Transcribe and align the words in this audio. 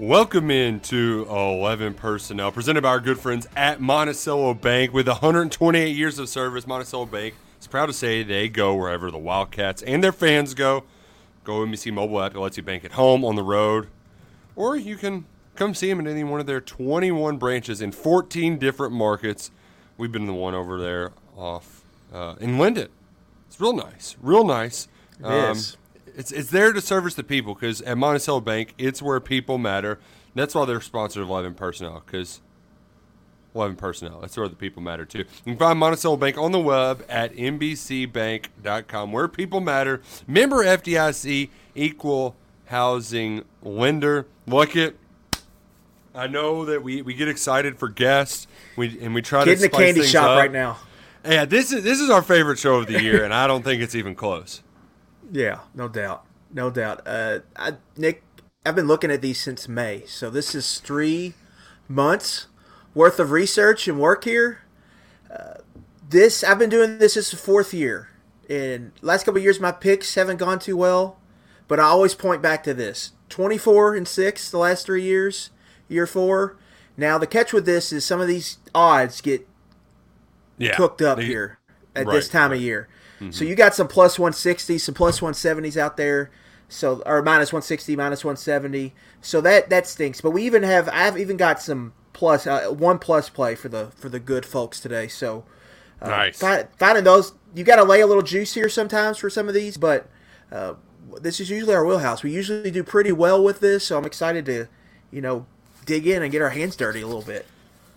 Welcome 0.00 0.52
into 0.52 1.26
11 1.28 1.94
Personnel, 1.94 2.52
presented 2.52 2.82
by 2.82 2.90
our 2.90 3.00
good 3.00 3.18
friends 3.18 3.48
at 3.56 3.80
Monticello 3.80 4.54
Bank. 4.54 4.92
With 4.92 5.08
128 5.08 5.88
years 5.88 6.20
of 6.20 6.28
service, 6.28 6.68
Monticello 6.68 7.04
Bank 7.04 7.34
is 7.60 7.66
proud 7.66 7.86
to 7.86 7.92
say 7.92 8.22
they 8.22 8.48
go 8.48 8.76
wherever 8.76 9.10
the 9.10 9.18
Wildcats 9.18 9.82
and 9.82 10.02
their 10.02 10.12
fans 10.12 10.54
go. 10.54 10.84
Go 11.42 11.66
MBC 11.66 11.92
mobile 11.92 12.22
app 12.22 12.34
that 12.34 12.38
lets 12.38 12.56
you 12.56 12.62
bank 12.62 12.84
at 12.84 12.92
home, 12.92 13.24
on 13.24 13.34
the 13.34 13.42
road, 13.42 13.88
or 14.54 14.76
you 14.76 14.96
can 14.96 15.24
come 15.56 15.74
see 15.74 15.88
them 15.88 15.98
in 15.98 16.06
any 16.06 16.22
one 16.22 16.38
of 16.38 16.46
their 16.46 16.60
21 16.60 17.36
branches 17.36 17.82
in 17.82 17.90
14 17.90 18.56
different 18.56 18.92
markets. 18.92 19.50
We've 19.96 20.12
been 20.12 20.26
the 20.26 20.32
one 20.32 20.54
over 20.54 20.78
there 20.78 21.10
off 21.36 21.82
uh, 22.14 22.36
in 22.38 22.56
London. 22.56 22.88
It's 23.48 23.60
real 23.60 23.72
nice, 23.72 24.14
real 24.22 24.44
nice. 24.44 24.86
It 25.18 25.26
is. 25.56 25.76
It's 26.18 26.32
it's 26.32 26.50
there 26.50 26.72
to 26.72 26.80
service 26.80 27.14
the 27.14 27.22
people 27.22 27.54
because 27.54 27.80
at 27.82 27.96
Monticello 27.96 28.40
Bank, 28.40 28.74
it's 28.76 29.00
where 29.00 29.20
people 29.20 29.56
matter. 29.56 30.00
That's 30.34 30.52
why 30.52 30.64
they're 30.64 30.80
sponsored 30.80 31.22
of 31.22 31.28
Eleven 31.28 31.54
Personnel 31.54 32.02
because 32.04 32.40
Eleven 33.54 33.76
Personnel. 33.76 34.20
That's 34.20 34.36
where 34.36 34.48
the 34.48 34.56
people 34.56 34.82
matter 34.82 35.04
too. 35.04 35.18
You 35.18 35.24
can 35.44 35.56
find 35.56 35.78
Monticello 35.78 36.16
Bank 36.16 36.36
on 36.36 36.50
the 36.50 36.58
web 36.58 37.04
at 37.08 37.34
mbcbank.com, 37.34 39.12
where 39.12 39.28
people 39.28 39.60
matter. 39.60 40.02
Member 40.26 40.64
FDIC, 40.64 41.50
equal 41.76 42.34
housing 42.66 43.44
lender. 43.62 44.26
Look 44.48 44.74
it. 44.74 44.96
I 46.16 46.26
know 46.26 46.64
that 46.64 46.82
we, 46.82 47.00
we 47.00 47.14
get 47.14 47.28
excited 47.28 47.78
for 47.78 47.88
guests. 47.88 48.48
We 48.76 48.98
and 49.00 49.14
we 49.14 49.22
try 49.22 49.44
to 49.44 49.50
Get 49.50 49.58
to 49.60 49.64
in 49.66 49.70
the 49.70 49.76
candy 49.76 50.02
shop 50.02 50.30
up. 50.30 50.38
right 50.38 50.50
now. 50.52 50.78
Yeah, 51.24 51.44
this 51.44 51.72
is 51.72 51.84
this 51.84 52.00
is 52.00 52.10
our 52.10 52.22
favorite 52.22 52.58
show 52.58 52.74
of 52.76 52.88
the 52.88 53.00
year, 53.00 53.24
and 53.24 53.32
I 53.32 53.46
don't 53.46 53.62
think 53.62 53.82
it's 53.82 53.94
even 53.94 54.16
close. 54.16 54.62
Yeah, 55.30 55.60
no 55.74 55.88
doubt, 55.88 56.24
no 56.52 56.70
doubt. 56.70 57.02
Uh, 57.06 57.40
I, 57.56 57.74
Nick, 57.96 58.22
I've 58.64 58.74
been 58.74 58.86
looking 58.86 59.10
at 59.10 59.22
these 59.22 59.38
since 59.40 59.68
May, 59.68 60.04
so 60.06 60.30
this 60.30 60.54
is 60.54 60.80
three 60.80 61.34
months 61.88 62.46
worth 62.94 63.20
of 63.20 63.30
research 63.30 63.86
and 63.88 63.98
work 64.00 64.24
here. 64.24 64.60
Uh, 65.30 65.54
this 66.08 66.42
I've 66.42 66.58
been 66.58 66.70
doing 66.70 66.98
this. 66.98 67.16
Is 67.16 67.30
the 67.30 67.36
fourth 67.36 67.74
year. 67.74 68.08
In 68.48 68.92
last 69.02 69.24
couple 69.24 69.38
of 69.38 69.44
years, 69.44 69.60
my 69.60 69.72
picks 69.72 70.14
haven't 70.14 70.38
gone 70.38 70.58
too 70.58 70.76
well, 70.76 71.18
but 71.66 71.78
I 71.78 71.84
always 71.84 72.14
point 72.14 72.40
back 72.40 72.62
to 72.64 72.72
this: 72.72 73.12
twenty-four 73.28 73.94
and 73.94 74.08
six 74.08 74.50
the 74.50 74.58
last 74.58 74.86
three 74.86 75.02
years. 75.02 75.50
Year 75.88 76.06
four. 76.06 76.56
Now 76.96 77.18
the 77.18 77.26
catch 77.26 77.52
with 77.52 77.66
this 77.66 77.92
is 77.92 78.04
some 78.04 78.20
of 78.20 78.26
these 78.28 78.58
odds 78.74 79.20
get 79.20 79.46
Yeah, 80.56 80.74
cooked 80.76 81.00
up 81.02 81.18
They- 81.18 81.26
here 81.26 81.58
at 81.94 82.06
right, 82.06 82.12
this 82.14 82.28
time 82.28 82.50
right. 82.50 82.56
of 82.56 82.62
year. 82.62 82.88
So 83.30 83.44
you 83.44 83.54
got 83.56 83.74
some 83.74 83.88
plus 83.88 84.18
160, 84.18 84.78
some 84.78 84.94
plus 84.94 85.20
170s 85.20 85.76
out 85.76 85.96
there. 85.96 86.30
So 86.68 87.02
or 87.06 87.22
minus 87.22 87.52
160, 87.52 87.96
minus 87.96 88.24
170. 88.24 88.94
So 89.20 89.40
that 89.40 89.70
that 89.70 89.86
stinks. 89.86 90.20
But 90.20 90.30
we 90.30 90.44
even 90.44 90.62
have 90.62 90.88
I've 90.92 91.18
even 91.18 91.36
got 91.36 91.60
some 91.60 91.94
plus 92.12 92.46
uh, 92.46 92.66
one 92.68 92.98
plus 92.98 93.28
play 93.28 93.54
for 93.54 93.68
the 93.68 93.86
for 93.96 94.08
the 94.08 94.20
good 94.20 94.44
folks 94.46 94.78
today. 94.80 95.08
So 95.08 95.44
uh, 96.02 96.08
Nice. 96.08 96.38
fi- 96.38 96.66
finding 96.78 97.04
those 97.04 97.32
you 97.54 97.64
got 97.64 97.76
to 97.76 97.84
lay 97.84 98.00
a 98.00 98.06
little 98.06 98.22
juice 98.22 98.54
here 98.54 98.68
sometimes 98.68 99.16
for 99.18 99.30
some 99.30 99.48
of 99.48 99.54
these, 99.54 99.76
but 99.78 100.08
uh, 100.52 100.74
this 101.20 101.40
is 101.40 101.48
usually 101.50 101.74
our 101.74 101.84
wheelhouse. 101.84 102.22
We 102.22 102.30
usually 102.30 102.70
do 102.70 102.84
pretty 102.84 103.12
well 103.12 103.42
with 103.42 103.60
this, 103.60 103.84
so 103.86 103.96
I'm 103.98 104.04
excited 104.04 104.44
to 104.46 104.66
you 105.10 105.20
know 105.22 105.46
dig 105.86 106.06
in 106.06 106.22
and 106.22 106.30
get 106.30 106.42
our 106.42 106.50
hands 106.50 106.76
dirty 106.76 107.00
a 107.00 107.06
little 107.06 107.22
bit. 107.22 107.46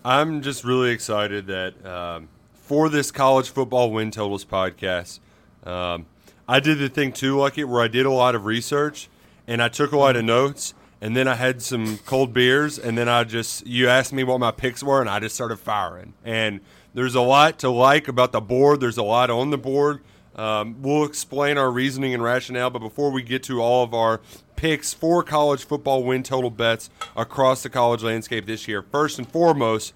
I'm 0.06 0.42
just 0.42 0.64
really 0.64 0.92
excited 0.92 1.48
that 1.48 1.86
um, 1.86 2.30
for 2.72 2.88
this 2.88 3.12
college 3.12 3.50
football 3.50 3.92
win 3.92 4.12
totals 4.12 4.46
podcast, 4.46 5.20
um, 5.66 6.06
I 6.48 6.62
did 6.62 6.80
the 6.80 6.88
thing 6.88 7.12
too, 7.12 7.38
like 7.38 7.58
it, 7.58 7.66
where 7.66 7.82
I 7.82 7.90
did 7.90 8.06
a 8.06 8.12
lot 8.12 8.34
of 8.34 8.46
research 8.46 9.10
and 9.46 9.62
I 9.62 9.68
took 9.68 9.92
a 9.92 9.98
lot 9.98 10.16
of 10.16 10.24
notes, 10.24 10.74
and 11.02 11.14
then 11.14 11.28
I 11.28 11.36
had 11.36 11.62
some 11.62 11.98
cold 12.06 12.32
beers, 12.32 12.80
and 12.80 12.98
then 12.98 13.10
I 13.10 13.26
just 13.26 13.68
you 13.68 13.90
asked 13.90 14.14
me 14.14 14.24
what 14.24 14.40
my 14.40 14.52
picks 14.52 14.82
were, 14.82 15.02
and 15.02 15.10
I 15.10 15.20
just 15.20 15.36
started 15.36 15.58
firing. 15.58 16.14
And 16.24 16.62
there's 16.94 17.14
a 17.14 17.20
lot 17.20 17.60
to 17.60 17.70
like 17.70 18.08
about 18.08 18.32
the 18.32 18.40
board. 18.40 18.80
There's 18.80 18.98
a 18.98 19.04
lot 19.04 19.30
on 19.30 19.50
the 19.50 19.58
board. 19.58 20.00
Um, 20.38 20.82
we'll 20.82 21.04
explain 21.04 21.58
our 21.58 21.70
reasoning 21.70 22.14
and 22.14 22.24
rationale, 22.24 22.70
but 22.70 22.80
before 22.80 23.12
we 23.12 23.22
get 23.22 23.44
to 23.44 23.62
all 23.62 23.84
of 23.84 23.94
our 23.94 24.22
picks 24.56 24.94
for 24.94 25.24
college 25.24 25.66
football 25.66 26.06
win 26.06 26.24
total 26.24 26.50
bets 26.50 26.90
across 27.18 27.64
the 27.64 27.70
college 27.70 28.02
landscape 28.02 28.46
this 28.46 28.66
year, 28.66 28.82
first 28.82 29.18
and 29.18 29.30
foremost, 29.30 29.94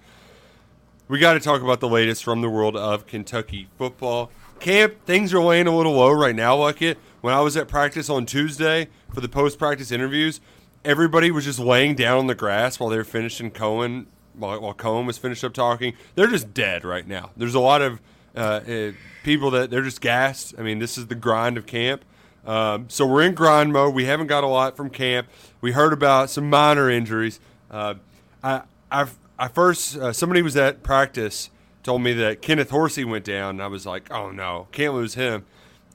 we 1.08 1.18
got 1.18 1.34
to 1.34 1.40
talk 1.40 1.62
about 1.62 1.80
the 1.80 1.88
latest 1.88 2.24
from 2.24 2.40
the 2.40 2.50
world 2.50 2.76
of 2.76 3.06
Kentucky 3.06 3.68
football. 3.78 4.30
Camp, 4.58 4.94
things 5.04 5.32
are 5.34 5.42
laying 5.42 5.66
a 5.66 5.76
little 5.76 5.92
low 5.92 6.10
right 6.10 6.34
now, 6.34 6.56
Luckett. 6.56 6.96
When 7.20 7.34
I 7.34 7.40
was 7.40 7.56
at 7.56 7.68
practice 7.68 8.08
on 8.08 8.26
Tuesday 8.26 8.88
for 9.14 9.20
the 9.20 9.28
post 9.28 9.58
practice 9.58 9.90
interviews, 9.92 10.40
everybody 10.84 11.30
was 11.30 11.44
just 11.44 11.58
laying 11.58 11.94
down 11.94 12.18
on 12.18 12.26
the 12.26 12.34
grass 12.34 12.80
while 12.80 12.88
they 12.88 12.96
were 12.96 13.04
finishing 13.04 13.50
Coen, 13.50 14.06
while, 14.34 14.60
while 14.60 14.74
Coen 14.74 15.06
was 15.06 15.18
finished 15.18 15.44
up 15.44 15.52
talking. 15.52 15.94
They're 16.14 16.26
just 16.26 16.54
dead 16.54 16.84
right 16.84 17.06
now. 17.06 17.30
There's 17.36 17.54
a 17.54 17.60
lot 17.60 17.82
of 17.82 18.00
uh, 18.34 18.38
uh, 18.38 18.92
people 19.22 19.50
that 19.52 19.70
they're 19.70 19.82
just 19.82 20.00
gassed. 20.00 20.54
I 20.58 20.62
mean, 20.62 20.78
this 20.78 20.98
is 20.98 21.06
the 21.06 21.14
grind 21.14 21.56
of 21.56 21.66
camp. 21.66 22.04
Um, 22.46 22.88
so 22.88 23.06
we're 23.06 23.22
in 23.22 23.34
grind 23.34 23.72
mode. 23.72 23.94
We 23.94 24.04
haven't 24.04 24.28
got 24.28 24.44
a 24.44 24.48
lot 24.48 24.76
from 24.76 24.90
camp. 24.90 25.28
We 25.60 25.72
heard 25.72 25.92
about 25.92 26.30
some 26.30 26.48
minor 26.48 26.88
injuries. 26.88 27.40
Uh, 27.70 27.94
I, 28.42 28.62
I've, 28.90 29.18
I 29.38 29.48
first 29.48 29.96
uh, 29.96 30.12
somebody 30.12 30.42
was 30.42 30.56
at 30.56 30.82
practice 30.82 31.50
told 31.82 32.02
me 32.02 32.12
that 32.14 32.42
Kenneth 32.42 32.70
Horsey 32.70 33.04
went 33.04 33.24
down, 33.24 33.50
and 33.50 33.62
I 33.62 33.68
was 33.68 33.86
like, 33.86 34.10
oh 34.12 34.32
no, 34.32 34.66
can't 34.72 34.92
lose 34.92 35.14
him. 35.14 35.46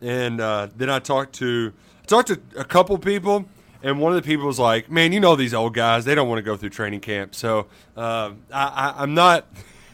And 0.01 0.39
uh, 0.39 0.69
then 0.75 0.89
I 0.89 0.99
talked 0.99 1.33
to 1.35 1.73
I 2.01 2.05
talked 2.05 2.29
to 2.29 2.39
a 2.55 2.63
couple 2.63 2.97
people, 2.97 3.45
and 3.83 3.99
one 3.99 4.13
of 4.13 4.15
the 4.15 4.25
people 4.25 4.45
was 4.45 4.57
like, 4.57 4.89
man, 4.89 5.11
you 5.11 5.19
know 5.19 5.35
these 5.35 5.53
old 5.53 5.73
guys, 5.73 6.05
they 6.05 6.15
don't 6.15 6.29
want 6.29 6.39
to 6.39 6.43
go 6.43 6.55
through 6.55 6.69
training 6.69 7.01
camp. 7.01 7.35
So 7.35 7.67
uh, 7.97 8.31
I, 8.53 8.63
I, 8.63 8.93
I'm 9.03 9.13
not 9.13 9.47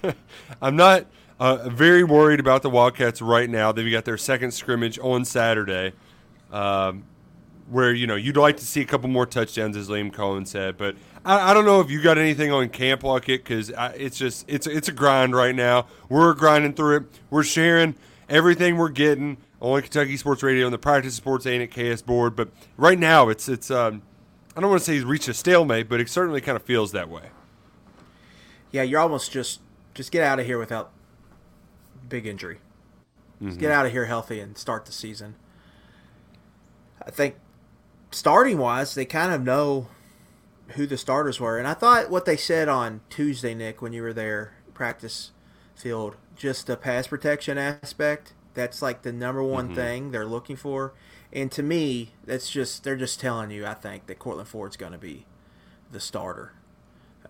I'm 0.61 0.75
not 0.75 1.07
uh, 1.39 1.69
very 1.69 2.03
worried 2.03 2.39
about 2.39 2.61
the 2.61 2.69
Wildcats 2.69 3.21
right 3.21 3.49
now. 3.49 3.71
They've 3.71 3.91
got 3.91 4.05
their 4.05 4.17
second 4.17 4.51
scrimmage 4.51 4.99
on 4.99 5.25
Saturday. 5.25 5.93
Um, 6.51 7.05
where 7.69 7.91
you 7.91 8.07
know 8.07 8.15
you'd 8.15 8.37
like 8.37 8.57
to 8.57 8.65
see 8.65 8.81
a 8.81 8.85
couple 8.85 9.09
more 9.09 9.25
touchdowns, 9.25 9.75
as 9.75 9.89
Liam 9.89 10.11
Coen 10.11 10.47
said. 10.47 10.77
But 10.77 10.95
I, 11.27 11.51
I 11.51 11.53
don't 11.53 11.65
know 11.65 11.81
if 11.81 11.91
you 11.91 12.01
got 12.01 12.17
anything 12.17 12.51
on 12.53 12.69
Camp 12.69 13.01
Luckett 13.01 13.43
because 13.43 13.71
it's 13.95 14.17
just 14.17 14.45
it's 14.47 14.65
it's 14.65 14.87
a 14.87 14.93
grind 14.93 15.35
right 15.35 15.53
now. 15.53 15.87
We're 16.07 16.33
grinding 16.33 16.73
through 16.73 16.95
it. 16.97 17.03
We're 17.29 17.43
sharing 17.43 17.95
everything 18.29 18.77
we're 18.77 18.89
getting 18.89 19.37
on 19.59 19.81
Kentucky 19.81 20.15
Sports 20.15 20.41
Radio 20.41 20.65
and 20.65 20.73
the 20.73 20.77
Practice 20.77 21.15
Sports 21.15 21.45
and 21.45 21.69
KSBoard. 21.69 22.37
But 22.37 22.49
right 22.77 22.97
now, 22.97 23.27
it's 23.27 23.49
it's 23.49 23.69
um, 23.69 24.03
I 24.55 24.61
don't 24.61 24.69
want 24.69 24.81
to 24.81 24.85
say 24.85 24.93
he's 24.93 25.03
reached 25.03 25.27
a 25.27 25.33
stalemate, 25.33 25.89
but 25.89 25.99
it 25.99 26.09
certainly 26.09 26.39
kind 26.39 26.55
of 26.55 26.63
feels 26.63 26.93
that 26.93 27.09
way. 27.09 27.23
Yeah, 28.71 28.83
you're 28.83 29.01
almost 29.01 29.33
just 29.33 29.59
just 29.93 30.13
get 30.13 30.23
out 30.23 30.39
of 30.39 30.45
here 30.45 30.57
without 30.57 30.91
big 32.07 32.25
injury. 32.25 32.59
Just 33.43 33.59
get 33.59 33.69
out 33.69 33.85
of 33.85 33.91
here 33.91 34.05
healthy 34.05 34.39
and 34.39 34.57
start 34.57 34.87
the 34.87 34.91
season. 34.91 35.35
I 37.05 37.11
think 37.11 37.35
starting 38.09 38.57
wise, 38.57 38.95
they 38.95 39.05
kind 39.05 39.31
of 39.31 39.43
know 39.43 39.89
who 40.71 40.85
the 40.85 40.97
starters 40.97 41.39
were, 41.39 41.57
and 41.57 41.67
I 41.67 41.73
thought 41.73 42.09
what 42.09 42.25
they 42.25 42.37
said 42.37 42.67
on 42.67 43.01
Tuesday, 43.09 43.53
Nick, 43.53 43.81
when 43.81 43.93
you 43.93 44.01
were 44.01 44.13
there 44.13 44.53
practice 44.73 45.31
field, 45.75 46.15
just 46.35 46.67
the 46.67 46.77
pass 46.77 47.07
protection 47.07 47.57
aspect. 47.57 48.33
That's 48.53 48.81
like 48.81 49.03
the 49.03 49.13
number 49.13 49.43
one 49.43 49.67
mm-hmm. 49.67 49.75
thing 49.75 50.11
they're 50.11 50.25
looking 50.25 50.55
for, 50.55 50.93
and 51.31 51.51
to 51.51 51.63
me, 51.63 52.11
that's 52.25 52.49
just 52.49 52.83
they're 52.83 52.95
just 52.95 53.19
telling 53.19 53.51
you. 53.51 53.65
I 53.65 53.75
think 53.75 54.07
that 54.07 54.19
Courtland 54.19 54.49
Ford's 54.49 54.77
going 54.77 54.93
to 54.93 54.97
be 54.97 55.25
the 55.91 55.99
starter 55.99 56.53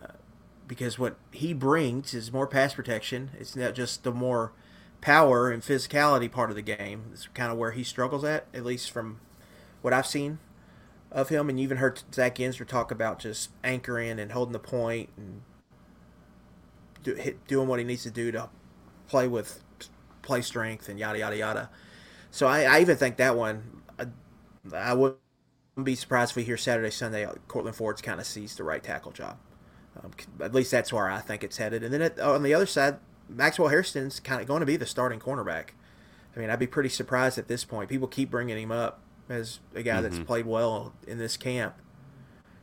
uh, 0.01 0.13
because 0.68 0.98
what 0.98 1.18
he 1.31 1.54
brings 1.54 2.13
is 2.13 2.31
more 2.31 2.48
pass 2.48 2.74
protection. 2.74 3.31
It's 3.38 3.56
not 3.56 3.75
just 3.75 4.04
the 4.04 4.12
more 4.12 4.54
power 5.01 5.51
and 5.51 5.62
physicality 5.62 6.31
part 6.31 6.50
of 6.50 6.56
the 6.56 6.62
game. 6.62 7.06
It's 7.12 7.28
kind 7.33 7.51
of 7.51 7.57
where 7.57 7.72
he 7.72 7.83
struggles 7.83 8.24
at, 8.24 8.45
at 8.54 8.66
least 8.66 8.90
from 8.90 9.19
what 9.81 9.94
I've 9.94 10.07
seen 10.07 10.40
of 11.12 11.30
him. 11.30 11.50
And 11.50 11.59
you 11.59 11.63
even 11.63 11.77
heard 11.77 12.01
Zach 12.13 12.36
Yenser 12.36 12.68
talk 12.68 12.92
about 12.92 13.19
just 13.19 13.50
anchoring 13.63 14.19
and 14.19 14.31
holding 14.31 14.54
the 14.54 14.59
point 14.59 15.09
and 15.18 15.42
do, 17.04 17.15
hit, 17.15 17.45
doing 17.48 17.68
what 17.68 17.80
he 17.80 17.86
needs 17.86 18.04
to 18.04 18.12
do 18.12 18.31
to 18.31 18.50
play 19.07 19.27
with 19.27 19.63
play 20.21 20.42
strength 20.42 20.89
and 20.89 21.00
yada 21.00 21.19
yada 21.19 21.38
yada. 21.38 21.69
So 22.31 22.48
I, 22.48 22.63
I 22.63 22.80
even 22.81 22.98
think 22.98 23.18
that 23.18 23.36
one, 23.38 23.81
I, 23.98 24.07
I 24.75 24.94
wouldn't 24.94 25.19
be 25.81 25.95
surprised 25.95 26.31
if 26.31 26.36
we 26.36 26.44
hear 26.44 26.57
Saturday 26.57 26.92
Sunday 26.92 27.25
Courtland 27.48 27.77
Ford's 27.77 28.01
kind 28.01 28.19
of 28.19 28.25
seized 28.25 28.57
the 28.57 28.63
right 28.63 28.83
tackle 28.83 29.12
job. 29.12 29.38
Um, 30.04 30.12
at 30.42 30.54
least 30.54 30.71
that's 30.71 30.92
where 30.92 31.09
I 31.09 31.19
think 31.19 31.44
it's 31.44 31.57
headed. 31.57 31.83
And 31.83 31.94
then 31.94 32.19
on 32.19 32.44
the 32.44 32.54
other 32.54 32.65
side, 32.65 32.98
Maxwell 33.30 33.69
Hairston's 33.69 34.19
kind 34.19 34.42
of 34.42 34.48
going 34.48 34.59
to 34.59 34.65
be 34.65 34.77
the 34.77 34.86
starting 34.86 35.19
cornerback. 35.19 35.69
I 36.36 36.39
mean, 36.39 36.50
I'd 36.50 36.59
be 36.59 36.68
pretty 36.68 36.89
surprised 36.89 37.38
at 37.38 37.48
this 37.48 37.65
point. 37.65 37.89
People 37.89 38.07
keep 38.07 38.30
bringing 38.30 38.57
him 38.57 38.71
up 38.71 39.01
as 39.30 39.60
a 39.74 39.84
guy 39.84 39.96
mm-hmm. 39.96 40.04
that's 40.04 40.20
played 40.20 40.46
well 40.46 40.94
in 41.06 41.18
this 41.18 41.38
camp. 41.38 41.76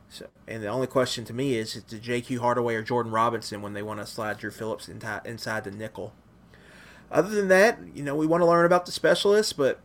So, 0.09 0.27
and 0.47 0.63
the 0.63 0.67
only 0.67 0.87
question 0.87 1.25
to 1.25 1.33
me 1.33 1.55
is, 1.55 1.75
is 1.75 1.83
to 1.83 1.99
J.Q. 1.99 2.39
Hardaway 2.39 2.75
or 2.75 2.83
Jordan 2.83 3.11
Robinson 3.11 3.61
when 3.61 3.73
they 3.73 3.83
want 3.83 3.99
to 3.99 4.05
slide 4.05 4.37
Drew 4.37 4.51
Phillips 4.51 4.87
inside 4.87 5.63
the 5.63 5.71
nickel. 5.71 6.13
Other 7.11 7.29
than 7.29 7.47
that, 7.49 7.79
you 7.93 8.03
know, 8.03 8.15
we 8.15 8.25
want 8.25 8.41
to 8.41 8.45
learn 8.45 8.65
about 8.65 8.85
the 8.85 8.91
specialists, 8.91 9.53
but 9.53 9.79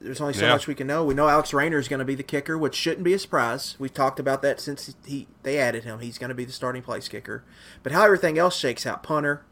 there's 0.00 0.20
only 0.20 0.32
so 0.32 0.46
yeah. 0.46 0.52
much 0.52 0.66
we 0.66 0.74
can 0.74 0.86
know. 0.86 1.04
We 1.04 1.14
know 1.14 1.28
Alex 1.28 1.52
Raynor 1.52 1.78
is 1.78 1.88
going 1.88 1.98
to 1.98 2.04
be 2.04 2.14
the 2.14 2.22
kicker, 2.22 2.56
which 2.56 2.74
shouldn't 2.74 3.04
be 3.04 3.12
a 3.12 3.18
surprise. 3.18 3.76
We've 3.78 3.92
talked 3.92 4.18
about 4.18 4.40
that 4.42 4.60
since 4.60 4.94
he 5.06 5.28
they 5.42 5.58
added 5.58 5.84
him. 5.84 6.00
He's 6.00 6.18
going 6.18 6.30
to 6.30 6.34
be 6.34 6.44
the 6.44 6.52
starting 6.52 6.82
place 6.82 7.08
kicker. 7.08 7.44
But 7.82 7.92
how 7.92 8.04
everything 8.04 8.38
else 8.38 8.56
shakes 8.56 8.86
out, 8.86 9.02
punter, 9.02 9.44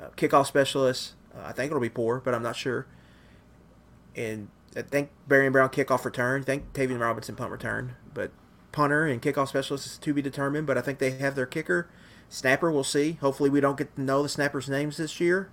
uh, 0.00 0.08
kickoff 0.16 0.46
specialist, 0.46 1.14
uh, 1.34 1.42
I 1.46 1.52
think 1.52 1.70
it'll 1.70 1.80
be 1.80 1.88
poor, 1.88 2.20
but 2.20 2.34
I'm 2.34 2.42
not 2.42 2.56
sure. 2.56 2.86
And 4.16 4.48
I 4.76 4.82
think 4.82 5.10
Barion 5.28 5.52
Brown 5.52 5.68
kickoff 5.70 6.04
return. 6.04 6.42
I 6.42 6.44
think 6.44 6.72
Tayvion 6.72 7.00
Robinson 7.00 7.34
punt 7.34 7.50
return, 7.50 7.96
but 8.14 8.30
punter 8.72 9.04
and 9.04 9.20
kickoff 9.20 9.48
specialist 9.48 9.86
is 9.86 9.98
to 9.98 10.14
be 10.14 10.22
determined. 10.22 10.66
But 10.66 10.78
I 10.78 10.80
think 10.80 10.98
they 10.98 11.12
have 11.12 11.34
their 11.34 11.46
kicker. 11.46 11.88
Snapper, 12.28 12.70
we'll 12.70 12.84
see. 12.84 13.18
Hopefully, 13.20 13.50
we 13.50 13.60
don't 13.60 13.76
get 13.76 13.94
to 13.96 14.00
know 14.00 14.22
the 14.22 14.28
snappers' 14.28 14.68
names 14.68 14.96
this 14.98 15.18
year. 15.20 15.50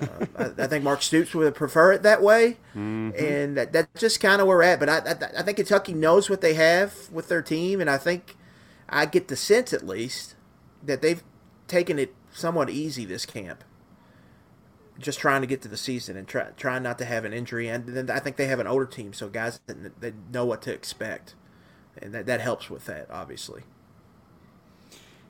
Uh, 0.00 0.26
I, 0.38 0.44
I, 0.64 0.66
think 0.66 0.84
Mark 0.84 1.02
Stoops 1.02 1.34
would 1.34 1.54
prefer 1.54 1.92
it 1.92 2.02
that 2.02 2.22
way, 2.22 2.58
mm-hmm. 2.76 3.10
and 3.18 3.56
that, 3.56 3.72
that's 3.72 4.00
just 4.00 4.20
kind 4.20 4.40
of 4.40 4.46
where 4.46 4.58
we're 4.58 4.62
at. 4.62 4.78
But 4.78 4.88
I, 4.88 4.98
I, 4.98 5.40
I 5.40 5.42
think 5.42 5.56
Kentucky 5.56 5.94
knows 5.94 6.28
what 6.28 6.40
they 6.40 6.54
have 6.54 7.10
with 7.10 7.28
their 7.28 7.42
team, 7.42 7.80
and 7.80 7.88
I 7.88 7.96
think 7.96 8.36
I 8.88 9.06
get 9.06 9.28
the 9.28 9.36
sense 9.36 9.72
at 9.72 9.86
least 9.86 10.36
that 10.82 11.02
they've 11.02 11.22
taken 11.66 11.98
it 11.98 12.14
somewhat 12.32 12.70
easy 12.70 13.04
this 13.04 13.24
camp 13.26 13.64
just 14.98 15.18
trying 15.18 15.40
to 15.40 15.46
get 15.46 15.62
to 15.62 15.68
the 15.68 15.76
season 15.76 16.16
and 16.16 16.26
try, 16.26 16.50
trying 16.56 16.82
not 16.82 16.98
to 16.98 17.04
have 17.04 17.24
an 17.24 17.32
injury. 17.32 17.68
And 17.68 17.86
then 17.86 18.10
I 18.10 18.18
think 18.18 18.36
they 18.36 18.46
have 18.46 18.60
an 18.60 18.66
older 18.66 18.86
team, 18.86 19.12
so 19.12 19.28
guys 19.28 19.60
that, 19.66 20.00
that 20.00 20.14
know 20.32 20.44
what 20.44 20.62
to 20.62 20.72
expect, 20.72 21.34
and 22.00 22.12
that 22.14 22.26
that 22.26 22.40
helps 22.40 22.70
with 22.70 22.86
that, 22.86 23.10
obviously. 23.10 23.62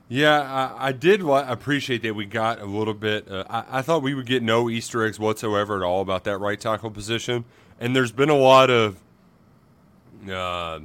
Yeah, 0.07 0.39
I, 0.39 0.89
I 0.89 0.91
did 0.91 1.21
appreciate 1.21 2.03
that 2.03 2.13
we 2.13 2.25
got 2.25 2.61
a 2.61 2.65
little 2.65 2.93
bit. 2.93 3.29
Uh, 3.29 3.43
I, 3.49 3.79
I, 3.79 3.81
thought 3.81 4.03
we 4.03 4.13
would 4.13 4.27
get 4.27 4.43
no 4.43 4.69
Easter 4.69 5.03
eggs 5.03 5.19
whatsoever 5.19 5.77
at 5.77 5.81
all 5.81 6.01
about 6.01 6.25
that 6.25 6.37
right 6.37 6.59
tackle 6.59 6.91
position, 6.91 7.43
and 7.79 7.95
there's 7.95 8.11
been 8.11 8.29
a 8.29 8.37
lot 8.37 8.69
of. 8.69 9.01
Uh, 10.29 10.81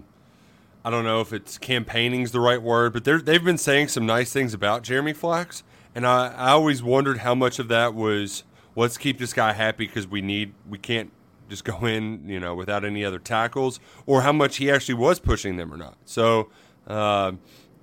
I 0.82 0.88
don't 0.88 1.04
know 1.04 1.20
if 1.20 1.34
it's 1.34 1.58
campaigning 1.58 2.22
is 2.22 2.32
the 2.32 2.40
right 2.40 2.60
word, 2.60 2.94
but 2.94 3.04
they've 3.04 3.44
been 3.44 3.58
saying 3.58 3.88
some 3.88 4.06
nice 4.06 4.32
things 4.32 4.54
about 4.54 4.82
Jeremy 4.82 5.12
Flax, 5.12 5.62
and 5.94 6.06
I, 6.06 6.28
I 6.28 6.50
always 6.52 6.82
wondered 6.82 7.18
how 7.18 7.34
much 7.34 7.58
of 7.58 7.68
that 7.68 7.94
was 7.94 8.44
let's 8.76 8.96
keep 8.98 9.18
this 9.18 9.32
guy 9.32 9.52
happy 9.52 9.86
because 9.86 10.06
we 10.06 10.22
need 10.22 10.54
we 10.68 10.78
can't 10.78 11.12
just 11.48 11.64
go 11.64 11.84
in 11.84 12.28
you 12.28 12.40
know 12.40 12.54
without 12.54 12.84
any 12.84 13.04
other 13.04 13.18
tackles 13.18 13.80
or 14.06 14.22
how 14.22 14.32
much 14.32 14.56
he 14.56 14.70
actually 14.70 14.94
was 14.94 15.18
pushing 15.18 15.56
them 15.56 15.72
or 15.72 15.76
not. 15.76 15.96
So 16.04 16.48
uh, 16.86 17.32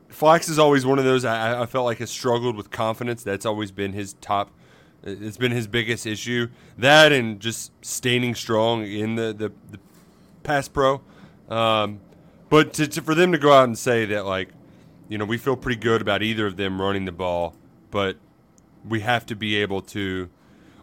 Flax 0.10 0.50
is 0.50 0.57
always 0.57 0.86
one 0.86 1.00
of 1.00 1.06
those 1.06 1.25
I, 1.25 1.62
I, 1.62 1.66
felt 1.66 1.86
like 1.86 2.00
has 2.00 2.10
struggled 2.10 2.56
with 2.56 2.72
confidence. 2.72 3.24
That's 3.24 3.45
always 3.45 3.72
been 3.72 3.94
his 3.94 4.13
top. 4.22 4.51
It's 5.04 5.38
been 5.38 5.51
his 5.51 5.68
biggest 5.68 6.06
issue. 6.06 6.48
That 6.78 7.12
and 7.12 7.39
just 7.39 7.72
standing 7.86 8.36
strong 8.36 8.86
in 8.86 9.16
the 9.16 9.34
the, 9.34 9.51
the 9.72 9.80
pass 10.44 10.68
pro. 10.68 11.01
Um, 11.50 12.00
but 12.50 12.74
to, 12.74 12.88
to, 12.88 13.01
for 13.01 13.13
them 13.13 13.31
to 13.34 13.38
go 13.38 13.51
out 13.54 13.66
and 13.66 13.78
say 13.78 14.06
that 14.06 14.25
like 14.25 14.50
you 15.10 15.18
know 15.18 15.25
we 15.25 15.38
feel 15.38 15.56
pretty 15.56 15.80
good 15.80 16.01
about 16.01 16.24
either 16.24 16.48
of 16.48 16.57
them 16.57 16.81
running 16.81 17.06
the 17.06 17.12
ball, 17.12 17.56
but 17.92 18.18
we 18.88 19.01
have 19.01 19.25
to 19.25 19.36
be 19.36 19.57
able 19.57 19.81
to 19.81 20.30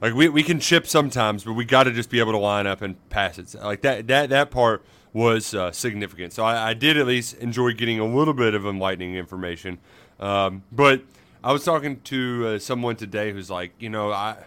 like 0.04 0.12
we, 0.12 0.28
we 0.28 0.42
can 0.42 0.60
chip 0.60 0.86
sometimes, 0.86 1.44
but 1.44 1.54
we 1.54 1.64
got 1.64 1.84
to 1.84 1.90
just 1.90 2.10
be 2.10 2.18
able 2.20 2.32
to 2.32 2.38
line 2.38 2.66
up 2.66 2.82
and 2.82 3.08
pass 3.08 3.38
it. 3.38 3.54
Like 3.54 3.80
that 3.80 4.06
that 4.08 4.28
that 4.28 4.50
part 4.50 4.84
was 5.14 5.54
uh, 5.54 5.72
significant. 5.72 6.34
So 6.34 6.44
I, 6.44 6.70
I, 6.70 6.74
did 6.74 6.98
at 6.98 7.06
least 7.06 7.38
enjoy 7.38 7.72
getting 7.72 8.00
a 8.00 8.04
little 8.04 8.34
bit 8.34 8.52
of 8.52 8.66
enlightening 8.66 9.14
information. 9.14 9.78
Um, 10.20 10.62
but 10.70 11.04
I 11.42 11.54
was 11.54 11.64
talking 11.64 12.00
to 12.02 12.46
uh, 12.46 12.58
someone 12.58 12.96
today 12.96 13.32
who's 13.32 13.48
like, 13.48 13.72
you 13.78 13.88
know, 13.88 14.12
I 14.12 14.44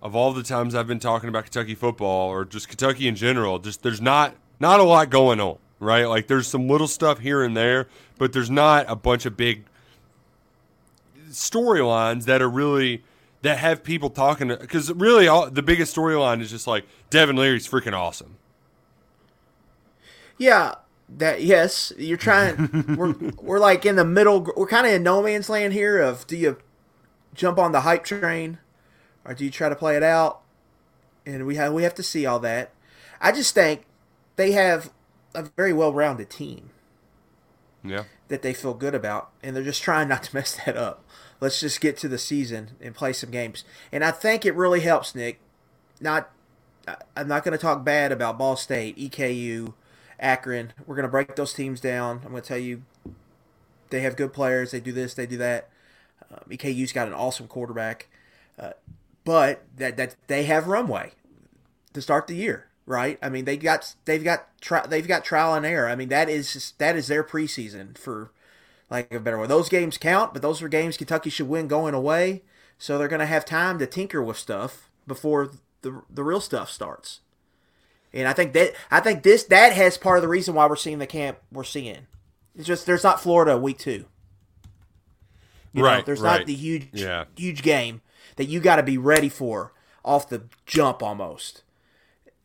of 0.00 0.16
all 0.16 0.32
the 0.32 0.42
times 0.42 0.74
I've 0.74 0.86
been 0.86 0.98
talking 0.98 1.28
about 1.28 1.44
Kentucky 1.44 1.74
football 1.74 2.30
or 2.30 2.46
just 2.46 2.68
Kentucky 2.68 3.06
in 3.06 3.16
general, 3.16 3.58
just 3.58 3.82
there's 3.82 4.00
not 4.00 4.34
not 4.60 4.80
a 4.80 4.84
lot 4.84 5.10
going 5.10 5.40
on, 5.40 5.58
right? 5.78 6.06
Like 6.06 6.26
there's 6.26 6.46
some 6.46 6.70
little 6.70 6.88
stuff 6.88 7.18
here 7.18 7.42
and 7.42 7.54
there, 7.54 7.86
but 8.16 8.32
there's 8.32 8.50
not 8.50 8.86
a 8.88 8.96
bunch 8.96 9.26
of 9.26 9.36
big 9.36 9.66
storylines 11.28 12.24
that 12.24 12.40
are 12.40 12.48
really 12.48 13.02
that 13.42 13.58
have 13.58 13.82
people 13.82 14.10
talking 14.10 14.48
because 14.48 14.92
really 14.92 15.26
all, 15.26 15.50
the 15.50 15.62
biggest 15.62 15.96
storyline 15.96 16.40
is 16.40 16.50
just 16.50 16.66
like 16.66 16.84
Devin 17.08 17.36
Leary's 17.36 17.68
freaking 17.68 17.94
awesome. 17.94 18.36
Yeah, 20.36 20.74
that 21.08 21.42
yes, 21.42 21.92
you're 21.98 22.16
trying. 22.16 22.84
we're 22.96 23.14
we're 23.40 23.58
like 23.58 23.84
in 23.86 23.96
the 23.96 24.04
middle. 24.04 24.46
We're 24.56 24.66
kind 24.66 24.86
of 24.86 24.92
in 24.92 25.02
no 25.02 25.22
man's 25.22 25.48
land 25.48 25.72
here. 25.72 26.00
Of 26.00 26.26
do 26.26 26.36
you 26.36 26.58
jump 27.34 27.58
on 27.58 27.72
the 27.72 27.80
hype 27.82 28.04
train, 28.04 28.58
or 29.24 29.34
do 29.34 29.44
you 29.44 29.50
try 29.50 29.68
to 29.68 29.76
play 29.76 29.96
it 29.96 30.02
out? 30.02 30.40
And 31.26 31.46
we 31.46 31.56
have 31.56 31.72
we 31.72 31.82
have 31.82 31.94
to 31.96 32.02
see 32.02 32.26
all 32.26 32.40
that. 32.40 32.72
I 33.20 33.32
just 33.32 33.54
think 33.54 33.84
they 34.36 34.52
have 34.52 34.92
a 35.34 35.42
very 35.56 35.72
well 35.72 35.92
rounded 35.92 36.30
team. 36.30 36.70
Yeah. 37.82 38.04
That 38.28 38.42
they 38.42 38.54
feel 38.54 38.74
good 38.74 38.94
about, 38.94 39.30
and 39.42 39.56
they're 39.56 39.64
just 39.64 39.82
trying 39.82 40.08
not 40.08 40.22
to 40.24 40.34
mess 40.34 40.58
that 40.64 40.76
up 40.76 41.04
let's 41.40 41.60
just 41.60 41.80
get 41.80 41.96
to 41.98 42.08
the 42.08 42.18
season 42.18 42.72
and 42.80 42.94
play 42.94 43.12
some 43.12 43.30
games. 43.30 43.64
And 43.90 44.04
I 44.04 44.10
think 44.10 44.44
it 44.44 44.54
really 44.54 44.80
helps, 44.80 45.14
Nick. 45.14 45.40
Not, 46.00 46.30
I'm 47.16 47.28
not 47.28 47.44
going 47.44 47.52
to 47.52 47.58
talk 47.58 47.84
bad 47.84 48.12
about 48.12 48.38
Ball 48.38 48.56
State, 48.56 48.96
EKU, 48.96 49.74
Akron. 50.18 50.72
We're 50.86 50.96
going 50.96 51.04
to 51.04 51.10
break 51.10 51.36
those 51.36 51.52
teams 51.52 51.80
down. 51.80 52.20
I'm 52.24 52.30
going 52.30 52.42
to 52.42 52.48
tell 52.48 52.58
you, 52.58 52.82
they 53.90 54.00
have 54.00 54.16
good 54.16 54.32
players. 54.32 54.70
They 54.70 54.80
do 54.80 54.92
this, 54.92 55.14
they 55.14 55.26
do 55.26 55.36
that. 55.38 55.68
Um, 56.30 56.40
EKU's 56.48 56.92
got 56.92 57.08
an 57.08 57.14
awesome 57.14 57.48
quarterback, 57.48 58.08
uh, 58.58 58.72
but 59.24 59.64
that 59.76 59.96
that 59.96 60.14
they 60.28 60.44
have 60.44 60.68
runway 60.68 61.12
to 61.92 62.00
start 62.00 62.28
the 62.28 62.36
year, 62.36 62.68
right? 62.86 63.18
I 63.20 63.28
mean, 63.28 63.46
they 63.46 63.56
got 63.56 63.94
they've 64.04 64.22
got 64.22 64.46
tri- 64.60 64.86
they've 64.86 65.08
got 65.08 65.24
trial 65.24 65.54
and 65.54 65.66
error. 65.66 65.88
I 65.88 65.96
mean, 65.96 66.08
that 66.10 66.28
is 66.28 66.52
just, 66.52 66.78
that 66.78 66.94
is 66.94 67.08
their 67.08 67.24
preseason 67.24 67.98
for 67.98 68.30
like 68.90 69.12
a 69.14 69.20
better 69.20 69.38
way. 69.38 69.46
Those 69.46 69.68
games 69.68 69.96
count, 69.96 70.32
but 70.32 70.42
those 70.42 70.60
are 70.60 70.68
games 70.68 70.96
Kentucky 70.96 71.30
should 71.30 71.48
win 71.48 71.68
going 71.68 71.94
away. 71.94 72.42
So 72.78 72.98
they're 72.98 73.08
going 73.08 73.20
to 73.20 73.26
have 73.26 73.44
time 73.44 73.78
to 73.78 73.86
tinker 73.86 74.22
with 74.22 74.36
stuff 74.36 74.90
before 75.06 75.50
the 75.82 76.02
the 76.10 76.24
real 76.24 76.40
stuff 76.40 76.70
starts. 76.70 77.20
And 78.12 78.26
I 78.26 78.32
think 78.32 78.52
that 78.54 78.74
I 78.90 79.00
think 79.00 79.22
this 79.22 79.44
that 79.44 79.72
has 79.72 79.96
part 79.96 80.18
of 80.18 80.22
the 80.22 80.28
reason 80.28 80.54
why 80.54 80.66
we're 80.66 80.76
seeing 80.76 80.98
the 80.98 81.06
camp 81.06 81.38
we're 81.52 81.64
seeing. 81.64 82.06
It's 82.56 82.66
just 82.66 82.86
there's 82.86 83.04
not 83.04 83.20
Florida 83.20 83.56
week 83.56 83.78
two. 83.78 84.06
You 85.72 85.84
right. 85.84 85.98
Know, 85.98 86.04
there's 86.04 86.20
right. 86.20 86.38
not 86.38 86.46
the 86.46 86.54
huge 86.54 86.88
yeah. 86.92 87.26
huge 87.36 87.62
game 87.62 88.02
that 88.36 88.46
you 88.46 88.60
got 88.60 88.76
to 88.76 88.82
be 88.82 88.98
ready 88.98 89.28
for 89.28 89.72
off 90.04 90.28
the 90.28 90.44
jump 90.66 91.02
almost 91.02 91.62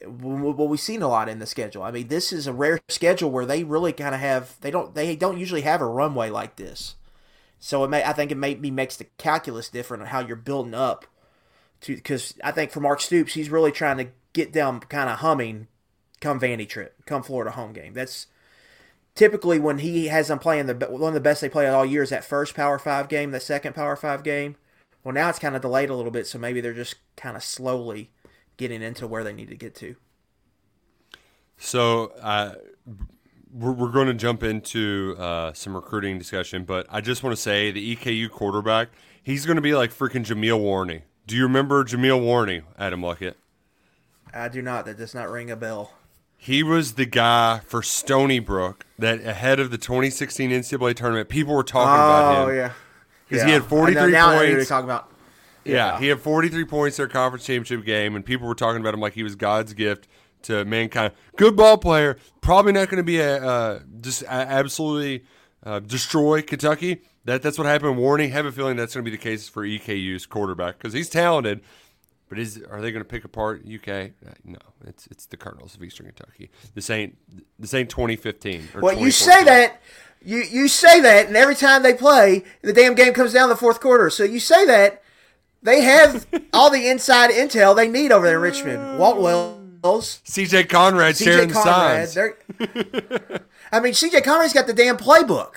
what 0.03 0.69
we've 0.69 0.79
seen 0.79 1.01
a 1.01 1.07
lot 1.07 1.29
in 1.29 1.39
the 1.39 1.45
schedule. 1.45 1.83
I 1.83 1.91
mean, 1.91 2.07
this 2.07 2.33
is 2.33 2.47
a 2.47 2.53
rare 2.53 2.79
schedule 2.89 3.31
where 3.31 3.45
they 3.45 3.63
really 3.63 3.93
kind 3.93 4.13
of 4.13 4.21
have 4.21 4.59
they 4.61 4.71
don't 4.71 4.93
they 4.93 5.15
don't 5.15 5.39
usually 5.39 5.61
have 5.61 5.81
a 5.81 5.85
runway 5.87 6.29
like 6.29 6.55
this. 6.55 6.95
So 7.59 7.83
it 7.83 7.89
may 7.89 8.03
I 8.03 8.13
think 8.13 8.31
it 8.31 8.37
maybe 8.37 8.71
makes 8.71 8.97
the 8.97 9.05
calculus 9.17 9.69
different 9.69 10.03
on 10.03 10.09
how 10.09 10.19
you're 10.19 10.35
building 10.35 10.73
up 10.73 11.05
to 11.81 11.95
because 11.95 12.35
I 12.43 12.51
think 12.51 12.71
for 12.71 12.81
Mark 12.81 13.01
Stoops 13.01 13.33
he's 13.33 13.49
really 13.49 13.71
trying 13.71 13.97
to 13.97 14.07
get 14.33 14.53
them 14.53 14.79
kind 14.81 15.09
of 15.09 15.19
humming 15.19 15.67
come 16.19 16.39
Vandy 16.39 16.67
trip, 16.67 16.95
come 17.05 17.23
Florida 17.23 17.51
home 17.51 17.73
game. 17.73 17.93
That's 17.93 18.27
typically 19.15 19.59
when 19.59 19.79
he 19.79 20.07
has 20.07 20.27
them 20.27 20.39
playing 20.39 20.65
the 20.67 20.75
one 20.75 21.09
of 21.09 21.13
the 21.13 21.19
best 21.19 21.41
they 21.41 21.49
play 21.49 21.67
all 21.67 21.85
year 21.85 22.03
is 22.03 22.09
that 22.09 22.25
first 22.25 22.53
Power 22.53 22.77
Five 22.77 23.07
game, 23.07 23.31
the 23.31 23.39
second 23.39 23.73
Power 23.73 23.95
Five 23.95 24.23
game. 24.23 24.55
Well, 25.03 25.13
now 25.13 25.29
it's 25.29 25.39
kind 25.39 25.55
of 25.55 25.61
delayed 25.61 25.89
a 25.89 25.95
little 25.95 26.11
bit, 26.11 26.25
so 26.25 26.39
maybe 26.39 26.61
they're 26.61 26.73
just 26.73 26.95
kind 27.15 27.37
of 27.37 27.43
slowly 27.43 28.09
getting 28.57 28.81
into 28.81 29.07
where 29.07 29.23
they 29.23 29.33
need 29.33 29.49
to 29.49 29.55
get 29.55 29.75
to. 29.75 29.95
So 31.57 32.11
uh, 32.21 32.55
we're, 33.53 33.71
we're 33.71 33.91
going 33.91 34.07
to 34.07 34.13
jump 34.13 34.43
into 34.43 35.15
uh, 35.17 35.53
some 35.53 35.75
recruiting 35.75 36.17
discussion, 36.17 36.63
but 36.63 36.85
I 36.89 37.01
just 37.01 37.23
want 37.23 37.35
to 37.35 37.41
say 37.41 37.71
the 37.71 37.95
EKU 37.95 38.29
quarterback, 38.29 38.89
he's 39.23 39.45
going 39.45 39.55
to 39.55 39.61
be 39.61 39.73
like 39.73 39.91
freaking 39.91 40.25
Jameel 40.25 40.59
Warney. 40.59 41.03
Do 41.27 41.35
you 41.35 41.43
remember 41.43 41.83
Jameel 41.83 42.21
Warney, 42.21 42.63
Adam 42.77 43.01
Luckett? 43.01 43.35
I 44.33 44.49
do 44.49 44.61
not. 44.61 44.85
That 44.85 44.97
does 44.97 45.15
not 45.15 45.29
ring 45.29 45.49
a 45.49 45.55
bell. 45.55 45.93
He 46.37 46.61
was 46.61 46.93
the 46.93 47.05
guy 47.05 47.61
for 47.65 47.81
Stony 47.81 48.39
Brook 48.39 48.85
that 48.99 49.21
ahead 49.21 49.59
of 49.59 49.71
the 49.71 49.77
2016 49.77 50.51
NCAA 50.51 50.95
tournament, 50.95 51.29
people 51.29 51.55
were 51.55 51.63
talking 51.63 51.89
oh, 51.89 51.93
about 51.93 52.33
him. 52.33 52.49
Oh 52.49 52.53
yeah, 52.53 52.73
because 53.27 53.41
yeah. 53.41 53.47
he 53.47 53.53
had 53.53 53.63
43 53.63 54.13
points. 54.13 54.69
talking 54.69 54.85
about 54.85 55.09
Yeah, 55.65 55.99
he 55.99 56.07
had 56.07 56.19
43 56.19 56.65
points 56.65 56.97
their 56.97 57.07
conference 57.07 57.45
championship 57.45 57.85
game, 57.85 58.15
and 58.15 58.25
people 58.25 58.47
were 58.47 58.55
talking 58.55 58.81
about 58.81 58.93
him 58.93 58.99
like 58.99 59.13
he 59.13 59.23
was 59.23 59.35
God's 59.35 59.73
gift 59.73 60.07
to 60.43 60.63
mankind. 60.65 61.13
Good 61.35 61.55
ball 61.55 61.77
player, 61.77 62.17
probably 62.41 62.71
not 62.71 62.89
going 62.89 62.97
to 62.97 63.03
be 63.03 63.19
a 63.19 63.43
uh, 63.43 63.79
just 64.01 64.21
a- 64.23 64.29
absolutely 64.31 65.25
uh, 65.63 65.79
destroy 65.79 66.41
Kentucky. 66.41 67.01
That 67.25 67.41
that's 67.41 67.57
what 67.57 67.65
happened. 67.65 67.97
Warning. 67.97 68.29
Have 68.31 68.45
a 68.45 68.51
feeling 68.51 68.77
that's 68.77 68.93
going 68.93 69.03
to 69.03 69.09
be 69.09 69.15
the 69.15 69.21
case 69.21 69.49
for 69.49 69.65
EKU's 69.65 70.25
quarterback 70.27 70.77
because 70.77 70.93
he's 70.93 71.09
talented. 71.09 71.61
But 72.29 72.39
is 72.39 72.61
are 72.69 72.81
they 72.81 72.91
going 72.91 73.03
to 73.03 73.09
pick 73.09 73.23
apart 73.23 73.63
UK? 73.65 73.87
Uh, 73.87 74.31
No, 74.43 74.57
it's 74.85 75.07
it's 75.07 75.25
the 75.25 75.37
Colonels 75.37 75.75
of 75.75 75.83
Eastern 75.83 76.05
Kentucky. 76.05 76.51
This 76.75 76.89
ain't 76.89 77.17
this 77.57 77.73
ain't 77.73 77.89
2015. 77.89 78.69
Or 78.75 78.81
Well, 78.81 78.99
you 78.99 79.11
say 79.11 79.43
that. 79.43 79.81
You, 80.23 80.39
you 80.39 80.67
say 80.67 81.01
that, 81.01 81.27
and 81.27 81.37
every 81.37 81.53
time 81.53 81.83
they 81.83 81.93
play, 81.93 82.45
the 82.63 82.73
damn 82.73 82.95
game 82.95 83.13
comes 83.13 83.31
down 83.31 83.47
the 83.49 83.55
fourth 83.55 83.79
quarter. 83.79 84.09
So 84.09 84.23
you 84.23 84.39
say 84.39 84.65
that 84.65 85.03
they 85.65 85.81
have 85.81 86.25
all 86.53 86.69
the 86.69 86.87
inside 86.87 87.31
intel 87.31 87.75
they 87.75 87.87
need 87.87 88.11
over 88.11 88.25
there 88.25 88.35
in 88.37 88.41
Richmond. 88.41 88.99
Walt 88.99 89.19
Wells, 89.19 90.21
CJ 90.25 90.69
Conrad 90.69 91.17
sharing 91.17 91.49
CJ 91.49 91.53
the 91.53 92.35
Conrad. 92.73 93.41
I 93.71 93.79
mean, 93.79 93.93
CJ 93.93 94.23
Conrad's 94.23 94.53
got 94.53 94.67
the 94.67 94.73
damn 94.73 94.95
playbook. 94.97 95.55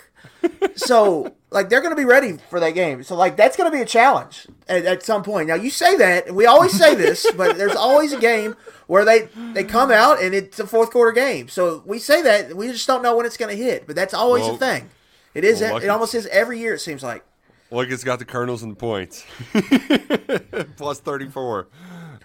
So, 0.77 1.35
like, 1.51 1.69
they're 1.69 1.81
going 1.81 1.93
to 1.95 1.97
be 2.01 2.05
ready 2.05 2.39
for 2.49 2.61
that 2.61 2.71
game. 2.71 3.03
So, 3.03 3.17
like, 3.17 3.37
that's 3.37 3.57
going 3.57 3.71
to 3.71 3.77
be 3.77 3.83
a 3.83 3.87
challenge 3.87 4.47
at, 4.69 4.85
at 4.85 5.03
some 5.03 5.23
point. 5.23 5.49
Now, 5.49 5.57
you 5.57 5.69
say 5.71 5.97
that, 5.97 6.33
we 6.35 6.47
always 6.47 6.73
say 6.73 6.95
this, 6.95 7.31
but 7.37 7.59
there's 7.59 7.75
always 7.75 8.13
a 8.13 8.19
game 8.21 8.55
where 8.87 9.05
they, 9.05 9.29
they 9.53 9.65
come 9.65 9.91
out 9.91 10.23
and 10.23 10.35
it's 10.35 10.59
a 10.59 10.67
fourth 10.67 10.91
quarter 10.91 11.13
game. 11.13 11.49
So, 11.49 11.83
we 11.85 11.99
say 11.99 12.23
that, 12.23 12.57
we 12.57 12.69
just 12.69 12.87
don't 12.87 13.03
know 13.03 13.17
when 13.17 13.27
it's 13.27 13.37
going 13.37 13.55
to 13.57 13.63
hit. 13.63 13.87
But 13.87 13.97
that's 13.97 14.15
always 14.15 14.45
Well- 14.45 14.55
a 14.55 14.59
thing. 14.59 14.91
It 15.35 15.45
is. 15.45 15.61
well, 15.61 15.77
it 15.77 15.89
almost 15.89 16.15
is 16.15 16.27
every 16.29 16.59
year, 16.59 16.75
it 16.75 16.81
seems 16.81 17.03
like. 17.03 17.23
Look, 17.71 17.91
it's 17.91 18.05
got 18.05 18.19
the 18.19 18.25
Colonels 18.25 18.63
and 18.63 18.73
the 18.73 18.77
points. 18.77 19.25
Plus 20.77 21.01
34. 21.01 21.69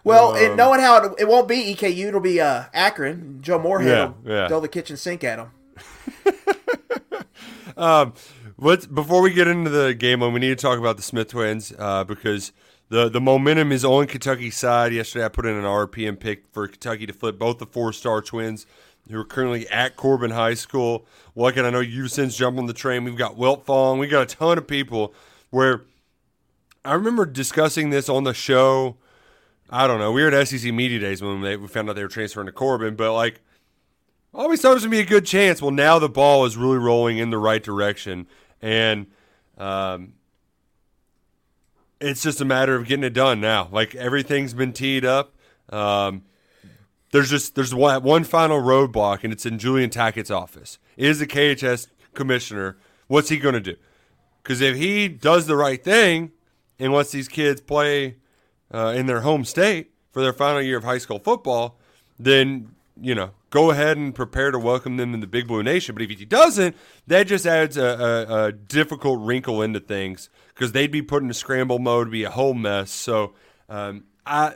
Well, 0.05 0.35
and 0.35 0.57
knowing 0.57 0.79
how 0.79 1.03
it, 1.03 1.13
it 1.19 1.27
won't 1.27 1.47
be 1.47 1.73
EKU, 1.75 2.07
it'll 2.07 2.19
be 2.19 2.39
uh, 2.41 2.65
Akron. 2.73 3.39
Joe 3.41 3.59
Moorhead 3.59 3.87
Yeah, 3.89 4.05
will 4.23 4.31
yeah. 4.31 4.47
throw 4.47 4.59
the 4.59 4.67
kitchen 4.67 4.97
sink 4.97 5.23
at 5.23 5.37
them. 5.37 5.51
Let's 8.57 8.85
before 8.85 9.21
we 9.21 9.33
get 9.33 9.47
into 9.47 9.69
the 9.69 9.93
game, 9.93 10.19
we 10.21 10.39
need 10.39 10.49
to 10.49 10.55
talk 10.55 10.77
about 10.79 10.95
the 10.97 11.03
Smith 11.03 11.29
twins 11.29 11.73
uh, 11.77 12.03
because 12.03 12.51
the 12.89 13.09
the 13.09 13.19
momentum 13.19 13.71
is 13.71 13.83
on 13.83 14.07
Kentucky's 14.07 14.55
side. 14.57 14.93
Yesterday, 14.93 15.25
I 15.25 15.29
put 15.29 15.45
in 15.45 15.55
an 15.55 15.63
RPM 15.63 16.19
pick 16.19 16.43
for 16.51 16.67
Kentucky 16.67 17.05
to 17.05 17.13
flip 17.13 17.39
both 17.39 17.57
the 17.57 17.65
four 17.65 17.91
star 17.93 18.21
twins 18.21 18.65
who 19.09 19.19
are 19.19 19.25
currently 19.25 19.67
at 19.69 19.95
Corbin 19.97 20.31
High 20.31 20.53
School. 20.53 21.05
Look, 21.35 21.57
and 21.57 21.65
I 21.67 21.71
know 21.71 21.79
you've 21.81 22.11
since 22.11 22.37
jumped 22.37 22.59
on 22.59 22.67
the 22.67 22.73
train. 22.73 23.03
We've 23.03 23.17
got 23.17 23.37
Wiltfong. 23.37 23.99
We 23.99 24.07
got 24.07 24.31
a 24.31 24.35
ton 24.35 24.57
of 24.57 24.67
people 24.67 25.13
where 25.53 25.85
I 26.83 26.93
remember 26.95 27.27
discussing 27.27 27.91
this 27.91 28.09
on 28.09 28.23
the 28.23 28.33
show. 28.33 28.97
I 29.69 29.85
don't 29.85 29.99
know. 29.99 30.11
We 30.11 30.23
were 30.23 30.33
at 30.33 30.47
SEC 30.47 30.73
Media 30.73 30.99
Days 30.99 31.21
when 31.21 31.41
they, 31.41 31.55
we 31.55 31.67
found 31.67 31.89
out 31.89 31.95
they 31.95 32.01
were 32.01 32.09
transferring 32.09 32.47
to 32.47 32.51
Corbin, 32.51 32.95
but 32.95 33.13
like 33.13 33.41
always 34.33 34.61
thought 34.61 34.71
it 34.71 34.73
was 34.73 34.83
gonna 34.83 34.91
be 34.91 34.99
a 34.99 35.05
good 35.05 35.27
chance. 35.27 35.61
Well, 35.61 35.69
now 35.69 35.99
the 35.99 36.09
ball 36.09 36.45
is 36.45 36.57
really 36.57 36.79
rolling 36.79 37.19
in 37.19 37.29
the 37.29 37.37
right 37.37 37.61
direction, 37.61 38.25
and 38.63 39.05
um, 39.59 40.13
it's 42.01 42.23
just 42.23 42.41
a 42.41 42.45
matter 42.45 42.75
of 42.75 42.87
getting 42.87 43.03
it 43.03 43.13
done 43.13 43.39
now. 43.39 43.69
Like 43.71 43.93
everything's 43.93 44.55
been 44.55 44.73
teed 44.73 45.05
up. 45.05 45.35
Um, 45.69 46.23
there's 47.11 47.29
just 47.29 47.53
there's 47.53 47.75
one, 47.75 48.01
one 48.01 48.23
final 48.23 48.59
roadblock, 48.59 49.23
and 49.23 49.31
it's 49.31 49.45
in 49.45 49.59
Julian 49.59 49.91
Tackett's 49.91 50.31
office. 50.31 50.79
Is 50.97 51.19
the 51.19 51.27
KHS 51.27 51.89
commissioner? 52.15 52.77
What's 53.05 53.29
he 53.29 53.37
gonna 53.37 53.59
do? 53.59 53.75
Because 54.43 54.59
if 54.61 54.75
he 54.75 55.07
does 55.07 55.47
the 55.47 55.55
right 55.55 55.81
thing 55.81 56.31
and 56.77 56.91
lets 56.91 57.11
these 57.11 57.29
kids 57.29 57.61
play 57.61 58.17
uh, 58.73 58.93
in 58.95 59.05
their 59.05 59.21
home 59.21 59.45
state 59.45 59.91
for 60.11 60.21
their 60.21 60.33
final 60.33 60.61
year 60.61 60.77
of 60.77 60.83
high 60.83 60.97
school 60.97 61.19
football, 61.19 61.79
then 62.19 62.75
you 63.01 63.15
know 63.15 63.31
go 63.49 63.71
ahead 63.71 63.97
and 63.97 64.13
prepare 64.13 64.51
to 64.51 64.59
welcome 64.59 64.97
them 64.97 65.13
in 65.13 65.19
the 65.19 65.27
Big 65.27 65.47
Blue 65.47 65.63
Nation. 65.63 65.95
But 65.95 66.01
if 66.01 66.09
he 66.09 66.25
doesn't, 66.25 66.75
that 67.07 67.27
just 67.27 67.45
adds 67.45 67.77
a, 67.77 67.85
a, 68.27 68.45
a 68.45 68.51
difficult 68.51 69.19
wrinkle 69.21 69.61
into 69.61 69.79
things 69.79 70.29
because 70.53 70.71
they'd 70.71 70.91
be 70.91 71.01
put 71.01 71.21
into 71.21 71.33
scramble 71.33 71.79
mode, 71.79 72.11
be 72.11 72.23
a 72.23 72.31
whole 72.31 72.53
mess. 72.53 72.91
So 72.91 73.33
um, 73.69 74.03
I. 74.25 74.55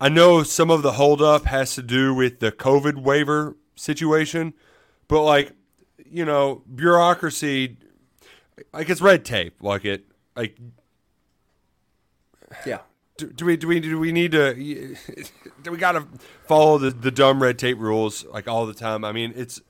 I 0.00 0.08
know 0.08 0.42
some 0.42 0.68
of 0.68 0.82
the 0.82 0.94
holdup 0.94 1.44
has 1.44 1.76
to 1.76 1.82
do 1.82 2.12
with 2.12 2.40
the 2.40 2.50
COVID 2.50 3.00
waiver 3.00 3.56
situation, 3.76 4.52
but 5.06 5.22
like, 5.22 5.52
you 6.04 6.24
know, 6.24 6.64
bureaucracy, 6.74 7.76
like 8.72 8.88
it's 8.90 9.00
red 9.00 9.24
tape. 9.24 9.62
Like 9.62 9.84
it, 9.84 10.04
like 10.36 10.56
Yeah. 12.66 12.80
do, 13.16 13.26
do 13.28 13.44
we 13.46 13.56
do 13.56 13.68
we 13.68 13.80
do 13.80 13.98
we 13.98 14.12
need 14.12 14.32
to 14.32 14.54
do 15.62 15.70
we 15.70 15.78
got 15.78 15.92
to 15.92 16.06
follow 16.46 16.78
the, 16.78 16.90
the 16.90 17.10
dumb 17.10 17.42
red 17.42 17.58
tape 17.58 17.78
rules 17.78 18.24
like 18.26 18.48
all 18.48 18.66
the 18.66 18.74
time? 18.74 19.04
I 19.04 19.12
mean, 19.12 19.32
it's 19.36 19.60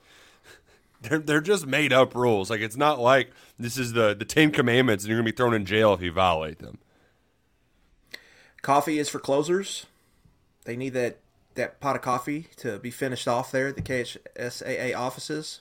they're 1.02 1.18
they're 1.18 1.40
just 1.40 1.66
made 1.66 1.92
up 1.92 2.14
rules. 2.14 2.50
Like 2.50 2.60
it's 2.60 2.76
not 2.76 2.98
like 2.98 3.30
this 3.58 3.76
is 3.78 3.92
the 3.92 4.14
the 4.14 4.24
Ten 4.24 4.50
Commandments 4.50 5.04
and 5.04 5.10
you're 5.10 5.18
gonna 5.18 5.30
be 5.30 5.36
thrown 5.36 5.54
in 5.54 5.64
jail 5.64 5.94
if 5.94 6.02
you 6.02 6.12
violate 6.12 6.58
them. 6.58 6.78
Coffee 8.62 8.98
is 8.98 9.08
for 9.08 9.18
closers. 9.18 9.86
They 10.64 10.76
need 10.76 10.90
that, 10.90 11.18
that 11.56 11.80
pot 11.80 11.96
of 11.96 12.02
coffee 12.02 12.46
to 12.58 12.78
be 12.78 12.92
finished 12.92 13.26
off 13.26 13.50
there 13.50 13.66
at 13.66 13.74
the 13.74 13.82
KHSAA 13.82 14.96
offices. 14.96 15.60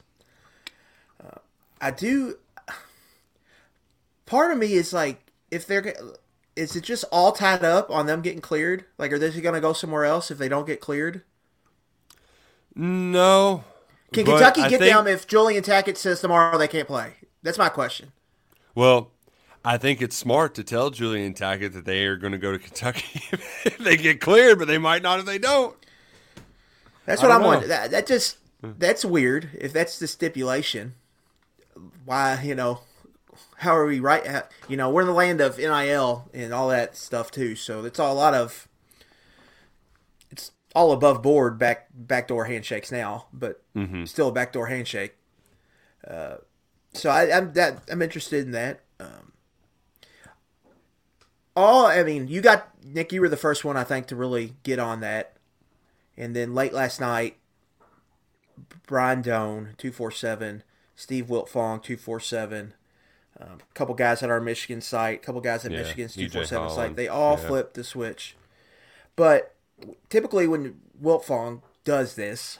Uh, 1.20 1.40
I 1.82 1.90
do. 1.90 2.38
Part 4.32 4.54
of 4.54 4.58
me 4.58 4.72
is 4.72 4.94
like, 4.94 5.34
if 5.52 5.68
they're, 5.68 5.94
is 6.56 6.78
it 6.78 6.86
just 6.86 7.04
all 7.12 7.34
tied 7.34 7.66
up 7.66 7.92
on 7.92 8.06
them 8.06 8.22
getting 8.22 8.40
cleared? 8.40 8.86
Like, 8.98 9.12
are 9.12 9.20
they 9.20 9.30
going 9.42 9.56
to 9.56 9.60
go 9.60 9.74
somewhere 9.74 10.06
else 10.06 10.32
if 10.32 10.38
they 10.38 10.48
don't 10.48 10.66
get 10.66 10.80
cleared? 10.80 11.24
No. 12.74 13.66
Can 14.14 14.24
Kentucky 14.24 14.62
get 14.62 14.80
think- 14.80 14.94
them 14.94 15.06
if 15.06 15.28
Julian 15.28 15.66
Tackett 15.66 15.98
says 15.98 16.22
tomorrow 16.22 16.58
they 16.58 16.70
can't 16.70 16.88
play? 16.88 17.16
That's 17.44 17.58
my 17.58 17.68
question. 17.68 18.14
Well, 18.74 19.12
I 19.66 19.78
think 19.78 20.02
it's 20.02 20.16
smart 20.16 20.56
to 20.56 20.64
tell 20.64 20.92
Julian 20.92 21.34
Tackett 21.34 21.74
that 21.74 21.84
they 21.84 22.06
are 22.06 22.16
going 22.16 22.32
to 22.32 22.38
go 22.38 22.54
to 22.54 22.58
Kentucky 22.58 23.20
if 23.66 23.78
they 23.80 23.98
get 23.98 24.22
cleared, 24.22 24.60
but 24.60 24.70
they 24.70 24.78
might 24.78 25.02
not 25.02 25.20
if 25.20 25.26
they 25.26 25.40
don't. 25.40 25.76
That's 27.06 27.22
what 27.22 27.32
I'm 27.32 27.44
wondering. 27.44 27.68
That, 27.68 27.92
that 27.92 28.08
just 28.08 28.38
that's 28.62 29.04
weird. 29.04 29.50
If 29.60 29.74
that's 29.74 30.00
the 30.00 30.08
stipulation, 30.08 30.94
why 32.06 32.42
you 32.42 32.56
know, 32.56 32.80
how 33.57 33.75
are 33.75 33.86
we 33.86 34.00
right? 34.00 34.25
how- 34.25 34.48
You 34.67 34.77
know, 34.77 34.89
we're 34.89 35.01
in 35.01 35.07
the 35.07 35.13
land 35.13 35.41
of 35.41 35.57
NIL 35.57 36.29
and 36.33 36.53
all 36.53 36.69
that 36.69 36.95
stuff 36.95 37.31
too. 37.31 37.55
So 37.55 37.86
it's 37.86 38.00
all 38.00 38.13
a 38.13 38.15
lot 38.17 38.33
of 38.33 38.67
it's 40.29 40.51
all 40.75 40.91
above 40.91 41.21
board 41.21 41.57
back 41.60 41.88
backdoor 41.93 42.45
handshakes 42.45 42.91
now, 42.91 43.27
but 43.33 43.62
still 44.05 44.29
a 44.29 44.31
backdoor 44.31 44.67
handshake. 44.67 45.15
Uh, 46.07 46.38
so 46.93 47.10
I, 47.10 47.36
I'm 47.38 47.53
that 47.53 47.83
I'm 47.91 48.01
interested 48.01 48.45
in 48.45 48.51
that. 48.51 48.81
Um, 49.00 49.31
all 51.55 51.86
I 51.86 52.03
mean, 52.03 52.27
you 52.27 52.41
got 52.41 52.69
Nick. 52.83 53.12
You 53.12 53.21
were 53.21 53.29
the 53.29 53.38
first 53.38 53.65
one 53.65 53.77
I 53.77 53.83
think 53.83 54.07
to 54.07 54.15
really 54.15 54.55
get 54.63 54.79
on 54.79 55.01
that. 55.01 55.33
And 56.17 56.36
then 56.36 56.53
late 56.53 56.74
last 56.74 57.00
night, 57.00 57.38
Brian 58.86 59.21
Dohn, 59.21 59.75
247, 59.77 60.63
Steve 60.95 61.25
Wiltfong, 61.27 61.81
247, 61.81 62.74
um, 63.41 63.57
a 63.60 63.74
couple 63.74 63.95
guys 63.95 64.21
at 64.21 64.29
our 64.29 64.39
Michigan 64.39 64.81
site, 64.81 65.19
a 65.19 65.25
couple 65.25 65.41
guys 65.41 65.65
at 65.65 65.71
Yeah, 65.71 65.79
Michigan's 65.79 66.13
EJ 66.13 66.31
247 66.31 66.69
site. 66.69 66.95
They 66.95 67.07
all 67.07 67.38
yeah. 67.39 67.48
flipped 67.48 67.74
the 67.74 67.83
switch. 67.83 68.36
But 69.15 69.55
typically 70.10 70.48
when 70.48 70.79
Wiltfong 71.01 71.62
does 71.83 72.15
this, 72.15 72.60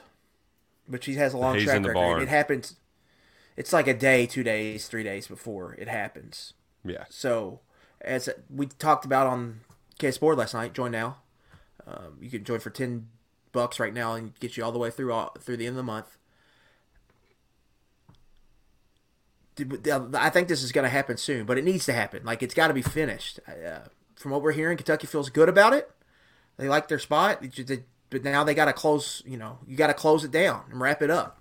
which 0.86 1.06
he 1.06 1.14
has 1.14 1.32
a 1.32 1.38
long 1.38 1.54
Hayes 1.54 1.64
track 1.64 1.78
record, 1.80 1.94
barn. 1.94 2.22
it 2.22 2.28
happens. 2.28 2.76
It's 3.56 3.72
like 3.72 3.86
a 3.86 3.94
day, 3.94 4.26
two 4.26 4.42
days, 4.42 4.88
three 4.88 5.04
days 5.04 5.26
before 5.28 5.74
it 5.74 5.88
happens. 5.88 6.54
Yeah. 6.84 7.04
So, 7.10 7.60
as 8.00 8.28
we 8.50 8.66
talked 8.66 9.04
about 9.04 9.26
on 9.26 9.60
KSBoard 9.98 10.36
last 10.36 10.54
night, 10.54 10.72
join 10.72 10.90
now. 10.90 11.18
Um, 11.86 12.18
you 12.20 12.30
can 12.30 12.44
join 12.44 12.58
for 12.60 12.70
ten 12.70 13.08
bucks 13.52 13.78
right 13.78 13.94
now 13.94 14.14
and 14.14 14.38
get 14.40 14.56
you 14.56 14.64
all 14.64 14.72
the 14.72 14.78
way 14.78 14.90
through 14.90 15.12
all, 15.12 15.34
through 15.38 15.58
the 15.58 15.66
end 15.66 15.72
of 15.72 15.76
the 15.76 15.82
month. 15.82 16.16
Did- 19.40 19.41
I 19.58 20.30
think 20.30 20.48
this 20.48 20.62
is 20.62 20.72
going 20.72 20.84
to 20.84 20.90
happen 20.90 21.16
soon, 21.16 21.44
but 21.44 21.58
it 21.58 21.64
needs 21.64 21.84
to 21.86 21.92
happen. 21.92 22.24
Like 22.24 22.42
it's 22.42 22.54
got 22.54 22.68
to 22.68 22.74
be 22.74 22.82
finished. 22.82 23.38
Uh, 23.46 23.80
from 24.16 24.30
what 24.30 24.42
we're 24.42 24.52
hearing, 24.52 24.76
Kentucky 24.76 25.06
feels 25.06 25.30
good 25.30 25.48
about 25.48 25.72
it. 25.72 25.90
They 26.56 26.68
like 26.68 26.88
their 26.88 26.98
spot, 26.98 27.44
but 28.10 28.24
now 28.24 28.44
they 28.44 28.54
got 28.54 28.66
to 28.66 28.72
close. 28.72 29.22
You 29.26 29.36
know, 29.36 29.58
you 29.66 29.76
got 29.76 29.88
to 29.88 29.94
close 29.94 30.24
it 30.24 30.30
down 30.30 30.64
and 30.70 30.80
wrap 30.80 31.02
it 31.02 31.10
up. 31.10 31.40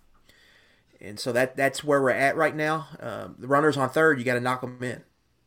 And 1.00 1.20
so 1.20 1.32
that 1.32 1.56
that's 1.56 1.84
where 1.84 2.01
we're 2.01 2.12
at 2.12 2.36
right 2.36 2.56
now. 2.56 2.88
Um, 3.00 3.36
the 3.39 3.48
runners 3.48 3.77
on 3.77 3.89
third, 3.89 4.20
you 4.20 4.25
got 4.25 4.36
to 4.36 4.39
knock 4.39 4.62
them 4.62 4.82
in. 4.82 5.03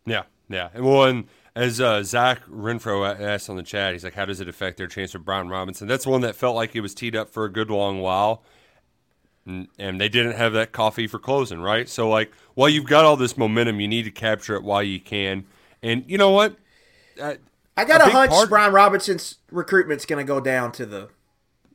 Yeah, 0.06 0.22
yeah. 0.48 0.70
And 0.74 0.84
well, 0.84 1.04
and 1.04 1.26
as 1.56 1.80
uh, 1.80 2.02
Zach 2.02 2.44
Renfro 2.46 3.18
asked 3.20 3.48
on 3.48 3.56
the 3.56 3.62
chat, 3.62 3.92
he's 3.92 4.04
like, 4.04 4.14
"How 4.14 4.24
does 4.24 4.40
it 4.40 4.48
affect 4.48 4.76
their 4.76 4.88
chance 4.88 5.14
with 5.14 5.24
Brian 5.24 5.48
Robinson?" 5.48 5.86
That's 5.86 6.06
one 6.06 6.22
that 6.22 6.34
felt 6.34 6.56
like 6.56 6.74
it 6.74 6.80
was 6.80 6.94
teed 6.94 7.14
up 7.14 7.30
for 7.30 7.44
a 7.44 7.52
good 7.52 7.70
long 7.70 8.00
while, 8.00 8.42
and, 9.46 9.68
and 9.78 10.00
they 10.00 10.08
didn't 10.08 10.32
have 10.36 10.52
that 10.54 10.72
coffee 10.72 11.06
for 11.06 11.18
closing, 11.18 11.60
right? 11.60 11.88
So, 11.88 12.08
like, 12.08 12.32
while 12.54 12.68
you've 12.68 12.86
got 12.86 13.04
all 13.04 13.16
this 13.16 13.36
momentum, 13.36 13.80
you 13.80 13.88
need 13.88 14.04
to 14.04 14.10
capture 14.10 14.54
it 14.54 14.62
while 14.62 14.82
you 14.82 15.00
can. 15.00 15.44
And 15.82 16.04
you 16.06 16.18
know 16.18 16.30
what? 16.30 16.56
uh, 17.20 17.34
I 17.76 17.84
got 17.84 18.00
a, 18.00 18.04
big 18.04 18.12
hunch 18.14 18.30
part- 18.30 18.48
Brian 18.48 18.72
Robinson's 18.72 19.38
recruitment's 19.50 20.06
going 20.06 20.24
to 20.24 20.26
go 20.26 20.40
down 20.40 20.72
to 20.72 20.86
the 20.86 21.08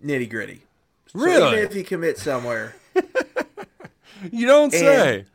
nitty 0.03 0.29
gritty. 0.29 0.61
So 1.07 1.19
Really? 1.19 1.47
even 1.53 1.65
if 1.65 1.73
he 1.73 1.83
commits 1.83 2.21
somewhere, 2.23 2.75
you 4.31 4.47
don't 4.47 4.71
say. 4.71 5.25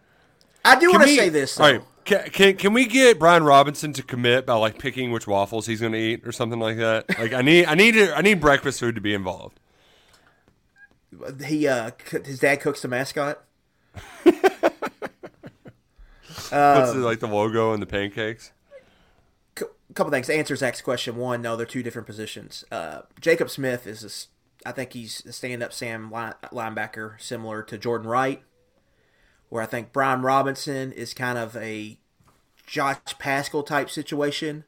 I 0.64 0.78
do 0.78 0.90
want 0.90 1.02
to 1.02 1.16
say 1.16 1.28
this. 1.28 1.54
Though. 1.56 1.64
All 1.64 1.72
right, 1.72 1.82
can, 2.04 2.30
can 2.30 2.56
can 2.56 2.72
we 2.72 2.86
get 2.86 3.18
Brian 3.18 3.42
Robinson 3.44 3.92
to 3.94 4.02
commit 4.02 4.46
by 4.46 4.54
like 4.54 4.78
picking 4.78 5.10
which 5.10 5.26
waffles 5.26 5.66
he's 5.66 5.80
going 5.80 5.92
to 5.92 5.98
eat 5.98 6.26
or 6.26 6.32
something 6.32 6.60
like 6.60 6.76
that? 6.78 7.18
Like 7.18 7.32
I 7.32 7.42
need 7.42 7.66
I 7.66 7.74
need 7.74 7.96
I 7.96 8.20
need 8.20 8.40
breakfast 8.40 8.80
food 8.80 8.94
to 8.94 9.00
be 9.00 9.14
involved. 9.14 9.58
He 11.47 11.66
uh, 11.66 11.90
his 12.25 12.40
dad 12.40 12.61
cooks 12.61 12.83
the 12.83 12.88
mascot. 12.88 13.43
What's 16.50 16.93
the, 16.93 17.00
like 17.00 17.21
the 17.21 17.28
logo 17.28 17.73
and 17.73 17.83
the 17.83 17.87
pancakes? 17.87 18.52
C- 19.59 19.64
couple 19.95 20.11
things. 20.11 20.26
To 20.26 20.35
answer 20.35 20.54
Zach's 20.57 20.81
question, 20.81 21.16
one, 21.16 21.43
no, 21.43 21.57
they're 21.57 21.66
two 21.66 21.83
different 21.83 22.07
positions. 22.07 22.64
Uh, 22.71 23.02
Jacob 23.21 23.50
Smith 23.50 23.87
is, 23.87 24.28
a 24.64 24.69
I 24.69 24.73
think 24.73 24.93
he's 24.93 25.25
a 25.26 25.33
stand-up 25.33 25.73
Sam 25.73 26.11
line, 26.11 26.35
linebacker, 26.52 27.21
similar 27.21 27.62
to 27.64 27.78
Jordan 27.78 28.09
Wright. 28.09 28.43
Where 29.49 29.62
I 29.62 29.66
think 29.66 29.93
Brian 29.93 30.23
Robinson 30.23 30.93
is 30.93 31.14
kind 31.14 31.38
of 31.38 31.57
a 31.57 31.99
Josh 32.66 32.99
Paschal 33.19 33.62
type 33.62 33.90
situation, 33.90 34.64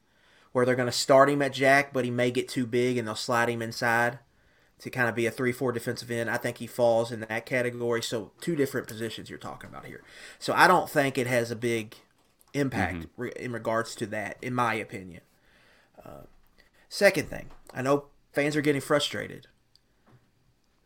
where 0.53 0.65
they're 0.65 0.75
going 0.75 0.87
to 0.87 0.93
start 0.93 1.31
him 1.31 1.43
at 1.43 1.53
Jack, 1.53 1.93
but 1.93 2.05
he 2.05 2.11
may 2.11 2.31
get 2.31 2.49
too 2.49 2.67
big 2.67 2.97
and 2.97 3.07
they'll 3.07 3.15
slide 3.15 3.49
him 3.49 3.63
inside 3.63 4.19
to 4.81 4.91
kind 4.91 5.09
of 5.09 5.15
be 5.15 5.27
a 5.27 5.31
three-four 5.31 5.73
defensive 5.73 6.11
end. 6.11 6.29
I 6.29 6.37
think 6.37 6.59
he 6.59 6.67
falls 6.67 7.11
in 7.11 7.21
that 7.21 7.47
category. 7.47 8.03
So 8.03 8.33
two 8.41 8.55
different 8.55 8.87
positions 8.87 9.31
you're 9.31 9.39
talking 9.39 9.71
about 9.71 9.87
here. 9.87 10.03
So 10.39 10.53
I 10.53 10.67
don't 10.67 10.91
think 10.91 11.17
it 11.17 11.27
has 11.27 11.51
a 11.51 11.57
big 11.57 11.97
impact 12.53 13.07
re- 13.17 13.33
in 13.37 13.53
regards 13.53 13.95
to 13.97 14.07
that, 14.07 14.37
in 14.43 14.55
my 14.55 14.75
opinion. 14.75 15.23
Uh, 16.05 16.25
second 16.89 17.29
thing, 17.29 17.51
I 17.75 17.83
know 17.83 18.07
fans 18.33 18.55
are 18.55 18.61
getting 18.61 18.81
frustrated, 18.81 19.47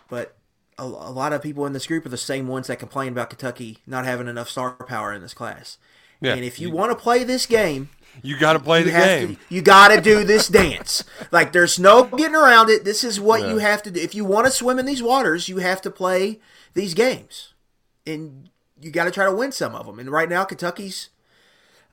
but 0.09 0.37
a, 0.79 0.85
a 0.85 1.13
lot 1.13 1.33
of 1.33 1.43
people 1.43 1.67
in 1.67 1.73
this 1.73 1.87
group 1.87 2.07
are 2.07 2.11
the 2.11 2.17
same 2.17 2.49
ones 2.49 2.69
that 2.69 2.79
complain 2.79 3.13
about 3.13 3.31
Kentucky 3.31 3.79
not 3.87 4.05
having 4.05 4.29
enough 4.29 4.49
star 4.49 4.73
power 4.73 5.13
in 5.13 5.21
this 5.21 5.35
class. 5.35 5.79
Yeah, 6.21 6.35
and 6.35 6.45
if 6.45 6.61
you 6.61 6.71
want 6.71 6.91
to 6.91 6.97
play 6.97 7.25
this 7.25 7.47
game, 7.47 7.91
You 8.23 8.39
got 8.39 8.55
to 8.55 8.61
play 8.61 8.83
the 8.83 8.91
you 8.91 8.97
game. 8.97 9.37
to, 9.37 9.55
you 9.55 9.63
got 9.63 9.89
to 9.89 10.01
do 10.01 10.25
this 10.25 10.49
dance. 10.49 11.05
Like 11.31 11.53
there's 11.53 11.79
no 11.79 12.05
getting 12.05 12.35
around 12.35 12.69
it. 12.69 12.85
This 12.85 13.05
is 13.05 13.21
what 13.21 13.49
you 13.49 13.59
have 13.59 13.83
to 13.85 13.91
do. 13.91 14.01
If 14.01 14.15
you 14.15 14.25
want 14.25 14.47
to 14.47 14.53
swim 14.53 14.79
in 14.79 14.87
these 14.87 15.03
waters, 15.03 15.49
you 15.49 15.59
have 15.59 15.81
to 15.83 15.91
play 15.91 16.41
these 16.75 16.95
games, 16.95 17.55
and 18.07 18.51
you 18.81 18.91
got 18.91 19.05
to 19.05 19.11
try 19.11 19.25
to 19.25 19.35
win 19.35 19.53
some 19.53 19.75
of 19.75 19.87
them. 19.87 19.99
And 19.99 20.11
right 20.11 20.29
now, 20.29 20.45
Kentucky's 20.45 21.11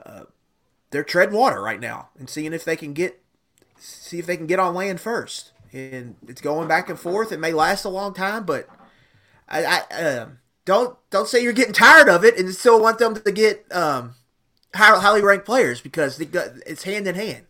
uh, 0.06 0.24
they're 0.92 1.04
treading 1.04 1.36
water 1.36 1.62
right 1.62 1.80
now 1.80 2.10
and 2.18 2.30
seeing 2.30 2.54
if 2.54 2.64
they 2.64 2.76
can 2.76 2.94
get 2.94 3.22
see 3.78 4.20
if 4.20 4.26
they 4.26 4.38
can 4.38 4.48
get 4.48 4.60
on 4.60 4.74
land 4.74 5.00
first. 5.00 5.52
And 5.74 6.16
it's 6.28 6.42
going 6.42 6.68
back 6.68 6.90
and 6.90 7.00
forth. 7.00 7.32
It 7.32 7.40
may 7.40 7.52
last 7.52 7.84
a 7.84 7.90
long 7.90 8.14
time, 8.14 8.46
but 8.46 8.68
I, 9.50 9.84
I 9.92 10.04
um, 10.04 10.40
don't 10.66 10.98
don't 11.10 11.28
say 11.28 11.42
you're 11.42 11.54
getting 11.54 11.74
tired 11.74 12.10
of 12.10 12.24
it 12.24 12.38
and 12.38 12.54
still 12.54 12.82
want 12.82 13.00
them 13.00 13.16
to 13.16 13.32
get 13.32 13.66
um, 13.72 14.16
high- 14.76 15.00
highly 15.00 15.22
ranked 15.22 15.46
players 15.46 15.82
because 15.82 16.18
they 16.18 16.26
got, 16.26 16.50
it's 16.66 16.84
hand 16.84 17.08
in 17.08 17.16
hand. 17.16 17.46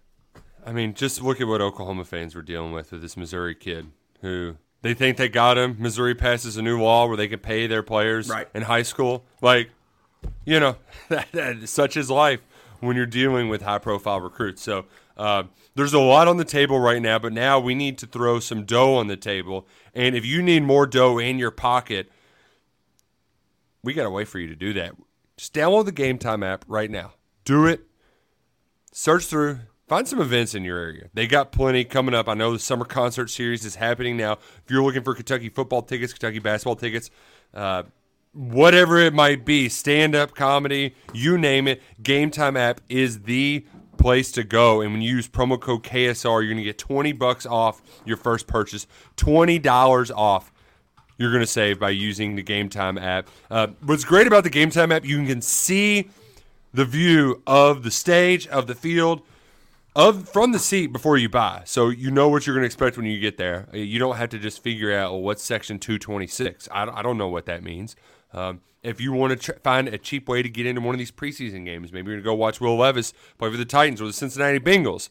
I 0.66 0.72
mean, 0.74 0.94
just 0.94 1.22
look 1.22 1.40
at 1.40 1.48
what 1.48 1.62
Oklahoma 1.62 2.04
fans 2.06 2.36
were 2.36 2.42
dealing 2.42 2.72
with 2.74 2.92
with 2.92 3.02
this 3.02 3.16
Missouri 3.16 3.56
kid 3.56 3.88
who 4.22 4.58
they 4.82 4.94
think 4.94 5.18
they 5.18 5.30
got 5.30 5.58
him. 5.58 5.78
Missouri 5.80 6.14
passes 6.16 6.58
a 6.58 6.62
new 6.62 6.82
law 6.82 7.08
where 7.08 7.16
they 7.18 7.28
can 7.28 7.40
pay 7.40 7.68
their 7.68 7.84
players 7.84 8.30
Right. 8.30 8.48
in 8.54 8.64
high 8.64 8.82
school. 8.84 9.26
Like, 9.42 9.70
you 10.46 10.60
know, 10.60 10.76
that, 11.10 11.32
that, 11.32 11.70
such 11.70 11.96
is 11.96 12.10
life 12.10 12.42
when 12.82 12.96
you're 12.96 13.06
dealing 13.06 13.48
with 13.50 13.62
high 13.62 13.80
profile 13.80 14.20
recruits. 14.20 14.62
So 14.62 14.86
uh, 15.16 15.44
there's 15.76 15.94
a 15.94 16.00
lot 16.00 16.28
on 16.28 16.38
the 16.38 16.46
table 16.46 16.80
right 16.80 17.02
now, 17.02 17.18
but 17.18 17.32
now 17.34 17.60
we 17.60 17.74
need 17.74 17.98
to 18.00 18.06
throw 18.06 18.40
some 18.40 18.66
dough 18.66 18.96
on 18.96 19.08
the 19.08 19.18
table. 19.18 19.68
And 19.96 20.16
if 20.16 20.26
you 20.26 20.44
need 20.44 20.64
more 20.64 20.86
dough 20.86 21.18
in 21.18 21.40
your 21.40 21.52
pocket, 21.52 22.12
we 23.84 23.94
got 23.94 24.04
to 24.04 24.10
wait 24.10 24.28
for 24.28 24.38
you 24.40 24.48
to 24.48 24.56
do 24.56 24.74
that. 24.74 24.94
Just 25.38 25.54
download 25.54 25.86
the 25.86 25.92
Gametime 25.94 26.46
app 26.46 26.66
right 26.68 26.90
now. 26.92 27.14
Do 27.48 27.66
it 27.66 27.88
search 28.92 29.28
through, 29.28 29.60
find 29.88 30.06
some 30.06 30.20
events 30.20 30.54
in 30.54 30.66
your 30.66 30.78
area. 30.78 31.10
They 31.14 31.28
got 31.28 31.54
plenty 31.54 31.86
coming 31.86 32.14
up. 32.14 32.28
I 32.28 32.34
know 32.34 32.52
the 32.52 32.60
summer 32.60 32.84
concert 32.84 33.30
series 33.30 33.64
is 33.64 33.76
happening 33.76 34.18
now. 34.18 34.34
If 34.34 34.64
you're 34.68 34.84
looking 34.84 35.02
for 35.02 35.16
Kentucky 35.16 35.48
football 35.48 35.82
tickets, 35.82 36.12
Kentucky 36.12 36.40
basketball 36.40 36.76
tickets, 36.76 37.10
uh, 37.54 37.84
whatever 38.34 38.98
it 38.98 39.14
might 39.14 39.46
be, 39.46 39.70
stand 39.70 40.14
up 40.14 40.36
comedy, 40.36 40.94
you 41.14 41.38
name 41.38 41.70
it, 41.70 41.82
Gametime 42.02 42.60
app 42.60 42.82
is 42.90 43.22
the 43.22 43.66
place 43.98 44.30
to 44.34 44.44
go. 44.44 44.82
And 44.82 44.92
when 44.92 45.02
you 45.02 45.16
use 45.16 45.30
promo 45.30 45.58
code 45.58 45.84
KSR, 45.84 46.42
you're 46.42 46.48
going 46.48 46.58
to 46.58 46.64
get 46.64 46.78
20 46.78 47.14
bucks 47.14 47.46
off 47.46 47.82
your 48.04 48.18
first 48.18 48.48
purchase, 48.48 48.88
$20 49.16 50.12
off 50.14 50.52
you're 51.18 51.32
going 51.32 51.42
to 51.42 51.48
save 51.48 51.80
by 51.80 51.92
using 51.92 52.36
the 52.36 52.44
Gametime 52.44 53.02
app. 53.02 53.30
Uh, 53.50 53.68
what's 53.86 54.04
great 54.04 54.28
about 54.28 54.44
the 54.44 54.50
Gametime 54.50 54.94
app, 54.94 55.06
you 55.06 55.26
can 55.26 55.42
see 55.42 56.10
the 56.74 56.86
view 56.86 57.42
of 57.48 57.84
the 57.84 57.92
stage, 57.92 58.48
of 58.48 58.68
the 58.68 58.76
field, 58.76 59.22
of 59.96 60.30
from 60.30 60.52
the 60.52 60.60
seat 60.60 60.88
before 60.88 61.18
you 61.18 61.28
buy. 61.28 61.64
So 61.66 61.90
you 61.90 62.12
know 62.12 62.30
what 62.30 62.46
you're 62.46 62.56
going 62.56 62.62
to 62.64 62.68
expect 62.68 62.98
when 62.98 63.06
you 63.08 63.20
get 63.20 63.38
there. 63.38 63.68
Uh, 63.74 63.78
You 63.78 63.98
don't 64.00 64.18
have 64.18 64.30
to 64.30 64.40
just 64.40 64.62
figure 64.62 64.94
out 64.96 65.12
well, 65.12 65.22
what's 65.22 65.44
section 65.44 65.80
226. 65.80 66.70
I, 66.72 66.86
I 66.86 67.02
don't 67.02 67.18
know 67.18 67.30
what 67.30 67.46
that 67.48 67.64
means. 67.64 67.96
Um, 68.32 68.62
if 68.84 69.02
you 69.02 69.12
want 69.12 69.32
to 69.32 69.54
tr- 69.54 69.60
find 69.64 69.88
a 69.88 69.98
cheap 69.98 70.30
way 70.30 70.44
to 70.44 70.50
get 70.50 70.66
into 70.68 70.82
one 70.82 70.94
of 70.94 71.00
these 71.00 71.12
preseason 71.12 71.66
games, 71.66 71.92
maybe 71.92 72.12
you're 72.12 72.18
going 72.18 72.24
to 72.24 72.30
go 72.30 72.36
watch 72.36 72.62
Will 72.62 72.78
Levis 72.78 73.14
play 73.38 73.50
for 73.50 73.58
the 73.58 73.66
Titans 73.66 74.00
or 74.02 74.06
the 74.06 74.14
Cincinnati 74.14 74.60
Bengals. 74.60 75.10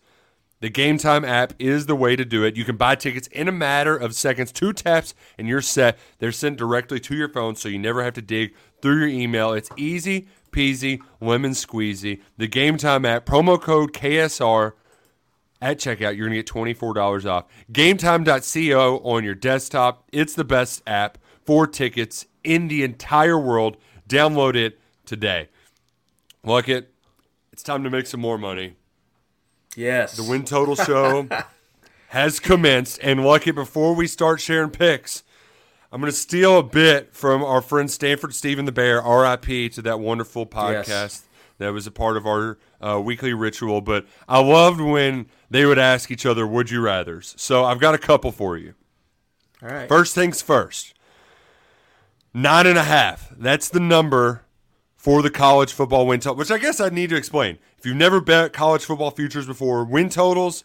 The 0.61 0.71
Gametime 0.71 1.27
app 1.29 1.53
is 1.59 1.85
the 1.85 1.97
way 1.97 2.17
to 2.17 2.25
do 2.25 2.45
it. 2.45 2.57
You 2.57 2.65
can 2.65 2.77
buy 2.77 2.95
tickets 2.95 3.27
in 3.29 3.47
a 3.49 3.53
matter 3.53 3.95
of 3.95 4.15
seconds, 4.15 4.53
two 4.53 4.73
taps, 4.73 5.15
and 5.37 5.47
you're 5.47 5.61
set. 5.61 5.99
They're 6.19 6.33
sent 6.33 6.57
directly 6.57 6.99
to 7.01 7.15
your 7.15 7.29
phone, 7.29 7.57
so 7.57 7.69
you 7.69 7.79
never 7.79 8.03
have 8.03 8.15
to 8.15 8.23
dig 8.23 8.55
through 8.81 9.01
your 9.01 9.09
email. 9.09 9.53
It's 9.53 9.69
easy 9.77 10.29
peasy, 10.57 11.01
lemon 11.21 11.53
squeezy. 11.53 12.23
The 12.39 12.49
Gametime 12.49 13.07
app, 13.07 13.27
promo 13.27 13.61
code 13.61 13.93
KSR 13.93 14.73
at 15.61 15.79
checkout, 15.79 16.17
you're 16.17 16.29
going 16.29 16.31
to 16.31 16.37
get 16.37 16.47
$24 16.47 17.31
off. 17.31 17.45
GameTime.co 17.71 18.99
on 18.99 19.25
your 19.25 19.35
desktop. 19.35 20.09
It's 20.13 20.35
the 20.35 20.45
best 20.45 20.83
app 20.87 21.19
for 21.45 21.67
tickets 21.67 22.27
in 22.43 22.69
the 22.69 22.83
entire 22.83 23.39
world. 23.39 23.77
Download 24.09 24.55
it 24.55 24.81
today. 25.05 25.49
Look 26.43 26.69
it. 26.69 26.93
It's 27.53 27.63
time 27.63 27.85
to 27.85 27.91
make 27.91 28.07
some 28.07 28.21
more 28.21 28.39
money. 28.39 28.77
Yes. 29.77 30.17
The 30.17 30.23
win 30.23 30.45
total 30.45 30.75
show 30.75 31.29
has 32.09 32.41
commenced. 32.41 32.99
And 33.03 33.21
Luckett, 33.21 33.55
before 33.55 33.95
we 33.95 34.07
start 34.07 34.41
sharing 34.41 34.71
picks, 34.71 35.23
I'm 35.93 36.01
going 36.01 36.13
to 36.13 36.17
steal 36.19 36.59
a 36.59 36.63
bit 36.63 37.15
from 37.15 37.43
our 37.45 37.61
friend 37.63 37.91
Stanford 37.91 38.35
Stephen 38.35 38.65
the 38.65 38.73
Bear, 38.73 38.97
RIP, 39.01 39.73
to 39.73 39.83
that 39.83 40.01
wonderful 40.01 40.45
podcast 40.47 40.89
Yes. 40.89 41.23
that 41.59 41.69
was 41.73 41.87
a 41.87 41.91
part 41.91 42.17
of 42.17 42.27
our 42.27 42.59
uh, 42.81 43.01
weekly 43.01 43.33
ritual. 43.33 43.81
But 43.81 44.07
I 44.29 44.41
loved 44.41 44.81
when 44.81 45.27
they 45.49 45.65
would 45.65 45.79
ask 45.79 46.11
each 46.11 46.27
other, 46.27 46.47
Would 46.47 46.71
you 46.71 46.81
rathers? 46.81 47.39
So 47.39 47.65
I've 47.65 47.79
got 47.81 47.95
a 47.95 47.99
couple 47.99 48.33
for 48.33 48.57
you. 48.57 48.75
All 49.63 49.69
right. 49.69 49.89
First 49.89 50.15
things 50.15 50.43
first. 50.43 50.93
Nine 52.35 52.67
and 52.67 52.77
a 52.79 52.83
half. 52.85 53.33
That's 53.37 53.69
the 53.69 53.81
number 53.81 54.43
for 54.97 55.23
the 55.23 55.31
college 55.31 55.73
football 55.73 56.07
win 56.07 56.21
total, 56.21 56.37
which 56.37 56.51
I 56.51 56.59
guess 56.59 56.81
I 56.81 56.89
need 56.91 57.09
to 57.11 57.17
explain. 57.17 57.59
If 57.79 57.87
you've 57.87 57.97
never 57.97 58.21
bet 58.21 58.53
college 58.53 58.85
football 58.85 59.11
futures 59.13 59.47
before, 59.47 59.85
win 59.85 60.09
totals, 60.11 60.65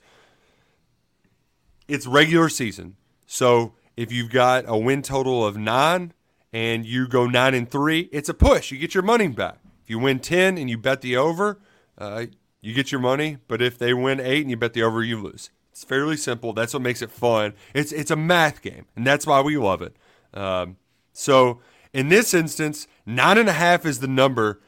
it's 1.88 2.08
regular 2.08 2.50
season. 2.50 2.96
So 3.28 3.74
if 3.96 4.12
you've 4.12 4.30
got 4.30 4.66
a 4.68 4.78
win 4.78 5.02
total 5.02 5.46
of 5.46 5.58
nine 5.58 6.14
and 6.54 6.86
you 6.86 7.08
go 7.08 7.28
nine 7.28 7.54
and 7.54 7.70
three, 7.70 8.10
it's 8.12 8.30
a 8.30 8.34
push. 8.34 8.72
You 8.72 8.78
get 8.78 8.94
your 8.94 9.04
money 9.04 9.28
back. 9.28 9.60
If 9.84 9.90
you 9.90 10.00
win 10.00 10.20
10 10.20 10.58
and 10.58 10.70
you 10.70 10.78
bet 10.78 11.02
the 11.02 11.18
over, 11.18 11.60
uh, 11.98 12.26
you 12.62 12.74
get 12.74 12.92
your 12.92 13.02
money. 13.02 13.38
But 13.48 13.62
if 13.62 13.78
they 13.78 13.94
win 13.94 14.20
eight 14.20 14.42
and 14.42 14.50
you 14.50 14.58
bet 14.58 14.74
the 14.74 14.84
over, 14.84 15.04
you 15.04 15.22
lose. 15.22 15.50
It's 15.72 15.84
fairly 15.84 16.18
simple. 16.18 16.54
That's 16.54 16.74
what 16.74 16.84
makes 16.84 17.02
it 17.02 17.10
fun. 17.10 17.54
It's 17.74 17.92
it's 17.92 18.12
a 18.12 18.16
math 18.16 18.62
game, 18.62 18.86
and 18.96 19.08
that's 19.08 19.26
why 19.26 19.42
we 19.42 19.58
love 19.58 19.82
it. 19.82 19.96
Um, 20.34 20.78
so 21.14 21.62
in 21.94 22.10
this 22.10 22.34
instance, 22.34 22.88
nine 23.06 23.38
and 23.38 23.50
a 23.50 23.54
half 23.54 23.86
is 23.86 24.00
the 24.00 24.08
number 24.08 24.62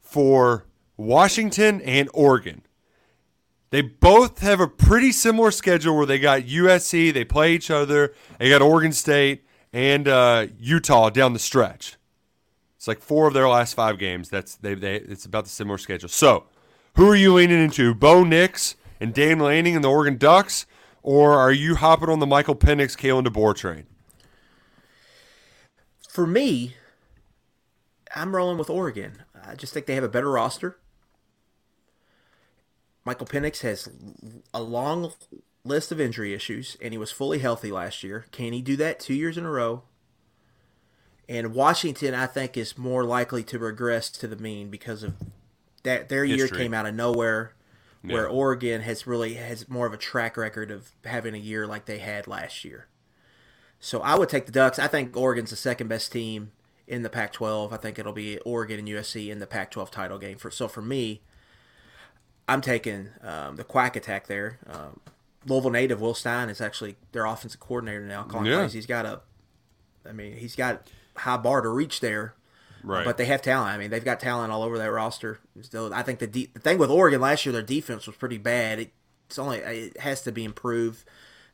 for 0.00 0.66
Washington 0.96 1.80
and 1.80 2.10
Oregon. 2.12 2.62
They 3.70 3.82
both 3.82 4.40
have 4.40 4.60
a 4.60 4.66
pretty 4.66 5.12
similar 5.12 5.52
schedule 5.52 5.96
where 5.96 6.06
they 6.06 6.18
got 6.18 6.42
USC, 6.42 7.12
they 7.12 7.24
play 7.24 7.54
each 7.54 7.70
other. 7.70 8.12
They 8.38 8.48
got 8.48 8.62
Oregon 8.62 8.92
State 8.92 9.44
and 9.72 10.08
uh, 10.08 10.48
Utah 10.58 11.10
down 11.10 11.32
the 11.32 11.38
stretch. 11.38 11.96
It's 12.76 12.88
like 12.88 13.00
four 13.00 13.28
of 13.28 13.34
their 13.34 13.48
last 13.48 13.74
five 13.74 13.98
games. 13.98 14.28
That's 14.28 14.56
they, 14.56 14.74
they 14.74 14.96
it's 14.96 15.24
about 15.24 15.44
the 15.44 15.50
similar 15.50 15.78
schedule. 15.78 16.08
So, 16.08 16.46
who 16.96 17.08
are 17.08 17.14
you 17.14 17.34
leaning 17.34 17.62
into? 17.62 17.94
Bo 17.94 18.24
Nix 18.24 18.74
and 18.98 19.14
Dan 19.14 19.38
Lanning 19.38 19.76
and 19.76 19.84
the 19.84 19.90
Oregon 19.90 20.16
Ducks, 20.16 20.66
or 21.02 21.38
are 21.38 21.52
you 21.52 21.76
hopping 21.76 22.08
on 22.08 22.18
the 22.18 22.26
Michael 22.26 22.56
Penix, 22.56 22.96
Kalen 22.96 23.26
DeBoer 23.26 23.54
train? 23.54 23.86
For 26.08 26.26
me, 26.26 26.74
I'm 28.16 28.34
rolling 28.34 28.58
with 28.58 28.68
Oregon. 28.68 29.22
I 29.46 29.54
just 29.54 29.72
think 29.72 29.86
they 29.86 29.94
have 29.94 30.02
a 30.02 30.08
better 30.08 30.30
roster. 30.30 30.79
Michael 33.10 33.26
Penix 33.26 33.62
has 33.62 33.88
a 34.54 34.62
long 34.62 35.12
list 35.64 35.90
of 35.90 36.00
injury 36.00 36.32
issues, 36.32 36.76
and 36.80 36.94
he 36.94 36.98
was 36.98 37.10
fully 37.10 37.40
healthy 37.40 37.72
last 37.72 38.04
year. 38.04 38.26
Can 38.30 38.52
he 38.52 38.62
do 38.62 38.76
that 38.76 39.00
two 39.00 39.14
years 39.14 39.36
in 39.36 39.44
a 39.44 39.50
row? 39.50 39.82
And 41.28 41.52
Washington, 41.52 42.14
I 42.14 42.26
think, 42.26 42.56
is 42.56 42.78
more 42.78 43.02
likely 43.02 43.42
to 43.42 43.58
regress 43.58 44.10
to 44.10 44.28
the 44.28 44.36
mean 44.36 44.70
because 44.70 45.02
of 45.02 45.14
that. 45.82 46.08
Their 46.08 46.24
year 46.24 46.46
came 46.46 46.72
out 46.72 46.86
of 46.86 46.94
nowhere, 46.94 47.56
where 48.02 48.28
Yeah. 48.28 48.32
Oregon 48.32 48.82
has 48.82 49.08
really 49.08 49.34
has 49.34 49.68
more 49.68 49.88
of 49.88 49.92
a 49.92 49.96
track 49.96 50.36
record 50.36 50.70
of 50.70 50.92
having 51.04 51.34
a 51.34 51.38
year 51.38 51.66
like 51.66 51.86
they 51.86 51.98
had 51.98 52.28
last 52.28 52.64
year. 52.64 52.86
So 53.80 54.02
I 54.02 54.16
would 54.16 54.28
take 54.28 54.46
the 54.46 54.52
Ducks. 54.52 54.78
I 54.78 54.86
think 54.86 55.16
Oregon's 55.16 55.50
the 55.50 55.56
second 55.56 55.88
best 55.88 56.12
team 56.12 56.52
in 56.86 57.02
the 57.02 57.10
Pac-12. 57.10 57.72
I 57.72 57.76
think 57.76 57.98
it'll 57.98 58.12
be 58.12 58.38
Oregon 58.38 58.78
and 58.78 58.86
USC 58.86 59.30
in 59.30 59.40
the 59.40 59.48
Pac-12 59.48 59.90
title 59.90 60.18
game. 60.18 60.38
For 60.38 60.52
so 60.52 60.68
for 60.68 60.80
me, 60.80 61.22
I'm 62.50 62.60
taking 62.60 63.08
um, 63.22 63.56
the 63.56 63.64
Quack 63.64 63.96
Attack 63.96 64.26
there. 64.26 64.58
Um, 64.66 65.00
Louisville 65.46 65.70
native 65.70 66.00
Will 66.00 66.14
Stein 66.14 66.48
is 66.50 66.60
actually 66.60 66.96
their 67.12 67.24
offensive 67.26 67.60
coordinator 67.60 68.04
now. 68.06 68.24
Calling 68.24 68.46
Yeah. 68.46 68.58
plays. 68.58 68.72
He's 68.72 68.86
got 68.86 69.06
a, 69.06 69.20
I 70.08 70.12
mean, 70.12 70.36
he's 70.36 70.56
got 70.56 70.86
high 71.16 71.36
bar 71.36 71.60
to 71.60 71.68
reach 71.68 72.00
there. 72.00 72.34
Right. 72.82 73.04
But 73.04 73.18
they 73.18 73.26
have 73.26 73.42
talent. 73.42 73.72
I 73.74 73.78
mean, 73.78 73.90
they've 73.90 74.04
got 74.04 74.20
talent 74.20 74.52
all 74.52 74.62
over 74.62 74.78
that 74.78 74.90
roster. 74.90 75.38
Still, 75.60 75.92
I 75.92 76.02
think 76.02 76.18
the 76.18 76.26
de- 76.26 76.50
the 76.54 76.60
thing 76.60 76.78
with 76.78 76.90
Oregon 76.90 77.20
last 77.20 77.44
year, 77.44 77.52
their 77.52 77.62
defense 77.62 78.06
was 78.06 78.16
pretty 78.16 78.38
bad. 78.38 78.78
It, 78.80 78.92
it's 79.26 79.38
only 79.38 79.58
it 79.58 80.00
has 80.00 80.22
to 80.22 80.32
be 80.32 80.44
improved. 80.44 81.04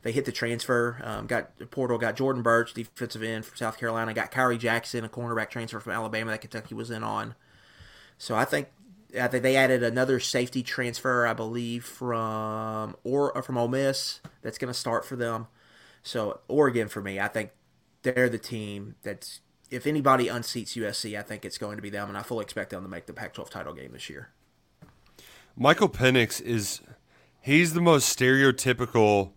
They 0.03 0.13
hit 0.13 0.25
the 0.25 0.31
transfer. 0.31 1.01
Um, 1.03 1.27
got 1.27 1.51
portal. 1.73 1.99
Got 1.99 2.15
Jordan 2.15 2.43
Burch, 2.43 2.75
defensive 2.75 3.25
end 3.25 3.45
from 3.45 3.57
South 3.57 3.77
Carolina. 3.77 4.15
Got 4.15 4.31
Khyree 4.31 4.57
Jackson, 4.59 5.05
a 5.05 5.09
cornerback 5.09 5.51
transfer 5.51 5.81
from 5.81 5.93
Alabama 5.93 6.31
that 6.31 6.41
Kentucky 6.43 6.77
was 6.77 6.93
in 6.93 7.03
on. 7.03 7.35
So 8.19 8.37
I 8.37 8.45
think 8.45 8.69
I 9.19 9.29
think 9.29 9.43
they 9.43 9.57
added 9.57 9.83
another 9.83 10.21
safety 10.21 10.63
transfer, 10.63 11.27
I 11.27 11.35
believe, 11.35 11.85
from 11.85 12.97
or 13.05 13.37
uh, 13.37 13.43
from 13.43 13.59
Ole 13.59 13.69
Miss 13.69 14.21
that's 14.43 14.59
going 14.59 14.73
to 14.73 14.79
start 14.79 15.05
for 15.05 15.17
them. 15.17 15.47
So 16.03 16.41
Oregon 16.49 16.89
for 16.89 17.01
me, 17.01 17.19
I 17.19 17.29
think 17.29 17.51
they're 18.03 18.29
the 18.29 18.39
team 18.39 18.95
that's 19.03 19.41
if 19.71 19.87
anybody 19.87 20.27
unseats 20.27 20.77
USC, 20.77 21.19
I 21.19 21.23
think 21.23 21.45
it's 21.45 21.59
going 21.59 21.77
to 21.77 21.83
be 21.83 21.91
them, 21.91 22.09
and 22.09 22.17
I 22.17 22.23
fully 22.23 22.45
expect 22.45 22.71
them 22.71 22.83
to 22.83 22.89
make 22.89 23.07
the 23.07 23.13
Pac-12 23.13 23.51
title 23.51 23.75
game 23.75 23.93
this 23.93 24.09
year. 24.09 24.31
Michael 25.57 25.89
Penix 25.89 26.41
is 26.41 26.83
he's 27.41 27.75
the 27.75 27.81
most 27.81 28.17
stereotypical 28.17 29.33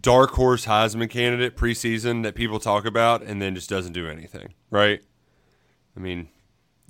dark 0.00 0.30
horse 0.30 0.66
Heisman 0.66 1.10
candidate 1.10 1.56
preseason 1.56 2.22
that 2.22 2.34
people 2.34 2.58
talk 2.58 2.86
about 2.86 3.22
and 3.22 3.40
then 3.40 3.54
just 3.54 3.68
doesn't 3.68 3.92
do 3.92 4.08
anything, 4.08 4.54
right? 4.70 5.00
I 5.96 6.00
mean, 6.00 6.28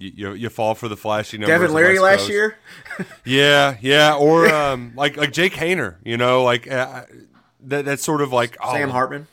you 0.08 0.32
you, 0.32 0.48
fall 0.48 0.74
for 0.74 0.88
the 0.88 0.96
flashy 0.96 1.38
numbers. 1.38 1.60
Devin 1.60 1.74
Leary 1.74 1.98
last 1.98 2.28
year, 2.28 2.56
Yeah, 3.24 3.76
yeah, 3.80 4.14
or 4.14 4.52
um, 4.52 4.92
like 4.96 5.16
like 5.16 5.32
Jake 5.32 5.54
Haener, 5.54 5.96
you 6.04 6.16
know, 6.16 6.42
like 6.42 6.70
uh, 6.70 7.04
that 7.60 7.84
that's 7.84 8.02
sort 8.02 8.20
of 8.20 8.32
like 8.32 8.56
oh, 8.62 8.72
Sam 8.72 8.90
Hartman. 8.90 9.26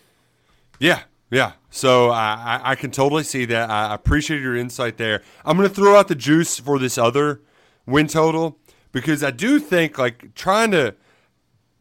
Yeah, 0.80 1.04
yeah. 1.32 1.54
So 1.70 2.10
I, 2.10 2.60
I 2.64 2.72
I 2.72 2.76
can 2.76 2.92
totally 2.92 3.24
see 3.24 3.46
that. 3.46 3.70
I 3.70 3.94
appreciate 3.94 4.42
your 4.42 4.56
insight 4.56 4.98
there. 4.98 5.22
I'm 5.46 5.58
going 5.58 5.68
to 5.68 5.74
throw 5.74 5.96
out 5.96 6.08
the 6.08 6.16
juice 6.16 6.60
for 6.60 6.80
this 6.80 6.98
other 6.98 7.42
win 7.86 8.08
total 8.08 8.58
because 8.92 9.24
I 9.24 9.32
do 9.32 9.60
think 9.60 9.98
like 9.98 10.34
trying 10.36 10.72
to. 10.72 10.96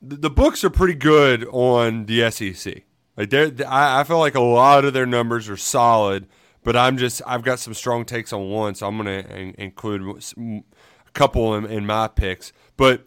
The, 0.01 0.31
books 0.31 0.63
are 0.63 0.71
pretty 0.71 0.95
good 0.95 1.45
on 1.51 2.07
the 2.07 2.31
SEC. 2.31 2.85
Like 3.17 3.31
they're, 3.31 3.51
I, 3.67 4.01
I 4.01 4.05
feel 4.05 4.21
like 4.21 4.37
a 4.37 4.41
lot 4.41 4.85
of 4.85 4.95
their 4.95 5.07
numbers 5.07 5.49
are 5.49 5.57
solid, 5.57 6.29
but 6.69 6.77
I'm 6.77 6.99
just 6.99 7.23
I've 7.27 7.43
got 7.43 7.61
some 7.61 7.73
strong 7.73 8.05
takes 8.05 8.31
on 8.31 8.51
one, 8.51 8.75
so 8.75 8.87
I'm 8.87 8.99
going 8.99 9.25
to 9.25 9.59
include 9.59 10.23
a 10.37 11.11
couple 11.15 11.55
in, 11.55 11.65
in 11.65 11.87
my 11.87 12.09
picks. 12.09 12.53
But 12.77 13.07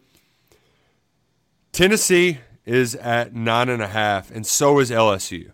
Tennessee 1.70 2.38
is 2.66 2.96
at 2.96 3.36
nine 3.36 3.68
and 3.68 3.80
a 3.80 3.86
half, 3.86 4.32
and 4.32 4.44
so 4.44 4.80
is 4.80 4.90
LSU. 4.90 5.52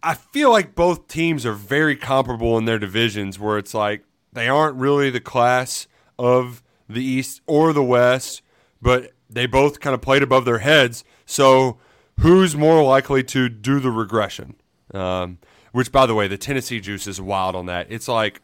I 0.00 0.14
feel 0.14 0.52
like 0.52 0.76
both 0.76 1.08
teams 1.08 1.44
are 1.44 1.54
very 1.54 1.96
comparable 1.96 2.56
in 2.56 2.64
their 2.64 2.78
divisions, 2.78 3.36
where 3.40 3.58
it's 3.58 3.74
like 3.74 4.04
they 4.32 4.48
aren't 4.48 4.76
really 4.76 5.10
the 5.10 5.18
class 5.18 5.88
of 6.20 6.62
the 6.88 7.02
East 7.02 7.40
or 7.48 7.72
the 7.72 7.82
West, 7.82 8.42
but 8.80 9.10
they 9.28 9.46
both 9.46 9.80
kind 9.80 9.94
of 9.94 10.02
played 10.02 10.22
above 10.22 10.44
their 10.44 10.58
heads. 10.58 11.02
So, 11.26 11.78
who's 12.20 12.54
more 12.54 12.84
likely 12.84 13.24
to 13.24 13.48
do 13.48 13.80
the 13.80 13.90
regression? 13.90 14.54
Um, 14.94 15.38
which, 15.72 15.92
by 15.92 16.06
the 16.06 16.14
way, 16.14 16.28
the 16.28 16.38
Tennessee 16.38 16.80
juice 16.80 17.06
is 17.06 17.20
wild 17.20 17.54
on 17.56 17.66
that. 17.66 17.86
It's 17.90 18.08
like 18.08 18.40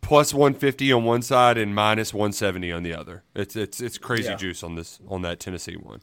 plus 0.00 0.34
150 0.34 0.92
on 0.92 1.04
one 1.04 1.22
side 1.22 1.56
and 1.58 1.74
minus 1.74 2.12
170 2.12 2.72
on 2.72 2.82
the 2.82 2.94
other. 2.94 3.22
It's 3.34 3.54
it's 3.56 3.80
it's 3.80 3.98
crazy 3.98 4.30
Yeah. 4.30 4.36
juice 4.36 4.62
on 4.62 4.74
this 4.74 4.98
on 5.08 5.22
that 5.22 5.38
Tennessee 5.40 5.76
one. 5.76 6.00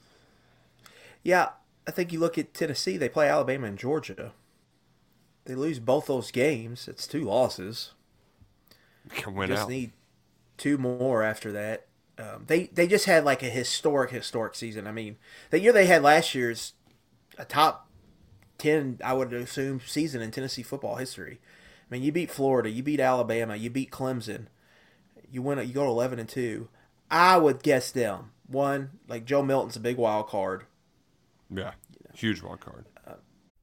Yeah, 1.24 1.50
I 1.88 1.92
think 1.92 2.14
you 2.14 2.20
look 2.20 2.38
at 2.38 2.54
Tennessee. 2.54 2.98
They 2.98 3.10
play 3.10 3.28
Alabama 3.28 3.68
and 3.68 3.78
Georgia. 3.78 4.32
They 5.46 5.56
lose 5.56 5.80
both 5.80 6.06
those 6.08 6.32
games. 6.32 6.88
It's 6.88 7.08
two 7.08 7.24
losses. 7.24 7.92
Went 9.28 9.50
just 9.52 9.64
out. 9.64 9.70
need 9.70 9.92
two 10.58 10.78
more 10.78 11.24
after 11.24 11.52
that. 11.52 11.88
Um, 12.18 12.44
they 12.48 12.66
they 12.68 12.88
just 12.88 13.06
had 13.06 13.24
like 13.26 13.42
a 13.42 13.50
historic 13.50 14.12
historic 14.12 14.56
season. 14.56 14.86
I 14.88 14.92
mean, 14.92 15.18
the 15.50 15.60
year 15.60 15.72
they 15.74 15.86
had 15.88 16.04
last 16.04 16.36
year's 16.36 16.74
a 17.38 17.46
top 17.46 17.89
ten, 18.60 19.00
I 19.04 19.14
would 19.14 19.34
assume, 19.34 19.82
season 19.86 20.22
in 20.22 20.32
Tennessee 20.32 20.64
football 20.64 20.96
history. 20.96 21.40
I 21.42 21.94
mean, 21.94 22.04
you 22.04 22.12
beat 22.12 22.30
Florida, 22.30 22.70
you 22.70 22.84
beat 22.84 23.00
Alabama, 23.00 23.56
you 23.56 23.70
beat 23.72 23.90
Clemson, 23.90 24.46
you 25.32 25.42
win. 25.42 25.58
You 25.60 25.74
go 25.74 25.86
to 25.86 25.90
eleven 25.90 26.20
and 26.20 26.30
two. 26.30 26.70
I 27.10 27.38
would 27.38 27.64
guess 27.64 27.90
them 27.92 28.32
one 28.48 28.92
like 29.08 29.26
Joe 29.26 29.42
Milton's 29.42 29.76
a 29.76 29.80
big 29.80 29.98
wild 29.98 30.28
card. 30.28 30.66
yeah, 31.50 31.72
huge 32.14 32.44
wild 32.44 32.60
card. 32.60 32.86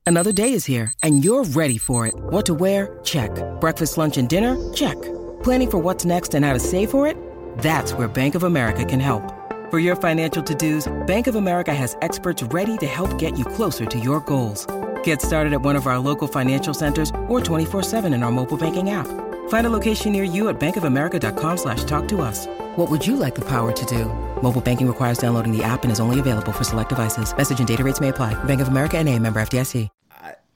Another 0.09 0.31
day 0.31 0.53
is 0.53 0.65
here, 0.65 0.93
and 1.03 1.25
you're 1.25 1.43
ready 1.43 1.79
for 1.79 2.07
it. 2.07 2.15
What 2.15 2.47
to 2.47 2.55
wear? 2.55 3.01
Check. 3.03 3.31
Breakfast, 3.61 3.99
lunch, 3.99 4.17
and 4.19 4.29
dinner? 4.29 4.73
Check. 4.73 4.95
Planning 5.43 5.71
for 5.71 5.79
what's 5.79 6.05
next 6.05 6.33
and 6.35 6.45
how 6.45 6.53
to 6.53 6.61
save 6.61 6.93
for 6.93 7.09
it? 7.09 7.17
That's 7.59 7.93
where 7.93 8.07
Bank 8.07 8.37
of 8.37 8.45
America 8.45 8.85
can 8.85 9.01
help. 9.01 9.35
For 9.69 9.81
your 9.81 9.97
financial 9.97 10.45
to-dos, 10.45 10.87
Bank 11.09 11.27
of 11.27 11.35
America 11.35 11.75
has 11.75 11.97
experts 12.03 12.41
ready 12.45 12.77
to 12.77 12.87
help 12.87 13.19
get 13.19 13.37
you 13.37 13.45
closer 13.45 13.85
to 13.85 13.99
your 13.99 14.21
goals. 14.21 14.65
Get 15.07 15.23
started 15.23 15.53
at 15.53 15.63
one 15.63 15.77
of 15.77 15.87
our 15.87 16.01
local 16.01 16.27
financial 16.27 16.75
centers 16.75 17.11
or 17.29 17.39
24-7 17.41 18.13
in 18.13 18.25
our 18.25 18.33
mobile 18.33 18.57
banking 18.57 18.91
app. 18.91 19.07
Find 19.49 19.65
a 19.65 19.71
location 19.71 20.11
near 20.11 20.25
you 20.25 20.49
at 20.49 20.59
bankofamerica.com 20.59 21.59
slash 21.59 21.85
talk 21.85 22.09
to 22.09 22.23
us. 22.23 22.49
What 22.75 22.91
would 22.91 23.07
you 23.07 23.15
like 23.15 23.37
the 23.37 23.45
power 23.45 23.71
to 23.71 23.87
do? 23.87 24.07
Mobile 24.43 24.61
banking 24.61 24.89
requires 24.89 25.19
downloading 25.19 25.57
the 25.57 25.63
app 25.63 25.85
and 25.85 25.93
is 25.93 26.01
only 26.01 26.19
available 26.19 26.51
for 26.51 26.65
select 26.65 26.89
devices. 26.89 27.37
Message 27.37 27.61
and 27.61 27.69
data 27.69 27.85
rates 27.85 28.01
may 28.01 28.09
apply. 28.09 28.35
Bank 28.45 28.61
of 28.61 28.67
America 28.67 28.99
and 28.99 29.09
a 29.09 29.17
member 29.17 29.41
FDIC. 29.41 29.89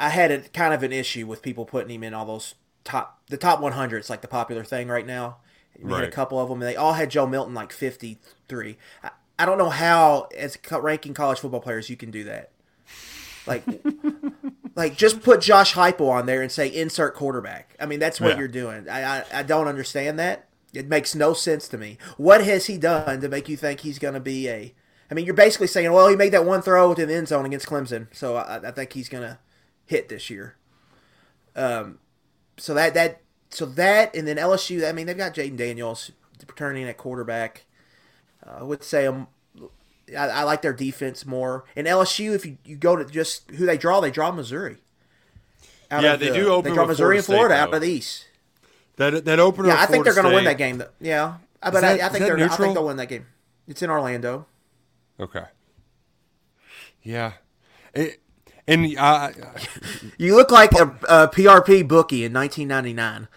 I 0.00 0.08
had 0.08 0.32
a 0.32 0.40
kind 0.40 0.74
of 0.74 0.82
an 0.82 0.92
issue 0.92 1.28
with 1.28 1.42
people 1.42 1.64
putting 1.64 1.90
him 1.90 2.02
in 2.02 2.12
all 2.12 2.24
those 2.24 2.54
top 2.82 3.20
the 3.28 3.36
top 3.36 3.60
100. 3.60 3.98
It's 3.98 4.10
like 4.10 4.22
the 4.22 4.28
popular 4.28 4.64
thing 4.64 4.88
right 4.88 5.06
now. 5.06 5.36
We 5.80 5.92
had 5.92 6.04
a 6.04 6.10
couple 6.10 6.40
of 6.40 6.48
them, 6.48 6.60
and 6.60 6.68
they 6.68 6.74
all 6.74 6.94
had 6.94 7.10
Joe 7.10 7.26
Milton 7.26 7.54
like 7.54 7.70
53. 7.70 8.78
I, 9.04 9.10
I 9.38 9.46
don't 9.46 9.58
know 9.58 9.70
how, 9.70 10.28
as 10.36 10.58
ranking 10.72 11.14
college 11.14 11.38
football 11.38 11.60
players, 11.60 11.88
you 11.88 11.96
can 11.96 12.10
do 12.10 12.24
that. 12.24 12.50
Like, 13.50 13.64
like 14.76 14.96
just 14.96 15.22
put 15.22 15.40
Josh 15.40 15.74
Heupel 15.74 16.08
on 16.08 16.26
there 16.26 16.40
and 16.42 16.50
say 16.50 16.68
insert 16.68 17.14
quarterback. 17.14 17.76
I 17.80 17.86
mean, 17.86 17.98
that's 17.98 18.20
what 18.20 18.30
Yeah. 18.30 18.38
you're 18.38 18.48
doing. 18.48 18.88
I, 18.88 19.18
I 19.18 19.24
I 19.34 19.42
don't 19.42 19.66
understand 19.68 20.18
that. 20.18 20.48
It 20.72 20.86
makes 20.88 21.14
no 21.16 21.32
sense 21.34 21.66
to 21.68 21.78
me. 21.78 21.98
What 22.16 22.44
has 22.44 22.66
he 22.66 22.78
done 22.78 23.20
to 23.20 23.28
make 23.28 23.48
you 23.48 23.56
think 23.56 23.80
he's 23.80 23.98
going 23.98 24.14
to 24.14 24.20
be 24.20 24.48
a? 24.48 24.72
I 25.10 25.14
mean, 25.14 25.24
you're 25.26 25.34
basically 25.34 25.66
saying, 25.66 25.90
well, 25.92 26.06
he 26.08 26.14
made 26.14 26.32
that 26.32 26.44
one 26.44 26.62
throw 26.62 26.94
to 26.94 27.04
the 27.04 27.14
end 27.14 27.26
zone 27.26 27.44
against 27.44 27.66
Clemson, 27.66 28.06
so 28.12 28.36
I, 28.36 28.68
I 28.68 28.70
think 28.70 28.92
he's 28.92 29.08
going 29.08 29.24
to 29.24 29.38
hit 29.84 30.08
this 30.08 30.30
year. 30.30 30.54
Um, 31.56 31.98
so 32.56 32.74
that 32.74 32.94
that 32.94 33.20
so 33.50 33.66
that 33.66 34.14
and 34.14 34.28
then 34.28 34.36
LSU. 34.36 34.88
I 34.88 34.92
mean, 34.92 35.06
they've 35.08 35.16
got 35.16 35.34
Jayden 35.34 35.56
Daniels 35.56 36.12
returning 36.46 36.84
at 36.84 36.96
quarterback. 36.96 37.64
Uh, 38.46 38.58
I 38.60 38.62
would 38.62 38.84
say 38.84 39.06
um, 39.06 39.26
I, 40.16 40.28
I 40.28 40.42
like 40.44 40.62
their 40.62 40.72
defense 40.72 41.24
more. 41.26 41.64
And 41.76 41.86
LSU, 41.86 42.34
if 42.34 42.44
you, 42.46 42.58
you 42.64 42.76
go 42.76 42.96
to 42.96 43.04
just 43.04 43.50
who 43.52 43.66
they 43.66 43.76
draw, 43.76 44.00
they 44.00 44.10
draw 44.10 44.30
Missouri. 44.30 44.78
Yeah, 45.90 46.16
they 46.16 46.28
the- 46.28 46.34
do 46.34 46.48
open 46.48 46.70
They 46.70 46.74
draw 46.76 46.86
Missouri 46.86 47.16
and 47.16 47.24
Florida 47.24 47.54
Florida 47.54 47.54
State, 47.54 47.68
out 47.68 47.74
of 47.74 47.80
the 47.82 47.88
East. 47.88 48.26
That 48.96 49.24
that 49.24 49.40
opener. 49.40 49.68
Yeah, 49.68 49.80
I 49.80 49.86
think 49.86 50.04
they're 50.04 50.14
going 50.14 50.28
to 50.28 50.34
win 50.34 50.44
that 50.44 50.58
game. 50.58 50.78
though. 50.78 50.90
Yeah, 51.00 51.36
but 51.62 51.72
that- 51.80 52.00
I, 52.00 52.06
I 52.06 52.08
think 52.08 52.24
they're. 52.24 52.38
I 52.38 52.56
think 52.56 52.74
they'll 52.74 52.86
win 52.86 52.96
that 52.98 53.08
game. 53.08 53.26
It's 53.66 53.82
in 53.82 53.90
Orlando. 53.90 54.46
Okay. 55.18 55.44
Yeah. 57.02 57.32
It, 57.94 58.20
and 58.66 58.98
I, 58.98 59.32
You 60.18 60.36
look 60.36 60.50
like 60.50 60.72
a, 60.72 60.84
a 61.08 61.28
PRP 61.28 61.86
bookie 61.86 62.24
in 62.24 62.32
1999. 62.32 63.28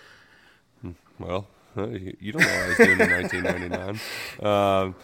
well, 1.20 1.48
you 1.76 2.16
you 2.20 2.32
don't 2.32 2.42
know 2.42 2.48
what 2.48 2.58
I 2.60 2.68
was 2.68 2.78
doing 2.78 3.00
in 3.00 3.12
1999. 3.12 4.00
Um, 4.44 4.96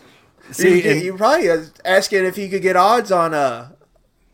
see, 0.51 0.83
you, 0.83 0.93
you 0.95 1.17
probably 1.17 1.49
asking 1.85 2.25
if 2.25 2.37
you 2.37 2.49
could 2.49 2.61
get 2.61 2.75
odds 2.75 3.11
on 3.11 3.33
uh 3.33 3.69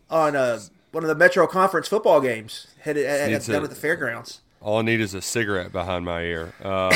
on 0.09 0.35
uh 0.35 0.59
one 0.91 1.03
of 1.03 1.07
the 1.07 1.15
Metro 1.15 1.45
Conference 1.47 1.87
football 1.87 2.21
games 2.21 2.67
headed 2.81 3.05
at, 3.05 3.45
down 3.45 3.61
a- 3.61 3.63
at 3.63 3.69
the 3.69 3.75
fairgrounds. 3.75 4.41
all 4.61 4.79
I 4.79 4.81
need 4.81 5.01
is 5.01 5.13
a 5.13 5.21
cigarette 5.21 5.71
behind 5.71 6.05
my 6.05 6.21
ear. 6.21 6.53
Um, 6.63 6.91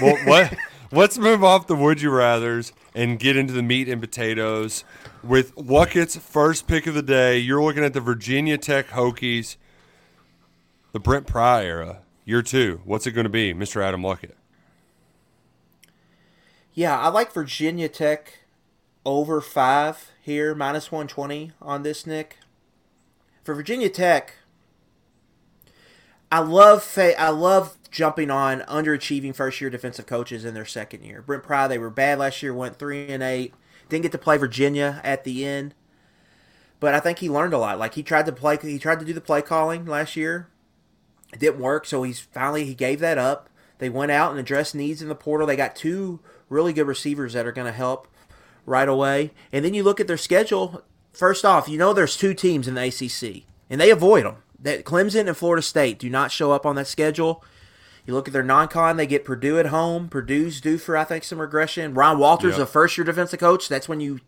well, 0.00 0.16
what 0.24 0.54
let's 0.90 1.18
move 1.18 1.42
off 1.44 1.66
the 1.66 1.76
would 1.76 2.00
you 2.02 2.10
rather's 2.10 2.72
and 2.94 3.18
get 3.18 3.36
into 3.36 3.52
the 3.52 3.62
meat 3.62 3.88
and 3.88 4.00
potatoes 4.00 4.84
with 5.22 5.54
Luckett's 5.56 6.16
first 6.16 6.66
pick 6.66 6.86
of 6.86 6.94
the 6.94 7.02
day. 7.02 7.38
You're 7.38 7.62
looking 7.62 7.84
at 7.84 7.94
the 7.94 8.00
Virginia 8.00 8.58
Tech 8.58 8.88
Hokies, 8.88 9.56
the 10.92 11.00
Brent 11.00 11.26
Pry 11.26 11.64
era, 11.64 11.98
year 12.24 12.42
two. 12.42 12.80
What's 12.84 13.06
it 13.06 13.12
going 13.12 13.24
to 13.24 13.30
be, 13.30 13.54
Mr. 13.54 13.82
Adam 13.82 14.02
Luckett? 14.02 14.32
Yeah, 16.74 16.98
I 16.98 17.08
like 17.08 17.32
Virginia 17.32 17.88
Tech 17.88 18.40
over 19.04 19.40
five 19.40 20.10
here, 20.20 20.54
minus 20.54 20.92
120 20.92 21.52
on 21.60 21.82
this, 21.82 22.06
Nick. 22.06 22.38
For 23.42 23.54
Virginia 23.54 23.88
Tech, 23.88 24.34
I 26.30 26.38
love 26.38 26.82
fa- 26.82 27.20
I 27.20 27.30
love 27.30 27.76
jumping 27.90 28.30
on 28.30 28.60
underachieving 28.60 29.34
first 29.34 29.60
year 29.60 29.68
defensive 29.68 30.06
coaches 30.06 30.44
in 30.44 30.54
their 30.54 30.64
second 30.64 31.04
year. 31.04 31.22
Brent 31.22 31.42
Pry, 31.42 31.68
they 31.68 31.78
were 31.78 31.90
bad 31.90 32.18
last 32.18 32.42
year, 32.42 32.54
went 32.54 32.78
three 32.78 33.08
and 33.08 33.22
eight, 33.22 33.52
didn't 33.88 34.02
get 34.02 34.12
to 34.12 34.18
play 34.18 34.36
Virginia 34.36 35.00
at 35.04 35.24
the 35.24 35.44
end, 35.44 35.74
but 36.80 36.94
I 36.94 37.00
think 37.00 37.18
he 37.18 37.28
learned 37.28 37.52
a 37.52 37.58
lot. 37.58 37.78
Like 37.78 37.94
he 37.94 38.02
tried 38.02 38.26
to 38.26 38.32
play, 38.32 38.56
he 38.62 38.78
tried 38.78 39.00
to 39.00 39.04
do 39.04 39.12
the 39.12 39.20
play 39.20 39.42
calling 39.42 39.84
last 39.84 40.16
year, 40.16 40.48
it 41.32 41.40
didn't 41.40 41.60
work, 41.60 41.86
so 41.86 42.02
he's 42.02 42.20
finally 42.20 42.64
he 42.64 42.74
gave 42.74 43.00
that 43.00 43.18
up. 43.18 43.48
They 43.78 43.90
went 43.90 44.12
out 44.12 44.30
and 44.30 44.38
addressed 44.38 44.76
needs 44.76 45.02
in 45.02 45.08
the 45.08 45.14
portal. 45.16 45.46
They 45.46 45.56
got 45.56 45.74
two 45.74 46.20
really 46.48 46.72
good 46.72 46.86
receivers 46.86 47.32
that 47.32 47.46
are 47.46 47.52
going 47.52 47.66
to 47.66 47.76
help 47.76 48.06
right 48.66 48.88
away. 48.88 49.32
And 49.52 49.64
then 49.64 49.74
you 49.74 49.82
look 49.82 50.00
at 50.00 50.06
their 50.06 50.16
schedule. 50.16 50.82
First 51.12 51.44
off, 51.44 51.68
you 51.68 51.76
know 51.78 51.92
there's 51.92 52.16
two 52.16 52.32
teams 52.34 52.66
in 52.66 52.74
the 52.74 52.86
ACC, 52.86 53.44
and 53.68 53.80
they 53.80 53.90
avoid 53.90 54.24
them. 54.24 54.36
That 54.58 54.84
Clemson 54.84 55.26
and 55.28 55.36
Florida 55.36 55.62
State 55.62 55.98
do 55.98 56.08
not 56.08 56.30
show 56.32 56.52
up 56.52 56.64
on 56.64 56.76
that 56.76 56.86
schedule. 56.86 57.44
You 58.06 58.14
look 58.14 58.26
at 58.28 58.32
their 58.32 58.42
non-con; 58.42 58.96
they 58.96 59.06
get 59.06 59.24
Purdue 59.24 59.58
at 59.58 59.66
home. 59.66 60.08
Purdue's 60.08 60.60
due 60.60 60.78
for 60.78 60.96
I 60.96 61.04
think 61.04 61.24
some 61.24 61.40
regression. 61.40 61.94
Ryan 61.94 62.18
Walters, 62.18 62.56
Yep. 62.58 62.62
a 62.62 62.70
first-year 62.70 63.04
defensive 63.04 63.40
coach. 63.40 63.68
That's 63.68 63.88
when 63.88 64.00
you, 64.00 64.20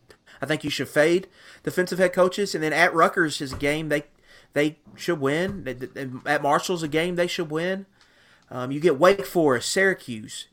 I 0.43 0.47
think 0.47 0.63
you 0.63 0.71
should 0.71 0.89
fade 0.89 1.27
defensive 1.63 1.99
head 1.99 2.13
coaches. 2.13 2.55
And 2.55 2.63
then 2.63 2.73
at 2.73 2.95
Rutgers 2.95 3.41
is 3.41 3.53
a 3.53 3.57
game 3.57 3.89
they 3.89 4.05
they 4.53 4.79
should 4.97 5.21
win. 5.21 6.23
At 6.27 6.43
Marshall's 6.43 6.83
a 6.83 6.89
game 6.89 7.17
they 7.17 7.27
should 7.27 7.51
win. 7.51 7.87
Um, 8.51 8.71
you 8.71 8.79
get 8.79 8.99
Wake 8.99 9.25
Forest, 9.27 9.71
Syracuse, 9.73 10.47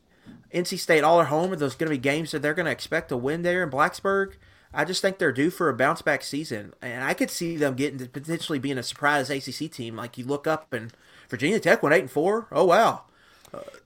NC 0.54 0.78
State 0.78 1.04
all 1.04 1.20
at 1.20 1.28
home. 1.28 1.52
Are 1.52 1.56
those 1.56 1.74
going 1.74 1.90
to 1.90 1.96
be 1.96 2.00
games 2.00 2.30
that 2.32 2.42
they're 2.42 2.54
going 2.54 2.66
to 2.66 2.72
expect 2.72 3.08
to 3.10 3.16
win 3.16 3.42
there 3.42 3.62
in 3.62 3.70
Blacksburg? 3.70 4.34
I 4.74 4.84
just 4.84 5.02
think 5.02 5.18
they're 5.18 5.32
due 5.32 5.50
for 5.50 5.68
a 5.68 5.74
bounce 5.74 6.00
back 6.00 6.22
season, 6.22 6.72
and 6.80 7.04
I 7.04 7.12
could 7.14 7.30
see 7.30 7.56
them 7.56 7.74
getting 7.74 7.98
to 7.98 8.06
potentially 8.08 8.58
being 8.58 8.78
a 8.78 8.82
surprise 8.82 9.28
ACC 9.28 9.70
team. 9.70 9.96
Like 9.96 10.16
you 10.16 10.24
look 10.24 10.46
up 10.46 10.72
and 10.72 10.92
Virginia 11.28 11.60
Tech 11.60 11.82
went 11.82 11.94
eight 11.94 12.00
and 12.00 12.10
four. 12.10 12.46
Oh 12.50 12.64
wow, 12.64 13.02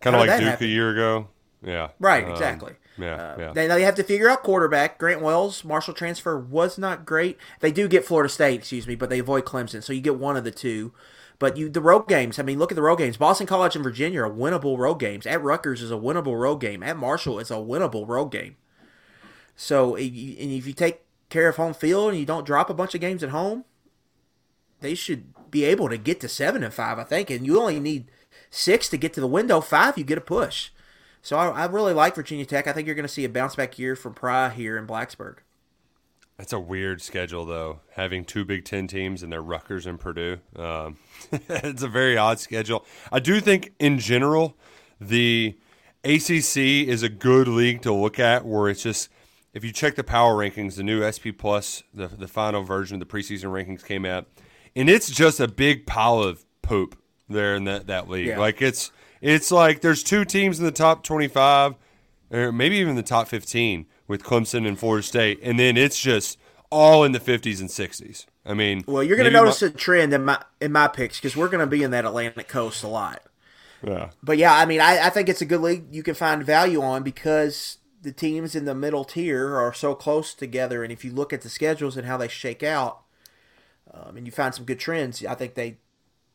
Kind 0.00 0.14
of 0.14 0.20
like 0.20 0.38
Duke 0.38 0.48
happen? 0.48 0.66
a 0.66 0.70
year 0.70 0.90
ago. 0.90 1.28
Yeah. 1.62 1.88
right, 1.98 2.24
Um, 2.24 2.30
exactly. 2.30 2.74
Yeah. 2.98 3.14
Uh, 3.14 3.36
yeah. 3.38 3.52
They, 3.52 3.66
they 3.66 3.82
have 3.82 3.96
to 3.96 4.04
figure 4.04 4.28
out 4.30 4.42
quarterback. 4.44 4.98
Grant 4.98 5.20
Wells, 5.20 5.64
Marshall 5.64 5.94
transfer 5.94 6.38
was 6.38 6.78
not 6.78 7.04
great. 7.04 7.36
They 7.60 7.72
do 7.72 7.88
get 7.88 8.04
Florida 8.04 8.28
State, 8.28 8.60
excuse 8.60 8.86
me, 8.86 8.94
but 8.94 9.10
they 9.10 9.18
avoid 9.18 9.44
Clemson, 9.44 9.82
so 9.82 9.92
you 9.92 10.00
get 10.00 10.16
one 10.16 10.36
of 10.36 10.44
the 10.44 10.50
two. 10.52 10.92
But 11.38 11.56
you 11.56 11.68
the 11.68 11.80
road 11.80 12.08
games. 12.08 12.38
I 12.38 12.42
mean, 12.42 12.58
look 12.58 12.72
at 12.72 12.76
the 12.76 12.82
road 12.82 12.96
games. 12.96 13.16
Boston 13.16 13.46
College 13.46 13.76
and 13.76 13.84
Virginia 13.84 14.22
are 14.22 14.30
winnable 14.30 14.78
road 14.78 14.94
games. 14.94 15.26
At 15.26 15.42
Rutgers 15.42 15.82
is 15.82 15.90
a 15.90 15.96
winnable 15.96 16.38
road 16.38 16.60
game. 16.60 16.82
At 16.82 16.96
Marshall 16.96 17.38
is 17.38 17.50
a 17.50 17.54
winnable 17.54 18.08
road 18.08 18.30
game. 18.30 18.56
So, 19.54 19.96
and 19.96 20.04
if 20.04 20.66
you 20.66 20.72
take 20.72 21.02
care 21.28 21.48
of 21.48 21.56
home 21.56 21.74
field 21.74 22.10
and 22.10 22.18
you 22.18 22.26
don't 22.26 22.46
drop 22.46 22.70
a 22.70 22.74
bunch 22.74 22.94
of 22.94 23.00
games 23.00 23.22
at 23.22 23.30
home, 23.30 23.64
they 24.80 24.94
should 24.94 25.32
be 25.50 25.64
able 25.64 25.88
to 25.88 25.98
get 25.98 26.20
to 26.20 26.28
seven 26.28 26.62
and 26.62 26.72
five, 26.72 26.98
I 26.98 27.04
think. 27.04 27.30
And 27.30 27.46
you 27.46 27.60
only 27.60 27.80
need 27.80 28.10
six 28.50 28.88
to 28.90 28.96
get 28.96 29.12
to 29.14 29.20
the 29.20 29.26
window. 29.26 29.60
Five, 29.60 29.98
you 29.98 30.04
get 30.04 30.18
a 30.18 30.22
push. 30.22 30.70
So 31.22 31.36
I, 31.36 31.48
I 31.48 31.66
really 31.66 31.92
like 31.92 32.14
Virginia 32.14 32.46
Tech. 32.46 32.66
I 32.66 32.72
think 32.72 32.86
you're 32.86 32.94
going 32.94 33.06
to 33.06 33.12
see 33.12 33.24
a 33.24 33.28
bounce 33.28 33.56
back 33.56 33.78
year 33.78 33.96
from 33.96 34.14
Pry 34.14 34.48
here 34.50 34.78
in 34.78 34.86
Blacksburg. 34.86 35.38
That's 36.38 36.52
a 36.52 36.60
weird 36.60 37.00
schedule, 37.00 37.46
though. 37.46 37.80
Having 37.94 38.26
two 38.26 38.44
Big 38.44 38.64
Ten 38.64 38.86
teams 38.86 39.22
and 39.22 39.32
they're 39.32 39.42
Rutgers 39.42 39.86
and 39.86 39.98
Purdue. 39.98 40.38
Um, 40.54 40.98
it's 41.30 41.82
a 41.82 41.88
very 41.88 42.16
odd 42.16 42.38
schedule. 42.38 42.84
I 43.10 43.20
do 43.20 43.40
think, 43.40 43.72
in 43.78 43.98
general, 43.98 44.56
the 45.00 45.56
ACC 46.04 46.56
is 46.56 47.02
a 47.02 47.08
good 47.08 47.48
league 47.48 47.82
to 47.82 47.92
look 47.92 48.18
at. 48.18 48.44
Where 48.44 48.68
it's 48.68 48.82
just, 48.82 49.08
if 49.54 49.64
you 49.64 49.72
check 49.72 49.94
the 49.94 50.04
power 50.04 50.34
rankings, 50.34 50.76
the 50.76 50.82
new 50.82 51.02
SP 51.08 51.32
Plus, 51.36 51.82
the 51.94 52.08
the 52.08 52.28
final 52.28 52.62
version 52.62 53.00
of 53.00 53.08
the 53.08 53.12
preseason 53.12 53.44
rankings 53.44 53.84
came 53.84 54.04
out, 54.04 54.26
and 54.74 54.90
it's 54.90 55.10
just 55.10 55.40
a 55.40 55.48
big 55.48 55.86
pile 55.86 56.22
of 56.22 56.44
poop 56.60 56.98
there 57.30 57.54
in 57.54 57.64
that 57.64 57.86
that 57.86 58.10
league. 58.10 58.26
Yeah. 58.26 58.38
Like 58.38 58.60
it's 58.60 58.92
it's 59.22 59.50
like 59.50 59.80
there's 59.80 60.02
two 60.02 60.26
teams 60.26 60.58
in 60.58 60.66
the 60.66 60.70
top 60.70 61.02
twenty 61.02 61.28
five 61.28 61.76
or 62.30 62.52
maybe 62.52 62.76
even 62.76 62.96
the 62.96 63.02
top 63.02 63.28
15 63.28 63.86
with 64.08 64.22
Clemson 64.22 64.66
and 64.66 64.78
Florida 64.78 65.02
State, 65.02 65.40
and 65.42 65.58
then 65.58 65.76
it's 65.76 65.98
just 66.00 66.38
all 66.70 67.04
in 67.04 67.12
the 67.12 67.20
50s 67.20 67.60
and 67.60 67.68
60s. 67.68 68.26
I 68.44 68.54
mean, 68.54 68.84
Well, 68.86 69.02
you're 69.02 69.16
going 69.16 69.30
to 69.30 69.36
notice 69.36 69.62
my- 69.62 69.68
a 69.68 69.70
trend 69.70 70.12
in 70.12 70.24
my 70.24 70.42
in 70.60 70.72
my 70.72 70.88
picks 70.88 71.18
because 71.18 71.36
we're 71.36 71.48
going 71.48 71.60
to 71.60 71.66
be 71.66 71.82
in 71.82 71.90
that 71.92 72.04
Atlantic 72.04 72.48
coast 72.48 72.82
a 72.84 72.88
lot. 72.88 73.22
yeah, 73.86 74.10
But 74.22 74.38
yeah, 74.38 74.54
I 74.54 74.66
mean, 74.66 74.80
I, 74.80 75.06
I 75.06 75.10
think 75.10 75.28
it's 75.28 75.42
a 75.42 75.46
good 75.46 75.60
league 75.60 75.86
you 75.92 76.02
can 76.02 76.14
find 76.14 76.44
value 76.44 76.80
on 76.82 77.02
because 77.02 77.78
the 78.02 78.12
teams 78.12 78.54
in 78.54 78.64
the 78.64 78.74
middle 78.74 79.04
tier 79.04 79.56
are 79.56 79.72
so 79.72 79.94
close 79.94 80.32
together, 80.34 80.82
and 80.84 80.92
if 80.92 81.04
you 81.04 81.10
look 81.12 81.32
at 81.32 81.40
the 81.42 81.48
schedules 81.48 81.96
and 81.96 82.06
how 82.06 82.16
they 82.16 82.28
shake 82.28 82.62
out, 82.62 83.02
um, 83.92 84.16
and 84.16 84.26
you 84.26 84.32
find 84.32 84.54
some 84.54 84.64
good 84.64 84.78
trends, 84.78 85.24
I 85.24 85.34
think 85.34 85.54
they 85.54 85.78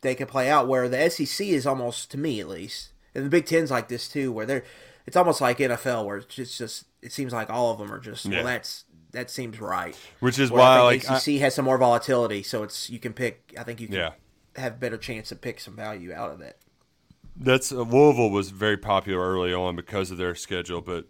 they 0.02 0.16
can 0.16 0.28
play 0.28 0.50
out. 0.50 0.68
Where 0.68 0.90
the 0.90 1.10
SEC 1.10 1.48
is 1.48 1.66
almost, 1.68 2.12
to 2.12 2.18
me 2.18 2.40
at 2.42 2.50
least, 2.50 2.90
and 3.16 3.26
the 3.26 3.30
Big 3.30 3.46
Ten's 3.46 3.72
like 3.72 3.88
this 3.88 4.08
too, 4.10 4.32
where 4.32 4.46
they're 4.46 4.64
it's 5.06 5.18
almost 5.18 5.42
like 5.42 5.58
NFL, 5.60 6.06
where 6.06 6.18
it's 6.18 6.34
just, 6.34 6.58
just 6.58 6.86
it 7.02 7.12
seems 7.12 7.34
like 7.34 7.50
all 7.50 7.72
of 7.72 7.80
them 7.80 7.92
are 7.92 8.00
just 8.00 8.26
Yeah. 8.26 8.38
well, 8.38 8.46
that's 8.46 8.86
that 9.12 9.30
seems 9.30 9.60
right. 9.60 9.96
which 10.22 10.40
is 10.40 10.50
Where 10.52 10.60
why 10.62 10.78
I 10.78 10.82
like 10.82 11.02
think 11.02 11.12
I- 11.12 11.18
ACC 11.18 11.42
has 11.42 11.54
some 11.56 11.66
more 11.66 11.78
volatility, 11.78 12.44
so 12.44 12.64
it's 12.64 12.90
you 12.90 13.00
can 13.00 13.14
pick. 13.14 13.54
I 13.58 13.64
think 13.64 13.80
you 13.82 13.88
can 13.88 13.96
Yeah. 13.98 14.12
have 14.56 14.80
better 14.80 14.98
chance 14.98 15.30
to 15.30 15.36
pick 15.36 15.60
some 15.60 15.76
value 15.76 16.14
out 16.14 16.32
of 16.32 16.42
it. 16.42 16.58
that's 17.36 17.72
uh, 17.72 17.82
Louisville 17.82 18.30
was 18.30 18.50
very 18.52 18.78
popular 18.78 19.22
early 19.34 19.54
on 19.54 19.76
because 19.76 20.12
of 20.12 20.18
their 20.18 20.36
schedule, 20.36 20.82
but 20.82 21.06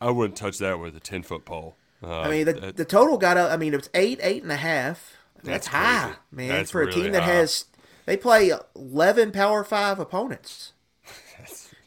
I 0.00 0.10
wouldn't 0.10 0.36
touch 0.36 0.58
that 0.58 0.78
with 0.78 0.96
a 0.96 1.00
10 1.00 1.22
foot 1.22 1.44
pole. 1.44 1.76
Uh, 2.02 2.20
I 2.20 2.30
mean, 2.30 2.44
the, 2.46 2.52
that- 2.54 2.76
the 2.76 2.84
total 2.84 3.16
got 3.18 3.36
up. 3.36 3.50
I 3.50 3.56
mean, 3.56 3.72
it 3.72 3.76
was 3.78 3.90
eight, 3.94 4.18
eight 4.22 4.42
and 4.42 4.52
a 4.52 4.56
half. 4.56 5.16
I 5.36 5.46
mean, 5.46 5.52
That's 5.52 5.66
that's, 5.66 5.76
high, 5.76 6.12
man, 6.30 6.48
That's 6.48 6.70
for 6.70 6.82
a 6.82 6.92
team 6.92 7.12
that 7.12 7.22
high. 7.22 7.32
has 7.32 7.64
they 8.06 8.16
play 8.16 8.52
eleven 8.76 9.30
Power 9.32 9.64
Five 9.64 9.98
opponents. 9.98 10.72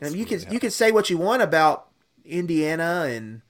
And 0.02 0.16
you 0.16 0.26
can 0.26 0.42
you 0.52 0.60
can 0.60 0.72
say 0.72 0.92
what 0.92 1.10
you 1.10 1.18
want 1.18 1.42
about 1.42 1.88
Indiana 2.26 3.06
and 3.10 3.42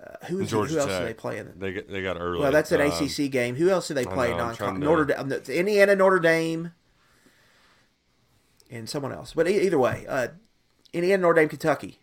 uh, 0.00 0.26
who, 0.26 0.40
is 0.40 0.50
who 0.50 0.60
else 0.60 0.72
Tech, 0.72 1.00
do 1.00 1.04
they 1.04 1.14
play 1.14 1.38
in? 1.38 1.52
They 1.58 1.72
got, 1.72 1.88
they 1.88 2.02
got 2.02 2.16
early. 2.18 2.40
Well, 2.40 2.52
that's 2.52 2.72
an 2.72 2.80
Um, 2.80 2.90
ACC 2.90 3.30
game. 3.30 3.56
Who 3.56 3.68
else 3.68 3.88
do 3.88 3.94
they 3.94 4.04
play? 4.04 4.30
know, 4.30 4.54
non 4.58 4.80
Notre 4.80 5.04
Dame, 5.04 5.32
Indiana, 5.48 5.94
Notre 5.94 6.18
Dame, 6.18 6.72
and 8.70 8.88
someone 8.88 9.12
else. 9.12 9.34
But 9.34 9.48
either 9.48 9.78
way, 9.78 10.06
uh, 10.08 10.28
Indiana, 10.92 11.22
Notre 11.22 11.40
Dame, 11.40 11.48
Kentucky. 11.48 11.98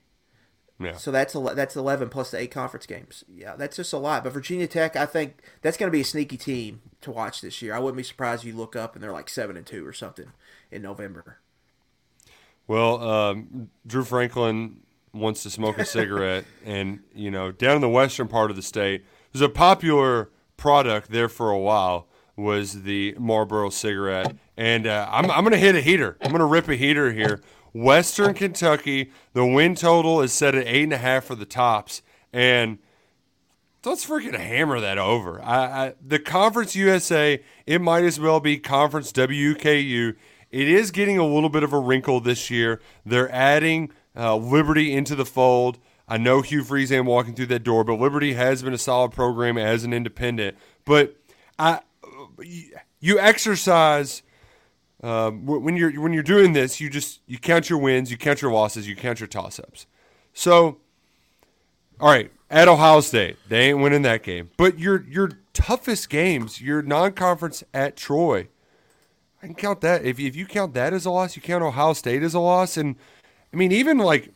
Yeah. 0.80 0.96
So 0.96 1.12
that's 1.12 1.34
that's 1.34 1.76
eleven 1.76 2.08
plus 2.10 2.30
the 2.30 2.40
eight 2.40 2.52
conference 2.52 2.86
games. 2.86 3.24
Yeah, 3.28 3.56
that's 3.56 3.78
just 3.78 3.94
a 3.94 3.98
lot. 3.98 4.24
But 4.24 4.34
Virginia 4.34 4.68
Tech, 4.68 4.96
I 4.96 5.08
think 5.08 5.42
that's 5.64 5.76
going 5.76 5.88
to 5.88 5.96
be 5.96 6.02
a 6.02 6.06
sneaky 6.06 6.38
team 6.38 6.82
to 7.02 7.10
watch 7.10 7.42
this 7.42 7.62
year. 7.64 7.74
I 7.74 7.80
wouldn't 7.80 7.98
be 7.98 8.04
surprised 8.04 8.44
if 8.44 8.48
you 8.48 8.56
look 8.56 8.76
up 8.76 8.94
and 8.94 9.04
they're 9.04 9.12
like 9.12 9.28
seven 9.30 9.58
and 9.58 9.66
two 9.66 9.86
or 9.88 9.94
something 9.94 10.28
in 10.70 10.84
November. 10.84 11.40
Well, 12.68 13.02
um, 13.02 13.70
Drew 13.86 14.04
Franklin 14.04 14.82
wants 15.14 15.44
to 15.44 15.50
smoke 15.50 15.78
a 15.78 15.86
cigarette, 15.98 16.46
and 16.66 17.00
you 17.16 17.32
know, 17.32 17.52
down 17.52 17.76
in 17.76 17.82
the 17.82 17.90
western 17.90 18.28
part 18.28 18.50
of 18.50 18.56
the 18.56 18.62
state, 18.62 19.06
there's 19.32 19.42
a 19.42 19.50
popular 19.50 20.30
product 20.58 21.12
there 21.12 21.30
for 21.30 21.50
a 21.50 21.60
while 21.60 22.08
was 22.36 22.84
the 22.84 23.16
Marlboro 23.18 23.70
cigarette, 23.70 24.36
and 24.56 24.86
uh, 24.86 25.08
I'm 25.12 25.30
I'm 25.32 25.44
gonna 25.44 25.58
hit 25.58 25.76
a 25.76 25.82
heater. 25.82 26.18
I'm 26.22 26.32
gonna 26.32 26.46
rip 26.46 26.68
a 26.68 26.76
heater 26.76 27.12
here. 27.12 27.42
Western 27.74 28.34
Kentucky, 28.34 29.12
the 29.34 29.46
win 29.46 29.76
total 29.76 30.22
is 30.22 30.34
set 30.34 30.56
at 30.56 30.68
eight 30.68 30.84
and 30.84 30.94
a 30.94 30.98
half 30.98 31.26
for 31.26 31.36
the 31.36 31.46
tops, 31.46 32.02
and 32.32 32.78
let's 33.84 34.06
freaking 34.06 34.38
hammer 34.38 34.80
that 34.80 34.98
over. 34.98 35.42
I, 35.42 35.58
I 35.88 35.94
the 36.06 36.20
Conference 36.20 36.76
USA, 36.76 37.44
it 37.66 37.82
might 37.82 38.04
as 38.04 38.20
well 38.20 38.40
be 38.40 38.58
Conference 38.58 39.12
WKU. 39.12 40.16
It 40.52 40.68
is 40.68 40.92
getting 40.92 41.18
a 41.18 41.26
little 41.26 41.50
bit 41.50 41.64
of 41.64 41.74
a 41.74 41.80
wrinkle 41.80 42.20
this 42.20 42.50
year. 42.50 42.82
They're 43.06 43.32
adding 43.32 43.92
uh, 44.16 44.36
Liberty 44.36 44.94
into 44.94 45.16
the 45.16 45.26
fold. 45.26 45.78
I 46.08 46.18
know 46.18 46.42
Hugh 46.42 46.64
Freeze 46.64 46.92
ain't 46.92 47.06
walking 47.06 47.34
through 47.34 47.48
that 47.48 47.64
door, 47.64 47.84
but 47.84 47.96
Liberty 47.96 48.34
has 48.34 48.64
been 48.64 48.74
a 48.74 48.78
solid 48.78 49.12
program 49.12 49.58
as 49.58 49.84
an 49.84 49.92
independent. 49.94 50.58
But 50.86 51.18
I, 51.60 51.82
you 53.00 53.20
exercise 53.20 54.24
um, 55.04 55.46
when 55.46 55.76
you're 55.76 56.00
when 56.02 56.14
you're 56.14 56.24
doing 56.24 56.54
this. 56.54 56.80
You 56.80 56.90
just 56.90 57.22
you 57.28 57.38
count 57.38 57.70
your 57.70 57.80
wins, 57.80 58.10
you 58.10 58.18
count 58.18 58.42
your 58.42 58.52
losses, 58.52 58.88
you 58.88 58.96
count 58.96 59.20
your 59.20 59.28
toss 59.28 59.60
ups. 59.60 59.86
So 60.34 60.78
all 62.00 62.10
right, 62.10 62.32
at 62.50 62.68
Ohio 62.68 63.02
State, 63.02 63.38
they 63.50 63.70
ain't 63.70 63.80
winning 63.80 64.04
that 64.04 64.24
game. 64.24 64.52
But 64.58 64.80
your 64.80 65.04
your 65.04 65.32
toughest 65.54 66.10
games, 66.10 66.62
your 66.62 66.82
non-conference 66.82 67.64
at 67.74 67.98
Troy, 67.98 68.48
Can 69.48 69.56
count 69.56 69.80
that. 69.80 70.04
If 70.04 70.20
if 70.20 70.36
you 70.36 70.46
count 70.46 70.74
that 70.74 70.92
as 70.92 71.06
a 71.06 71.10
loss, 71.10 71.38
you 71.38 71.42
count 71.42 71.64
Ohio 71.64 71.94
State 71.94 72.22
as 72.22 72.34
a 72.34 72.40
loss, 72.40 72.76
and 72.76 72.98
I 73.54 73.56
mean 73.56 73.72
even 73.72 73.98
like 73.98 74.34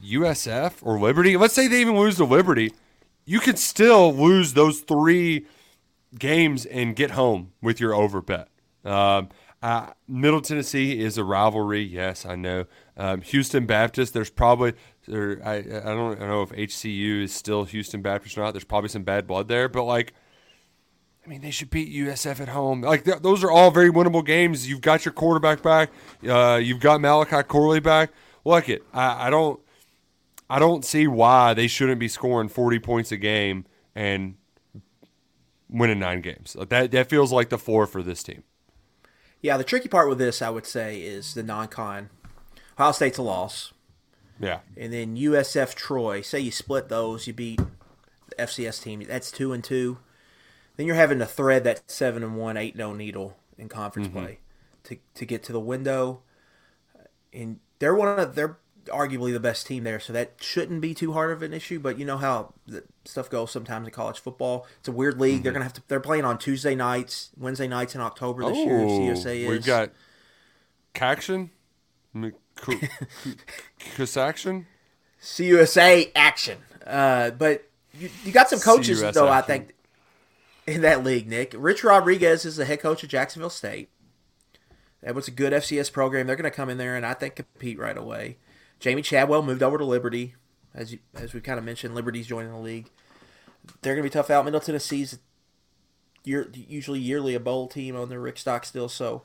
USF 0.00 0.74
or 0.80 1.00
Liberty, 1.00 1.36
let's 1.36 1.54
say 1.54 1.66
they 1.66 1.80
even 1.80 1.96
lose 1.96 2.18
to 2.18 2.24
Liberty, 2.24 2.72
you 3.24 3.40
could 3.40 3.58
still 3.58 4.14
lose 4.14 4.54
those 4.54 4.78
three 4.78 5.46
games 6.16 6.66
and 6.66 6.94
get 6.94 7.12
home 7.12 7.50
with 7.60 7.80
your 7.80 7.96
over 7.96 8.22
bet. 8.22 8.46
Um, 8.84 9.30
uh, 9.60 9.90
Middle 10.06 10.40
Tennessee 10.40 11.00
is 11.00 11.18
a 11.18 11.24
rivalry. 11.24 11.82
Yes, 11.82 12.24
I 12.24 12.36
know. 12.36 12.66
Um, 12.96 13.22
Houston 13.22 13.66
Baptist, 13.66 14.14
there's 14.14 14.30
probably 14.30 14.74
there. 15.08 15.40
I 15.44 15.56
I 15.56 15.62
don't 15.62 16.20
know 16.20 16.42
if 16.42 16.50
HCU 16.50 17.24
is 17.24 17.34
still 17.34 17.64
Houston 17.64 18.02
Baptist 18.02 18.38
or 18.38 18.42
not. 18.42 18.52
There's 18.52 18.62
probably 18.62 18.88
some 18.88 19.02
bad 19.02 19.26
blood 19.26 19.48
there, 19.48 19.68
but 19.68 19.82
like, 19.82 20.12
I 21.24 21.28
mean, 21.28 21.40
they 21.40 21.50
should 21.52 21.70
beat 21.70 21.92
USF 21.94 22.40
at 22.40 22.48
home. 22.48 22.80
Like 22.80 23.04
th- 23.04 23.18
those 23.22 23.44
are 23.44 23.50
all 23.50 23.70
very 23.70 23.90
winnable 23.90 24.24
games. 24.26 24.68
You've 24.68 24.80
got 24.80 25.04
your 25.04 25.12
quarterback 25.12 25.62
back. 25.62 25.90
Uh, 26.28 26.56
you've 26.62 26.80
got 26.80 27.00
Malachi 27.00 27.42
Corley 27.44 27.78
back. 27.80 28.10
Look 28.44 28.68
it. 28.68 28.82
I, 28.92 29.28
I 29.28 29.30
don't. 29.30 29.60
I 30.50 30.58
don't 30.58 30.84
see 30.84 31.06
why 31.06 31.54
they 31.54 31.66
shouldn't 31.68 31.98
be 32.00 32.08
scoring 32.08 32.48
40 32.48 32.78
points 32.80 33.10
a 33.12 33.16
game 33.16 33.64
and 33.94 34.34
winning 35.70 36.00
nine 36.00 36.20
games. 36.20 36.56
That 36.68 36.90
that 36.90 37.08
feels 37.08 37.32
like 37.32 37.48
the 37.48 37.58
floor 37.58 37.86
for 37.86 38.02
this 38.02 38.22
team. 38.22 38.42
Yeah, 39.40 39.56
the 39.56 39.64
tricky 39.64 39.88
part 39.88 40.08
with 40.08 40.18
this, 40.18 40.42
I 40.42 40.50
would 40.50 40.66
say, 40.66 41.00
is 41.00 41.34
the 41.34 41.42
non-con. 41.42 42.10
Ohio 42.78 42.92
State's 42.92 43.18
a 43.18 43.22
loss, 43.22 43.72
Yeah. 44.38 44.60
and 44.76 44.92
then 44.92 45.16
USF 45.16 45.74
Troy. 45.74 46.20
Say 46.20 46.40
you 46.40 46.50
split 46.52 46.88
those, 46.88 47.26
you 47.26 47.32
beat 47.32 47.60
the 48.28 48.36
FCS 48.38 48.82
team. 48.82 49.02
That's 49.08 49.30
two 49.32 49.52
and 49.52 49.62
two. 49.64 49.98
Then 50.76 50.86
you're 50.86 50.96
having 50.96 51.18
to 51.18 51.26
thread 51.26 51.64
that 51.64 51.90
seven 51.90 52.22
and 52.22 52.36
one, 52.36 52.56
eight 52.56 52.76
no 52.76 52.94
needle 52.94 53.36
in 53.58 53.68
conference 53.68 54.08
play 54.08 54.38
to 54.84 54.96
to 55.14 55.24
get 55.24 55.42
to 55.44 55.52
the 55.52 55.60
window. 55.60 56.22
And 57.32 57.60
they're 57.78 57.94
one 57.94 58.18
of 58.18 58.34
they're 58.34 58.58
arguably 58.86 59.32
the 59.32 59.40
best 59.40 59.66
team 59.66 59.84
there, 59.84 60.00
so 60.00 60.12
that 60.12 60.34
shouldn't 60.40 60.80
be 60.80 60.94
too 60.94 61.12
hard 61.12 61.30
of 61.30 61.42
an 61.42 61.52
issue. 61.52 61.78
But 61.78 61.98
you 61.98 62.04
know 62.04 62.18
how 62.18 62.54
the 62.66 62.84
stuff 63.04 63.30
goes 63.30 63.50
sometimes 63.50 63.86
in 63.86 63.92
college 63.92 64.18
football. 64.18 64.66
It's 64.80 64.88
a 64.88 64.92
weird 64.92 65.20
league. 65.20 65.42
They're 65.42 65.52
gonna 65.52 65.64
have 65.64 65.74
to. 65.74 65.82
They're 65.88 66.00
playing 66.00 66.24
on 66.24 66.38
Tuesday 66.38 66.74
nights, 66.74 67.30
Wednesday 67.36 67.68
nights 67.68 67.94
in 67.94 68.00
October 68.00 68.44
this 68.44 68.58
year. 68.58 68.78
CUSA 68.78 69.36
is. 69.40 69.46
Oh, 69.46 69.50
we've 69.50 69.64
got 69.64 69.90
Caction, 70.94 71.50
Casaction. 73.94 74.66
CUSA 75.22 76.10
action. 76.14 76.58
Uh, 76.86 77.30
but 77.30 77.68
you, 77.94 78.10
you 78.24 78.32
got 78.32 78.48
some 78.50 78.58
coaches 78.60 79.00
CUS 79.00 79.14
though. 79.14 79.28
I 79.28 79.38
action. 79.38 79.46
think 79.48 79.74
in 80.66 80.80
that 80.82 81.04
league, 81.04 81.28
Nick 81.28 81.54
Rich 81.56 81.84
Rodriguez 81.84 82.44
is 82.44 82.56
the 82.56 82.64
head 82.64 82.80
coach 82.80 83.02
of 83.02 83.08
Jacksonville 83.08 83.50
State. 83.50 83.90
That 85.02 85.14
was 85.14 85.26
a 85.26 85.32
good 85.32 85.52
FCS 85.52 85.92
program. 85.92 86.26
They're 86.26 86.36
going 86.36 86.50
to 86.50 86.56
come 86.56 86.70
in 86.70 86.78
there 86.78 86.96
and 86.96 87.04
I 87.04 87.14
think 87.14 87.36
compete 87.36 87.78
right 87.78 87.96
away. 87.96 88.38
Jamey 88.80 89.04
Chadwell 89.04 89.42
moved 89.42 89.62
over 89.62 89.78
to 89.78 89.84
Liberty, 89.84 90.34
as 90.74 90.92
you, 90.92 91.00
as 91.14 91.34
we 91.34 91.40
kind 91.40 91.58
of 91.58 91.64
mentioned. 91.64 91.94
Liberty's 91.94 92.26
joining 92.26 92.52
the 92.52 92.58
league. 92.58 92.90
They're 93.80 93.94
going 93.94 94.04
to 94.04 94.08
be 94.08 94.12
tough 94.12 94.30
out. 94.30 94.44
Middle 94.44 94.60
Tennessee's 94.60 95.18
year, 96.24 96.50
usually 96.54 97.00
yearly 97.00 97.34
a 97.34 97.40
bowl 97.40 97.68
team 97.68 97.96
on 97.96 98.08
their 98.08 98.20
Rick 98.20 98.38
Stockstill. 98.38 98.88
So 98.88 99.22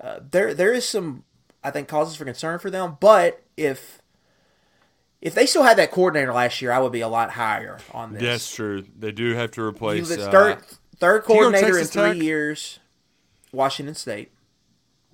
uh, 0.00 0.20
there 0.30 0.54
there 0.54 0.72
is 0.72 0.88
some 0.88 1.24
I 1.62 1.70
think 1.70 1.88
causes 1.88 2.16
for 2.16 2.24
concern 2.24 2.58
for 2.58 2.70
them. 2.70 2.96
But 3.00 3.42
if 3.56 3.97
if 5.20 5.34
they 5.34 5.46
still 5.46 5.64
had 5.64 5.78
that 5.78 5.90
coordinator 5.90 6.32
last 6.32 6.62
year, 6.62 6.72
I 6.72 6.78
would 6.78 6.92
be 6.92 7.00
a 7.00 7.08
lot 7.08 7.30
higher 7.30 7.78
on 7.92 8.12
this. 8.12 8.22
That's 8.22 8.54
true. 8.54 8.84
They 8.98 9.12
do 9.12 9.34
have 9.34 9.50
to 9.52 9.62
replace. 9.62 10.10
Uh, 10.10 10.30
third 10.30 10.62
third 10.98 11.24
he 11.26 11.34
go 11.34 11.34
to 11.34 11.40
coordinator 11.50 11.78
in 11.78 11.86
three 11.86 12.12
Tech? 12.14 12.22
years. 12.22 12.78
Washington 13.52 13.94
State. 13.94 14.30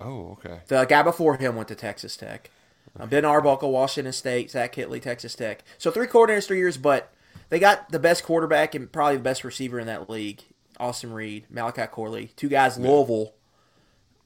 oh, 0.01 0.33
okay. 0.33 0.61
The 0.67 0.85
guy 0.85 1.03
before 1.03 1.37
him 1.37 1.57
went 1.57 1.69
to 1.69 1.75
Texas 1.75 2.17
Tech. 2.17 2.51
Uh, 2.99 3.07
ben 3.07 3.25
Arbuckle, 3.25 3.71
Washington 3.71 4.13
State. 4.13 4.51
Zach 4.51 4.75
Kitley, 4.75 5.01
Texas 5.01 5.35
Tech. 5.35 5.63
So 5.79 5.91
three 5.91 6.07
coordinators, 6.07 6.47
three 6.47 6.59
years, 6.59 6.77
but 6.77 7.13
they 7.49 7.59
got 7.59 7.91
the 7.91 7.99
best 7.99 8.25
quarterback 8.25 8.75
and 8.75 8.91
probably 8.91 9.17
the 9.17 9.23
best 9.23 9.45
receiver 9.45 9.79
in 9.79 9.87
that 9.87 10.11
league. 10.11 10.43
Austin 10.81 11.13
Reed, 11.13 11.47
Malachi 11.49 11.87
Corley, 11.87 12.33
two 12.37 12.49
guys 12.49 12.77
Louisville 12.77 13.35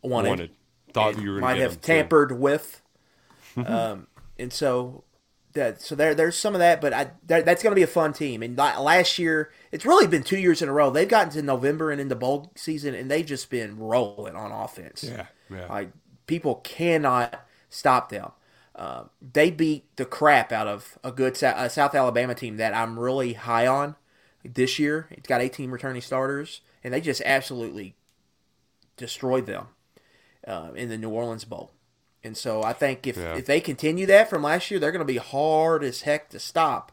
wanted. 0.02 0.28
Wanted. 0.30 0.50
Thought 0.94 1.20
you 1.20 1.32
were 1.32 1.40
might 1.40 1.58
have 1.58 1.72
him, 1.72 1.80
too. 1.80 1.86
tampered 1.86 2.32
with. 2.32 2.80
um, 3.56 4.06
and 4.38 4.50
so 4.52 5.04
that 5.58 5.82
so 5.82 5.94
there 5.94 6.14
there's 6.14 6.36
some 6.36 6.54
of 6.54 6.58
that, 6.60 6.80
but 6.80 6.92
I 6.92 7.10
that, 7.26 7.44
that's 7.44 7.62
going 7.62 7.72
to 7.72 7.76
be 7.76 7.82
a 7.82 7.86
fun 7.86 8.12
team. 8.12 8.42
And 8.42 8.56
last 8.56 9.18
year, 9.18 9.50
it's 9.70 9.84
really 9.84 10.06
been 10.06 10.22
two 10.22 10.38
years 10.38 10.62
in 10.62 10.68
a 10.68 10.72
row. 10.72 10.90
They've 10.90 11.08
gotten 11.08 11.32
to 11.32 11.42
November 11.42 11.90
and 11.90 12.00
into 12.00 12.14
bowl 12.14 12.52
season, 12.56 12.94
and 12.94 13.10
they've 13.10 13.26
just 13.26 13.50
been 13.50 13.78
rolling 13.78 14.34
on 14.34 14.52
offense. 14.52 15.04
Yeah, 15.04 15.26
yeah. 15.50 15.66
Like 15.66 15.90
people 16.26 16.56
cannot 16.56 17.46
stop 17.68 18.08
them. 18.08 18.32
Um, 18.74 19.10
they 19.20 19.50
beat 19.50 19.96
the 19.96 20.04
crap 20.04 20.52
out 20.52 20.68
of 20.68 20.98
a 21.02 21.10
good 21.10 21.40
a 21.42 21.68
South 21.68 21.94
Alabama 21.94 22.34
team 22.34 22.56
that 22.58 22.74
I'm 22.74 22.98
really 22.98 23.32
high 23.32 23.66
on 23.66 23.96
this 24.44 24.78
year. 24.78 25.08
It's 25.10 25.28
got 25.28 25.40
18 25.40 25.70
returning 25.70 26.00
starters, 26.00 26.60
and 26.84 26.94
they 26.94 27.00
just 27.00 27.20
absolutely 27.24 27.96
destroyed 28.96 29.46
them 29.46 29.66
uh, 30.46 30.70
in 30.74 30.88
the 30.88 30.98
New 30.98 31.10
Orleans 31.10 31.44
Bowl. 31.44 31.72
And 32.24 32.36
so 32.36 32.62
I 32.62 32.72
think 32.72 33.06
if, 33.06 33.16
Yeah. 33.16 33.36
if 33.36 33.46
they 33.46 33.60
continue 33.60 34.06
that 34.06 34.28
from 34.28 34.42
last 34.42 34.70
year, 34.70 34.80
they're 34.80 34.92
going 34.92 35.06
to 35.06 35.12
be 35.12 35.18
hard 35.18 35.84
as 35.84 36.02
heck 36.02 36.28
to 36.30 36.38
stop. 36.40 36.92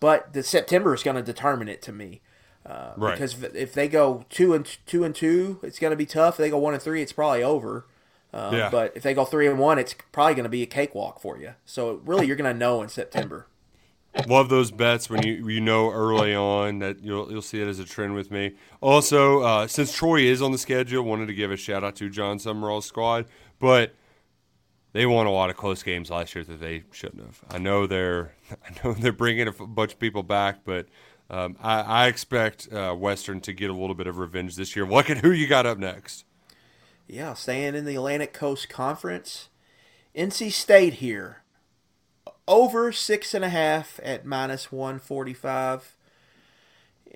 But 0.00 0.32
the 0.32 0.42
September 0.42 0.94
is 0.94 1.02
going 1.02 1.16
to 1.16 1.22
determine 1.22 1.68
it 1.68 1.80
to 1.82 1.92
me. 1.92 2.20
Uh, 2.66 2.92
Right. 2.96 3.12
Because 3.12 3.42
if, 3.42 3.54
if 3.54 3.72
they 3.74 3.88
go 3.88 4.24
two 4.28 4.54
and 4.54 4.66
two 4.86 5.04
and 5.04 5.14
two, 5.14 5.58
it's 5.62 5.78
going 5.78 5.90
to 5.92 5.96
be 5.96 6.06
tough. 6.06 6.34
If 6.34 6.38
they 6.38 6.50
go 6.50 6.58
one 6.58 6.74
and 6.74 6.82
three, 6.82 7.02
it's 7.02 7.12
probably 7.12 7.42
over. 7.42 7.86
Um, 8.32 8.54
Yeah. 8.54 8.68
But 8.70 8.92
if 8.94 9.02
they 9.02 9.14
go 9.14 9.24
three 9.24 9.46
and 9.46 9.58
one, 9.58 9.78
it's 9.78 9.94
probably 10.12 10.34
going 10.34 10.44
to 10.44 10.50
be 10.50 10.62
a 10.62 10.66
cakewalk 10.66 11.20
for 11.20 11.38
you. 11.38 11.54
So 11.64 12.00
really, 12.04 12.26
you're 12.26 12.36
going 12.36 12.52
to 12.52 12.58
know 12.58 12.82
in 12.82 12.88
September. 12.88 13.46
Love 14.28 14.50
those 14.50 14.70
bets 14.70 15.08
when 15.08 15.22
you 15.26 15.48
you 15.48 15.58
know 15.60 15.90
early 15.90 16.34
on 16.34 16.80
that 16.80 17.02
you'll 17.02 17.32
you'll 17.32 17.40
see 17.40 17.62
it 17.62 17.66
as 17.66 17.78
a 17.78 17.84
trend 17.84 18.14
with 18.14 18.30
me. 18.30 18.52
Also, 18.82 19.40
uh, 19.40 19.66
since 19.66 19.90
Troy 19.94 20.20
is 20.20 20.42
on 20.42 20.52
the 20.52 20.58
schedule, 20.58 21.02
wanted 21.02 21.26
to 21.28 21.34
give 21.34 21.50
a 21.50 21.56
shout 21.56 21.82
out 21.82 21.96
to 21.96 22.10
Jon 22.10 22.36
Sumrall's 22.38 22.84
squad, 22.84 23.24
but 23.58 23.94
they 24.92 25.06
won 25.06 25.26
a 25.26 25.32
lot 25.32 25.50
of 25.50 25.56
close 25.56 25.82
games 25.82 26.10
last 26.10 26.34
year 26.34 26.44
that 26.44 26.60
they 26.60 26.84
shouldn't 26.90 27.22
have. 27.22 27.40
I 27.50 27.58
know 27.58 27.86
they're 27.86 28.34
I 28.50 28.84
know 28.84 28.92
they're 28.92 29.12
bringing 29.12 29.48
a 29.48 29.52
bunch 29.52 29.94
of 29.94 29.98
people 29.98 30.22
back, 30.22 30.60
but 30.64 30.86
um, 31.30 31.56
I, 31.62 31.80
I 31.80 32.06
expect 32.08 32.72
uh, 32.72 32.94
Western 32.94 33.40
to 33.42 33.52
get 33.52 33.70
a 33.70 33.74
little 33.74 33.94
bit 33.94 34.06
of 34.06 34.18
revenge 34.18 34.56
this 34.56 34.76
year. 34.76 34.86
Look 34.86 35.08
at 35.08 35.18
who 35.18 35.30
you 35.30 35.46
got 35.46 35.66
up 35.66 35.78
next. 35.78 36.24
Yeah, 37.06 37.34
staying 37.34 37.74
in 37.74 37.84
the 37.84 37.96
Atlantic 37.96 38.32
Coast 38.32 38.68
Conference. 38.68 39.48
NC 40.14 40.52
State 40.52 40.94
here. 40.94 41.42
Over 42.46 42.92
six 42.92 43.34
and 43.34 43.44
a 43.44 43.48
half 43.48 43.98
at 44.02 44.26
minus 44.26 44.70
145. 44.70 45.96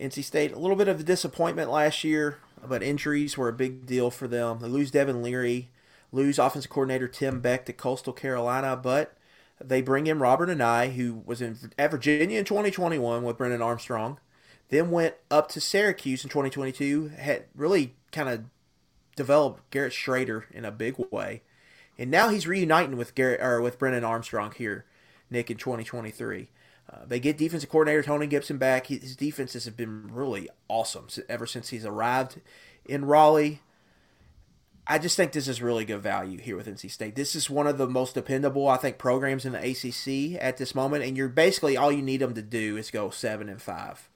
NC 0.00 0.24
State, 0.24 0.52
a 0.52 0.58
little 0.58 0.76
bit 0.76 0.88
of 0.88 1.00
a 1.00 1.02
disappointment 1.02 1.70
last 1.70 2.04
year, 2.04 2.38
but 2.66 2.82
injuries 2.82 3.36
were 3.36 3.48
a 3.48 3.52
big 3.52 3.86
deal 3.86 4.10
for 4.10 4.28
them. 4.28 4.58
They 4.60 4.68
lose 4.68 4.90
Devin 4.90 5.22
Leary, 5.22 5.70
lose 6.12 6.38
offensive 6.38 6.70
coordinator 6.70 7.08
Tim 7.08 7.40
Beck 7.40 7.64
to 7.66 7.72
Coastal 7.72 8.12
Carolina, 8.12 8.76
but 8.76 9.16
they 9.60 9.82
bring 9.82 10.06
in 10.06 10.18
Robert 10.18 10.48
Anae, 10.48 10.94
who 10.94 11.22
was 11.24 11.40
in 11.40 11.56
at 11.78 11.90
Virginia 11.90 12.38
in 12.38 12.44
2021 12.44 13.22
with 13.22 13.38
Brennan 13.38 13.62
Armstrong, 13.62 14.18
then 14.68 14.90
went 14.90 15.14
up 15.30 15.48
to 15.50 15.60
Syracuse 15.60 16.24
in 16.24 16.30
2022, 16.30 17.08
had 17.08 17.44
really 17.54 17.94
kind 18.12 18.28
of 18.28 18.44
developed 19.14 19.70
Garrett 19.70 19.92
Shrader 19.92 20.44
in 20.50 20.64
a 20.64 20.70
big 20.70 20.96
way, 21.10 21.42
and 21.98 22.10
now 22.10 22.28
he's 22.28 22.46
reuniting 22.46 22.96
with 22.96 23.14
Garrett 23.14 23.40
or 23.40 23.60
with 23.60 23.78
Brennan 23.78 24.04
Armstrong 24.04 24.52
here, 24.52 24.84
Nick 25.30 25.50
in 25.50 25.56
2023. 25.56 26.50
Uh, 26.88 27.04
they 27.06 27.18
get 27.18 27.36
defensive 27.36 27.70
coordinator 27.70 28.02
Tony 28.02 28.26
Gibson 28.26 28.58
back. 28.58 28.86
His 28.86 29.16
defenses 29.16 29.64
have 29.64 29.76
been 29.76 30.12
really 30.12 30.48
awesome 30.68 31.08
ever 31.28 31.46
since 31.46 31.70
he's 31.70 31.84
arrived 31.84 32.40
in 32.84 33.04
Raleigh. 33.04 33.60
I 34.88 34.98
just 34.98 35.16
think 35.16 35.32
this 35.32 35.48
is 35.48 35.60
really 35.60 35.84
good 35.84 36.00
value 36.02 36.38
here 36.38 36.56
with 36.56 36.68
NC 36.68 36.90
State. 36.90 37.16
This 37.16 37.34
is 37.34 37.50
one 37.50 37.66
of 37.66 37.76
the 37.76 37.88
most 37.88 38.14
dependable, 38.14 38.68
I 38.68 38.76
think, 38.76 38.98
programs 38.98 39.44
in 39.44 39.52
the 39.52 39.58
ACC 39.58 40.40
at 40.40 40.58
this 40.58 40.74
moment, 40.76 41.02
and 41.04 41.16
you're 41.16 41.28
basically 41.28 41.76
all 41.76 41.90
you 41.90 42.02
need 42.02 42.18
them 42.20 42.34
to 42.34 42.42
do 42.42 42.76
is 42.76 42.90
go 42.92 43.10
seven 43.10 43.48
and 43.48 43.60
five. 43.60 44.08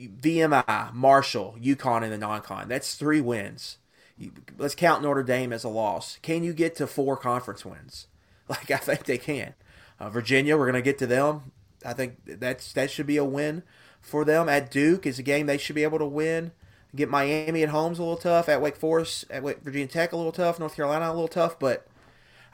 VMI, 0.00 0.92
Marshall, 0.94 1.56
UConn 1.60 2.02
in 2.02 2.10
the 2.10 2.18
non-con. 2.18 2.68
That's 2.68 2.94
three 2.94 3.20
wins. 3.20 3.78
You- 4.16 4.32
Let's 4.56 4.74
count 4.74 5.02
Notre 5.02 5.22
Dame 5.22 5.52
as 5.52 5.64
a 5.64 5.68
loss. 5.68 6.18
Can 6.22 6.42
you 6.42 6.52
get 6.52 6.74
to 6.76 6.86
four 6.86 7.16
conference 7.16 7.64
wins? 7.64 8.06
Like 8.48 8.70
I 8.70 8.78
think 8.78 9.04
they 9.04 9.18
can. 9.18 9.52
Uh, 10.00 10.08
Virginia, 10.08 10.56
we're 10.56 10.64
going 10.64 10.72
to 10.72 10.80
get 10.80 10.96
to 11.00 11.06
them. 11.06 11.52
I 11.84 11.92
think 11.92 12.16
that's 12.24 12.72
that 12.72 12.90
should 12.90 13.06
be 13.06 13.18
a 13.18 13.24
win 13.24 13.62
for 14.00 14.24
them. 14.24 14.48
At 14.48 14.70
Duke 14.70 15.04
is 15.04 15.18
a 15.18 15.22
game 15.22 15.44
they 15.44 15.58
should 15.58 15.74
be 15.74 15.82
able 15.82 15.98
to 15.98 16.06
win. 16.06 16.52
Get 16.96 17.10
Miami 17.10 17.62
at 17.62 17.68
home's 17.68 17.98
a 17.98 18.02
little 18.02 18.16
tough. 18.16 18.48
At 18.48 18.62
Wake 18.62 18.76
Forest, 18.76 19.26
at 19.30 19.42
Wake, 19.42 19.60
Virginia 19.62 19.86
Tech 19.86 20.12
a 20.12 20.16
little 20.16 20.32
tough. 20.32 20.58
North 20.58 20.74
Carolina 20.74 21.08
a 21.08 21.12
little 21.12 21.28
tough, 21.28 21.58
but 21.58 21.86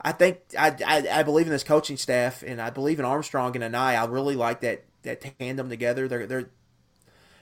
I 0.01 0.13
think 0.13 0.41
I, 0.59 0.77
I, 0.87 1.21
I 1.21 1.23
believe 1.23 1.47
in 1.47 1.53
this 1.53 1.65
coaching 1.65 1.97
staff, 1.97 2.43
and 2.45 2.61
I 2.61 2.71
believe 2.71 2.99
in 2.99 3.05
Armstrong 3.05 3.55
and 3.57 3.75
Anae. 3.75 3.99
I 3.99 4.05
really 4.07 4.37
like 4.37 4.61
that 4.61 4.85
that 5.03 5.35
tandem 5.39 5.69
together. 5.69 6.09
They're 6.09 6.27
they're 6.27 6.51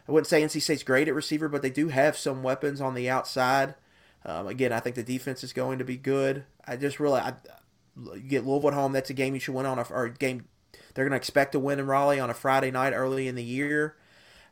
I 0.08 0.12
wouldn't 0.12 0.28
say 0.28 0.42
NC 0.42 0.62
State's 0.62 0.82
great 0.82 1.08
at 1.08 1.14
receiver, 1.14 1.48
but 1.48 1.62
they 1.62 1.70
do 1.70 1.88
have 1.88 2.16
some 2.16 2.42
weapons 2.42 2.80
on 2.80 2.94
the 2.94 3.08
outside. 3.08 3.74
Um, 4.24 4.46
again, 4.46 4.72
I 4.72 4.80
think 4.80 4.96
the 4.96 5.02
defense 5.02 5.42
is 5.44 5.52
going 5.52 5.78
to 5.78 5.84
be 5.84 5.96
good. 5.96 6.44
I 6.66 6.76
just 6.76 7.00
really, 7.00 7.20
I, 7.20 7.34
you 8.14 8.20
get 8.20 8.46
Louisville 8.46 8.70
at 8.70 8.74
home. 8.74 8.92
That's 8.92 9.10
a 9.10 9.14
game 9.14 9.34
you 9.34 9.40
should 9.40 9.54
win 9.54 9.66
on, 9.66 9.78
a, 9.78 9.82
or 9.90 10.08
game 10.08 10.46
They're 10.94 11.04
going 11.04 11.12
to 11.12 11.16
expect 11.16 11.52
to 11.52 11.58
win 11.58 11.78
in 11.78 11.86
Raleigh 11.86 12.20
on 12.20 12.30
a 12.30 12.34
Friday 12.34 12.70
night 12.70 12.92
early 12.92 13.28
in 13.28 13.34
the 13.34 13.44
year. 13.44 13.96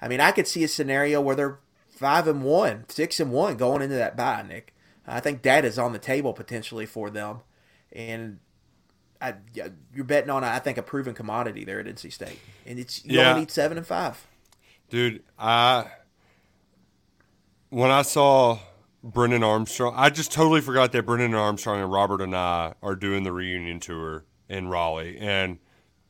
I 0.00 0.08
mean, 0.08 0.20
I 0.20 0.30
could 0.30 0.46
see 0.46 0.64
a 0.64 0.68
scenario 0.68 1.20
where 1.20 1.36
they're 1.36 1.58
five 2.00 2.26
and 2.26 2.42
one, 2.42 2.86
six 2.88 3.20
and 3.20 3.30
one 3.30 3.58
going 3.58 3.82
into 3.82 3.94
that 3.94 4.16
bye, 4.16 4.42
Nick. 4.42 4.74
I 5.06 5.20
think 5.20 5.42
that 5.42 5.66
is 5.66 5.78
on 5.78 5.92
the 5.92 5.98
table 5.98 6.32
potentially 6.32 6.86
for 6.86 7.10
them, 7.10 7.40
and 7.92 8.38
I, 9.20 9.34
you're 9.94 10.04
betting 10.04 10.30
on, 10.30 10.42
I 10.42 10.58
think, 10.60 10.78
a 10.78 10.82
proven 10.82 11.12
commodity 11.12 11.62
there 11.64 11.78
at 11.78 11.84
NC 11.86 12.10
State, 12.10 12.38
and 12.64 12.78
it's 12.78 13.04
you 13.04 13.18
Yeah. 13.18 13.28
only 13.30 13.40
need 13.40 13.50
seven 13.50 13.76
and 13.76 13.86
five. 13.86 14.26
Dude, 14.88 15.22
I 15.38 15.88
when 17.68 17.90
I 17.90 18.00
saw 18.02 18.58
Brennan 19.04 19.42
Armstrong, 19.44 19.92
I 19.94 20.08
just 20.10 20.32
totally 20.32 20.60
forgot 20.62 20.92
that 20.92 21.04
Brennan 21.04 21.34
Armstrong 21.34 21.80
and 21.82 21.92
Robert 21.92 22.20
Anae 22.20 22.74
are 22.82 22.96
doing 22.96 23.22
the 23.24 23.32
reunion 23.32 23.78
tour 23.78 24.24
in 24.48 24.68
Raleigh, 24.68 25.18
and 25.18 25.58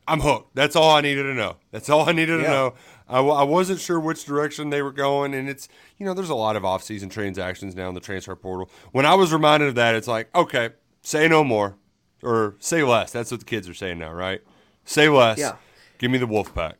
I'm 0.07 0.21
hooked. 0.21 0.55
That's 0.55 0.75
all 0.75 0.91
I 0.91 1.01
needed 1.01 1.23
to 1.23 1.33
know. 1.33 1.57
That's 1.71 1.89
all 1.89 2.07
I 2.07 2.13
needed 2.13 2.37
to 2.37 2.43
know. 2.43 2.73
I, 3.11 3.17
w- 3.17 3.35
I 3.35 3.43
wasn't 3.43 3.79
sure 3.79 3.99
which 3.99 4.25
direction 4.25 4.69
they 4.69 4.81
were 4.81 4.91
going, 4.91 5.33
and 5.33 5.47
it's 5.49 5.67
you 5.97 6.05
know 6.05 6.13
there's 6.13 6.29
a 6.29 6.35
lot 6.35 6.55
of 6.55 6.65
off-season 6.65 7.09
transactions 7.09 7.75
now 7.75 7.89
in 7.89 7.95
the 7.95 7.99
transfer 8.01 8.35
portal. 8.35 8.69
When 8.91 9.05
I 9.05 9.13
was 9.15 9.31
reminded 9.33 9.69
of 9.69 9.75
that, 9.75 9.95
it's 9.95 10.07
like 10.07 10.33
okay, 10.35 10.69
say 11.01 11.27
no 11.27 11.43
more 11.43 11.75
or 12.23 12.55
say 12.59 12.83
less. 12.83 13.11
That's 13.11 13.31
what 13.31 13.41
the 13.41 13.45
kids 13.45 13.67
are 13.69 13.73
saying 13.73 13.99
now, 13.99 14.11
right? 14.13 14.41
Say 14.85 15.09
less. 15.09 15.37
Yeah. 15.37 15.55
Give 15.97 16.09
me 16.09 16.17
the 16.17 16.27
wolf 16.27 16.53
pack. 16.55 16.77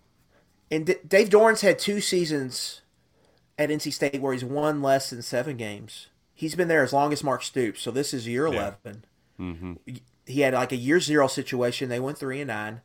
And 0.71 0.86
D- 0.86 0.95
Dave 1.07 1.29
Doeren's 1.29 1.61
had 1.61 1.77
two 1.77 2.01
seasons 2.01 2.82
at 3.57 3.69
NC 3.69 3.93
State 3.93 4.21
where 4.21 4.34
he's 4.34 4.45
won 4.45 4.82
less 4.82 5.09
than 5.09 5.21
seven 5.21 5.57
games. 5.57 6.07
He's 6.34 6.55
been 6.55 6.67
there 6.67 6.82
as 6.84 6.93
long 6.93 7.13
as 7.13 7.23
Mark 7.23 7.43
Stoops, 7.43 7.82
so 7.82 7.91
this 7.91 8.13
is 8.13 8.27
year 8.27 8.47
11 8.47 9.05
Mm-hmm. 9.39 9.73
He 10.25 10.41
had 10.41 10.53
like 10.53 10.71
a 10.71 10.75
year 10.77 10.99
zero 10.99 11.27
situation. 11.27 11.89
They 11.89 11.99
went 11.99 12.17
three 12.17 12.39
and 12.41 12.47
nine, 12.47 12.82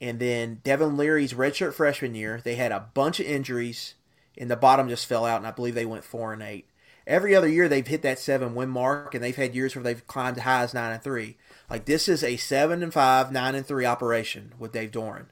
and 0.00 0.18
then 0.18 0.60
Devin 0.62 0.96
Leary's 0.96 1.34
redshirt 1.34 1.74
freshman 1.74 2.14
year, 2.14 2.40
they 2.42 2.54
had 2.54 2.72
a 2.72 2.88
bunch 2.94 3.20
of 3.20 3.26
injuries, 3.26 3.94
and 4.36 4.50
the 4.50 4.56
bottom 4.56 4.88
just 4.88 5.06
fell 5.06 5.24
out, 5.24 5.38
and 5.38 5.46
I 5.46 5.50
believe 5.50 5.74
they 5.74 5.86
went 5.86 6.04
four 6.04 6.32
and 6.32 6.42
eight. 6.42 6.66
Every 7.06 7.34
other 7.34 7.48
year 7.48 7.68
they've 7.68 7.86
hit 7.86 8.02
that 8.02 8.18
seven 8.18 8.54
win 8.54 8.68
mark, 8.68 9.14
and 9.14 9.24
they've 9.24 9.34
had 9.34 9.54
years 9.54 9.74
where 9.74 9.82
they've 9.82 10.06
climbed 10.06 10.36
to 10.36 10.42
high 10.42 10.62
as 10.62 10.74
nine 10.74 10.92
and 10.92 11.02
three. 11.02 11.36
Like 11.70 11.86
this 11.86 12.08
is 12.08 12.22
a 12.22 12.36
seven 12.36 12.82
and 12.82 12.92
five, 12.92 13.32
nine 13.32 13.54
and 13.54 13.66
three 13.66 13.86
operation 13.86 14.52
with 14.58 14.72
Dave 14.72 14.90
Doeren 14.90 15.26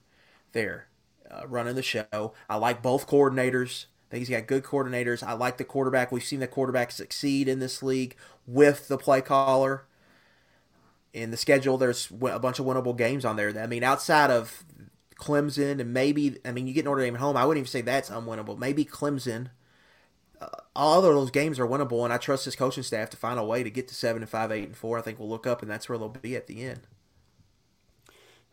there 0.53 0.89
uh, 1.31 1.47
running 1.47 1.75
the 1.75 1.83
show. 1.83 2.33
I 2.49 2.57
like 2.57 2.83
both 2.83 3.07
coordinators. 3.07 3.87
I 4.09 4.11
think 4.11 4.21
he's 4.21 4.37
got 4.37 4.47
good 4.47 4.65
coordinators. 4.65 5.23
I 5.23 5.33
like 5.33 5.59
the 5.59 5.65
quarterback. 5.65 6.13
We've 6.13 6.23
seen 6.23 6.41
the 6.41 6.47
quarterback 6.47 6.93
succeed 6.93 7.49
in 7.49 7.59
this 7.59 7.83
league 7.83 8.17
with 8.47 8.89
the 8.89 8.99
play 8.99 9.21
caller. 9.21 9.85
In 11.17 11.31
the 11.31 11.37
schedule, 11.39 11.79
there's 11.79 12.11
a 12.11 12.39
bunch 12.39 12.59
of 12.59 12.67
winnable 12.67 12.97
games 12.97 13.25
on 13.25 13.37
there. 13.37 13.59
I 13.59 13.67
mean, 13.67 13.83
outside 13.83 14.31
of 14.31 14.65
Clemson 15.19 15.81
and 15.81 15.95
maybe, 15.95 16.37
I 16.45 16.53
mean, 16.53 16.67
you 16.67 16.75
get 16.75 16.85
Notre 16.85 17.01
Dame 17.01 17.15
at 17.15 17.21
home. 17.21 17.39
I 17.39 17.47
wouldn't 17.47 17.63
even 17.63 17.71
say 17.71 17.81
that's 17.81 18.11
unwinnable. 18.11 18.59
Maybe 18.59 18.85
Clemson. 18.85 19.49
Uh, 20.39 20.49
all 20.75 20.99
of 20.99 21.05
those 21.05 21.31
games 21.31 21.59
are 21.59 21.67
winnable, 21.67 22.05
and 22.05 22.13
I 22.13 22.19
trust 22.19 22.45
his 22.45 22.55
coaching 22.55 22.83
staff 22.83 23.09
to 23.11 23.17
find 23.17 23.39
a 23.39 23.45
way 23.45 23.63
to 23.63 23.71
get 23.71 23.89
to 23.89 23.95
seven 23.95 24.21
and 24.21 24.29
five, 24.29 24.53
eight 24.53 24.67
and 24.67 24.77
four. 24.77 24.99
I 24.99 25.01
think 25.01 25.19
we'll 25.19 25.31
look 25.31 25.47
up, 25.47 25.63
and 25.63 25.71
that's 25.71 25.89
where 25.89 25.97
they'll 25.97 26.11
be 26.11 26.37
at 26.37 26.47
the 26.47 26.63
end. 26.63 26.81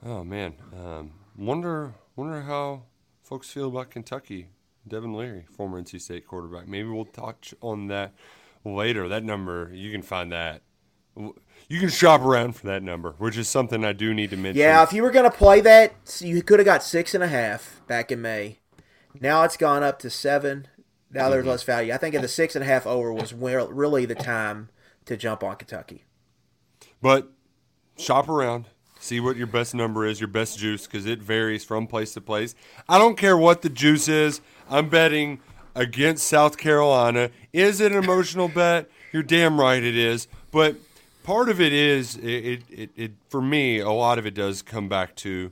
Oh 0.06 0.24
man, 0.24 0.54
um, 0.74 1.12
wonder 1.38 1.94
wonder 2.16 2.44
how 2.44 2.84
folks 3.24 3.50
feel 3.50 3.68
about 3.68 3.90
Kentucky. 3.90 4.48
Devin 4.88 5.14
Leary, 5.14 5.46
former 5.50 5.82
NC 5.82 6.00
State 6.00 6.28
quarterback. 6.28 6.68
Maybe 6.68 6.88
we'll 6.88 7.06
touch 7.06 7.54
on 7.62 7.88
that 7.88 8.14
later. 8.64 9.10
That 9.10 9.24
number 9.26 9.70
you 9.74 9.92
can 9.92 10.02
find 10.02 10.32
that. 10.32 10.62
You 11.68 11.80
can 11.80 11.90
shop 11.90 12.22
around 12.22 12.56
for 12.56 12.68
that 12.68 12.84
number, 12.84 13.16
which 13.18 13.38
is 13.38 13.48
something 13.48 13.84
I 13.86 13.94
do 13.94 14.14
need 14.14 14.30
to 14.32 14.38
mention. 14.38 14.60
Yeah, 14.60 14.84
if 14.84 14.94
you 14.94 15.02
were 15.02 15.12
going 15.12 15.30
to 15.30 15.36
play 15.36 15.62
that, 15.62 15.94
you 16.20 16.42
could 16.44 16.60
have 16.60 16.66
got 16.66 16.84
six 16.84 17.14
and 17.14 17.24
a 17.24 17.28
half 17.28 17.82
back 17.88 18.12
in 18.12 18.22
May. 18.22 18.60
Now 19.20 19.44
it's 19.44 19.58
gone 19.58 19.84
up 19.84 20.00
to 20.00 20.10
seven. 20.10 20.68
Now 21.12 21.30
there's 21.30 21.42
mm-hmm. 21.42 21.50
less 21.50 21.64
value. 21.64 21.94
I 21.94 21.98
think 21.98 22.16
at 22.16 22.22
the 22.22 22.28
six 22.28 22.56
and 22.56 22.64
a 22.64 22.68
half 22.68 22.86
over 22.86 23.14
was 23.14 23.34
where, 23.34 23.66
really 23.66 24.06
the 24.06 24.16
time 24.16 24.70
to 25.06 25.16
jump 25.16 25.44
on 25.44 25.56
Kentucky. 25.56 26.04
But 27.02 27.30
shop 27.98 28.28
around, 28.28 28.66
see 29.00 29.20
what 29.20 29.36
your 29.36 29.48
best 29.48 29.76
number 29.76 30.06
is, 30.06 30.20
your 30.20 30.28
best 30.28 30.58
juice, 30.58 30.88
because 30.88 31.06
it 31.06 31.20
varies 31.20 31.64
from 31.64 31.88
place 31.88 32.14
to 32.14 32.22
place. 32.22 32.56
I 32.90 32.98
don't 32.98 33.18
care 33.18 33.38
what 33.38 33.62
the 33.62 33.70
juice 33.70 34.08
is. 34.08 34.42
I'm 34.70 34.90
betting 34.90 35.40
against 35.76 36.28
South 36.28 36.58
Carolina. 36.58 37.30
Is 37.52 37.82
it 37.82 37.92
an 37.92 38.04
emotional 38.04 38.48
bet? 38.48 38.90
You're 39.12 39.24
damn 39.24 39.60
right 39.60 39.84
it 39.84 39.98
is. 39.98 40.28
But 40.52 40.76
part 41.24 41.50
of 41.50 41.60
it 41.60 41.74
is, 41.74 42.16
it, 42.18 42.64
it, 42.70 42.90
it, 42.96 43.12
for 43.30 43.42
me, 43.42 43.80
a 43.80 43.92
lot 43.92 44.20
of 44.20 44.26
it 44.26 44.34
does 44.34 44.62
come 44.62 44.88
back 44.88 45.16
to 45.18 45.52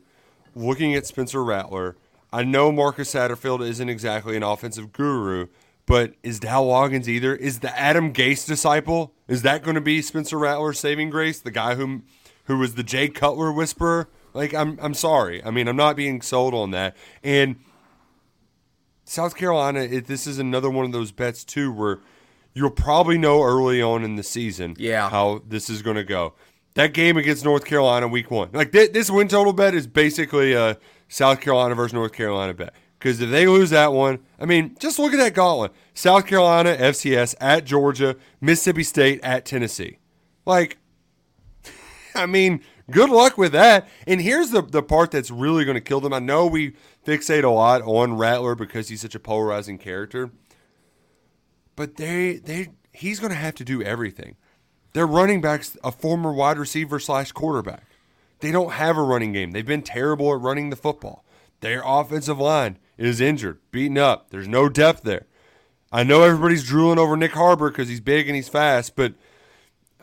looking 0.55 0.93
at 0.93 1.05
Spencer 1.05 1.43
Rattler. 1.43 1.95
I 2.32 2.43
know 2.43 2.72
Marcus 2.72 3.13
Satterfield 3.13 3.67
isn't 3.67 3.89
exactly 3.89 4.38
an 4.38 4.43
offensive 4.43 4.91
guru, 4.91 5.47
but 5.86 6.13
is 6.24 6.39
Dowell 6.39 6.72
Loggains 6.72 7.07
either? 7.07 7.36
Is 7.36 7.59
the 7.59 7.78
Adam 7.78 8.13
Gase 8.13 8.45
disciple? 8.45 9.13
Is 9.28 9.41
that 9.41 9.63
going 9.63 9.76
to 9.76 9.82
be 9.82 10.01
Spencer 10.01 10.38
Rattler's 10.38 10.80
saving 10.80 11.09
grace? 11.09 11.39
The 11.39 11.51
guy 11.51 11.76
who 11.76 12.03
who 12.45 12.57
was 12.57 12.76
the 12.76 12.84
Jay 12.84 13.07
Cutler 13.09 13.51
whisperer? 13.51 14.07
Like 14.34 14.53
I'm 14.53 14.80
I'm 14.82 14.93
sorry. 14.93 15.43
I 15.43 15.51
mean 15.51 15.67
I'm 15.67 15.76
not 15.76 15.95
being 15.95 16.22
sold 16.22 16.53
on 16.53 16.72
that. 16.72 16.95
And 17.24 17.57
South 19.03 19.36
Carolina, 19.36 19.82
it, 19.82 20.07
this 20.07 20.26
is 20.26 20.39
another 20.39 20.69
one 20.69 20.86
of 20.86 20.93
those 20.93 21.11
bets 21.11 21.43
too, 21.43 21.72
where 21.72 21.99
you'll 22.53 22.69
probably 22.71 23.17
know 23.17 23.41
early 23.43 23.81
on 23.81 24.03
in 24.03 24.15
the 24.15 24.23
season 24.23 24.75
Yeah. 24.77 25.09
how 25.09 25.41
this 25.47 25.69
is 25.69 25.81
going 25.81 25.95
to 25.97 26.03
go. 26.03 26.33
That 26.75 26.93
game 26.93 27.17
against 27.17 27.43
North 27.43 27.65
Carolina, 27.65 28.07
week 28.07 28.31
one, 28.31 28.49
like 28.53 28.71
th- 28.71 28.93
this 28.93 29.09
win 29.11 29.27
total 29.27 29.51
bet 29.53 29.73
is 29.73 29.87
basically 29.87 30.53
a 30.53 30.77
South 31.09 31.41
Carolina 31.41 31.75
versus 31.75 31.93
North 31.93 32.13
Carolina 32.13 32.53
bet. 32.53 32.73
Because 32.97 33.19
if 33.19 33.29
they 33.31 33.47
lose 33.47 33.71
that 33.71 33.91
one, 33.93 34.19
I 34.39 34.45
mean, 34.45 34.75
just 34.79 34.99
look 34.99 35.11
at 35.11 35.17
that 35.17 35.33
gauntlet: 35.33 35.73
South 35.93 36.25
Carolina, 36.27 36.75
FCS 36.77 37.35
at 37.41 37.65
Georgia, 37.65 38.15
Mississippi 38.39 38.83
State 38.83 39.19
at 39.23 39.43
Tennessee. 39.43 39.97
Like, 40.45 40.77
I 42.15 42.25
mean, 42.25 42.61
good 42.89 43.09
luck 43.09 43.37
with 43.37 43.51
that. 43.53 43.87
And 44.05 44.21
here's 44.21 44.51
the 44.51 44.61
the 44.61 44.83
part 44.83 45.11
that's 45.11 45.31
really 45.31 45.65
going 45.65 45.75
to 45.75 45.81
kill 45.81 45.99
them. 45.99 46.13
I 46.13 46.19
know 46.19 46.45
we 46.45 46.73
fixate 47.05 47.43
a 47.43 47.49
lot 47.49 47.81
on 47.81 48.17
Rattler 48.17 48.55
because 48.55 48.89
he's 48.89 49.01
such 49.01 49.15
a 49.15 49.19
polarizing 49.19 49.77
character, 49.77 50.29
but 51.76 51.95
they 51.97 52.38
they 52.38 52.69
he's 52.93 53.19
going 53.19 53.32
to 53.32 53.38
have 53.38 53.55
to 53.55 53.63
do 53.63 53.82
everything. 53.82 54.36
Their 54.93 55.07
running 55.07 55.39
back's 55.41 55.78
a 55.84 55.91
former 55.91 56.34
wide 56.34 56.57
receiver 56.57 56.99
slash 56.99 57.32
quarterback. 57.32 57.86
They 58.39 58.51
don't 58.51 58.74
have 58.74 58.97
a 58.97 59.03
running 59.03 59.32
game. 59.34 59.51
They've 59.51 59.65
been 59.65 59.84
terrible 59.84 60.34
at 60.34 60.41
running 60.41 60.69
the 60.69 60.76
football. 60.76 61.24
Their 61.61 61.82
offensive 61.86 62.39
line 62.39 62.78
is 62.97 63.22
injured, 63.22 63.59
beaten 63.72 63.97
up. 63.97 64.32
There's 64.32 64.47
no 64.47 64.67
depth 64.67 65.03
there. 65.03 65.28
I 65.91 66.03
know 66.03 66.24
everybody's 66.24 66.63
drooling 66.63 66.97
over 66.99 67.15
Nyck 67.15 67.32
Harbor 67.32 67.69
because 67.69 67.88
he's 67.88 67.99
big 67.99 68.28
and 68.28 68.36
he's 68.36 68.49
fast, 68.49 68.95
but 68.95 69.13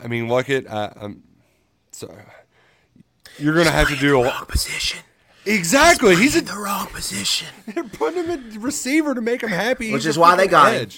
I 0.01 0.07
mean, 0.07 0.27
look 0.27 0.49
at 0.49 0.65
uh, 0.67 0.91
um, 0.95 1.01
I, 1.01 1.05
I'm 1.05 1.23
sorry. 1.91 2.23
You're 3.37 3.55
gonna 3.55 3.71
have 3.71 3.89
to 3.89 3.95
do 3.95 4.19
a 4.21 4.23
Wrong 4.23 4.45
position. 4.47 4.99
exactly. 5.45 6.15
He's 6.15 6.35
a 6.35 6.39
in 6.39 6.45
the 6.45 6.57
wrong 6.57 6.87
position. 6.87 7.47
they're 7.67 7.83
putting 7.83 8.23
him 8.25 8.31
at 8.31 8.61
receiver 8.61 9.13
to 9.15 9.21
make 9.21 9.41
him 9.43 9.49
happy, 9.49 9.91
Which 9.91 10.03
He's 10.03 10.11
is 10.11 10.17
why 10.17 10.35
they 10.35 10.47
got 10.47 10.73
him. 10.73 10.89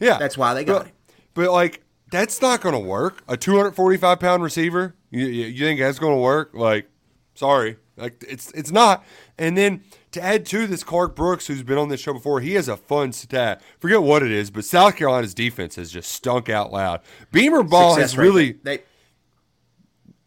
Yeah, 0.00 0.18
That's 0.18 0.36
why 0.36 0.54
they 0.54 0.64
got 0.64 0.78
but, 0.78 0.86
him. 0.86 0.94
But 1.34 1.50
like, 1.52 1.82
that's 2.10 2.40
not 2.42 2.60
going 2.60 2.74
to 2.74 2.80
work. 2.80 3.22
A 3.28 3.36
245 3.36 4.18
pound 4.18 4.42
receiver, 4.42 4.96
you, 5.10 5.26
you, 5.26 5.46
you 5.46 5.64
think 5.64 5.78
that's 5.78 5.98
going 5.98 6.14
to 6.14 6.20
work? 6.20 6.50
Like, 6.54 6.88
sorry, 7.34 7.76
like 7.96 8.24
it's 8.26 8.50
it's 8.52 8.70
not. 8.72 9.04
And 9.38 9.56
then 9.56 9.82
to 10.12 10.20
add 10.22 10.44
to 10.46 10.66
this, 10.66 10.82
Clark 10.82 11.14
Brooks, 11.14 11.46
who's 11.46 11.62
been 11.62 11.78
on 11.78 11.88
this 11.88 12.00
show 12.00 12.12
before, 12.12 12.40
he 12.40 12.54
has 12.54 12.66
a 12.68 12.76
fun 12.76 13.12
stat. 13.12 13.62
Forget 13.78 14.02
what 14.02 14.22
it 14.22 14.32
is, 14.32 14.50
but 14.50 14.64
South 14.64 14.96
Carolina's 14.96 15.34
defense 15.34 15.76
has 15.76 15.90
just 15.92 16.10
stunk 16.10 16.48
out 16.48 16.72
loud. 16.72 17.00
Beamer 17.30 17.62
ball 17.62 17.94
Success 17.94 18.10
has 18.12 18.18
rate. 18.18 18.24
really, 18.24 18.52
They, 18.62 18.82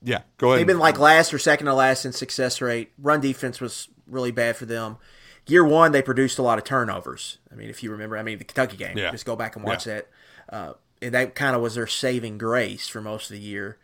yeah. 0.02 0.22
Go 0.38 0.50
ahead. 0.50 0.60
they've 0.60 0.68
been 0.68 0.80
like 0.80 1.00
last 1.00 1.34
or 1.34 1.40
second 1.40 1.66
to 1.68 1.74
last 1.74 2.06
in 2.06 2.12
success 2.14 2.62
rate. 2.62 2.92
Run 2.98 3.22
defense 3.22 3.60
was 3.60 3.88
really 4.08 4.32
bad 4.32 4.56
for 4.56 4.66
them. 4.66 4.98
Year 5.46 5.66
one, 5.66 5.92
they 5.92 6.02
produced 6.02 6.40
a 6.40 6.42
lot 6.42 6.58
of 6.58 6.64
turnovers. 6.64 7.38
I 7.52 7.56
mean, 7.56 7.70
if 7.70 7.84
you 7.84 7.92
remember, 7.92 8.18
I 8.18 8.24
mean, 8.24 8.38
the 8.38 8.46
Kentucky 8.46 8.78
game. 8.78 8.98
Yeah. 8.98 9.12
Just 9.12 9.26
go 9.26 9.36
back 9.36 9.56
and 9.56 9.66
watch 9.66 9.86
Yeah. 9.86 9.96
that. 9.96 10.10
Uh, 10.50 10.74
and 11.02 11.14
that 11.14 11.36
kind 11.36 11.56
of 11.56 11.62
was 11.62 11.76
their 11.76 11.88
saving 11.88 12.38
grace 12.38 12.88
for 12.88 13.02
most 13.02 13.30
of 13.30 13.36
the 13.36 13.42
year. 13.42 13.78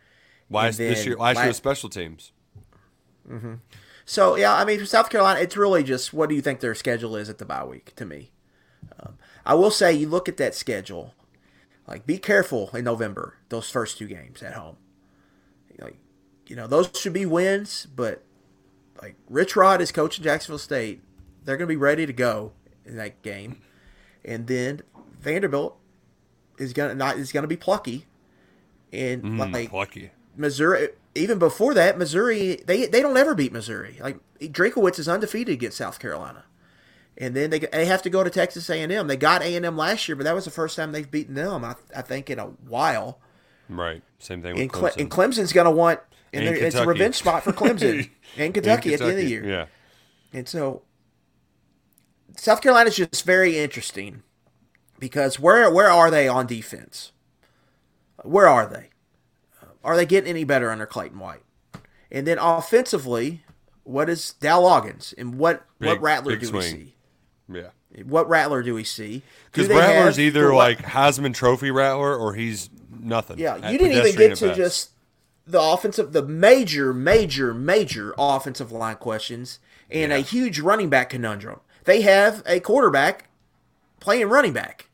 Why 0.48 0.68
and 0.68 0.76
this 0.76 1.06
year, 1.06 1.16
last 1.18 1.38
year 1.38 1.48
was 1.48 1.58
special 1.58 1.90
teams. 1.90 2.32
So 4.06 4.36
yeah, 4.36 4.56
I 4.56 4.66
mean, 4.66 4.80
for 4.80 4.86
South 4.86 5.10
Carolina, 5.10 5.40
it's 5.40 5.56
really 5.56 5.84
just 5.84 6.14
what 6.14 6.30
do 6.30 6.36
you 6.36 6.42
think 6.42 6.62
their 6.62 6.74
schedule 6.74 7.16
is 7.16 7.30
at 7.30 7.38
the 7.38 7.46
bye 7.46 7.64
week? 7.64 7.94
To 7.98 8.06
me, 8.06 8.32
um, 9.00 9.18
I 9.46 9.54
will 9.54 9.70
say 9.70 9.94
you 9.94 10.08
look 10.10 10.28
at 10.28 10.38
that 10.38 10.56
schedule. 10.56 11.14
Like, 11.88 12.06
be 12.06 12.18
careful 12.18 12.70
in 12.74 12.86
November. 12.86 13.36
Those 13.50 13.70
first 13.70 13.98
two 13.98 14.08
games 14.08 14.42
at 14.44 14.54
home. 14.54 14.78
Like, 15.80 15.98
you 16.48 16.56
know, 16.56 16.68
those 16.68 16.90
should 16.96 17.14
be 17.14 17.26
wins. 17.26 17.88
But 17.96 18.24
like, 19.02 19.16
Rich 19.30 19.56
Rod 19.56 19.82
is 19.82 19.92
coaching 19.92 20.24
Jacksonville 20.24 20.60
State. 20.60 21.02
They're 21.44 21.58
going 21.58 21.68
to 21.68 21.72
be 21.72 21.78
ready 21.78 22.06
to 22.06 22.14
go 22.14 22.52
in 22.86 22.98
that 22.98 23.22
game. 23.22 23.62
And 24.26 24.48
then 24.48 24.82
Vanderbilt 25.20 25.78
is 26.58 26.74
gonna 26.74 26.94
not 26.96 27.18
is 27.18 27.32
gonna 27.32 27.48
be 27.48 27.56
plucky. 27.58 28.06
And 28.92 29.24
Mm, 29.24 29.54
like 29.54 29.72
lucky. 29.72 30.12
Missouri, 30.36 30.90
even 31.16 31.40
before 31.40 31.74
that, 31.74 31.98
Missouri 31.98 32.62
they 32.66 32.86
they 32.88 33.02
don't 33.02 33.16
ever 33.18 33.34
beat 33.36 33.52
Missouri. 33.54 33.98
Like 34.02 34.18
Drinkwitz 34.42 35.00
is 35.00 35.08
undefeated 35.08 35.54
against 35.54 35.78
South 35.78 36.00
Carolina, 36.00 36.44
and 37.18 37.36
then 37.36 37.50
they 37.50 37.60
they 37.60 37.86
have 37.86 38.02
to 38.02 38.10
go 38.10 38.24
to 38.24 38.30
Texas 38.30 38.70
A 38.70 38.82
and 38.82 38.92
M. 38.92 39.08
They 39.08 39.16
got 39.18 39.42
A 39.42 39.56
and 39.56 39.66
M 39.66 39.78
last 39.78 40.08
year, 40.10 40.16
but 40.16 40.24
that 40.26 40.36
was 40.36 40.46
the 40.46 40.52
first 40.52 40.76
time 40.76 40.92
they've 40.92 41.10
beaten 41.10 41.36
them. 41.36 41.64
I, 41.64 41.76
I 41.96 42.02
think 42.02 42.30
in 42.30 42.40
a 42.40 42.46
while. 42.48 43.20
Right. 43.70 44.02
Same 44.18 44.42
thing 44.42 44.54
with 44.56 44.62
And, 44.64 44.72
Clemson. 44.74 44.92
Cle- 44.94 45.02
and 45.02 45.12
Clemson's 45.12 45.54
going 45.54 45.66
to 45.66 45.72
want, 45.72 46.00
and, 46.34 46.44
And 46.46 46.58
it's 46.58 46.76
a 46.76 46.86
revenge 46.88 47.16
spot 47.16 47.44
for 47.44 47.52
Clemson 47.54 48.10
and 48.38 48.54
Kentucky, 48.54 48.94
at 48.96 49.00
the 49.00 49.06
end 49.06 49.12
of 49.14 49.18
the 49.20 49.30
year. 49.30 49.48
Yeah. 49.48 49.66
And 50.34 50.48
so 50.48 50.82
South 52.40 52.62
Carolina's 52.62 52.96
just 52.96 53.26
very 53.26 53.58
interesting 53.58 54.24
because 54.98 55.40
where 55.40 55.70
where 55.72 55.90
are 55.90 56.10
they 56.10 56.28
on 56.28 56.48
defense? 56.48 57.12
Where 58.24 58.48
are 58.48 58.66
they? 58.66 58.90
Are 59.84 59.96
they 59.96 60.06
getting 60.06 60.30
any 60.30 60.44
better 60.44 60.72
under 60.72 60.86
Clayton 60.86 61.20
White? 61.20 61.44
And 62.12 62.26
then 62.26 62.38
offensively, 62.40 63.44
what 63.84 64.10
is 64.10 64.34
Dowell 64.34 64.70
Loggains 64.70 65.14
and 65.18 65.36
what 65.38 65.66
what 65.80 66.02
Rattler 66.02 66.32
big 66.38 66.42
do 66.42 66.52
we 66.58 66.62
see? 66.62 66.96
Yeah. 67.52 67.70
What 68.04 68.30
Rattler 68.30 68.62
do 68.62 68.74
we 68.76 68.84
see? 68.84 69.24
Because 69.52 69.68
Rattler's 69.68 70.20
either 70.20 70.48
the- 70.48 70.54
like 70.54 70.80
Heisman 70.80 71.34
Trophy 71.34 71.72
Rattler 71.72 72.16
or 72.16 72.34
he's 72.36 72.70
nothing. 72.90 73.40
Yeah, 73.40 73.70
you 73.70 73.78
didn't 73.78 73.98
even 73.98 74.16
get 74.16 74.38
to 74.38 74.48
best. 74.48 74.58
just 74.58 74.90
the 75.48 75.60
offensive, 75.60 76.14
the 76.14 76.22
major, 76.26 76.94
major, 76.94 77.54
major 77.54 78.14
offensive 78.18 78.72
line 78.72 78.98
questions 78.98 79.60
and 79.90 80.14
a 80.14 80.20
huge 80.20 80.60
running 80.60 80.90
back 80.90 81.10
conundrum. 81.10 81.60
They 81.90 82.02
have 82.02 82.44
a 82.46 82.60
quarterback 82.60 83.30
playing 84.00 84.30
running 84.30 84.54
back. 84.54 84.90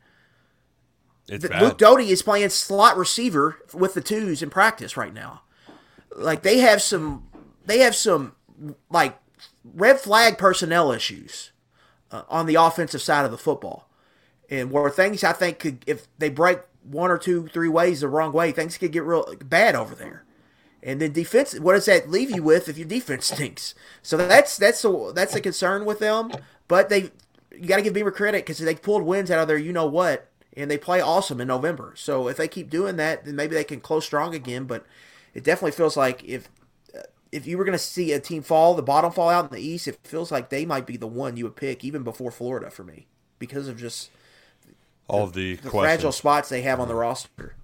It's 1.27 1.45
bad. 1.45 1.61
Luke 1.61 1.77
Doty 1.77 2.09
is 2.09 2.21
playing 2.21 2.47
slot 2.51 2.95
receiver 2.95 3.57
with 3.73 3.95
the 3.95 3.99
twos 3.99 4.41
in 4.41 4.49
practice 4.49 4.95
right 4.95 5.13
now. 5.13 5.41
Like 6.15 6.43
they 6.43 6.59
have 6.59 6.81
some, 6.81 7.27
they 7.65 7.79
have 7.79 7.97
some 7.97 8.33
like 8.89 9.19
red 9.65 9.99
flag 9.99 10.37
personnel 10.37 10.93
issues 10.93 11.51
uh, 12.11 12.21
on 12.29 12.45
the 12.45 12.55
offensive 12.55 13.01
side 13.01 13.25
of 13.25 13.31
the 13.31 13.37
football, 13.37 13.89
and 14.49 14.71
where 14.71 14.89
things 14.89 15.21
I 15.21 15.33
think 15.33 15.59
could, 15.59 15.83
if 15.85 16.07
they 16.17 16.29
break 16.29 16.59
one 16.81 17.11
or 17.11 17.17
two, 17.17 17.49
three 17.49 17.67
ways 17.67 17.99
the 17.99 18.07
wrong 18.07 18.31
way, 18.31 18.53
things 18.53 18.77
could 18.77 18.93
get 18.93 19.03
real 19.03 19.35
bad 19.43 19.75
over 19.75 19.95
there. 19.95 20.23
And 20.81 21.01
then 21.01 21.11
defense, 21.11 21.59
what 21.59 21.73
does 21.73 21.87
that 21.87 22.09
leave 22.09 22.29
you 22.29 22.43
with 22.43 22.69
if 22.69 22.77
your 22.77 22.87
defense 22.87 23.25
stinks? 23.33 23.75
So 24.01 24.15
that's 24.15 24.55
that's 24.55 24.85
a 24.85 25.11
that's 25.13 25.35
a 25.35 25.41
concern 25.41 25.83
with 25.83 25.99
them. 25.99 26.31
But 26.67 26.89
they, 26.89 27.11
you 27.51 27.67
got 27.67 27.77
to 27.77 27.81
give 27.81 27.93
Beamer 27.93 28.11
credit 28.11 28.45
because 28.45 28.59
they 28.59 28.75
pulled 28.75 29.03
wins 29.03 29.29
out 29.31 29.39
of 29.39 29.47
there. 29.47 29.57
You 29.57 29.73
know 29.73 29.85
what? 29.85 30.29
And 30.57 30.71
they 30.71 30.77
play 30.77 31.01
awesome 31.01 31.41
in 31.41 31.47
November. 31.47 31.93
So 31.95 32.27
if 32.27 32.37
they 32.37 32.47
keep 32.47 32.69
doing 32.69 32.95
that, 32.95 33.25
then 33.25 33.35
maybe 33.35 33.55
they 33.55 33.63
can 33.63 33.81
close 33.81 34.05
strong 34.05 34.33
again. 34.33 34.65
But 34.65 34.85
it 35.33 35.43
definitely 35.43 35.71
feels 35.71 35.97
like 35.97 36.23
if 36.23 36.49
if 37.31 37.45
you 37.45 37.57
were 37.57 37.65
going 37.65 37.77
to 37.77 37.83
see 37.83 38.13
a 38.13 38.19
team 38.19 38.41
fall, 38.41 38.75
the 38.75 38.81
bottom 38.81 39.11
fall 39.11 39.29
out 39.29 39.45
in 39.45 39.51
the 39.51 39.61
East, 39.61 39.89
it 39.89 39.99
feels 40.03 40.31
like 40.31 40.49
they 40.49 40.65
might 40.65 40.85
be 40.85 40.95
the 40.95 41.07
one 41.07 41.35
you 41.35 41.43
would 41.43 41.57
pick 41.57 41.83
even 41.83 42.01
before 42.01 42.31
Florida 42.31 42.69
for 42.69 42.85
me 42.85 43.07
because 43.39 43.67
of 43.67 43.77
just 43.77 44.09
All 45.09 45.25
of 45.25 45.33
the, 45.33 45.55
the 45.57 45.69
fragile 45.69 46.13
spots 46.13 46.47
they 46.47 46.61
have 46.61 46.79
on 46.79 46.87
the 46.87 46.95
roster. 46.95 47.55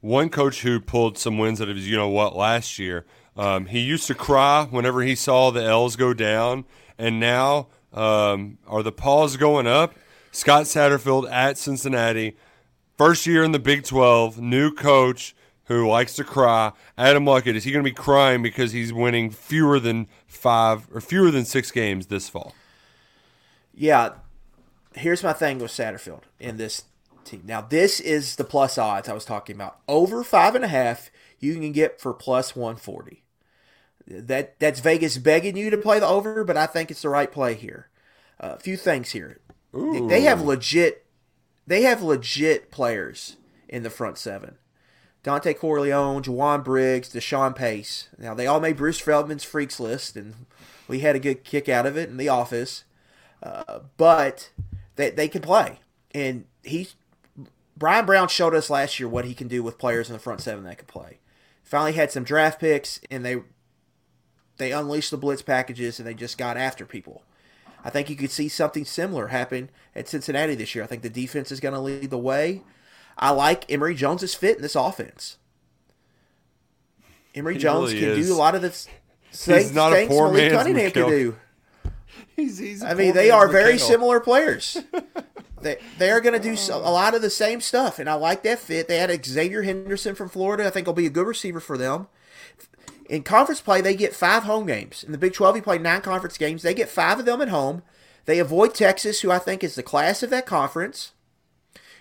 One 0.00 0.28
coach 0.28 0.62
who 0.62 0.80
pulled 0.80 1.18
some 1.18 1.38
wins 1.38 1.60
out 1.60 1.68
of 1.68 1.76
his, 1.76 1.88
you 1.88 1.96
know 1.96 2.08
what, 2.08 2.34
last 2.34 2.80
year. 2.80 3.04
Um, 3.36 3.66
he 3.66 3.78
used 3.78 4.08
to 4.08 4.14
cry 4.16 4.66
whenever 4.68 5.02
he 5.02 5.14
saw 5.14 5.50
the 5.50 5.62
L's 5.62 5.94
go 5.94 6.12
down, 6.12 6.64
and 6.98 7.20
now 7.20 7.68
um, 7.92 8.58
are 8.66 8.82
the 8.82 8.92
paws 8.92 9.36
going 9.36 9.66
up? 9.66 9.94
Scott 10.30 10.64
Satterfield 10.64 11.30
at 11.30 11.58
Cincinnati, 11.58 12.36
first 12.96 13.26
year 13.26 13.42
in 13.42 13.52
the 13.52 13.58
Big 13.58 13.84
12, 13.84 14.40
new 14.40 14.72
coach 14.72 15.34
who 15.64 15.88
likes 15.88 16.14
to 16.14 16.24
cry. 16.24 16.72
Adam 16.96 17.24
Luckett, 17.24 17.54
is 17.54 17.64
he 17.64 17.70
going 17.70 17.84
to 17.84 17.90
be 17.90 17.94
crying 17.94 18.42
because 18.42 18.72
he's 18.72 18.92
winning 18.92 19.30
fewer 19.30 19.78
than 19.78 20.08
five 20.26 20.88
or 20.92 21.00
fewer 21.00 21.30
than 21.30 21.44
six 21.44 21.70
games 21.70 22.06
this 22.06 22.28
fall? 22.28 22.54
Yeah, 23.74 24.14
here's 24.94 25.22
my 25.22 25.32
thing 25.32 25.58
with 25.58 25.70
Satterfield 25.70 26.22
in 26.40 26.56
this 26.56 26.84
team. 27.24 27.42
Now, 27.44 27.60
this 27.60 28.00
is 28.00 28.36
the 28.36 28.44
plus 28.44 28.78
odds 28.78 29.08
I 29.08 29.12
was 29.12 29.24
talking 29.24 29.56
about. 29.56 29.78
Over 29.86 30.24
five 30.24 30.54
and 30.54 30.64
a 30.64 30.68
half, 30.68 31.10
you 31.38 31.54
can 31.54 31.72
get 31.72 32.00
for 32.00 32.14
plus 32.14 32.56
140. 32.56 33.22
That 34.08 34.58
that's 34.58 34.80
Vegas 34.80 35.18
begging 35.18 35.56
you 35.56 35.70
to 35.70 35.76
play 35.78 35.98
the 36.00 36.06
over, 36.06 36.42
but 36.44 36.56
I 36.56 36.66
think 36.66 36.90
it's 36.90 37.02
the 37.02 37.08
right 37.10 37.30
play 37.30 37.54
here. 37.54 37.88
A 38.40 38.58
few 38.58 38.76
things 38.76 39.10
here. 39.10 39.40
They- 39.72 40.00
They 40.00 40.20
have 40.22 40.40
legit, 40.40 41.04
they 41.66 41.82
have 41.82 42.02
legit 42.02 42.70
players 42.70 43.36
in 43.68 43.82
the 43.82 43.90
front 43.90 44.16
seven. 44.18 44.56
Dontay 45.24 45.58
Corleone, 45.58 46.22
Jowon 46.22 46.64
Briggs, 46.64 47.10
Deshawn 47.12 47.54
Pace. 47.54 48.08
Now 48.18 48.32
they 48.34 48.46
all 48.46 48.60
made 48.60 48.76
Bruce 48.78 48.98
Feldman's 49.00 49.44
freaks 49.44 49.78
list, 49.78 50.16
and 50.16 50.46
we 50.86 51.00
had 51.00 51.16
a 51.16 51.20
good 51.20 51.44
kick 51.44 51.68
out 51.68 51.84
of 51.84 51.96
it 51.98 52.08
in 52.08 52.16
the 52.16 52.28
office 52.30 52.84
uh, 53.42 53.80
but 53.96 54.50
they, 54.96 55.10
they 55.10 55.28
can 55.28 55.42
play. 55.42 55.78
And 56.12 56.46
he, 56.64 56.88
Bryan 57.76 58.04
Brown 58.06 58.26
showed 58.28 58.54
us 58.54 58.68
last 58.70 58.98
year 58.98 59.08
what 59.08 59.26
he 59.26 59.34
can 59.34 59.46
do 59.48 59.62
with 59.62 59.78
players 59.78 60.08
in 60.08 60.14
the 60.14 60.18
front 60.18 60.40
seven 60.40 60.64
that 60.64 60.78
can 60.78 60.86
play. 60.86 61.18
Finally 61.62 61.92
had 61.92 62.10
some 62.10 62.24
draft 62.24 62.58
picks, 62.58 63.00
and 63.10 63.24
they 63.24 63.36
they 64.58 64.72
unleashed 64.72 65.10
the 65.10 65.16
blitz 65.16 65.42
packages, 65.42 65.98
and 65.98 66.06
they 66.06 66.14
just 66.14 66.38
got 66.38 66.56
after 66.56 66.84
people. 66.84 67.22
I 67.84 67.90
think 67.90 68.10
you 68.10 68.16
could 68.16 68.30
see 68.30 68.48
something 68.48 68.84
similar 68.84 69.28
happen 69.28 69.70
at 69.94 70.08
Cincinnati 70.08 70.54
this 70.54 70.74
year. 70.74 70.84
I 70.84 70.88
think 70.88 71.02
the 71.02 71.08
defense 71.08 71.52
is 71.52 71.60
going 71.60 71.74
to 71.74 71.80
lead 71.80 72.10
the 72.10 72.18
way. 72.18 72.62
I 73.16 73.30
like 73.30 73.70
Emory 73.70 73.94
Jones's 73.94 74.34
fit 74.34 74.56
in 74.56 74.62
this 74.62 74.76
offense. 74.76 75.38
Emory 77.34 77.54
He 77.54 77.60
Jones 77.60 77.92
really 77.92 78.00
can 78.00 78.18
is. 78.20 78.26
do 78.26 78.34
a 78.34 78.36
lot 78.36 78.54
of 78.54 78.62
the 78.62 78.68
s- 78.68 78.88
things, 79.32 79.72
not 79.72 79.92
a 79.92 80.06
poor 80.06 80.28
Malik 80.28 80.52
man's 80.52 80.62
Cunningham 80.62 80.90
can 80.90 81.08
do. 81.08 81.36
He's, 82.36 82.58
he's 82.58 82.82
I 82.84 82.94
mean, 82.94 83.14
they 83.14 83.30
are 83.30 83.48
very 83.48 83.78
similar 83.78 84.20
players. 84.20 84.76
they 85.60 85.78
they 85.98 86.10
are 86.10 86.20
going 86.20 86.40
to 86.40 86.48
do 86.48 86.54
so, 86.54 86.78
a 86.78 86.90
lot 86.90 87.14
of 87.14 87.22
the 87.22 87.30
same 87.30 87.60
stuff, 87.60 87.98
and 87.98 88.08
I 88.08 88.14
like 88.14 88.44
that 88.44 88.60
fit. 88.60 88.86
They 88.86 88.98
had 88.98 89.10
Xzavier 89.10 89.64
Henderson 89.64 90.14
from 90.14 90.28
Florida. 90.28 90.64
I 90.64 90.70
think 90.70 90.86
will 90.86 90.94
be 90.94 91.06
a 91.06 91.10
good 91.10 91.26
receiver 91.26 91.58
for 91.58 91.76
them. 91.76 92.06
In 93.08 93.22
conference 93.22 93.60
play, 93.60 93.80
they 93.80 93.96
get 93.96 94.14
five 94.14 94.42
home 94.42 94.66
games. 94.66 95.02
In 95.02 95.12
the 95.12 95.18
Big 95.18 95.32
12, 95.32 95.56
you 95.56 95.62
play 95.62 95.78
nine 95.78 96.02
conference 96.02 96.36
games. 96.36 96.62
They 96.62 96.74
get 96.74 96.90
five 96.90 97.18
of 97.18 97.24
them 97.24 97.40
at 97.40 97.48
home. 97.48 97.82
They 98.26 98.38
avoid 98.38 98.74
Texas, 98.74 99.22
who 99.22 99.30
I 99.30 99.38
think 99.38 99.64
is 99.64 99.74
the 99.74 99.82
class 99.82 100.22
of 100.22 100.28
that 100.30 100.44
conference. 100.44 101.12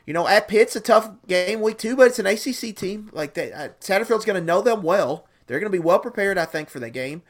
You 0.06 0.14
know, 0.14 0.28
at 0.28 0.48
Pitt's 0.48 0.76
a 0.76 0.82
tough 0.82 1.10
game 1.28 1.62
week 1.62 1.78
two, 1.78 1.96
but 1.96 2.08
it's 2.08 2.20
an 2.20 2.26
ACC 2.26 2.76
team. 2.76 3.10
Like 3.14 3.34
that, 3.36 3.54
uh, 3.54 3.70
Satterfield's 3.80 4.26
going 4.26 4.40
to 4.40 4.46
know 4.46 4.62
them 4.62 4.84
well. 4.84 5.26
They're 5.46 5.60
going 5.60 5.72
to 5.72 5.78
be 5.78 5.84
well 5.84 6.00
prepared, 6.00 6.38
I 6.38 6.46
think, 6.46 6.70
for 6.70 6.80
the 6.80 6.90
game. 6.90 7.24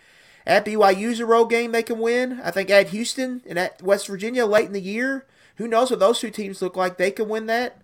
At 0.46 0.66
BYU's 0.66 1.20
a 1.20 1.26
road 1.26 1.46
game 1.46 1.72
they 1.72 1.84
can 1.84 2.00
win. 2.00 2.40
I 2.44 2.52
think 2.52 2.70
at 2.70 2.90
Houston 2.90 3.42
and 3.48 3.60
at 3.60 3.82
West 3.84 4.08
Virginia 4.08 4.46
late 4.46 4.66
in 4.66 4.74
the 4.74 4.82
year, 4.82 5.26
who 5.58 5.68
knows 5.68 5.92
what 5.92 6.00
those 6.00 6.20
two 6.20 6.30
teams 6.30 6.62
look 6.62 6.76
like? 6.76 6.98
They 6.98 7.12
can 7.12 7.28
win 7.28 7.48
that. 7.48 7.82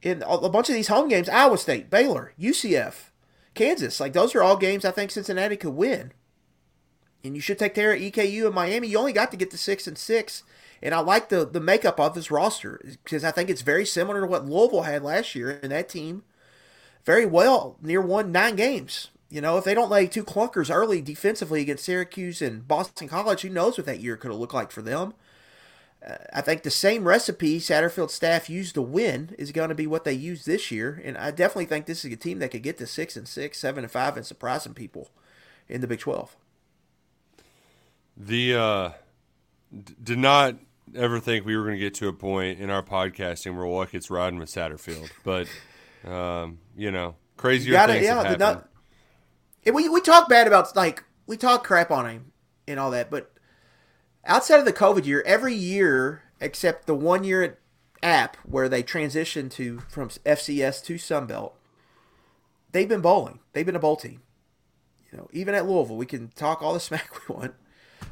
In 0.00 0.24
a 0.26 0.48
bunch 0.48 0.68
of 0.68 0.74
these 0.74 0.88
home 0.88 1.08
games, 1.08 1.28
Iowa 1.28 1.58
State, 1.58 1.90
Baylor, 1.90 2.32
UCF, 2.40 3.10
Kansas, 3.54 4.00
like 4.00 4.12
those 4.12 4.34
are 4.34 4.42
all 4.42 4.56
games 4.56 4.84
I 4.84 4.90
think 4.90 5.10
Cincinnati 5.10 5.56
could 5.56 5.74
win. 5.74 6.12
And 7.24 7.36
you 7.36 7.40
should 7.40 7.58
take 7.58 7.74
care 7.74 7.92
of 7.92 8.00
EKU 8.00 8.46
and 8.46 8.54
Miami. 8.54 8.88
You 8.88 8.98
only 8.98 9.12
got 9.12 9.30
to 9.30 9.36
get 9.36 9.50
to 9.52 9.58
six 9.58 9.86
and 9.86 9.96
six. 9.96 10.42
And 10.82 10.94
I 10.94 10.98
like 10.98 11.28
the 11.28 11.46
the 11.46 11.60
makeup 11.60 12.00
of 12.00 12.14
this 12.14 12.30
roster 12.30 12.80
because 13.04 13.22
I 13.22 13.30
think 13.30 13.48
it's 13.48 13.62
very 13.62 13.86
similar 13.86 14.22
to 14.22 14.26
what 14.26 14.46
Louisville 14.46 14.82
had 14.82 15.04
last 15.04 15.34
year, 15.34 15.60
and 15.62 15.70
that 15.70 15.88
team 15.88 16.24
very 17.04 17.24
well 17.24 17.76
near 17.80 18.00
won 18.00 18.32
nine 18.32 18.56
games. 18.56 19.10
You 19.30 19.40
know, 19.40 19.56
if 19.56 19.64
they 19.64 19.74
don't 19.74 19.90
lay 19.90 20.06
two 20.06 20.24
clunkers 20.24 20.74
early 20.74 21.00
defensively 21.00 21.62
against 21.62 21.84
Syracuse 21.84 22.42
and 22.42 22.66
Boston 22.66 23.08
College, 23.08 23.42
who 23.42 23.48
knows 23.48 23.78
what 23.78 23.86
that 23.86 24.00
year 24.00 24.16
could 24.16 24.30
have 24.30 24.40
looked 24.40 24.52
like 24.52 24.70
for 24.70 24.82
them? 24.82 25.14
Uh, 26.04 26.16
I 26.32 26.40
think 26.40 26.62
the 26.64 26.70
same 26.70 27.06
recipe 27.06 27.58
Satterfield 27.60 28.10
staff 28.10 28.50
used 28.50 28.74
to 28.74 28.82
win 28.82 29.34
is 29.38 29.52
going 29.52 29.68
to 29.68 29.74
be 29.74 29.86
what 29.86 30.04
they 30.04 30.12
use 30.12 30.44
this 30.44 30.70
year, 30.72 31.00
and 31.04 31.16
I 31.16 31.30
definitely 31.30 31.66
think 31.66 31.86
this 31.86 32.04
is 32.04 32.12
a 32.12 32.16
team 32.16 32.40
that 32.40 32.50
could 32.50 32.62
get 32.62 32.78
to 32.78 32.86
six 32.86 33.16
and 33.16 33.28
six, 33.28 33.58
seven 33.58 33.84
and 33.84 33.90
five, 33.92 34.16
and 34.16 34.26
surprise 34.26 34.64
some 34.64 34.74
people 34.74 35.10
in 35.68 35.80
the 35.80 35.86
Big 35.86 36.00
Twelve. 36.00 36.34
The 38.16 38.54
uh, 38.54 38.90
d- 39.72 39.94
did 40.02 40.18
not 40.18 40.56
ever 40.94 41.18
think 41.20 41.46
we 41.46 41.56
were 41.56 41.62
going 41.64 41.76
to 41.76 41.80
get 41.80 41.94
to 41.94 42.08
a 42.08 42.12
point 42.12 42.58
in 42.60 42.68
our 42.68 42.82
podcasting 42.82 43.56
where 43.56 43.66
Luckett's 43.66 44.10
riding 44.10 44.38
with 44.38 44.50
Satterfield, 44.50 45.10
but 45.24 45.46
um, 46.10 46.58
you 46.76 46.90
know, 46.90 47.14
crazier 47.36 47.72
Gotta- 47.72 47.94
things 47.94 48.04
yeah, 48.06 48.14
have 48.16 48.22
happened. 48.24 48.40
nut- 48.40 48.68
And 49.64 49.74
we 49.74 49.88
we 49.88 50.00
talk 50.00 50.28
bad 50.28 50.46
about 50.46 50.74
like 50.76 51.04
we 51.26 51.36
talk 51.36 51.64
crap 51.64 51.90
on 51.90 52.08
him 52.08 52.32
and 52.68 52.78
all 52.78 52.90
that, 52.90 53.10
but 53.10 53.31
outside 54.24 54.58
of 54.58 54.64
the 54.64 54.72
COVID 54.72 55.06
year, 55.06 55.22
every 55.26 55.54
year 55.54 56.22
except 56.40 56.86
the 56.86 56.94
one 56.94 57.24
year 57.24 57.42
at 57.42 57.58
App 58.02 58.36
where 58.38 58.68
they 58.68 58.82
transitioned 58.82 59.52
to 59.52 59.80
from 59.88 60.08
FCS 60.08 60.84
to 60.84 60.94
Sunbelt, 60.94 61.52
they've 62.72 62.88
been 62.88 63.00
bowling. 63.00 63.38
They've 63.52 63.66
been 63.66 63.76
a 63.76 63.80
bowl 63.80 63.96
team. 63.96 64.22
You 65.10 65.18
know, 65.18 65.28
even 65.32 65.54
at 65.54 65.68
Louisville, 65.68 65.96
we 65.96 66.06
can 66.06 66.28
talk 66.28 66.62
all 66.62 66.74
the 66.74 66.80
smack 66.80 67.28
we 67.28 67.34
want, 67.34 67.54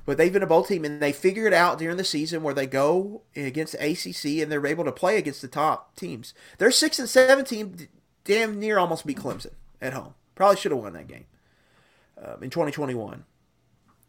but 0.05 0.17
they've 0.17 0.33
been 0.33 0.43
a 0.43 0.47
bowl 0.47 0.63
team, 0.63 0.85
and 0.85 1.01
they 1.01 1.13
figure 1.13 1.47
it 1.47 1.53
out 1.53 1.79
during 1.79 1.97
the 1.97 2.05
season 2.05 2.43
where 2.43 2.55
they 2.55 2.67
go 2.67 3.23
against 3.35 3.75
ACC 3.75 4.41
and 4.41 4.51
they're 4.53 4.67
able 4.67 4.85
to 4.85 4.93
play 4.93 5.17
against 5.17 5.43
the 5.43 5.49
top 5.49 5.97
teams. 5.97 6.35
Their 6.59 6.71
six 6.71 6.99
and 6.99 7.09
seven 7.09 7.45
team 7.45 7.77
damn 8.25 8.61
near 8.61 8.79
almost 8.79 9.07
beat 9.07 9.19
Clemson 9.19 9.53
at 9.81 9.95
home 9.95 10.15
Probably 10.41 10.57
should 10.57 10.73
have 10.73 10.81
won 10.81 10.95
that 10.95 11.07
game 11.07 11.27
um, 12.17 12.43
in 12.43 12.49
2021. 12.49 13.25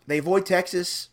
They 0.08 0.18
avoid 0.18 0.46
Texas. 0.46 1.10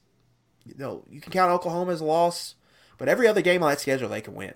You 0.69 0.75
know, 0.79 1.05
you 1.11 1.21
can 1.21 1.33
count 1.33 1.51
Oklahoma 1.51 1.93
as 1.93 2.01
a 2.01 2.05
loss, 2.05 2.55
but 2.99 3.09
every 3.09 3.27
other 3.27 3.43
game 3.43 3.63
on 3.63 3.71
that 3.71 3.81
schedule 3.81 4.09
they 4.09 4.21
can 4.21 4.35
win. 4.35 4.55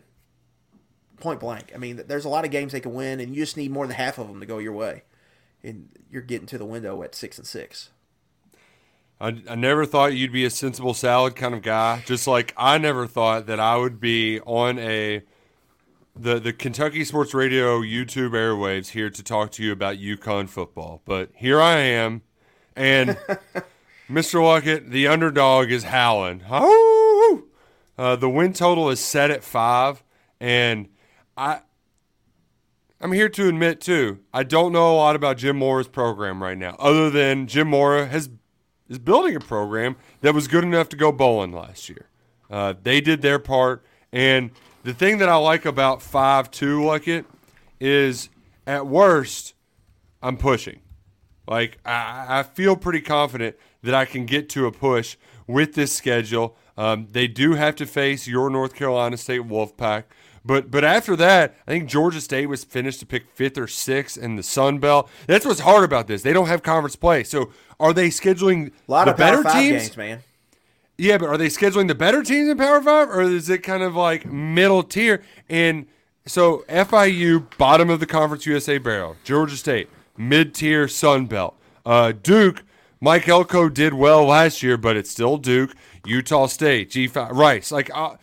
Point 1.18 1.40
blank. 1.40 1.72
I 1.74 1.78
mean, 1.78 2.02
there's 2.06 2.24
a 2.24 2.28
lot 2.28 2.44
of 2.44 2.50
games 2.50 2.72
they 2.72 2.80
can 2.80 2.94
win, 2.94 3.20
and 3.20 3.34
you 3.34 3.42
just 3.42 3.56
need 3.56 3.70
more 3.70 3.86
than 3.86 3.96
half 3.96 4.18
of 4.18 4.28
them 4.28 4.40
to 4.40 4.46
go 4.46 4.58
your 4.58 4.72
way, 4.72 5.02
and 5.62 5.88
you're 6.10 6.22
getting 6.22 6.46
to 6.48 6.58
the 6.58 6.64
window 6.64 7.02
at 7.02 7.14
six 7.14 7.38
and 7.38 7.46
six. 7.46 7.90
I, 9.20 9.40
I 9.48 9.54
never 9.54 9.86
thought 9.86 10.14
you'd 10.14 10.32
be 10.32 10.44
a 10.44 10.50
sensible 10.50 10.94
salad 10.94 11.36
kind 11.36 11.54
of 11.54 11.62
guy. 11.62 12.02
Just 12.06 12.26
like 12.26 12.52
I 12.56 12.78
never 12.78 13.06
thought 13.06 13.46
that 13.46 13.60
I 13.60 13.76
would 13.76 14.00
be 14.00 14.40
on 14.40 14.80
a 14.80 15.22
the 16.16 16.40
the 16.40 16.52
Kentucky 16.52 17.04
Sports 17.04 17.32
Radio 17.32 17.80
YouTube 17.80 18.30
airwaves 18.30 18.88
here 18.88 19.10
to 19.10 19.22
talk 19.22 19.52
to 19.52 19.62
you 19.62 19.70
about 19.70 19.96
UConn 19.96 20.48
football. 20.48 21.02
But 21.04 21.30
here 21.34 21.60
I 21.60 21.76
am, 21.78 22.22
and 22.74 23.16
Mr. 24.10 24.40
Luckett, 24.40 24.90
the 24.90 25.06
underdog, 25.06 25.70
is 25.70 25.84
howling. 25.84 26.42
Oh, 26.50 27.44
uh, 27.96 28.16
the 28.16 28.28
win 28.28 28.52
total 28.52 28.90
is 28.90 29.00
set 29.00 29.30
at 29.30 29.44
five, 29.44 30.02
and 30.40 30.88
I. 31.36 31.60
I'm 33.00 33.12
here 33.12 33.28
to 33.30 33.48
admit 33.48 33.80
too, 33.80 34.20
I 34.32 34.44
don't 34.44 34.70
know 34.70 34.94
a 34.94 34.94
lot 34.94 35.16
about 35.16 35.36
Jim 35.36 35.56
Mora's 35.56 35.88
program 35.88 36.40
right 36.40 36.56
now, 36.56 36.76
other 36.78 37.10
than 37.10 37.48
Jim 37.48 37.66
Mora 37.66 38.06
has 38.06 38.30
is 38.88 38.98
building 38.98 39.34
a 39.34 39.40
program 39.40 39.96
that 40.20 40.34
was 40.34 40.46
good 40.46 40.62
enough 40.62 40.88
to 40.90 40.96
go 40.96 41.10
bowling 41.10 41.50
last 41.50 41.88
year. 41.88 42.10
Uh, 42.48 42.74
they 42.80 43.00
did 43.00 43.22
their 43.22 43.38
part, 43.38 43.82
and 44.12 44.50
the 44.84 44.94
thing 44.94 45.18
that 45.18 45.28
I 45.28 45.36
like 45.36 45.64
about 45.64 46.00
five 46.00 46.50
two 46.50 46.84
like 46.84 47.08
is 47.80 48.28
at 48.66 48.86
worst 48.86 49.54
I'm 50.22 50.36
pushing. 50.36 50.80
Like 51.48 51.78
I, 51.84 52.26
I 52.28 52.42
feel 52.44 52.76
pretty 52.76 53.00
confident 53.00 53.56
that 53.82 53.94
I 53.94 54.04
can 54.04 54.26
get 54.26 54.48
to 54.50 54.66
a 54.66 54.72
push 54.72 55.16
with 55.46 55.74
this 55.74 55.92
schedule. 55.92 56.56
Um, 56.76 57.08
they 57.10 57.26
do 57.28 57.52
have 57.54 57.76
to 57.76 57.86
face 57.86 58.26
your 58.26 58.48
North 58.50 58.74
Carolina 58.74 59.16
State 59.16 59.42
Wolfpack. 59.42 60.04
But 60.44 60.70
but 60.70 60.84
after 60.84 61.14
that, 61.16 61.54
I 61.68 61.70
think 61.70 61.88
Georgia 61.88 62.20
State 62.20 62.46
was 62.46 62.64
finished 62.64 62.98
to 63.00 63.06
pick 63.06 63.28
fifth 63.30 63.56
or 63.58 63.68
sixth 63.68 64.18
in 64.18 64.34
the 64.36 64.42
Sun 64.42 64.78
Belt. 64.78 65.08
That's 65.26 65.46
what's 65.46 65.60
hard 65.60 65.84
about 65.84 66.08
this. 66.08 66.22
They 66.22 66.32
don't 66.32 66.48
have 66.48 66.62
conference 66.64 66.96
play. 66.96 67.22
So 67.22 67.52
are 67.78 67.92
they 67.92 68.08
scheduling 68.08 68.72
A 68.88 68.90
lot 68.90 69.06
of 69.08 69.16
better 69.16 69.42
better 69.42 69.56
teams? 69.58 69.82
games, 69.84 69.96
man. 69.96 70.20
Yeah, 70.98 71.18
but 71.18 71.28
are 71.28 71.36
they 71.36 71.46
scheduling 71.46 71.88
the 71.88 71.94
better 71.94 72.22
teams 72.22 72.48
in 72.48 72.58
Power 72.58 72.80
Five, 72.82 73.08
or 73.08 73.22
is 73.22 73.48
it 73.50 73.58
kind 73.58 73.82
of 73.82 73.94
like 73.94 74.26
middle 74.26 74.82
tier? 74.82 75.22
And 75.48 75.86
so 76.26 76.64
FIU, 76.68 77.56
bottom 77.56 77.88
of 77.90 78.00
the 78.00 78.06
Conference 78.06 78.44
USA 78.46 78.78
barrel. 78.78 79.16
Georgia 79.24 79.56
State, 79.56 79.88
mid 80.16 80.54
tier 80.54 80.88
Sun 80.88 81.26
Belt. 81.26 81.54
Uh, 81.86 82.12
Duke, 82.12 82.64
Mike 83.02 83.28
Elko 83.28 83.68
did 83.68 83.94
well 83.94 84.24
last 84.24 84.62
year, 84.62 84.76
but 84.76 84.96
it's 84.96 85.10
still 85.10 85.36
Duke. 85.36 85.74
Utah 86.06 86.46
State, 86.46 86.88
G5, 86.88 87.32
Rice. 87.32 87.72
Like, 87.72 87.90
uh, 87.92 88.14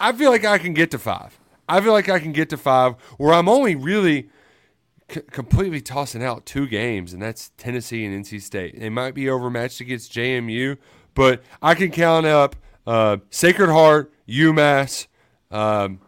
I 0.00 0.12
feel 0.12 0.32
like 0.32 0.44
I 0.44 0.58
can 0.58 0.74
get 0.74 0.90
to 0.90 0.98
five. 0.98 1.38
I 1.68 1.80
feel 1.80 1.92
like 1.92 2.08
I 2.08 2.18
can 2.18 2.32
get 2.32 2.50
to 2.50 2.56
five 2.56 2.94
where 3.18 3.32
I'm 3.32 3.48
only 3.48 3.76
really 3.76 4.30
c- 5.08 5.20
completely 5.30 5.80
tossing 5.80 6.24
out 6.24 6.44
two 6.44 6.66
games, 6.66 7.12
and 7.12 7.22
that's 7.22 7.52
Tennessee 7.56 8.04
and 8.04 8.24
NC 8.24 8.42
State. 8.42 8.80
They 8.80 8.90
might 8.90 9.14
be 9.14 9.30
overmatched 9.30 9.80
against 9.80 10.12
JMU, 10.12 10.76
but 11.14 11.40
I 11.62 11.76
can 11.76 11.92
count 11.92 12.26
up 12.26 12.56
uh, 12.84 13.18
Sacred 13.30 13.70
Heart, 13.70 14.12
UMass, 14.28 15.06
um, 15.52 16.00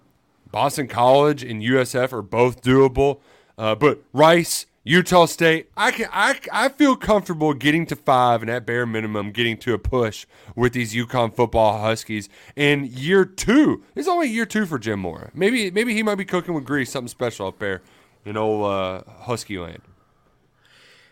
Boston 0.51 0.89
College, 0.89 1.45
and 1.45 1.63
USF 1.63 2.13
are 2.13 2.23
both 2.23 2.63
doable. 2.63 3.21
Uh, 3.57 3.77
but 3.77 4.03
Rice, 4.13 4.67
Utah 4.89 5.27
State, 5.27 5.69
I 5.77 5.91
can 5.91 6.09
I, 6.11 6.41
I 6.51 6.71
feel 6.71 6.97
comfortable 6.97 7.53
getting 7.53 7.85
to 7.87 7.97
five 7.97 8.41
and 8.41 8.51
at 8.51 8.65
bare 8.65 8.87
minimum 8.87 9.33
getting 9.33 9.59
to 9.59 9.75
a 9.75 9.79
push 9.79 10.25
with 10.57 10.73
these 10.73 10.95
UConn 10.95 11.37
football 11.37 11.79
Huskies 11.83 12.31
in 12.57 12.87
year 12.87 13.27
two. 13.27 13.85
It's 13.95 14.09
only 14.09 14.29
year 14.29 14.47
two 14.47 14.65
for 14.65 14.79
Jim 14.79 15.01
Mora. 15.01 15.31
Maybe 15.35 15.71
maybe 15.71 15.93
he 15.93 16.03
might 16.03 16.15
be 16.15 16.25
cooking 16.25 16.55
with 16.55 16.65
grease, 16.65 16.91
something 16.91 17.09
special 17.09 17.49
up 17.49 17.59
there 17.59 17.83
in 18.25 18.39
old 18.39 18.65
uh, 18.65 19.03
Husky 19.25 19.59
land. 19.59 19.83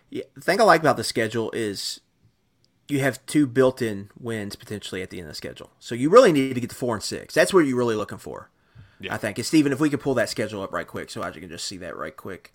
Yeah, 0.08 0.24
the 0.34 0.40
thing 0.40 0.58
I 0.58 0.64
like 0.64 0.80
about 0.80 0.96
the 0.96 1.04
schedule 1.04 1.50
is 1.50 2.00
you 2.88 3.00
have 3.00 3.26
two 3.26 3.46
built-in 3.46 4.08
wins 4.18 4.56
potentially 4.56 5.02
at 5.02 5.10
the 5.10 5.18
end 5.18 5.26
of 5.26 5.32
the 5.32 5.36
schedule. 5.36 5.72
So 5.80 5.94
you 5.94 6.08
really 6.08 6.32
need 6.32 6.54
to 6.54 6.60
get 6.62 6.70
to 6.70 6.76
four 6.76 6.94
and 6.94 7.02
six. 7.02 7.34
That's 7.34 7.52
what 7.52 7.66
you're 7.66 7.76
really 7.76 7.96
looking 7.96 8.16
for. 8.16 8.48
Yeah. 9.00 9.12
I 9.12 9.18
think. 9.18 9.36
And 9.36 9.46
Steven, 9.46 9.72
if 9.72 9.80
we 9.80 9.90
could 9.90 10.00
pull 10.00 10.14
that 10.14 10.30
schedule 10.30 10.62
up 10.62 10.72
right 10.72 10.86
quick 10.86 11.10
so 11.10 11.22
I 11.22 11.30
can 11.30 11.48
just 11.50 11.66
see 11.66 11.76
that 11.78 11.96
right 11.96 12.16
quick. 12.16 12.54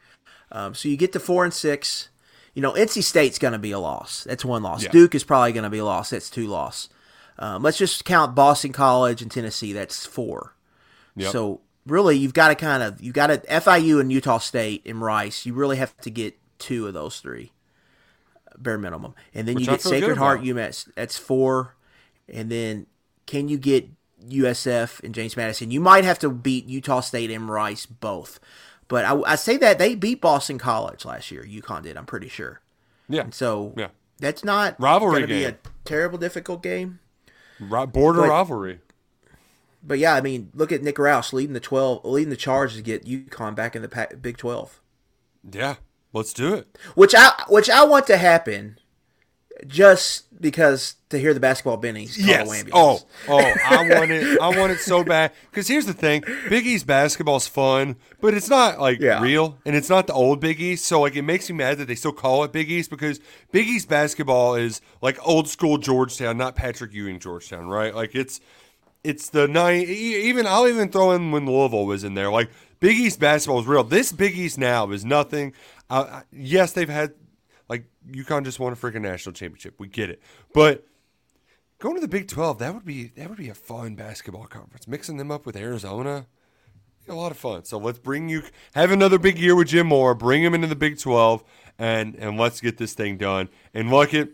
Um, 0.51 0.73
so 0.73 0.89
you 0.89 0.97
get 0.97 1.13
to 1.13 1.19
four 1.19 1.43
and 1.43 1.53
six. 1.53 2.09
You 2.53 2.61
know, 2.61 2.73
NC 2.73 3.03
State's 3.03 3.39
going 3.39 3.53
to 3.53 3.59
be 3.59 3.71
a 3.71 3.79
loss. 3.79 4.25
That's 4.25 4.43
one 4.43 4.61
loss. 4.61 4.83
Yeah. 4.83 4.91
Duke 4.91 5.15
is 5.15 5.23
probably 5.23 5.53
going 5.53 5.63
to 5.63 5.69
be 5.69 5.77
a 5.77 5.85
loss. 5.85 6.09
That's 6.09 6.29
two 6.29 6.47
loss. 6.47 6.89
Um, 7.39 7.63
let's 7.63 7.77
just 7.77 8.03
count 8.05 8.35
Boston 8.35 8.73
College 8.73 9.21
and 9.21 9.31
Tennessee. 9.31 9.73
That's 9.73 10.05
four. 10.05 10.55
Yep. 11.15 11.31
So 11.31 11.61
really, 11.85 12.17
you've 12.17 12.33
got 12.33 12.49
to 12.49 12.55
kind 12.55 12.83
of 12.83 13.01
you 13.01 13.11
got 13.11 13.27
to 13.27 13.37
FIU 13.37 13.99
and 13.99 14.11
Utah 14.11 14.37
State 14.37 14.83
and 14.85 15.01
Rice. 15.01 15.45
You 15.45 15.53
really 15.53 15.77
have 15.77 15.95
to 16.01 16.09
get 16.11 16.37
two 16.59 16.87
of 16.87 16.93
those 16.93 17.19
three, 17.19 17.51
bare 18.57 18.77
minimum, 18.77 19.15
and 19.33 19.47
then 19.47 19.55
Which 19.55 19.65
you 19.65 19.71
I 19.71 19.75
get 19.75 19.81
Sacred 19.81 20.17
Heart. 20.17 20.41
UMass. 20.41 20.89
That's 20.95 21.17
four, 21.17 21.75
and 22.29 22.51
then 22.51 22.87
can 23.25 23.47
you 23.47 23.57
get 23.57 23.89
USF 24.29 25.03
and 25.03 25.15
James 25.15 25.35
Madison? 25.35 25.71
You 25.71 25.79
might 25.79 26.03
have 26.03 26.19
to 26.19 26.29
beat 26.29 26.65
Utah 26.65 26.99
State 26.99 27.31
and 27.31 27.49
Rice 27.49 27.85
both, 27.85 28.39
but 28.91 29.05
I, 29.05 29.19
I 29.25 29.35
say 29.37 29.55
that 29.55 29.79
they 29.79 29.95
beat 29.95 30.19
Boston 30.19 30.57
College 30.57 31.05
last 31.05 31.31
year. 31.31 31.43
UConn 31.47 31.81
did. 31.83 31.95
I'm 31.95 32.05
pretty 32.05 32.27
sure. 32.27 32.59
Yeah. 33.07 33.21
And 33.21 33.33
so 33.33 33.73
Yeah. 33.77 33.87
that's 34.19 34.43
not 34.43 34.75
Rivalry 34.79 35.13
gonna 35.21 35.27
be 35.27 35.45
a 35.45 35.55
terrible 35.85 36.17
difficult 36.17 36.61
game. 36.61 36.99
Ri- 37.57 37.85
Border 37.87 38.21
But- 38.23 38.29
rivalry. 38.29 38.79
But 39.81 39.97
yeah, 39.97 40.13
I 40.13 40.19
mean, 40.21 40.51
look 40.53 40.71
at 40.73 40.83
Nick 40.83 40.97
Roush 40.97 41.31
leading 41.31 41.53
the 41.53 41.59
twelve, 41.61 42.03
leading 42.03 42.29
the 42.31 42.35
charge 42.35 42.75
to 42.75 42.81
get 42.81 43.05
UConn 43.05 43.55
back 43.55 43.75
in 43.77 43.81
the 43.81 44.07
Big 44.21 44.35
Twelve, 44.37 44.81
Yeah. 45.49 45.75
Let's 46.13 46.33
do 46.33 46.53
it. 46.53 46.77
which 46.93 47.15
I 47.15 47.31
which 47.47 47.69
I 47.69 47.85
want 47.85 48.05
to 48.07 48.17
happen, 48.17 48.77
just 49.65 50.25
because 50.41 50.95
to 51.09 51.17
hear 51.19 51.33
the 51.33 51.39
basketball 51.39 51.79
bennies 51.81 52.15
Yes. 52.17 52.51
ambulance. 52.51 52.73
Oh, 52.73 52.99
oh, 53.29 53.53
I 53.65 53.87
want 53.97 54.11
it. 54.11 54.39
I 54.41 54.49
want 54.57 54.71
it 54.71 54.79
so 54.79 55.03
bad. 55.03 55.31
Because 55.49 55.67
here's 55.67 55.85
the 55.85 55.93
thing: 55.93 56.23
Big 56.49 56.65
East 56.65 56.87
basketball's 56.87 57.47
fun, 57.47 57.95
but 58.19 58.33
it's 58.33 58.49
not 58.49 58.79
like 58.79 58.99
Yeah. 58.99 59.21
real, 59.21 59.57
and 59.65 59.75
it's 59.75 59.89
not 59.89 60.07
the 60.07 60.13
old 60.13 60.39
Big 60.39 60.59
East. 60.59 60.85
So 60.85 61.01
like, 61.01 61.15
it 61.15 61.21
makes 61.21 61.49
me 61.49 61.55
mad 61.55 61.77
that 61.77 61.87
they 61.87 61.95
still 61.95 62.11
call 62.11 62.43
it 62.43 62.51
Big 62.51 62.69
East 62.71 62.89
because 62.89 63.19
Big 63.51 63.67
East 63.67 63.87
basketball 63.87 64.55
is 64.55 64.81
like 65.01 65.17
old 65.25 65.47
school 65.47 65.77
Georgetown, 65.77 66.37
not 66.37 66.55
Patrick 66.55 66.93
Ewing 66.93 67.19
Georgetown, 67.19 67.67
right? 67.67 67.93
Like 67.95 68.15
it's 68.15 68.41
it's 69.03 69.29
the 69.29 69.47
nine. 69.47 69.81
Even 69.87 70.45
I'll 70.47 70.67
even 70.67 70.89
throw 70.89 71.11
in 71.11 71.31
when 71.31 71.45
Louisville 71.45 71.85
was 71.85 72.03
in 72.03 72.13
there. 72.15 72.31
Like 72.31 72.49
Big 72.79 72.97
East 72.97 73.19
basketball 73.19 73.59
is 73.59 73.67
real. 73.67 73.83
This 73.83 74.11
Big 74.11 74.37
East 74.37 74.57
now 74.57 74.89
is 74.91 75.05
nothing. 75.05 75.53
Uh, 75.89 76.21
yes, 76.31 76.71
they've 76.71 76.87
had 76.89 77.13
like 77.71 77.85
UConn 78.11 78.43
just 78.43 78.59
won 78.59 78.73
a 78.73 78.75
freaking 78.75 79.01
national 79.01 79.31
championship. 79.31 79.75
We 79.79 79.87
get 79.87 80.09
it, 80.09 80.21
but 80.53 80.85
going 81.79 81.95
to 81.95 82.01
the 82.01 82.07
Big 82.09 82.27
Twelve 82.27 82.59
that 82.59 82.73
would 82.73 82.83
be 82.83 83.05
that 83.15 83.29
would 83.29 83.37
be 83.37 83.47
a 83.47 83.55
fun 83.55 83.95
basketball 83.95 84.45
conference. 84.45 84.89
Mixing 84.89 85.15
them 85.15 85.31
up 85.31 85.45
with 85.45 85.55
Arizona, 85.55 86.25
a 87.07 87.15
lot 87.15 87.31
of 87.31 87.37
fun. 87.37 87.63
So 87.63 87.77
let's 87.77 87.97
bring 87.97 88.27
you 88.27 88.43
have 88.75 88.91
another 88.91 89.17
big 89.17 89.39
year 89.39 89.55
with 89.55 89.69
Jim 89.69 89.87
Mora. 89.87 90.13
Bring 90.17 90.43
him 90.43 90.53
into 90.53 90.67
the 90.67 90.75
Big 90.75 90.99
Twelve, 90.99 91.45
and 91.79 92.13
and 92.15 92.37
let's 92.37 92.59
get 92.59 92.77
this 92.77 92.93
thing 92.93 93.15
done. 93.15 93.47
And 93.73 93.89
look 93.89 94.13
it, 94.13 94.33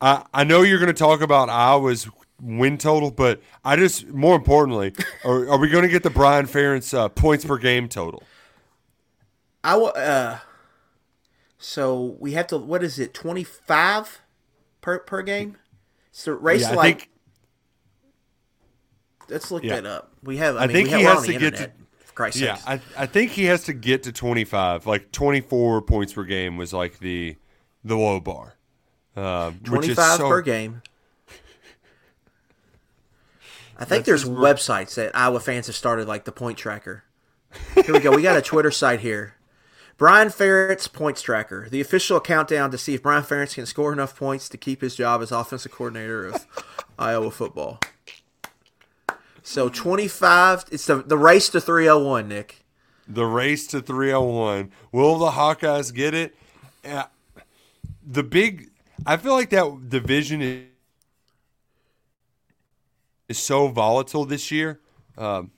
I 0.00 0.24
I 0.32 0.44
know 0.44 0.62
you're 0.62 0.78
going 0.78 0.86
to 0.86 0.94
talk 0.94 1.20
about 1.20 1.48
Iowa's 1.48 2.08
win 2.40 2.78
total, 2.78 3.10
but 3.10 3.42
I 3.64 3.74
just 3.74 4.06
more 4.06 4.36
importantly, 4.36 4.94
are, 5.24 5.48
are 5.48 5.58
we 5.58 5.70
going 5.70 5.82
to 5.82 5.88
get 5.88 6.04
the 6.04 6.10
Brian 6.10 6.46
Ferentz 6.46 6.96
uh, 6.96 7.08
points 7.08 7.44
per 7.44 7.58
game 7.58 7.88
total? 7.88 8.22
I 9.64 9.76
uh, 9.76 10.38
so 11.58 12.16
we 12.20 12.32
have 12.32 12.46
to. 12.48 12.58
What 12.58 12.82
is 12.82 12.98
it? 12.98 13.14
Twenty 13.14 13.44
five 13.44 14.20
per 14.80 14.98
per 14.98 15.22
game. 15.22 15.56
So 16.12 16.32
race 16.32 16.62
Yeah, 16.62 16.74
like. 16.74 16.98
think- 16.98 17.10
let's 19.28 19.50
look 19.50 19.62
Yeah. 19.64 19.76
that 19.76 19.86
up. 19.86 20.12
We 20.22 20.36
have. 20.38 20.56
I, 20.56 20.64
I 20.64 20.66
mean, 20.66 20.76
think 20.76 20.88
have, 20.90 20.98
he 21.00 21.04
has 21.04 21.22
to 21.24 21.32
get 21.32 21.38
to- 21.40 21.46
internet, 21.46 21.76
Christ's 22.14 22.40
Yeah. 22.40 22.58
I, 22.66 22.80
I 22.96 23.06
think 23.06 23.32
he 23.32 23.44
has 23.44 23.64
to 23.64 23.72
get 23.74 24.04
to 24.04 24.12
25. 24.12 24.86
Like 24.86 25.12
24 25.12 25.82
points 25.82 26.12
per 26.14 26.24
game 26.24 26.56
was 26.56 26.72
like 26.72 26.98
the 27.00 27.36
the 27.84 27.96
low 27.96 28.20
bar. 28.20 28.54
Um, 29.14 29.54
which 29.54 29.62
Twenty 29.64 29.94
five 29.94 30.18
so- 30.18 30.28
per 30.28 30.42
game. 30.42 30.82
I 33.78 33.84
think 33.84 34.06
there's 34.06 34.24
websites 34.24 34.94
that 34.94 35.14
Iowa 35.14 35.38
fans 35.38 35.66
have 35.66 35.76
started, 35.76 36.08
like 36.08 36.24
the 36.24 36.32
point 36.32 36.56
tracker. 36.56 37.04
Here 37.74 37.92
we 37.92 38.00
go. 38.00 38.10
We 38.10 38.22
got 38.22 38.36
a 38.36 38.42
Twitter 38.42 38.70
site 38.70 39.00
here. 39.00 39.35
Brian 39.98 40.28
Ferentz 40.28 40.92
points 40.92 41.22
tracker, 41.22 41.68
the 41.70 41.80
official 41.80 42.20
countdown 42.20 42.70
to 42.70 42.76
see 42.76 42.94
if 42.94 43.02
Brian 43.02 43.22
Ferentz 43.22 43.54
can 43.54 43.64
score 43.64 43.92
enough 43.92 44.14
points 44.14 44.48
to 44.50 44.58
keep 44.58 44.82
his 44.82 44.94
job 44.94 45.22
as 45.22 45.32
offensive 45.32 45.72
coordinator 45.72 46.26
of 46.26 46.46
Iowa 46.98 47.30
football. 47.30 47.80
So 49.42 49.68
25, 49.68 50.66
it's 50.70 50.86
the, 50.86 50.96
the 50.96 51.16
race 51.16 51.48
to 51.50 51.60
301, 51.60 52.28
Nick. 52.28 52.64
the 53.08 53.24
race 53.24 53.66
to 53.68 53.80
301. 53.80 54.70
Will 54.92 55.18
the 55.18 55.30
Hawkeyes 55.30 55.94
get 55.94 56.12
it? 56.12 56.34
Uh, 56.84 57.04
the 58.04 58.22
big, 58.22 58.70
I 59.06 59.16
feel 59.16 59.32
like 59.32 59.50
that 59.50 59.88
division 59.88 60.42
is, 60.42 60.64
is 63.28 63.38
so 63.38 63.68
volatile 63.68 64.24
this 64.24 64.50
year 64.50 64.80
um, 65.16 65.50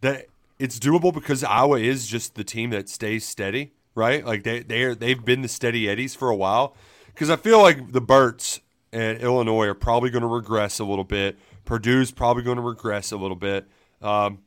that 0.00 0.26
it's 0.58 0.78
doable 0.78 1.12
because 1.12 1.44
Iowa 1.44 1.78
is 1.78 2.06
just 2.06 2.34
the 2.34 2.44
team 2.44 2.70
that 2.70 2.88
stays 2.88 3.24
steady, 3.24 3.72
right? 3.94 4.24
Like 4.24 4.42
they 4.42 4.60
they 4.60 4.82
are, 4.82 4.94
they've 4.94 5.24
been 5.24 5.42
the 5.42 5.48
steady 5.48 5.88
eddies 5.88 6.14
for 6.14 6.28
a 6.28 6.36
while. 6.36 6.76
Because 7.06 7.30
I 7.30 7.36
feel 7.36 7.60
like 7.60 7.92
the 7.92 8.00
Berts 8.00 8.60
and 8.92 9.18
Illinois 9.18 9.66
are 9.66 9.74
probably 9.74 10.10
going 10.10 10.22
to 10.22 10.28
regress 10.28 10.78
a 10.78 10.84
little 10.84 11.04
bit. 11.04 11.36
Purdue's 11.64 12.10
probably 12.10 12.42
going 12.42 12.56
to 12.56 12.62
regress 12.62 13.12
a 13.12 13.16
little 13.16 13.36
bit. 13.36 13.66
Um, 14.00 14.40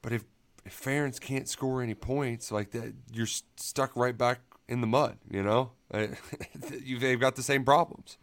but 0.00 0.12
if 0.12 0.24
if 0.64 0.80
Ferentz 0.80 1.20
can't 1.20 1.48
score 1.48 1.82
any 1.82 1.94
points 1.94 2.52
like 2.52 2.70
that, 2.70 2.94
you're 3.12 3.26
stuck 3.26 3.96
right 3.96 4.16
back 4.16 4.40
in 4.68 4.80
the 4.80 4.86
mud. 4.86 5.18
You 5.28 5.42
know, 5.42 5.72
they've 5.90 7.20
got 7.20 7.36
the 7.36 7.42
same 7.42 7.64
problems. 7.64 8.16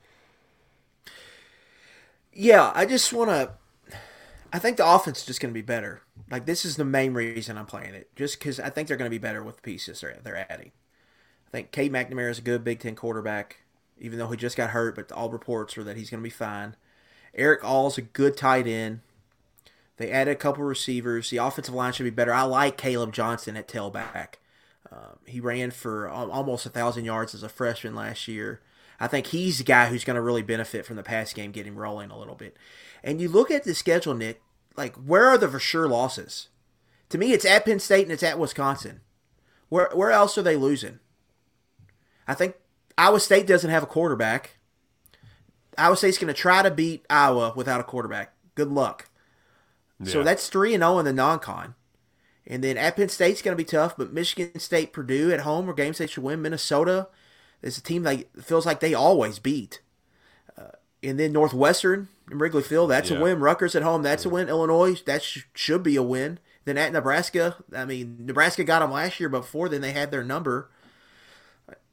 Yeah, 2.34 2.72
I 2.74 2.86
just 2.86 3.12
want 3.12 3.30
to. 3.30 3.52
I 4.52 4.60
think 4.60 4.78
the 4.78 4.89
offense 4.89 5.20
is 5.20 5.26
just 5.26 5.39
going 5.39 5.54
to 5.54 5.58
be 5.58 5.66
better. 5.66 6.02
Like 6.32 6.45
this 6.45 6.66
is 6.66 6.76
the 6.76 6.86
main 6.86 7.14
reason 7.14 7.58
I'm 7.58 7.66
playing 7.66 7.93
it, 7.93 8.16
just 8.16 8.39
because 8.39 8.60
I 8.60 8.70
think 8.70 8.88
they're 8.88 8.97
going 8.97 9.10
to 9.10 9.16
be 9.16 9.18
better 9.18 9.43
with 9.43 9.58
the 9.58 9.62
pieces 9.62 10.02
they're 10.02 10.18
they're 10.24 10.52
adding. 10.52 10.72
I 11.47 11.52
think 11.52 11.72
Cade 11.72 11.91
McNamara 11.91 12.30
is 12.30 12.39
a 12.39 12.43
good 12.43 12.64
Big 12.64 12.80
Ten 12.80 12.95
quarterback, 12.95 13.58
even 14.00 14.20
though 14.20 14.30
he 14.30 14.38
just 14.38 14.58
got 14.58 14.72
hurt. 14.72 14.95
But 14.95 15.12
all 15.12 15.30
reports 15.30 15.78
are 15.78 15.84
that 15.84 15.97
he's 15.97 16.10
going 16.10 16.22
to 16.22 16.28
be 16.28 16.30
fine. 16.30 16.76
Erick 17.34 17.64
All's 17.64 17.97
a 17.97 18.02
good 18.02 18.38
tight 18.38 18.68
end. 18.68 19.02
They 19.97 20.12
added 20.12 20.32
a 20.32 20.36
couple 20.36 20.64
receivers. 20.64 21.30
The 21.30 21.38
offensive 21.38 21.74
line 21.74 21.93
should 21.93 22.04
be 22.04 22.10
better. 22.10 22.34
I 22.34 22.43
like 22.43 22.78
Kaleb 22.78 23.12
Johnson 23.12 23.58
at 23.58 23.68
tailback. 23.68 24.36
Um, 24.91 25.20
he 25.26 25.39
ran 25.39 25.72
for 25.72 26.08
almost 26.10 26.66
a 26.66 26.70
thousand 26.70 27.06
yards 27.06 27.36
as 27.36 27.43
a 27.43 27.50
freshman 27.50 27.95
last 27.95 28.28
year. 28.28 28.62
I 29.00 29.08
think 29.08 29.28
he's 29.28 29.60
the 29.60 29.64
guy 29.64 29.88
who's 29.88 30.04
going 30.04 30.16
to 30.16 30.22
really 30.22 30.41
benefit 30.41 30.86
from 30.86 30.95
the 30.95 31.04
pass 31.04 31.34
game 31.34 31.52
getting 31.52 31.76
rolling 31.76 32.12
a 32.12 32.18
little 32.18 32.36
bit. 32.36 32.58
And 33.04 33.22
you 33.22 33.30
look 33.30 33.52
at 33.52 33.64
the 33.64 33.74
schedule, 33.74 34.14
Nick. 34.14 34.41
Like, 34.76 34.95
where 34.95 35.28
are 35.28 35.38
the 35.38 35.47
for 35.47 35.60
sure 35.60 35.88
losses? 35.88 36.50
To 37.10 37.18
me, 37.18 37.34
it's 37.34 37.45
at 37.45 37.66
Penn 37.66 37.80
State 37.80 38.04
and 38.04 38.12
it's 38.12 38.24
at 38.24 38.39
Wisconsin. 38.39 39.02
Where 39.70 39.89
where 39.93 40.12
else 40.12 40.38
are 40.38 40.41
they 40.41 40.56
losing? 40.56 41.00
I 42.28 42.34
think 42.34 42.56
Iowa 42.97 43.20
State 43.20 43.47
doesn't 43.47 43.70
have 43.70 43.84
a 43.84 43.88
quarterback. 43.88 44.58
Iowa 45.78 45.97
State's 45.97 46.18
going 46.18 46.34
to 46.34 46.39
try 46.39 46.62
to 46.62 46.72
beat 46.72 47.06
Iowa 47.10 47.54
without 47.56 47.80
a 47.80 47.84
quarterback. 47.84 48.34
Good 48.56 48.70
luck. 48.70 49.10
Yeah. 50.00 50.12
So 50.12 50.24
that's 50.24 50.50
3 50.50 50.74
and 50.76 50.82
0 50.82 51.00
in 51.00 51.06
the 51.06 51.14
non 51.14 51.39
con. 51.39 51.76
And 52.45 52.64
then 52.64 52.78
at 52.78 52.95
Penn 52.95 53.10
State's 53.10 53.41
going 53.41 53.56
to 53.56 53.64
be 53.64 53.66
tough, 53.66 53.95
but 53.95 54.12
Michigan 54.12 54.60
State, 54.60 54.91
Purdue 54.91 55.32
at 55.32 55.41
home 55.41 55.70
or 55.70 55.74
games 55.74 56.00
they 56.00 56.08
should 56.08 56.24
win. 56.24 56.41
Minnesota 56.41 57.08
is 57.62 57.78
a 57.78 57.82
team 57.82 58.04
that 58.04 58.26
feels 58.43 58.66
like 58.66 58.80
they 58.80 58.93
always 58.93 59.39
beat. 59.39 59.82
Uh, 60.58 60.72
and 61.04 61.20
then 61.20 61.32
Northwestern 61.32 62.10
Wrigley 62.32 62.63
Field, 62.63 62.91
that's 62.91 63.09
yeah. 63.09 63.17
a 63.17 63.21
win. 63.21 63.39
Rutgers 63.39 63.75
at 63.75 63.84
home, 63.84 64.03
that's 64.03 64.25
yeah. 64.25 64.32
a 64.32 64.34
win. 64.34 64.49
Illinois, 64.49 65.01
that 65.03 65.23
sh- 65.23 65.43
should 65.53 65.84
be 65.84 65.95
a 65.95 66.03
win. 66.03 66.39
Then 66.65 66.77
at 66.77 66.93
Nebraska, 66.93 67.55
I 67.75 67.86
mean, 67.86 68.17
Nebraska 68.19 68.63
got 68.63 68.80
them 68.80 68.91
last 68.91 69.19
year, 69.19 69.30
but 69.30 69.41
before 69.41 69.69
then 69.69 69.82
they 69.82 69.91
had 69.91 70.11
their 70.11 70.23
number. 70.23 70.69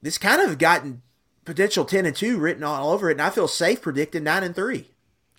This 0.02 0.18
kind 0.18 0.42
of 0.42 0.58
gotten 0.58 1.02
potential 1.44 1.84
10 1.84 2.06
and 2.06 2.14
2 2.14 2.38
written 2.38 2.62
all 2.62 2.92
over 2.92 3.08
it, 3.08 3.12
and 3.12 3.22
I 3.22 3.30
feel 3.30 3.48
safe 3.48 3.80
predicting 3.80 4.24
9 4.24 4.42
and 4.42 4.54
3 4.54 4.90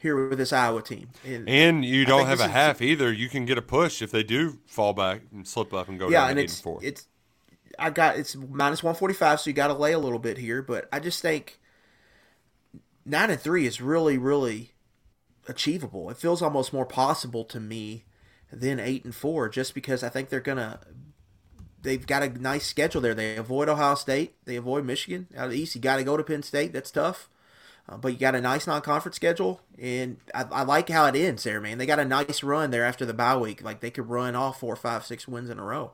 here 0.01 0.29
with 0.29 0.37
this 0.37 0.53
Iowa 0.53 0.81
team. 0.81 1.09
And, 1.25 1.47
and 1.49 1.85
you 1.85 2.05
don't 2.05 2.27
have 2.27 2.39
a 2.39 2.47
half 2.47 2.81
either. 2.81 3.11
You 3.11 3.29
can 3.29 3.45
get 3.45 3.57
a 3.57 3.61
push 3.61 4.01
if 4.01 4.11
they 4.11 4.23
do 4.23 4.59
fall 4.65 4.93
back 4.93 5.21
and 5.31 5.47
slip 5.47 5.73
up 5.73 5.89
and 5.89 5.99
go 5.99 6.09
yeah, 6.09 6.21
down 6.21 6.31
and 6.31 6.39
it's, 6.39 6.55
and 6.55 6.63
four. 6.63 6.79
It's 6.81 7.07
I 7.77 7.89
got 7.89 8.17
it's 8.17 8.35
minus 8.35 8.81
one 8.81 8.95
forty 8.95 9.13
five, 9.13 9.39
so 9.39 9.49
you 9.49 9.53
got 9.53 9.67
to 9.67 9.73
lay 9.73 9.93
a 9.93 9.99
little 9.99 10.19
bit 10.19 10.37
here. 10.37 10.61
But 10.61 10.87
I 10.91 10.99
just 10.99 11.21
think 11.21 11.59
nine 13.05 13.29
and 13.29 13.39
three 13.39 13.65
is 13.65 13.81
really 13.81 14.17
really 14.17 14.73
achievable. 15.47 16.09
It 16.09 16.17
feels 16.17 16.41
almost 16.41 16.73
more 16.73 16.85
possible 16.85 17.43
to 17.45 17.59
me 17.59 18.05
than 18.51 18.79
eight 18.79 19.03
and 19.03 19.15
four, 19.15 19.49
just 19.49 19.73
because 19.73 20.03
I 20.03 20.09
think 20.09 20.29
they're 20.29 20.39
gonna. 20.39 20.79
They've 21.81 22.05
got 22.05 22.23
a 22.23 22.29
nice 22.29 22.65
schedule 22.65 23.01
there. 23.01 23.13
They 23.13 23.35
avoid 23.35 23.69
Ohio 23.69 23.95
State. 23.95 24.35
They 24.45 24.55
avoid 24.55 24.83
Michigan 24.83 25.27
out 25.37 25.45
of 25.45 25.51
the 25.51 25.59
East. 25.59 25.75
You 25.75 25.81
got 25.81 25.97
to 25.97 26.03
go 26.03 26.17
to 26.17 26.23
Penn 26.23 26.43
State. 26.43 26.73
That's 26.73 26.91
tough. 26.91 27.29
Uh, 27.87 27.97
but 27.97 28.11
you 28.11 28.17
got 28.17 28.35
a 28.35 28.41
nice 28.41 28.67
non-conference 28.67 29.15
schedule, 29.15 29.61
and 29.79 30.17
I, 30.35 30.43
I, 30.51 30.63
like 30.63 30.89
how 30.89 31.05
it 31.05 31.15
ends 31.15 31.43
there, 31.43 31.61
man. 31.61 31.77
They 31.77 31.85
got 31.85 31.99
a 31.99 32.05
nice 32.05 32.43
run 32.43 32.71
there 32.71 32.83
after 32.83 33.05
the 33.05 33.13
bye 33.13 33.37
week. 33.37 33.63
Like 33.63 33.79
they 33.79 33.91
could 33.91 34.09
run 34.09 34.35
off 34.35 34.59
four, 34.59 34.75
five, 34.75 35.05
six 35.05 35.25
wins 35.25 35.49
in 35.49 35.57
a 35.57 35.63
row. 35.63 35.93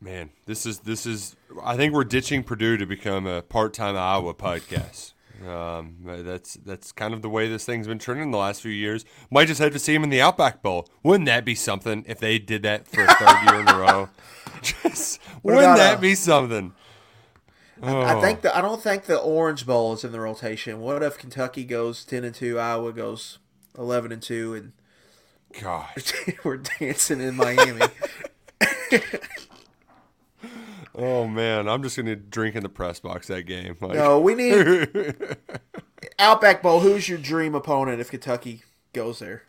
Man, 0.00 0.30
this 0.46 0.66
is 0.66 0.80
this 0.80 1.06
is. 1.06 1.36
I 1.62 1.76
think 1.76 1.92
we're 1.92 2.04
ditching 2.04 2.42
Purdue 2.42 2.78
to 2.78 2.86
become 2.86 3.26
a 3.26 3.42
part-time 3.42 3.96
Iowa 3.96 4.34
podcast. 4.34 5.12
Um, 5.46 5.96
that's 6.04 6.54
that's 6.54 6.92
kind 6.92 7.14
of 7.14 7.22
the 7.22 7.30
way 7.30 7.48
this 7.48 7.64
thing's 7.64 7.86
been 7.86 7.98
trending 7.98 8.30
the 8.30 8.38
last 8.38 8.60
few 8.60 8.70
years. 8.70 9.04
Might 9.30 9.48
just 9.48 9.60
have 9.60 9.72
to 9.72 9.78
see 9.78 9.94
them 9.94 10.04
in 10.04 10.10
the 10.10 10.20
Outback 10.20 10.62
Bowl. 10.62 10.88
Wouldn't 11.02 11.26
that 11.26 11.44
be 11.44 11.54
something 11.54 12.04
if 12.06 12.20
they 12.20 12.38
did 12.38 12.62
that 12.62 12.86
for 12.86 13.04
a 13.04 13.14
third 13.14 13.50
year 13.50 13.60
in 13.60 13.68
a 13.68 13.78
row? 13.78 14.08
Just, 14.62 15.20
wouldn't 15.42 15.78
that 15.78 15.98
a, 15.98 16.00
be 16.00 16.14
something? 16.14 16.74
Oh. 17.82 18.02
I 18.02 18.20
think 18.20 18.42
the, 18.42 18.54
I 18.54 18.60
don't 18.60 18.82
think 18.82 19.04
the 19.04 19.18
Orange 19.18 19.64
Bowl 19.64 19.94
is 19.94 20.04
in 20.04 20.12
the 20.12 20.20
rotation. 20.20 20.80
What 20.80 21.02
if 21.02 21.16
Kentucky 21.16 21.64
goes 21.64 22.04
ten 22.04 22.24
and 22.24 22.34
two, 22.34 22.58
Iowa 22.58 22.92
goes 22.92 23.38
eleven 23.78 24.12
and 24.12 24.22
two, 24.22 24.54
and 24.54 24.72
gosh, 25.58 26.12
we're 26.44 26.58
dancing 26.58 27.22
in 27.22 27.36
Miami. 27.36 27.86
oh 31.00 31.26
man, 31.26 31.68
I'm 31.68 31.82
just 31.82 31.96
gonna 31.96 32.16
drink 32.16 32.54
in 32.54 32.62
the 32.62 32.68
press 32.68 33.00
box 33.00 33.26
that 33.28 33.42
game. 33.42 33.76
Like. 33.80 33.94
No, 33.94 34.20
we 34.20 34.34
need 34.34 35.16
Outback 36.18 36.62
Bowl. 36.62 36.80
Who's 36.80 37.08
your 37.08 37.18
dream 37.18 37.54
opponent 37.54 38.00
if 38.00 38.10
Kentucky 38.10 38.62
goes 38.92 39.18
there? 39.18 39.42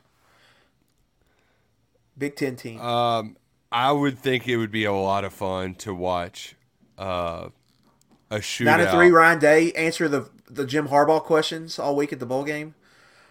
Big 2.18 2.36
Ten 2.36 2.56
team. 2.56 2.80
Um, 2.80 3.38
I 3.72 3.92
would 3.92 4.18
think 4.18 4.48
it 4.48 4.58
would 4.58 4.72
be 4.72 4.86
a 4.86 4.94
lot 4.94 5.24
of 5.24 5.34
fun 5.34 5.76
to 5.76 5.94
watch. 5.94 6.56
Uh, 6.98 7.50
a 8.30 8.38
shootout. 8.38 8.66
Nine 8.66 8.80
and 8.82 8.90
three, 8.90 9.12
Ryan 9.12 9.40
Day 9.40 9.72
answer 9.74 10.08
the 10.08 10.30
the 10.50 10.66
Jim 10.66 10.88
Harbaugh 10.88 11.22
questions 11.22 11.80
all 11.80 11.96
week 11.96 12.14
at 12.14 12.20
the 12.20 12.26
bowl 12.26 12.44
game. 12.44 12.76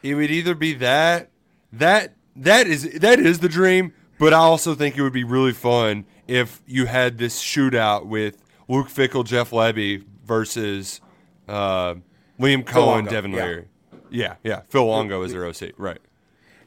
It 0.02 0.14
would 0.14 0.30
either 0.30 0.54
be 0.54 0.74
that 0.74 1.30
that 1.72 2.14
that 2.36 2.66
is 2.66 2.90
that 3.00 3.18
is 3.18 3.40
the 3.40 3.48
dream, 3.48 3.92
but 4.18 4.32
I 4.32 4.38
also 4.38 4.74
think 4.74 4.96
it 4.96 5.02
would 5.02 5.12
be 5.12 5.24
really 5.24 5.52
fun 5.52 6.04
if 6.31 6.62
you 6.64 6.87
had 6.87 7.18
this 7.18 7.43
shootout 7.43 8.07
with 8.07 8.39
Luke 8.68 8.89
Fickell, 8.89 9.24
Jeff 9.24 9.51
Lebby 9.51 10.05
versus 10.24 11.01
uh, 11.49 11.95
Liam 12.39 12.64
Coen, 12.64 13.09
Devin. 13.09 13.33
Leary. 13.33 13.66
Yeah, 14.11 14.37
yeah. 14.45 14.62
Phil 14.68 14.87
Longo 14.87 15.22
is 15.22 15.33
their 15.33 15.45
OC, 15.45 15.72
right? 15.76 15.99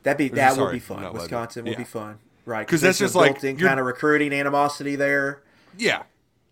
That'd 0.04 0.18
be 0.18 0.28
that 0.36 0.56
sorry, 0.56 0.66
would 0.66 0.74
be 0.74 0.80
fun. 0.80 1.14
Wisconsin 1.14 1.64
would 1.64 1.72
yeah. 1.72 1.78
be 1.78 1.84
fun, 1.86 2.20
right? 2.46 2.68
Because 2.68 2.82
that's 2.82 3.00
just 3.00 3.16
like 3.16 3.42
kind 3.42 3.80
of 3.80 3.86
recruiting 3.86 4.34
animosity 4.34 4.98
there. 4.98 5.42
Yeah, 5.78 6.04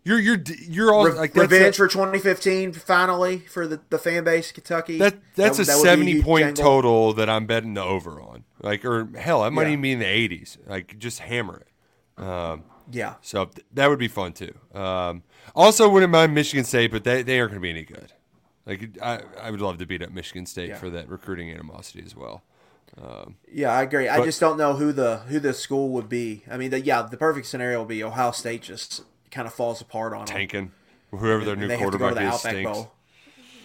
you're 0.06 0.20
you're 0.20 0.42
you're 0.68 0.94
all 0.94 1.06
Re- 1.06 1.12
like 1.12 1.36
revenge 1.36 1.76
for 1.76 1.90
2015 1.90 2.72
finally 2.74 3.40
for 3.40 3.68
the, 3.68 3.82
the 3.90 4.00
fan 4.00 4.24
base 4.24 4.54
Kentucky. 4.54 4.98
That 4.98 5.18
that's 5.36 5.58
that, 5.58 5.64
a 5.64 5.68
that 5.68 5.78
70 5.78 6.24
point 6.24 6.46
jangle. 6.46 6.64
total 6.64 7.14
that 7.14 7.30
I'm 7.30 7.46
betting 7.46 7.74
the 7.74 7.84
over 7.84 8.22
on. 8.22 8.46
Like 8.62 8.86
or 8.86 9.10
hell, 9.18 9.44
I 9.44 9.50
might 9.50 9.64
yeah. 9.64 9.74
even 9.74 9.82
be 9.82 9.92
in 9.92 10.00
the 10.00 10.06
80s. 10.06 10.58
Like 10.66 10.98
just 10.98 11.20
hammer 11.20 11.62
it. 11.62 12.24
Um, 12.24 12.64
yeah. 12.92 13.16
So 13.22 13.46
th- 13.46 13.66
that 13.74 13.90
would 13.90 14.00
be 14.00 14.08
fun 14.08 14.34
too. 14.34 14.54
Um, 14.74 15.24
also, 15.56 15.90
wouldn't 15.90 16.12
mind 16.12 16.34
Michigan 16.34 16.64
State, 16.64 16.92
but 16.92 17.04
they, 17.04 17.24
they 17.24 17.40
aren't 17.40 17.52
going 17.52 17.62
to 17.62 17.64
be 17.64 17.70
any 17.70 17.84
good. 17.84 18.14
Like 18.66 18.98
I 19.02 19.22
I 19.42 19.52
would 19.52 19.62
love 19.62 19.78
to 19.80 19.86
beat 19.86 20.02
up 20.04 20.12
Michigan 20.12 20.46
State 20.46 20.70
yeah. 20.70 20.78
for 20.78 20.90
that 20.92 21.10
recruiting 21.10 21.52
animosity 21.52 22.04
as 22.06 22.16
well. 22.16 22.44
Um, 23.02 23.36
yeah, 23.52 23.72
I 23.72 23.84
agree. 23.84 24.06
But, 24.06 24.22
I 24.22 24.26
just 24.26 24.40
don't 24.40 24.58
know 24.58 24.74
who 24.74 24.92
the 24.92 25.18
who 25.20 25.40
the 25.40 25.54
school 25.54 25.90
would 25.90 26.10
be. 26.10 26.44
I 26.50 26.58
mean, 26.58 26.72
the, 26.72 26.82
yeah, 26.82 27.02
the 27.02 27.18
perfect 27.18 27.48
scenario 27.48 27.80
would 27.80 27.88
be 27.88 28.04
Ohio 28.04 28.32
State 28.32 28.62
just 28.62 29.04
kind 29.32 29.48
of 29.48 29.54
falls 29.54 29.82
apart 29.82 30.14
on 30.14 30.26
tanking. 30.26 30.72
Them. 31.12 31.20
Whoever 31.20 31.44
their 31.44 31.56
and 31.56 31.68
new 31.68 31.78
quarterback 31.78 32.34
is 32.34 32.40
stinks. 32.40 32.72
Bowl. 32.72 32.92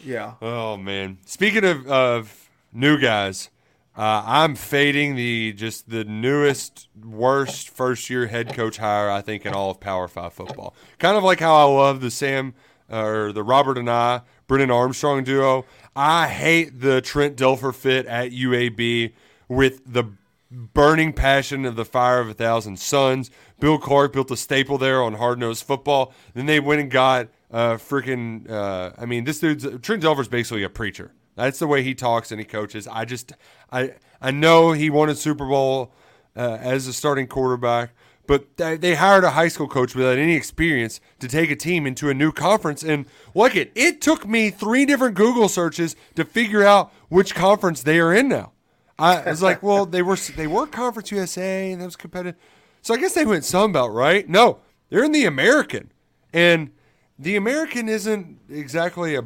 Yeah. 0.05 0.35
Oh 0.41 0.77
man. 0.77 1.19
Speaking 1.27 1.65
of 1.65 1.87
of 1.87 2.51
new 2.73 2.99
guys, 2.99 3.51
uh, 3.97 4.23
I'm 4.27 4.55
fading 4.57 5.17
the 5.17 5.53
just 5.55 5.89
the 5.89 6.05
newest 6.05 6.89
worst 7.03 7.71
first 7.71 8.11
year 8.11 8.27
head 8.27 8.55
coach 8.55 8.77
hire 8.77 9.11
I 9.11 9.23
think 9.23 9.47
in 9.47 9.55
all 9.55 9.71
of 9.71 9.81
Power 9.81 10.07
Five 10.09 10.35
football. 10.35 10.75
Kind 10.99 11.17
of 11.17 11.25
like 11.25 11.41
how 11.41 11.55
I 11.55 11.63
love 11.63 12.01
the 12.01 12.11
Sam 12.11 12.55
uh, 12.93 13.03
or 13.03 13.33
the 13.33 13.43
Robert 13.43 13.79
Anae 13.79 14.23
Brennan 14.47 14.71
Armstrong 14.71 15.25
duo. 15.25 15.65
I 15.95 16.29
hate 16.29 16.81
the 16.81 17.01
Trent 17.01 17.37
Dilfer 17.37 17.75
fit 17.75 18.07
at 18.07 18.33
UAB 18.33 19.13
with 19.49 19.81
the 19.91 20.05
burning 20.51 21.13
passion 21.13 21.65
of 21.65 21.77
the 21.77 21.85
fire 21.85 22.21
of 22.21 22.29
a 22.29 22.35
thousand 22.35 22.79
suns. 22.79 23.31
Bill 23.59 23.79
Clark 23.79 24.13
built 24.13 24.31
a 24.31 24.37
staple 24.37 24.79
there 24.79 25.03
on 25.03 25.15
hard 25.15 25.39
nosed 25.39 25.65
football. 25.65 26.13
Then 26.35 26.47
they 26.47 26.61
went 26.61 26.81
and 26.81 26.91
got 26.91 27.29
uh, 27.51 27.75
freaking. 27.75 28.49
Uh, 28.49 28.93
I 28.99 29.07
mean, 29.07 29.25
this 29.25 29.41
dude's 29.41 29.65
Trent 29.81 30.03
Dilfer's 30.03 30.29
basically 30.29 30.63
a 30.63 30.69
preacher. 30.69 31.13
That's 31.37 31.59
the 31.59 31.67
way 31.67 31.83
he 31.83 31.95
talks 31.95 32.31
and 32.33 32.41
he 32.41 32.47
coaches. 32.47 32.89
I 32.89 33.05
just, 33.05 33.33
I, 33.71 33.95
I 34.21 34.31
know 34.31 34.73
he 34.73 34.91
won 34.91 35.09
a 35.09 35.15
Super 35.15 35.47
Bowl 35.47 35.93
uh, 36.37 36.59
as 36.61 36.87
a 36.87 36.93
starting 36.93 37.27
quarterback. 37.27 37.93
But 38.27 38.57
th- 38.57 38.81
they 38.81 38.97
hired 38.97 39.23
a 39.23 39.31
high 39.31 39.49
school 39.49 39.69
coach 39.69 39.95
without 39.95 40.19
any 40.19 40.35
experience 40.35 41.01
to 41.21 41.29
take 41.29 41.51
a 41.51 41.57
team 41.57 41.87
into 41.87 42.11
a 42.11 42.15
new 42.15 42.33
conference. 42.33 42.83
And 42.83 43.07
look 43.35 43.55
it, 43.55 43.71
it 43.75 44.01
took 44.01 44.27
me 44.27 44.51
three 44.51 44.85
different 44.85 45.15
Google 45.15 45.49
searches 45.49 45.95
to 46.17 46.25
figure 46.25 46.65
out 46.65 46.93
which 47.09 47.35
conference 47.35 47.83
they 47.83 48.01
are 48.01 48.13
in 48.13 48.29
now. 48.29 48.53
I 48.99 49.29
was 49.29 49.43
like, 49.43 49.63
well, 49.63 49.87
they 49.87 50.03
were 50.03 50.17
they 50.17 50.47
were 50.47 50.67
Conference 50.67 51.11
USA 51.11 51.71
and 51.71 51.81
that 51.81 51.85
was 51.85 51.97
competitive. 51.97 52.41
So 52.81 52.95
I 52.95 52.99
guess 52.99 53.15
they 53.15 53.27
went 53.27 53.45
Sun 53.45 53.73
Belt, 53.73 53.93
right? 53.93 54.29
No, 54.29 54.61
they're 54.89 55.05
in 55.05 55.13
the 55.13 55.25
American, 55.25 55.93
and 56.33 56.71
the 57.19 57.37
American 57.37 57.89
isn't 57.89 58.39
exactly 58.49 59.15
a 59.15 59.25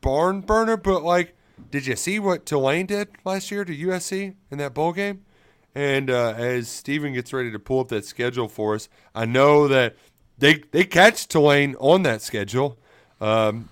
barn 0.00 0.42
burner, 0.42 0.76
but 0.76 1.02
like, 1.02 1.34
did 1.72 1.86
you 1.86 1.96
see 1.96 2.18
what 2.18 2.44
Tulane 2.44 2.84
did 2.84 3.08
last 3.24 3.50
year 3.50 3.64
to 3.64 3.74
USC 3.74 4.34
in 4.50 4.58
that 4.58 4.74
bowl 4.74 4.92
game? 4.92 5.24
And 5.74 6.10
uh, 6.10 6.34
as 6.36 6.68
Steven 6.68 7.14
gets 7.14 7.32
ready 7.32 7.50
to 7.50 7.58
pull 7.58 7.80
up 7.80 7.88
that 7.88 8.04
schedule 8.04 8.46
for 8.46 8.74
us, 8.74 8.90
I 9.14 9.24
know 9.24 9.66
that 9.68 9.96
they 10.36 10.62
they 10.70 10.84
catch 10.84 11.26
Tulane 11.26 11.74
on 11.76 12.02
that 12.02 12.20
schedule. 12.20 12.78
Um, 13.22 13.70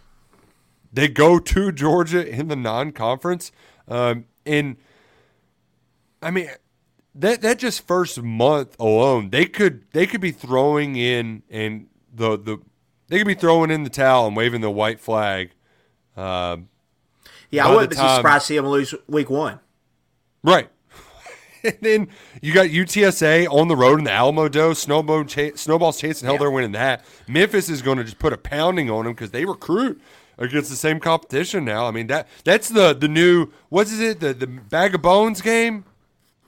they 0.91 1.09
go 1.09 1.39
to 1.39 1.71
Georgia 1.73 2.27
in 2.27 2.49
the 2.49 2.57
non-conference, 2.57 3.53
um, 3.87 4.25
and 4.47 4.79
I 6.23 6.31
mean 6.31 6.49
that 7.15 7.43
that 7.43 7.59
just 7.59 7.87
first 7.87 8.23
month 8.23 8.77
alone, 8.81 9.29
they 9.29 9.45
could 9.45 9.85
they 9.93 10.07
could 10.07 10.23
be 10.23 10.33
throwing 10.33 10.97
in 10.97 11.43
and 11.51 11.89
the 12.11 12.39
the 12.39 12.59
they 13.09 13.19
could 13.19 13.27
be 13.27 13.35
throwing 13.35 13.71
in 13.71 13.85
the 13.85 13.91
towel 13.91 14.27
and 14.27 14.35
waving 14.35 14.63
the 14.63 14.71
white 14.71 15.01
flag. 15.01 15.51
Uh, 16.17 16.59
yeah, 17.51 17.67
I 17.67 17.71
wouldn't 17.71 17.91
be 17.91 17.97
time, 17.97 18.17
surprised 18.17 18.43
to 18.43 18.47
see 18.47 18.57
them 18.57 18.67
lose 18.67 18.95
week 19.09 19.31
one. 19.31 19.61
Right. 20.43 20.69
and 21.65 21.77
then 21.81 22.09
you 22.41 22.53
got 22.53 22.69
UTSA 22.69 23.49
on 23.51 23.69
the 23.69 23.77
road 23.77 23.99
in 23.99 24.05
the 24.05 24.13
Alamo 24.13 24.49
Dome. 24.49 24.75
Snowball, 24.75 25.25
ch- 25.25 25.57
Snowball's 25.57 26.01
chasing 26.01 26.27
hell. 26.27 26.35
Yeah. 26.35 26.41
They're 26.41 26.51
winning 26.51 26.73
that. 26.73 27.05
Memphis 27.29 27.69
is 27.69 27.83
going 27.83 27.99
to 27.99 28.05
just 28.05 28.19
put 28.19 28.33
a 28.33 28.39
pounding 28.39 28.91
on 28.91 29.05
them 29.05 29.15
because 29.15 29.31
they 29.31 29.45
recruit 29.45 30.01
against 30.39 30.71
the 30.71 30.77
same 30.77 31.01
competition 31.01 31.65
now. 31.65 31.87
I 31.87 31.91
mean 31.91 32.07
that 32.07 32.27
that's 32.45 32.71
the 32.71 32.95
the 32.95 33.09
new 33.09 33.49
what 33.69 33.89
is 33.89 34.01
it 34.01 34.21
the 34.21 34.33
the 34.33 34.47
bag 34.47 34.95
of 34.95 35.03
bones 35.03 35.43
game 35.43 35.85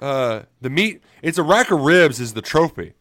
uh, 0.03 0.43
the 0.61 0.69
meat. 0.69 1.03
It's 1.23 1.39
a 1.39 1.43
rack 1.43 1.71
of 1.71 1.81
ribs 1.81 2.21
is 2.21 2.35
the 2.35 2.43
trophy. 2.43 2.95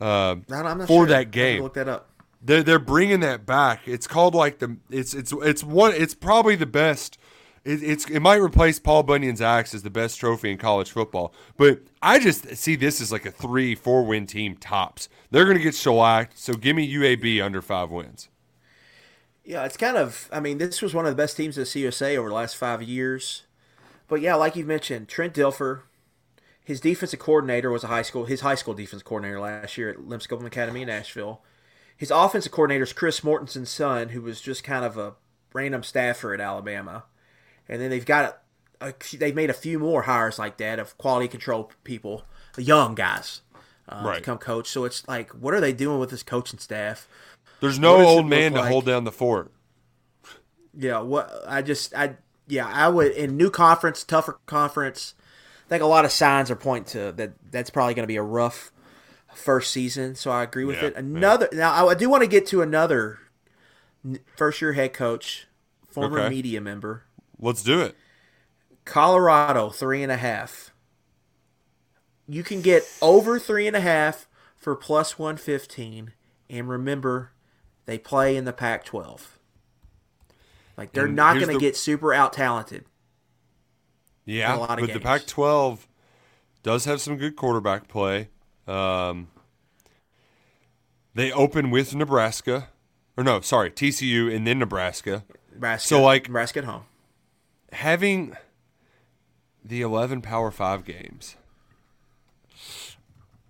Uh, 0.00 0.36
for 0.46 0.86
sure. 0.86 1.06
that 1.06 1.30
game. 1.30 1.62
Look 1.62 1.74
that 1.74 1.88
up. 1.88 2.08
They're 2.44 2.62
they're 2.62 2.78
bringing 2.78 3.20
that 3.20 3.46
back. 3.46 3.88
It's 3.88 4.06
called 4.06 4.34
like 4.34 4.58
the 4.58 4.76
it's 4.90 5.14
it's 5.14 5.32
it's 5.32 5.64
one. 5.64 5.92
It's 5.94 6.14
probably 6.14 6.56
the 6.56 6.66
best. 6.66 7.18
It, 7.64 7.82
it's 7.82 8.04
it 8.10 8.20
might 8.20 8.36
replace 8.36 8.78
Paul 8.78 9.02
Bunyan's 9.02 9.40
axe 9.40 9.74
as 9.74 9.82
the 9.82 9.90
best 9.90 10.20
trophy 10.20 10.50
in 10.50 10.58
college 10.58 10.90
football. 10.90 11.32
But 11.56 11.80
I 12.02 12.18
just 12.18 12.54
see 12.56 12.76
this 12.76 13.00
as 13.00 13.10
like 13.10 13.24
a 13.24 13.30
three 13.30 13.74
four 13.74 14.04
win 14.04 14.26
team 14.26 14.56
tops. 14.56 15.08
They're 15.30 15.44
going 15.44 15.56
to 15.56 15.62
get 15.62 15.74
shellacked. 15.74 16.38
So 16.38 16.52
give 16.52 16.76
me 16.76 16.92
UAB 16.92 17.42
under 17.42 17.62
five 17.62 17.90
wins. 17.90 18.28
Yeah, 19.42 19.64
it's 19.64 19.78
kind 19.78 19.96
of. 19.96 20.28
I 20.30 20.40
mean, 20.40 20.58
this 20.58 20.82
was 20.82 20.94
one 20.94 21.06
of 21.06 21.12
the 21.12 21.22
best 21.22 21.38
teams 21.38 21.56
at 21.56 21.66
CUSA 21.66 22.16
over 22.16 22.28
the 22.28 22.34
last 22.34 22.56
five 22.56 22.82
years. 22.82 23.44
But 24.06 24.20
yeah, 24.20 24.34
like 24.34 24.54
you 24.54 24.66
mentioned, 24.66 25.08
Trent 25.08 25.32
Dilfer, 25.32 25.82
his 26.62 26.80
defensive 26.80 27.20
coordinator 27.20 27.70
was 27.70 27.84
a 27.84 27.88
high 27.88 28.02
school 28.02 28.26
his 28.26 28.42
high 28.42 28.54
school 28.54 28.74
defense 28.74 29.02
coordinator 29.02 29.40
last 29.40 29.78
year 29.78 29.88
at 29.88 30.06
Lipscomb 30.06 30.44
Academy 30.44 30.82
in 30.82 30.88
Nashville. 30.88 31.40
His 31.96 32.10
offensive 32.10 32.52
coordinator 32.52 32.84
is 32.84 32.92
Chris 32.92 33.20
Mortensen's 33.20 33.70
son, 33.70 34.10
who 34.10 34.20
was 34.20 34.40
just 34.40 34.64
kind 34.64 34.84
of 34.84 34.98
a 34.98 35.14
random 35.52 35.82
staffer 35.82 36.34
at 36.34 36.40
Alabama. 36.40 37.04
And 37.68 37.80
then 37.80 37.90
they've 37.90 38.04
got 38.04 38.40
a, 38.80 38.88
a 38.88 38.94
they've 39.16 39.34
made 39.34 39.50
a 39.50 39.54
few 39.54 39.78
more 39.78 40.02
hires 40.02 40.38
like 40.38 40.56
that 40.58 40.78
of 40.78 40.98
quality 40.98 41.28
control 41.28 41.70
people, 41.84 42.24
young 42.56 42.94
guys, 42.94 43.42
uh, 43.88 44.02
right. 44.04 44.16
to 44.16 44.20
come 44.20 44.38
coach. 44.38 44.68
So 44.68 44.84
it's 44.84 45.06
like, 45.08 45.30
what 45.30 45.54
are 45.54 45.60
they 45.60 45.72
doing 45.72 45.98
with 45.98 46.10
this 46.10 46.22
coaching 46.22 46.58
staff? 46.58 47.08
There's 47.60 47.78
no 47.78 48.04
old 48.04 48.26
man 48.26 48.52
to 48.52 48.60
like? 48.60 48.70
hold 48.70 48.84
down 48.84 49.04
the 49.04 49.12
fort. 49.12 49.50
Yeah, 50.76 51.00
what 51.00 51.32
I 51.46 51.62
just 51.62 51.94
I 51.94 52.16
yeah 52.48 52.66
I 52.66 52.88
would 52.88 53.12
in 53.12 53.36
new 53.36 53.50
conference, 53.50 54.02
tougher 54.04 54.38
conference 54.46 55.14
I 55.66 55.68
think 55.68 55.82
a 55.82 55.86
lot 55.86 56.04
of 56.04 56.12
signs 56.12 56.50
are 56.50 56.56
pointing 56.56 56.92
to 56.92 57.12
that. 57.12 57.32
That's 57.50 57.70
probably 57.70 57.94
going 57.94 58.02
to 58.02 58.08
be 58.08 58.16
a 58.16 58.22
rough 58.22 58.70
first 59.36 59.72
season. 59.72 60.14
So 60.14 60.30
I 60.30 60.42
agree 60.42 60.64
with 60.64 60.76
yeah, 60.76 60.88
it. 60.88 60.96
Another 60.96 61.48
yeah. 61.52 61.58
now, 61.58 61.88
I 61.88 61.94
do 61.94 62.08
want 62.08 62.22
to 62.22 62.28
get 62.28 62.46
to 62.48 62.62
another 62.62 63.18
first 64.36 64.60
year 64.60 64.72
head 64.72 64.92
coach, 64.92 65.46
former 65.88 66.20
okay. 66.20 66.28
media 66.28 66.60
member. 66.60 67.04
Let's 67.38 67.62
do 67.62 67.80
it. 67.80 67.96
Colorado 68.84 69.70
three 69.70 70.02
and 70.02 70.12
a 70.12 70.16
half. 70.16 70.72
You 72.26 72.42
can 72.42 72.62
get 72.62 72.84
over 73.02 73.38
three 73.38 73.66
and 73.66 73.76
a 73.76 73.80
half 73.80 74.28
for 74.56 74.74
plus 74.74 75.18
one 75.18 75.36
fifteen, 75.36 76.12
and 76.48 76.68
remember, 76.68 77.32
they 77.86 77.98
play 77.98 78.36
in 78.36 78.44
the 78.44 78.52
Pac-12. 78.52 79.20
Like 80.76 80.92
they're 80.92 81.06
and 81.06 81.16
not 81.16 81.34
going 81.34 81.48
to 81.48 81.54
the... 81.54 81.60
get 81.60 81.76
super 81.76 82.12
out 82.12 82.32
talented. 82.32 82.84
Yeah, 84.24 84.56
but 84.56 84.78
games. 84.78 84.92
the 84.92 85.00
Pac-12 85.00 85.80
does 86.62 86.86
have 86.86 87.00
some 87.00 87.16
good 87.16 87.36
quarterback 87.36 87.88
play. 87.88 88.30
Um, 88.66 89.28
they 91.14 91.30
open 91.32 91.70
with 91.70 91.94
Nebraska, 91.94 92.68
or 93.16 93.24
no, 93.24 93.40
sorry, 93.40 93.70
TCU 93.70 94.34
and 94.34 94.46
then 94.46 94.58
Nebraska. 94.58 95.24
Nebraska. 95.52 95.88
So 95.88 96.02
like 96.02 96.28
Nebraska 96.28 96.60
at 96.60 96.64
home. 96.64 96.84
Having 97.72 98.36
the 99.64 99.82
eleven 99.82 100.20
Power 100.22 100.50
Five 100.50 100.84
games. 100.84 101.36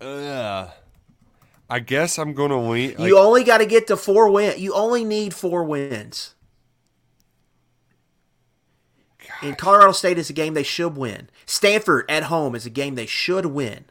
Uh, 0.01 0.69
I 1.71 1.79
guess 1.79 2.19
I'm 2.19 2.35
going 2.35 2.51
to 2.51 2.59
lean. 2.59 2.97
Like, 2.99 3.09
you 3.09 3.19
only 3.19 3.43
got 3.43 3.59
to 3.59 3.67
get 3.67 3.87
to 3.87 3.97
four 3.97 4.31
wins. 4.31 4.59
You 4.59 4.75
only 4.75 5.05
need 5.05 5.35
four 5.35 5.65
wins. 5.65 6.35
And 9.41 9.59
Colorado 9.59 9.93
State 9.93 10.19
is 10.19 10.31
a 10.31 10.33
game 10.33 10.55
they 10.55 10.62
should 10.62 10.97
win. 10.97 11.29
Stanford 11.47 12.05
at 12.09 12.25
home 12.25 12.55
is 12.55 12.67
a 12.67 12.71
game 12.71 12.95
they 12.95 13.07
should 13.07 13.47
win. 13.47 13.87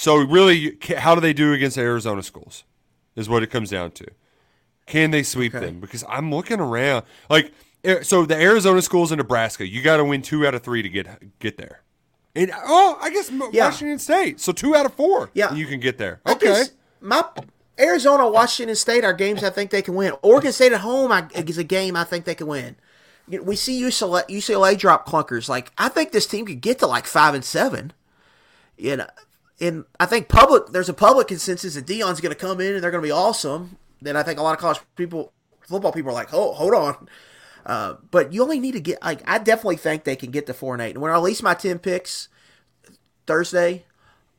So 0.00 0.16
really, 0.16 0.78
how 0.96 1.14
do 1.14 1.20
they 1.20 1.34
do 1.34 1.52
against 1.52 1.76
Arizona 1.76 2.22
schools? 2.22 2.64
Is 3.16 3.28
what 3.28 3.42
it 3.42 3.48
comes 3.48 3.68
down 3.68 3.90
to. 3.90 4.06
Can 4.86 5.10
they 5.10 5.22
sweep 5.22 5.54
okay. 5.54 5.66
them? 5.66 5.78
Because 5.78 6.04
I'm 6.08 6.34
looking 6.34 6.58
around, 6.58 7.04
like 7.28 7.52
eh, 7.84 8.02
so 8.02 8.24
the 8.24 8.34
Arizona 8.34 8.80
schools 8.80 9.12
in 9.12 9.18
Nebraska, 9.18 9.68
you 9.68 9.82
got 9.82 9.98
to 9.98 10.04
win 10.06 10.22
two 10.22 10.46
out 10.46 10.54
of 10.54 10.62
three 10.62 10.80
to 10.80 10.88
get 10.88 11.38
get 11.38 11.58
there. 11.58 11.82
And 12.34 12.50
oh, 12.64 12.96
I 12.98 13.10
guess 13.10 13.30
yeah. 13.52 13.66
Washington 13.66 13.98
State, 13.98 14.40
so 14.40 14.52
two 14.52 14.74
out 14.74 14.86
of 14.86 14.94
four, 14.94 15.28
yeah, 15.34 15.52
you 15.52 15.66
can 15.66 15.80
get 15.80 15.98
there. 15.98 16.22
Okay, 16.26 16.62
my 17.02 17.22
Arizona, 17.78 18.26
Washington 18.26 18.76
State 18.76 19.04
are 19.04 19.12
games 19.12 19.44
I 19.44 19.50
think 19.50 19.70
they 19.70 19.82
can 19.82 19.94
win. 19.94 20.14
Oregon 20.22 20.52
State 20.52 20.72
at 20.72 20.80
home 20.80 21.12
is 21.34 21.58
a 21.58 21.64
game 21.64 21.94
I 21.94 22.04
think 22.04 22.24
they 22.24 22.34
can 22.34 22.46
win 22.46 22.76
we 23.28 23.54
see 23.54 23.80
UCLA, 23.80 24.26
UCLA 24.28 24.76
drop 24.78 25.06
clunkers. 25.06 25.46
Like 25.48 25.70
I 25.76 25.90
think 25.90 26.10
this 26.10 26.26
team 26.26 26.46
could 26.46 26.62
get 26.62 26.78
to 26.78 26.86
like 26.86 27.04
five 27.06 27.34
and 27.34 27.44
seven. 27.44 27.92
You 28.78 28.96
know, 28.96 29.06
and 29.60 29.84
I 29.98 30.06
think 30.06 30.28
public 30.28 30.68
there's 30.68 30.88
a 30.88 30.94
public 30.94 31.28
consensus 31.28 31.74
that 31.74 31.86
Deion's 31.86 32.20
going 32.20 32.34
to 32.34 32.38
come 32.38 32.60
in 32.60 32.74
and 32.74 32.82
they're 32.82 32.90
going 32.90 33.02
to 33.02 33.06
be 33.06 33.12
awesome. 33.12 33.76
Then 34.00 34.16
I 34.16 34.22
think 34.22 34.38
a 34.38 34.42
lot 34.42 34.54
of 34.54 34.58
college 34.58 34.80
people, 34.96 35.32
football 35.60 35.92
people 35.92 36.10
are 36.10 36.14
like, 36.14 36.32
oh, 36.32 36.52
hold 36.52 36.74
on. 36.74 37.08
Uh, 37.66 37.96
but 38.10 38.32
you 38.32 38.42
only 38.42 38.58
need 38.58 38.72
to 38.72 38.80
get 38.80 39.02
like 39.02 39.20
I 39.28 39.38
definitely 39.38 39.76
think 39.76 40.04
they 40.04 40.16
can 40.16 40.30
get 40.30 40.46
to 40.46 40.54
four 40.54 40.74
and 40.74 40.82
eight. 40.82 40.92
And 40.92 41.02
when 41.02 41.12
I 41.12 41.14
release 41.14 41.42
my 41.42 41.54
ten 41.54 41.78
picks 41.78 42.28
Thursday, 43.26 43.84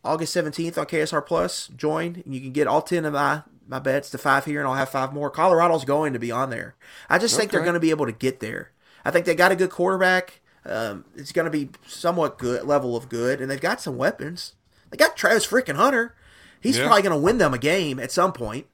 August 0.03 0.33
seventeenth 0.33 0.77
on 0.77 0.85
KSR 0.85 1.25
Plus, 1.25 1.67
join 1.67 2.21
and 2.25 2.33
you 2.33 2.41
can 2.41 2.51
get 2.51 2.67
all 2.67 2.81
ten 2.81 3.05
of 3.05 3.13
my 3.13 3.43
my 3.67 3.79
bets 3.79 4.09
to 4.09 4.17
five 4.17 4.45
here, 4.45 4.59
and 4.59 4.67
I'll 4.67 4.75
have 4.75 4.89
five 4.89 5.13
more. 5.13 5.29
Colorado's 5.29 5.85
going 5.85 6.13
to 6.13 6.19
be 6.19 6.31
on 6.31 6.49
there. 6.49 6.75
I 7.09 7.19
just 7.19 7.35
okay. 7.35 7.41
think 7.41 7.51
they're 7.51 7.61
going 7.61 7.75
to 7.75 7.79
be 7.79 7.91
able 7.91 8.07
to 8.07 8.11
get 8.11 8.39
there. 8.39 8.71
I 9.05 9.11
think 9.11 9.25
they 9.25 9.35
got 9.35 9.51
a 9.51 9.55
good 9.55 9.69
quarterback. 9.69 10.41
Um, 10.65 11.05
it's 11.15 11.31
going 11.31 11.45
to 11.45 11.51
be 11.51 11.69
somewhat 11.87 12.37
good 12.37 12.65
level 12.65 12.95
of 12.95 13.07
good, 13.07 13.39
and 13.39 13.49
they've 13.49 13.61
got 13.61 13.81
some 13.81 13.97
weapons. 13.97 14.55
They 14.91 14.97
got 14.97 15.17
Travis 15.17 15.47
freaking 15.47 15.75
Hunter. 15.75 16.15
He's 16.59 16.77
yeah. 16.77 16.85
probably 16.85 17.01
going 17.01 17.15
to 17.15 17.21
win 17.21 17.39
them 17.39 17.53
a 17.53 17.57
game 17.57 17.99
at 17.99 18.11
some 18.11 18.33
point. 18.33 18.67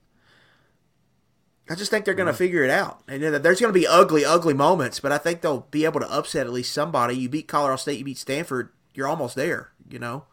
I 1.69 1.75
just 1.75 1.91
think 1.91 2.05
they're 2.05 2.13
going 2.13 2.27
to 2.27 2.33
yeah. 2.33 2.37
figure 2.37 2.63
it 2.63 2.69
out. 2.69 3.01
And 3.07 3.21
there's 3.21 3.59
going 3.59 3.73
to 3.73 3.79
be 3.79 3.87
ugly, 3.87 4.25
ugly 4.25 4.53
moments, 4.53 4.99
but 4.99 5.11
I 5.11 5.17
think 5.17 5.41
they'll 5.41 5.67
be 5.71 5.85
able 5.85 5.99
to 5.99 6.11
upset 6.11 6.47
at 6.47 6.53
least 6.53 6.73
somebody. 6.73 7.15
You 7.15 7.29
beat 7.29 7.47
Colorado 7.47 7.77
State, 7.77 7.99
you 7.99 8.05
beat 8.05 8.17
Stanford, 8.17 8.69
you're 8.93 9.07
almost 9.07 9.35
there. 9.35 9.71
You 9.89 9.99
know, 9.99 10.25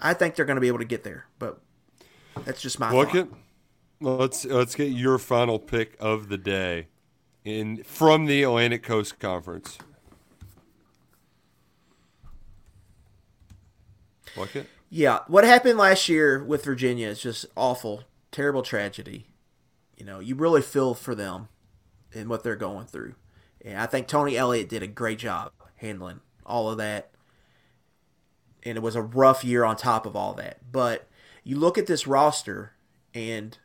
I 0.00 0.14
think 0.14 0.34
they're 0.34 0.44
going 0.44 0.56
to 0.56 0.60
be 0.60 0.68
able 0.68 0.78
to 0.78 0.84
get 0.84 1.04
there, 1.04 1.26
but 1.38 1.60
that's 2.44 2.60
just 2.60 2.78
my. 2.78 2.92
Look 2.92 3.10
thought. 3.10 3.28
let's 4.00 4.44
let's 4.44 4.74
get 4.74 4.90
your 4.90 5.18
final 5.18 5.58
pick 5.58 5.96
of 6.00 6.28
the 6.28 6.38
day 6.38 6.86
in 7.44 7.82
from 7.84 8.26
the 8.26 8.42
Atlantic 8.42 8.82
Coast 8.82 9.18
Conference. 9.18 9.78
Like 14.36 14.56
it? 14.56 14.66
Yeah, 14.90 15.20
what 15.26 15.44
happened 15.44 15.78
last 15.78 16.08
year 16.08 16.42
with 16.42 16.64
Virginia 16.64 17.08
is 17.08 17.20
just 17.22 17.46
awful, 17.56 18.04
terrible 18.32 18.62
tragedy. 18.62 19.26
You 19.96 20.06
know, 20.06 20.20
you 20.20 20.34
really 20.34 20.62
feel 20.62 20.94
for 20.94 21.14
them 21.14 21.48
and 22.14 22.28
what 22.28 22.42
they're 22.42 22.56
going 22.56 22.86
through. 22.86 23.14
And 23.64 23.78
I 23.78 23.86
think 23.86 24.06
Tony 24.08 24.36
Elliott 24.36 24.68
did 24.68 24.82
a 24.82 24.86
great 24.86 25.18
job 25.18 25.52
handling 25.76 26.20
all 26.46 26.70
of 26.70 26.78
that. 26.78 27.10
and 28.62 28.76
it 28.76 28.82
was 28.82 28.96
a 28.96 29.02
rough 29.02 29.44
year 29.44 29.64
on 29.64 29.76
top 29.76 30.06
of 30.06 30.16
all 30.16 30.34
that. 30.34 30.58
But 30.70 31.08
you 31.44 31.56
look 31.56 31.78
at 31.78 31.86
this 31.86 32.06
roster, 32.06 32.72
and 33.14 33.56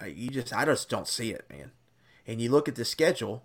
uh, 0.00 0.06
you 0.06 0.28
just 0.30 0.52
I 0.54 0.64
just 0.64 0.88
don't 0.88 1.08
see 1.08 1.30
it, 1.30 1.46
man. 1.50 1.72
And 2.26 2.40
you 2.40 2.50
look 2.50 2.68
at 2.68 2.74
the 2.74 2.84
schedule, 2.84 3.44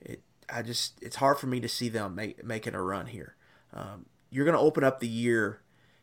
it 0.00 0.22
I 0.52 0.62
just 0.62 0.98
it's 1.02 1.16
hard 1.16 1.38
for 1.38 1.46
me 1.46 1.60
to 1.60 1.68
see 1.68 1.88
them 1.88 2.14
make, 2.14 2.44
making 2.44 2.74
a 2.74 2.82
run 2.82 3.06
here. 3.06 3.36
Um, 3.72 4.06
you're 4.30 4.44
going 4.44 4.56
to 4.56 4.60
open 4.62 4.84
up 4.84 5.00
the 5.00 5.08
year, 5.08 5.60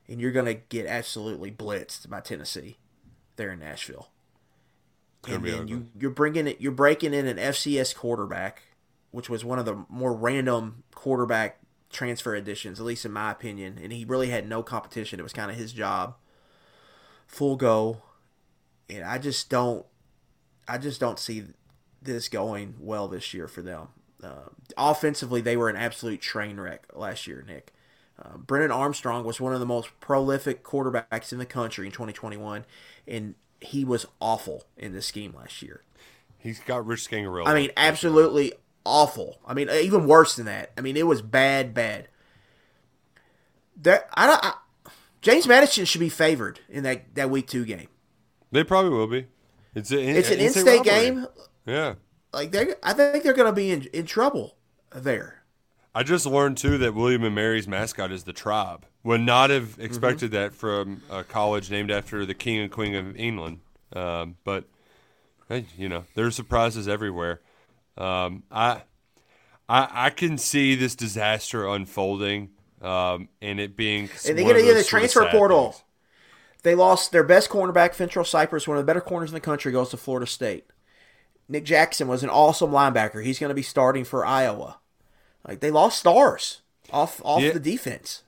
and 0.08 0.22
you're 0.22 0.32
going 0.32 0.46
to 0.46 0.54
get 0.56 0.86
absolutely 0.86 1.52
blitzed 1.52 2.10
by 2.10 2.20
Tennessee 2.20 2.78
there 3.36 3.52
in 3.52 3.60
Nashville. 3.60 4.10
And 5.28 5.44
then 5.44 5.68
you 5.68 5.88
you're 6.00 6.12
bringing 6.12 6.48
it 6.48 6.62
you're 6.62 6.72
breaking 6.72 7.14
in 7.14 7.28
an 7.28 7.38
FCS 7.38 7.94
quarterback, 7.96 8.62
which 9.12 9.30
was 9.30 9.44
one 9.44 9.60
of 9.60 9.66
the 9.66 9.86
more 9.90 10.14
random 10.14 10.84
quarterback 10.96 11.60
transfer 11.90 12.34
additions, 12.36 12.80
at 12.80 12.86
least 12.86 13.06
in 13.06 13.12
my 13.12 13.32
opinion. 13.32 13.78
And 13.82 13.92
he 13.92 14.06
really 14.06 14.30
had 14.30 14.48
no 14.48 14.64
competition. 14.64 15.20
It 15.20 15.24
was 15.24 15.34
kind 15.34 15.52
of 15.52 15.58
his 15.58 15.74
job. 15.74 16.16
Full 17.26 17.58
go, 17.58 18.04
and 18.90 19.04
I 19.04 19.18
just 19.18 19.50
don't, 19.50 19.86
I 20.66 20.78
just 20.78 21.00
don't 21.00 21.20
see 21.20 21.44
this 22.02 22.30
going 22.30 22.76
well 22.80 23.10
this 23.10 23.34
year 23.34 23.50
for 23.50 23.62
them. 23.62 23.90
Uh, 24.24 24.50
offensively, 24.78 25.42
they 25.42 25.58
were 25.58 25.68
an 25.68 25.76
absolute 25.76 26.22
train 26.22 26.58
wreck 26.58 26.86
last 26.94 27.28
year, 27.28 27.44
Nick. 27.46 27.74
Uh, 28.20 28.38
Brennan 28.38 28.72
Armstrong 28.72 29.24
was 29.24 29.40
one 29.40 29.54
of 29.54 29.60
the 29.60 29.66
most 29.66 29.90
prolific 30.00 30.64
quarterbacks 30.64 31.32
in 31.32 31.38
the 31.38 31.46
country 31.46 31.86
in 31.86 31.92
2021, 31.92 32.66
and 33.08 33.36
he 33.62 33.86
was 33.86 34.06
awful 34.20 34.66
in 34.76 34.94
this 34.94 35.06
scheme 35.06 35.34
last 35.36 35.62
year. 35.62 35.84
He's 36.40 36.60
got 36.60 36.86
Rich 36.86 37.10
Scangarello. 37.10 37.48
I 37.48 37.54
mean, 37.54 37.72
absolutely 37.78 38.54
awful. 38.86 39.40
I 39.46 39.54
mean, 39.54 39.70
even 39.70 40.08
worse 40.08 40.36
than 40.36 40.46
that. 40.46 40.72
I 40.78 40.82
mean, 40.82 40.98
it 40.98 41.06
was 41.06 41.22
bad, 41.22 41.74
bad. 41.74 42.08
There, 43.76 44.06
I 44.16 44.28
don't. 44.28 44.44
I, 44.44 44.54
James 45.22 45.48
Madison 45.48 45.86
should 45.86 46.00
be 46.00 46.10
favored 46.10 46.60
in 46.70 46.84
that, 46.84 47.16
that 47.16 47.30
week 47.30 47.48
two 47.48 47.66
game. 47.66 47.88
They 48.52 48.64
probably 48.64 48.92
will 48.92 49.08
be. 49.08 49.28
It's, 49.76 49.92
a, 49.92 50.00
It's 50.00 50.32
an 50.32 50.40
in-state 50.40 50.84
game. 50.84 51.28
Yeah. 51.66 51.96
Like 52.34 52.52
they, 52.52 52.74
I 52.82 52.94
think 52.94 53.24
they're 53.24 53.34
going 53.34 53.50
to 53.50 53.54
be 53.54 53.72
in, 53.72 53.84
in 53.94 54.06
trouble 54.06 54.56
there. 54.92 55.37
I 55.98 56.04
just 56.04 56.28
learned 56.28 56.58
too 56.58 56.78
that 56.78 56.94
William 56.94 57.24
and 57.24 57.34
Mary's 57.34 57.68
mascot 57.68 58.12
is 58.12 58.24
the 58.24 58.32
tribe. 58.32 58.86
Would 59.04 59.22
not 59.22 59.50
have 59.50 59.80
expected 59.80 60.30
that 60.30 60.54
from 60.54 61.02
a 61.10 61.24
college 61.24 61.72
named 61.72 61.90
after 61.90 62.24
the 62.24 62.36
king 62.36 62.60
and 62.60 62.72
queen 62.72 62.94
of 62.94 63.16
England. 63.16 63.62
Um, 63.94 64.36
but 64.44 64.66
hey, 65.50 65.66
you 65.76 65.90
know, 65.90 66.04
there's 66.14 66.36
surprises 66.36 66.88
everywhere. 66.88 67.42
Um, 67.98 68.44
I, 68.52 68.84
I, 69.68 69.88
I 69.92 70.10
can 70.12 70.38
see 70.38 70.76
this 70.76 70.96
disaster 70.96 71.68
unfolding, 71.68 72.50
um, 72.80 73.30
and 73.42 73.60
it 73.60 73.76
being 73.76 74.08
And 74.28 74.38
they 74.38 74.44
get 74.44 74.56
in 74.56 74.68
the 74.68 74.74
those 74.74 74.88
sort 74.88 75.02
of 75.04 75.10
transfer 75.12 75.30
portal. 75.32 75.72
things. 75.72 75.84
They 76.62 76.76
lost 76.76 77.12
their 77.12 77.24
best 77.24 77.50
cornerback, 77.50 77.96
Fentrell 77.96 78.28
Cypress, 78.28 78.68
one 78.68 78.78
of 78.78 78.84
the 78.84 78.88
better 78.88 79.02
corners 79.02 79.32
in 79.32 79.34
the 79.34 79.40
country, 79.40 79.72
goes 79.72 79.90
to 79.90 79.98
Florida 79.98 80.28
State. 80.28 80.68
Nick 81.50 81.66
Jackson 81.66 82.08
was 82.08 82.22
an 82.22 82.30
awesome 82.30 82.70
linebacker. 82.70 83.26
He's 83.26 83.40
going 83.40 83.50
to 83.50 83.56
be 83.56 83.64
starting 83.64 84.04
for 84.04 84.24
Iowa. 84.24 84.78
Like 85.48 85.60
they 85.62 85.72
lost 85.72 86.00
stars 86.00 86.62
off 86.92 87.22
off 87.24 87.42
Yeah. 87.42 87.52
the 87.52 87.60
defense. 87.60 88.24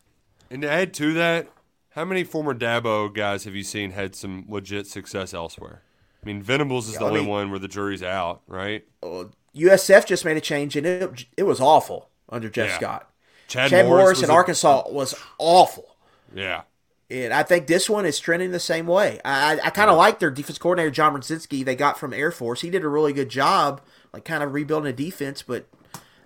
And 0.50 0.62
to 0.64 0.70
add 0.70 0.94
to 0.96 1.14
that, 1.14 1.48
how 1.92 2.06
many 2.06 2.24
former 2.24 2.54
Dabo 2.56 3.14
guys 3.14 3.44
have 3.44 3.56
you 3.56 3.64
seen 3.64 3.92
had 3.92 4.16
some 4.16 4.46
legit 4.48 4.88
success 4.88 5.34
elsewhere? 5.34 5.82
I 6.22 6.26
mean, 6.26 6.42
Venables 6.42 6.88
is 6.90 6.98
the 6.98 7.06
I 7.06 7.08
only 7.08 7.22
mean- 7.22 7.30
one 7.30 7.50
where 7.50 7.60
the 7.60 7.68
jury's 7.68 8.04
out, 8.04 8.42
right? 8.48 8.86
Uh, 9.04 9.26
USF 9.56 10.06
just 10.06 10.26
made 10.26 10.38
a 10.38 10.42
change, 10.42 10.76
and 10.76 10.86
it 10.86 11.26
it 11.38 11.44
was 11.44 11.60
awful 11.60 12.10
under 12.30 12.50
Jeff 12.50 12.70
Yeah. 12.70 12.78
Scott. 12.78 13.10
Chad, 13.48 13.70
Chad 13.72 13.86
Morris, 13.86 14.20
was 14.20 14.24
in 14.24 14.30
a- 14.30 14.34
Arkansas 14.34 14.84
was 14.90 15.16
awful. 15.40 15.96
Yeah. 16.36 16.62
And 17.10 17.34
I 17.34 17.42
think 17.42 17.66
this 17.66 17.90
one 17.90 18.06
is 18.06 18.20
trending 18.20 18.52
the 18.52 18.60
same 18.60 18.86
way. 18.86 19.20
I, 19.26 19.60
I, 19.64 19.72
kind 19.72 19.90
of 19.90 19.98
like 19.98 20.20
their 20.20 20.30
defense 20.30 20.60
coordinator, 20.60 20.92
John 20.92 21.16
Rudzinski, 21.16 21.66
they 21.66 21.76
got 21.76 21.98
from 22.00 22.14
Air 22.14 22.30
Force. 22.32 22.62
He 22.62 22.70
did 22.70 22.84
a 22.84 22.88
really 22.88 23.14
good 23.14 23.30
job, 23.30 23.82
like 24.14 24.24
kind 24.26 24.44
of 24.44 24.54
rebuilding 24.54 24.92
a 24.92 24.94
defense, 24.96 25.42
but 25.42 25.66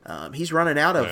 um, 0.05 0.33
he's 0.33 0.51
running 0.51 0.77
out 0.77 0.95
of 0.95 1.05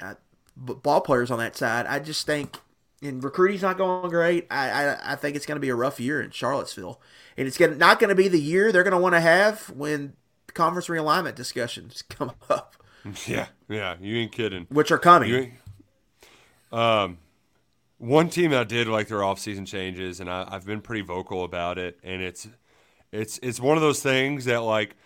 Yeah. 0.00 0.10
uh, 0.10 0.14
ball 0.56 1.00
players 1.00 1.30
on 1.30 1.38
that 1.38 1.56
side. 1.56 1.86
I 1.86 1.98
just 1.98 2.26
think, 2.26 2.58
and 3.02 3.22
recruiting's 3.22 3.62
not 3.62 3.76
going 3.78 4.10
great. 4.10 4.46
I, 4.50 4.70
I, 4.70 5.12
I 5.12 5.16
think 5.16 5.36
it's 5.36 5.46
going 5.46 5.56
to 5.56 5.60
be 5.60 5.68
a 5.70 5.74
rough 5.74 5.98
year 6.00 6.20
in 6.20 6.30
Charlottesville. 6.30 7.00
And 7.36 7.46
it's 7.48 7.58
gonna, 7.58 7.74
not 7.76 7.98
going 7.98 8.08
to 8.10 8.14
be 8.14 8.28
the 8.28 8.40
year 8.40 8.70
they're 8.72 8.84
going 8.84 8.92
to 8.92 8.98
want 8.98 9.14
to 9.14 9.20
have 9.20 9.70
when 9.70 10.14
conference 10.54 10.86
realignment 10.88 11.34
discussions 11.34 12.02
come 12.08 12.32
up, 12.48 12.76
Yeah. 13.26 13.46
Yeah. 13.68 13.96
You 14.00 14.16
ain't 14.18 14.32
kidding. 14.32 14.66
which 14.70 14.90
are 14.92 14.98
coming. 14.98 15.58
Um, 16.72 17.18
one 17.98 18.28
team 18.28 18.50
that 18.50 18.68
did 18.68 18.88
like 18.88 19.08
their 19.08 19.18
offseason 19.20 19.66
changes, 19.66 20.20
and 20.20 20.28
I, 20.28 20.46
I've 20.50 20.66
been 20.66 20.80
pretty 20.80 21.02
vocal 21.02 21.44
about 21.44 21.78
it, 21.78 21.98
and 22.02 22.20
it's 22.20 22.48
it's 23.12 23.38
it's 23.42 23.60
one 23.60 23.76
of 23.76 23.82
those 23.82 24.02
things 24.02 24.44
that 24.46 24.62
like 24.62 24.96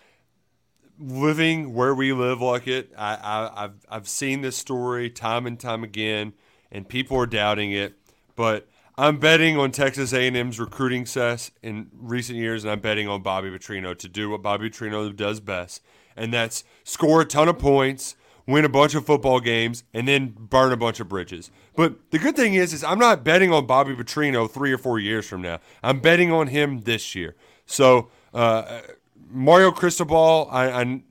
living 0.99 1.73
where 1.73 1.95
we 1.95 2.13
live 2.13 2.41
like 2.41 2.67
it. 2.67 2.91
I, 2.97 3.15
I 3.15 3.63
I've 3.63 3.85
I've 3.89 4.07
seen 4.07 4.41
this 4.41 4.57
story 4.57 5.09
time 5.09 5.45
and 5.47 5.59
time 5.59 5.83
again, 5.83 6.33
and 6.71 6.87
people 6.87 7.17
are 7.17 7.27
doubting 7.27 7.71
it, 7.71 7.95
but. 8.35 8.67
I'm 8.97 9.17
betting 9.17 9.57
on 9.57 9.71
Texas 9.71 10.11
A&M's 10.11 10.59
recruiting 10.59 11.05
success 11.05 11.51
in 11.63 11.89
recent 11.93 12.37
years, 12.37 12.65
and 12.65 12.71
I'm 12.71 12.81
betting 12.81 13.07
on 13.07 13.21
Bobby 13.21 13.49
Petrino 13.49 13.97
to 13.97 14.09
do 14.09 14.29
what 14.29 14.41
Bobby 14.41 14.69
Petrino 14.69 15.15
does 15.15 15.39
best, 15.39 15.81
and 16.17 16.33
that's 16.33 16.65
score 16.83 17.21
a 17.21 17.25
ton 17.25 17.47
of 17.47 17.57
points, 17.57 18.17
win 18.45 18.65
a 18.65 18.69
bunch 18.69 18.95
of 18.95 19.05
football 19.05 19.39
games, 19.39 19.85
and 19.93 20.05
then 20.05 20.35
burn 20.37 20.73
a 20.73 20.77
bunch 20.77 20.99
of 20.99 21.07
bridges. 21.07 21.49
But 21.77 22.11
the 22.11 22.19
good 22.19 22.35
thing 22.35 22.55
is, 22.55 22.73
is 22.73 22.83
I'm 22.83 22.99
not 22.99 23.23
betting 23.23 23.53
on 23.53 23.65
Bobby 23.65 23.95
Petrino 23.95 24.51
three 24.51 24.73
or 24.73 24.77
four 24.77 24.99
years 24.99 25.25
from 25.25 25.41
now. 25.41 25.59
I'm 25.81 26.01
betting 26.01 26.29
on 26.33 26.47
him 26.47 26.81
this 26.81 27.15
year. 27.15 27.37
So 27.65 28.09
uh, 28.33 28.81
Mario 29.29 29.71
Cristobal, 29.71 30.47
I, 30.51 30.69
I 30.81 31.03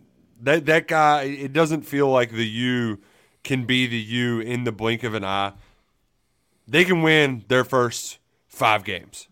that 0.43 0.67
that 0.67 0.89
guy, 0.89 1.23
it 1.23 1.53
doesn't 1.53 1.83
feel 1.83 2.09
like 2.09 2.31
the 2.33 2.47
U 2.47 2.99
can 3.45 3.65
be 3.65 3.87
the 3.87 3.99
U 3.99 4.41
in 4.41 4.65
the 4.65 4.73
blink 4.73 5.03
of 5.03 5.15
an 5.15 5.25
eye. 5.25 5.53
They 6.67 6.85
can 6.85 7.03
win 7.03 7.45
their 7.49 7.65
first 7.65 8.19
five 8.47 8.85
games 8.85 9.29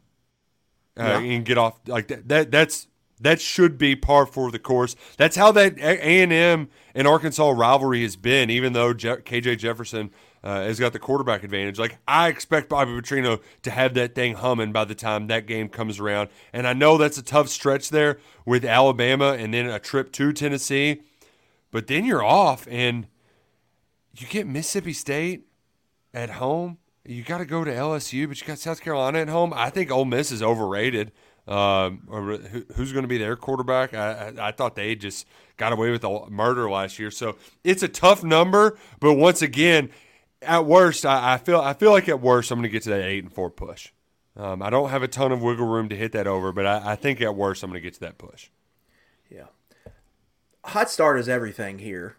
uh, 0.98 1.02
Yeah. 1.02 1.18
and 1.20 1.44
get 1.44 1.58
off 1.58 1.78
like 1.86 2.08
that. 2.08 2.28
That 2.28 2.50
that's 2.50 2.88
that 3.20 3.40
should 3.40 3.78
be 3.78 3.96
par 3.96 4.26
for 4.26 4.50
the 4.50 4.58
course. 4.58 4.94
That's 5.16 5.36
how 5.36 5.52
that 5.52 5.78
A 5.78 6.22
and 6.22 6.32
M 6.32 6.68
and 6.94 7.06
Arkansas 7.06 7.50
rivalry 7.50 8.02
has 8.02 8.16
been. 8.16 8.50
Even 8.50 8.72
though 8.72 8.92
Je- 8.94 9.16
KJ 9.16 9.58
Jefferson 9.58 10.10
uh, 10.42 10.62
has 10.62 10.78
got 10.78 10.92
the 10.92 10.98
quarterback 10.98 11.42
advantage, 11.42 11.78
like 11.78 11.98
I 12.06 12.28
expect 12.28 12.68
Bobby 12.68 12.92
Petrino 12.92 13.40
to 13.62 13.70
have 13.70 13.94
that 13.94 14.14
thing 14.14 14.34
humming 14.34 14.72
by 14.72 14.84
the 14.84 14.94
time 14.94 15.26
that 15.26 15.46
game 15.46 15.68
comes 15.68 15.98
around. 15.98 16.28
And 16.52 16.66
I 16.66 16.72
know 16.72 16.98
that's 16.98 17.18
a 17.18 17.22
tough 17.22 17.48
stretch 17.48 17.90
there 17.90 18.18
with 18.44 18.64
Alabama 18.64 19.32
and 19.32 19.52
then 19.52 19.66
a 19.66 19.78
trip 19.78 20.12
to 20.12 20.32
Tennessee, 20.32 21.02
but 21.70 21.86
then 21.86 22.04
you're 22.04 22.24
off 22.24 22.66
and 22.70 23.06
you 24.16 24.26
get 24.26 24.46
Mississippi 24.46 24.92
State 24.92 25.46
at 26.14 26.30
home. 26.30 26.78
You 27.04 27.22
got 27.22 27.38
to 27.38 27.44
go 27.44 27.62
to 27.62 27.70
LSU, 27.70 28.26
but 28.26 28.40
you 28.40 28.46
got 28.46 28.58
South 28.58 28.80
Carolina 28.80 29.20
at 29.20 29.28
home. 29.28 29.52
I 29.54 29.70
think 29.70 29.90
Ole 29.90 30.04
Miss 30.04 30.32
is 30.32 30.42
overrated. 30.42 31.12
Um, 31.46 32.00
who's 32.74 32.92
going 32.92 33.04
to 33.04 33.08
be 33.08 33.18
their 33.18 33.36
quarterback? 33.36 33.94
I, 33.94 34.32
I, 34.36 34.48
I 34.48 34.52
thought 34.52 34.74
they 34.74 34.96
just 34.96 35.26
got 35.56 35.72
away 35.72 35.92
with 35.92 36.02
the 36.02 36.24
murder 36.28 36.68
last 36.68 36.98
year, 36.98 37.12
so 37.12 37.36
it's 37.62 37.84
a 37.84 37.88
tough 37.88 38.24
number. 38.24 38.76
But 38.98 39.14
once 39.14 39.42
again, 39.42 39.90
at 40.46 40.64
worst, 40.66 41.04
I, 41.06 41.34
I 41.34 41.38
feel 41.38 41.60
I 41.60 41.72
feel 41.74 41.90
like 41.90 42.08
at 42.08 42.20
worst 42.20 42.50
I'm 42.50 42.58
going 42.58 42.64
to 42.64 42.68
get 42.70 42.82
to 42.84 42.90
that 42.90 43.02
eight 43.02 43.22
and 43.24 43.32
four 43.32 43.50
push. 43.50 43.90
Um, 44.36 44.62
I 44.62 44.68
don't 44.70 44.90
have 44.90 45.02
a 45.02 45.08
ton 45.08 45.32
of 45.32 45.40
wiggle 45.42 45.66
room 45.66 45.88
to 45.88 45.96
hit 45.96 46.12
that 46.12 46.26
over, 46.26 46.52
but 46.52 46.66
I, 46.66 46.92
I 46.92 46.96
think 46.96 47.20
at 47.22 47.34
worst 47.34 47.62
I'm 47.62 47.70
going 47.70 47.80
to 47.80 47.84
get 47.86 47.94
to 47.94 48.00
that 48.00 48.18
push. 48.18 48.48
Yeah. 49.30 49.46
Hot 50.64 50.90
start 50.90 51.18
is 51.18 51.28
everything 51.28 51.78
here. 51.78 52.16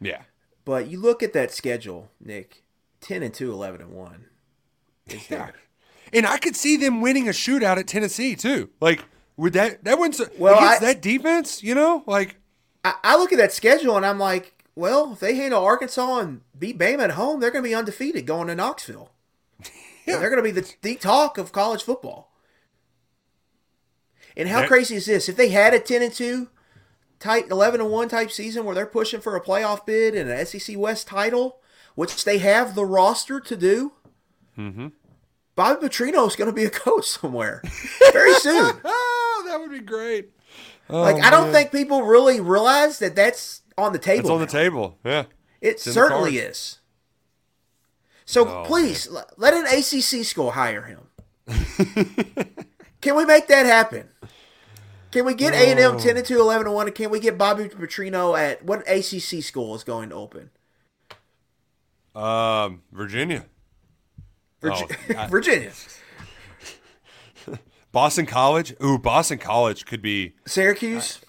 Yeah, 0.00 0.22
But 0.64 0.86
you 0.86 1.00
look 1.00 1.22
at 1.24 1.32
that 1.32 1.50
schedule, 1.52 2.10
Nick, 2.20 2.62
10 3.00 3.24
and 3.24 3.34
2, 3.34 3.50
11 3.52 3.80
and 3.80 3.90
1. 3.90 4.24
Is 5.08 5.26
there. 5.26 5.54
and 6.12 6.24
I 6.24 6.38
could 6.38 6.54
see 6.54 6.76
them 6.76 7.00
winning 7.00 7.28
a 7.28 7.32
shootout 7.32 7.78
at 7.78 7.86
Tennessee 7.88 8.36
too. 8.36 8.70
Like 8.80 9.04
with 9.36 9.54
that 9.54 9.82
that 9.84 9.98
one's 9.98 10.20
Well, 10.38 10.56
against 10.56 10.82
I- 10.82 10.86
that 10.86 11.02
defense, 11.02 11.62
you 11.62 11.74
know, 11.74 12.02
like. 12.06 12.36
I, 12.84 12.94
I 13.02 13.16
look 13.16 13.32
at 13.32 13.38
that 13.38 13.52
schedule 13.52 13.96
and 13.96 14.06
I'm 14.06 14.18
like, 14.20 14.57
well, 14.78 15.12
if 15.12 15.20
they 15.20 15.34
handle 15.34 15.64
Arkansas 15.64 16.18
and 16.18 16.40
beat 16.58 16.78
Bama 16.78 17.00
at 17.04 17.10
home, 17.12 17.40
they're 17.40 17.50
going 17.50 17.64
to 17.64 17.68
be 17.68 17.74
undefeated 17.74 18.26
going 18.26 18.48
to 18.48 18.54
Knoxville. 18.54 19.10
Yeah. 20.06 20.20
They're 20.20 20.30
going 20.30 20.42
to 20.42 20.54
be 20.54 20.58
the, 20.58 20.74
the 20.80 20.94
talk 20.94 21.36
of 21.36 21.52
college 21.52 21.82
football. 21.82 22.32
And 24.38 24.48
how 24.48 24.66
crazy 24.66 24.96
is 24.96 25.04
this? 25.04 25.28
If 25.28 25.36
they 25.36 25.50
had 25.50 25.74
a 25.74 25.78
10 25.78 26.00
and 26.00 26.14
2 26.14 26.48
type 27.18 27.50
11 27.50 27.82
and 27.82 27.90
1 27.90 28.08
type 28.08 28.30
season 28.30 28.64
where 28.64 28.74
they're 28.74 28.86
pushing 28.86 29.20
for 29.20 29.36
a 29.36 29.44
playoff 29.44 29.84
bid 29.84 30.14
and 30.14 30.30
an 30.30 30.46
SEC 30.46 30.78
West 30.78 31.08
title, 31.08 31.60
which 31.94 32.24
they 32.24 32.38
have 32.38 32.74
the 32.74 32.86
roster 32.86 33.38
to 33.38 33.54
do, 33.54 33.92
Mm-hmm. 34.58 34.88
Bobby 35.54 35.86
Petrino 35.86 36.26
is 36.26 36.36
going 36.36 36.50
to 36.50 36.54
be 36.54 36.64
a 36.64 36.70
coach 36.70 37.06
somewhere 37.06 37.62
very 38.12 38.34
soon. 38.34 38.72
Oh, 38.84 39.44
that 39.48 39.60
would 39.60 39.70
be 39.70 39.80
great. 39.80 40.30
Oh, 40.90 41.02
like 41.02 41.22
I 41.22 41.30
don't 41.30 41.52
man. 41.52 41.52
think 41.52 41.72
people 41.72 42.02
really 42.02 42.40
realize 42.40 42.98
that 42.98 43.14
that's 43.14 43.62
on 43.78 43.92
the 43.92 43.98
table. 43.98 44.20
it's 44.20 44.30
on 44.30 44.40
the 44.40 44.46
table. 44.46 44.98
Yeah. 45.04 45.24
It 45.60 45.78
the 45.80 45.92
certainly 45.92 46.38
is. 46.38 46.78
So 48.24 48.46
Oh, 48.46 48.64
please 48.66 49.08
l- 49.08 49.26
let 49.36 49.54
an 49.54 49.64
ACC 49.66 50.24
school 50.24 50.50
hire 50.52 50.82
him. 50.82 51.00
can 53.00 53.16
we 53.16 53.24
make 53.24 53.46
that 53.48 53.64
happen? 53.66 54.08
Can 55.10 55.24
we 55.24 55.32
get 55.34 55.54
A 55.54 55.70
and 55.70 55.80
Oh. 55.80 55.92
M 55.94 55.98
ten 55.98 56.16
and 56.18 56.26
2, 56.26 56.38
11 56.38 56.66
and 56.66 56.74
one? 56.74 56.86
And 56.86 56.94
can 56.94 57.08
we 57.10 57.18
get 57.20 57.38
Bobby 57.38 57.64
Petrino 57.70 58.38
at 58.38 58.62
what 58.64 58.80
ACC 58.86 59.42
school 59.42 59.74
is 59.74 59.82
going 59.84 60.10
to 60.10 60.14
open? 60.14 60.50
Um, 62.14 62.82
Virginia, 62.92 63.46
Virgi- 64.60 64.96
Oh, 65.10 65.14
I- 65.18 65.26
Virginia, 65.28 65.72
Boston 67.92 68.26
College. 68.26 68.74
Ooh, 68.84 68.98
Boston 68.98 69.38
College 69.38 69.86
could 69.86 70.02
be. 70.02 70.34
Syracuse. 70.46 71.20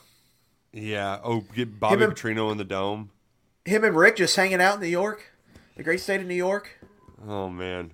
Yeah. 0.79 1.19
Oh, 1.23 1.41
get 1.53 1.79
Bobby 1.79 1.95
Him 1.95 2.01
and- 2.09 2.13
Petrino 2.17 2.51
in 2.51 2.57
the 2.57 2.63
dome. 2.63 3.11
Him 3.65 3.83
and 3.83 3.95
Rick 3.95 4.15
just 4.17 4.35
hanging 4.35 4.61
out 4.61 4.75
in 4.75 4.81
New 4.81 4.87
York, 4.87 5.31
the 5.75 5.83
great 5.83 5.99
state 5.99 6.21
of 6.21 6.27
New 6.27 6.33
York. 6.33 6.79
Oh 7.27 7.49
man. 7.49 7.91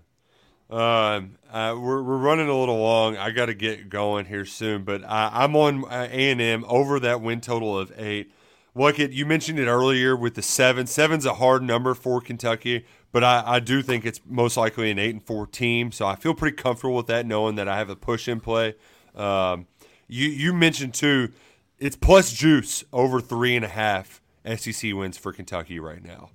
Um, 0.69 1.37
uh, 1.51 1.75
we're 1.77 2.01
we're 2.01 2.17
running 2.17 2.47
a 2.47 2.57
little 2.57 2.79
long. 2.79 3.17
I 3.17 3.31
got 3.31 3.47
to 3.47 3.53
get 3.53 3.89
going 3.89 4.25
here 4.25 4.45
soon, 4.45 4.83
but 4.83 5.03
I, 5.03 5.29
I'm 5.43 5.55
on 5.55 5.85
uh, 5.85 6.07
A 6.11 6.31
and 6.31 6.41
M 6.41 6.65
over 6.67 6.99
that 7.01 7.21
win 7.21 7.39
total 7.41 7.77
of 7.77 7.91
eight. 7.99 8.31
Look, 8.73 8.99
it 8.99 9.11
you 9.11 9.25
mentioned 9.25 9.59
it 9.59 9.67
earlier 9.67 10.15
with 10.15 10.33
the 10.35 10.41
seven. 10.41 10.87
Seven's 10.87 11.25
a 11.25 11.35
hard 11.35 11.61
number 11.61 11.93
for 11.93 12.19
Kentucky, 12.19 12.85
but 13.11 13.23
I, 13.23 13.43
I 13.45 13.59
do 13.59 13.81
think 13.83 14.05
it's 14.05 14.21
most 14.25 14.57
likely 14.57 14.89
an 14.91 14.97
eight 14.99 15.11
and 15.13 15.23
four 15.23 15.45
team. 15.45 15.91
So 15.91 16.07
I 16.07 16.15
feel 16.15 16.33
pretty 16.33 16.57
comfortable 16.57 16.95
with 16.95 17.07
that, 17.07 17.25
knowing 17.25 17.55
that 17.55 17.67
I 17.67 17.77
have 17.77 17.89
a 17.89 17.95
push 17.95 18.27
in 18.27 18.39
play. 18.39 18.73
Um, 19.13 19.67
you 20.07 20.27
you 20.29 20.51
mentioned 20.51 20.93
too, 20.95 21.31
it's 21.79 21.95
plus 21.95 22.33
juice 22.33 22.83
over 22.93 23.19
three 23.21 23.55
and 23.55 23.65
a 23.65 23.69
half 23.69 24.21
SEC 24.57 24.93
wins 24.93 25.17
for 25.17 25.33
Kentucky 25.33 25.79
right 25.79 26.03
now. 26.03 26.29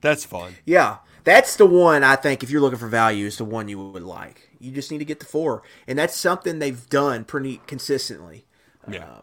That's 0.00 0.24
fun. 0.24 0.56
Yeah, 0.64 0.98
that's 1.24 1.56
the 1.56 1.66
one 1.66 2.02
I 2.02 2.16
think 2.16 2.42
if 2.42 2.50
you're 2.50 2.60
looking 2.60 2.78
for 2.78 2.88
value 2.88 3.26
is 3.26 3.38
the 3.38 3.44
one 3.44 3.68
you 3.68 3.78
would 3.78 4.02
like. 4.02 4.50
You 4.58 4.72
just 4.72 4.90
need 4.90 4.98
to 4.98 5.04
get 5.04 5.20
the 5.20 5.26
four, 5.26 5.62
and 5.86 5.98
that's 5.98 6.16
something 6.16 6.58
they've 6.58 6.88
done 6.88 7.24
pretty 7.24 7.60
consistently. 7.66 8.46
Yeah. 8.90 9.18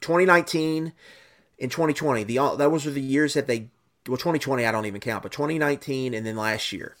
2019 0.00 0.92
and 1.60 1.70
2020, 1.70 2.24
the 2.24 2.36
those 2.56 2.84
were 2.84 2.92
the 2.92 3.00
years 3.00 3.34
that 3.34 3.46
they 3.46 3.68
well 4.06 4.16
2020 4.16 4.64
I 4.64 4.72
don't 4.72 4.86
even 4.86 5.00
count, 5.00 5.22
but 5.22 5.32
2019 5.32 6.14
and 6.14 6.26
then 6.26 6.36
last 6.36 6.72
year 6.72 6.96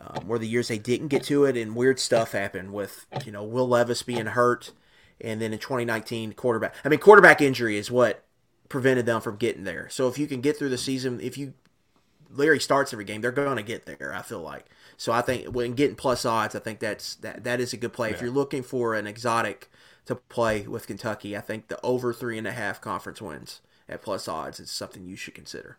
um, 0.00 0.26
were 0.26 0.38
the 0.38 0.48
years 0.48 0.68
they 0.68 0.78
didn't 0.78 1.08
get 1.08 1.22
to 1.24 1.44
it, 1.44 1.56
and 1.56 1.76
weird 1.76 1.98
stuff 1.98 2.32
happened 2.32 2.72
with 2.72 3.06
you 3.24 3.32
know 3.32 3.44
Will 3.44 3.68
Levis 3.68 4.02
being 4.02 4.26
hurt, 4.26 4.72
and 5.22 5.40
then 5.40 5.52
in 5.52 5.58
2019 5.58 6.32
quarterback. 6.34 6.74
I 6.84 6.88
mean 6.88 6.98
quarterback 6.98 7.40
injury 7.40 7.78
is 7.78 7.90
what 7.90 8.24
prevented 8.68 9.06
them 9.06 9.20
from 9.20 9.36
getting 9.36 9.64
there. 9.64 9.88
So 9.90 10.08
if 10.08 10.18
you 10.18 10.26
can 10.26 10.40
get 10.40 10.56
through 10.58 10.70
the 10.70 10.78
season, 10.78 11.20
if 11.20 11.38
you 11.38 11.54
Larry 12.34 12.60
starts 12.60 12.92
every 12.92 13.04
game, 13.04 13.20
they're 13.20 13.30
going 13.30 13.56
to 13.56 13.62
get 13.62 13.86
there. 13.86 14.12
I 14.14 14.22
feel 14.22 14.40
like. 14.40 14.66
So 14.96 15.12
I 15.12 15.20
think 15.20 15.46
when 15.46 15.74
getting 15.74 15.96
plus 15.96 16.24
odds, 16.24 16.54
I 16.54 16.58
think 16.58 16.80
that's 16.80 17.16
that 17.16 17.44
that 17.44 17.60
is 17.60 17.72
a 17.72 17.76
good 17.76 17.92
play. 17.92 18.10
If 18.10 18.20
you're 18.20 18.30
looking 18.30 18.62
for 18.62 18.94
an 18.94 19.06
exotic 19.06 19.70
to 20.06 20.14
play 20.14 20.62
with 20.62 20.86
Kentucky, 20.86 21.36
I 21.36 21.40
think 21.40 21.68
the 21.68 21.80
over 21.82 22.12
three 22.12 22.38
and 22.38 22.46
a 22.46 22.52
half 22.52 22.80
conference 22.80 23.20
wins 23.20 23.60
at 23.88 24.02
plus 24.02 24.26
odds 24.28 24.58
is 24.60 24.70
something 24.70 25.06
you 25.06 25.16
should 25.16 25.34
consider. 25.34 25.78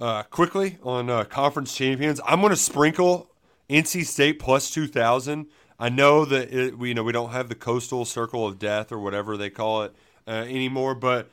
Uh, 0.00 0.22
quickly 0.24 0.78
on 0.82 1.08
uh, 1.08 1.24
conference 1.24 1.74
champions, 1.74 2.20
I'm 2.26 2.40
going 2.40 2.50
to 2.50 2.56
sprinkle 2.56 3.30
NC 3.68 4.06
State 4.06 4.38
plus 4.38 4.70
two 4.70 4.86
thousand. 4.86 5.46
I 5.78 5.88
know 5.88 6.24
that 6.24 6.52
it, 6.52 6.78
we 6.78 6.88
you 6.88 6.94
know 6.94 7.02
we 7.02 7.12
don't 7.12 7.30
have 7.30 7.48
the 7.48 7.54
coastal 7.54 8.04
circle 8.04 8.46
of 8.46 8.58
death 8.58 8.92
or 8.92 8.98
whatever 8.98 9.36
they 9.36 9.50
call 9.50 9.82
it 9.82 9.94
uh, 10.26 10.30
anymore, 10.30 10.94
but 10.94 11.30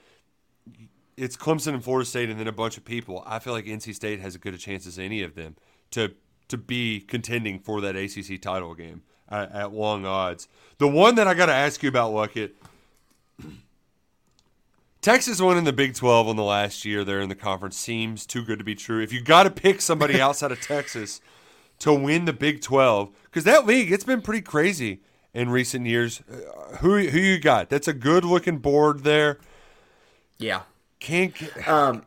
it's 1.17 1.35
Clemson 1.35 1.73
and 1.73 1.83
Florida 1.83 2.05
State 2.05 2.29
and 2.29 2.39
then 2.39 2.47
a 2.47 2.53
bunch 2.53 2.77
of 2.77 2.85
people. 2.85 3.23
I 3.25 3.39
feel 3.39 3.53
like 3.53 3.65
NC 3.65 3.93
State 3.93 4.19
has 4.19 4.35
as 4.35 4.37
good 4.37 4.53
a 4.53 4.57
chance 4.57 4.87
as 4.87 4.97
any 4.97 5.21
of 5.21 5.35
them 5.35 5.55
to 5.91 6.13
to 6.47 6.57
be 6.57 6.99
contending 6.99 7.59
for 7.59 7.81
that 7.81 7.95
ACC 7.95 8.41
title 8.41 8.73
game 8.73 9.03
at, 9.29 9.51
at 9.51 9.73
long 9.73 10.05
odds. 10.05 10.47
The 10.77 10.87
one 10.87 11.15
that 11.15 11.27
I 11.27 11.33
got 11.33 11.45
to 11.45 11.53
ask 11.53 11.83
you 11.83 11.89
about, 11.89 12.11
Luckett, 12.11 12.51
Texas 15.01 15.39
won 15.39 15.57
in 15.57 15.63
the 15.63 15.73
Big 15.73 15.95
12 15.95 16.27
on 16.27 16.35
the 16.35 16.43
last 16.43 16.83
year 16.83 17.03
there 17.03 17.21
in 17.21 17.29
the 17.29 17.35
conference 17.35 17.77
seems 17.77 18.25
too 18.25 18.43
good 18.43 18.59
to 18.59 18.65
be 18.65 18.75
true. 18.75 19.01
If 19.01 19.13
you 19.13 19.21
got 19.21 19.43
to 19.43 19.51
pick 19.51 19.81
somebody 19.81 20.19
outside 20.21 20.51
of 20.51 20.59
Texas 20.59 21.21
to 21.79 21.93
win 21.93 22.25
the 22.25 22.33
Big 22.33 22.61
12, 22.61 23.09
because 23.23 23.43
that 23.45 23.65
league, 23.65 23.91
it's 23.91 24.03
been 24.03 24.21
pretty 24.21 24.41
crazy 24.41 25.01
in 25.33 25.49
recent 25.49 25.85
years. 25.85 26.21
Uh, 26.29 26.77
who 26.77 26.97
who 26.97 27.19
you 27.19 27.39
got? 27.39 27.69
That's 27.69 27.87
a 27.87 27.93
good 27.93 28.25
looking 28.25 28.57
board 28.57 29.03
there. 29.03 29.39
Yeah. 30.37 30.63
Can't 30.99 31.33
get, 31.33 31.67
Um, 31.67 32.05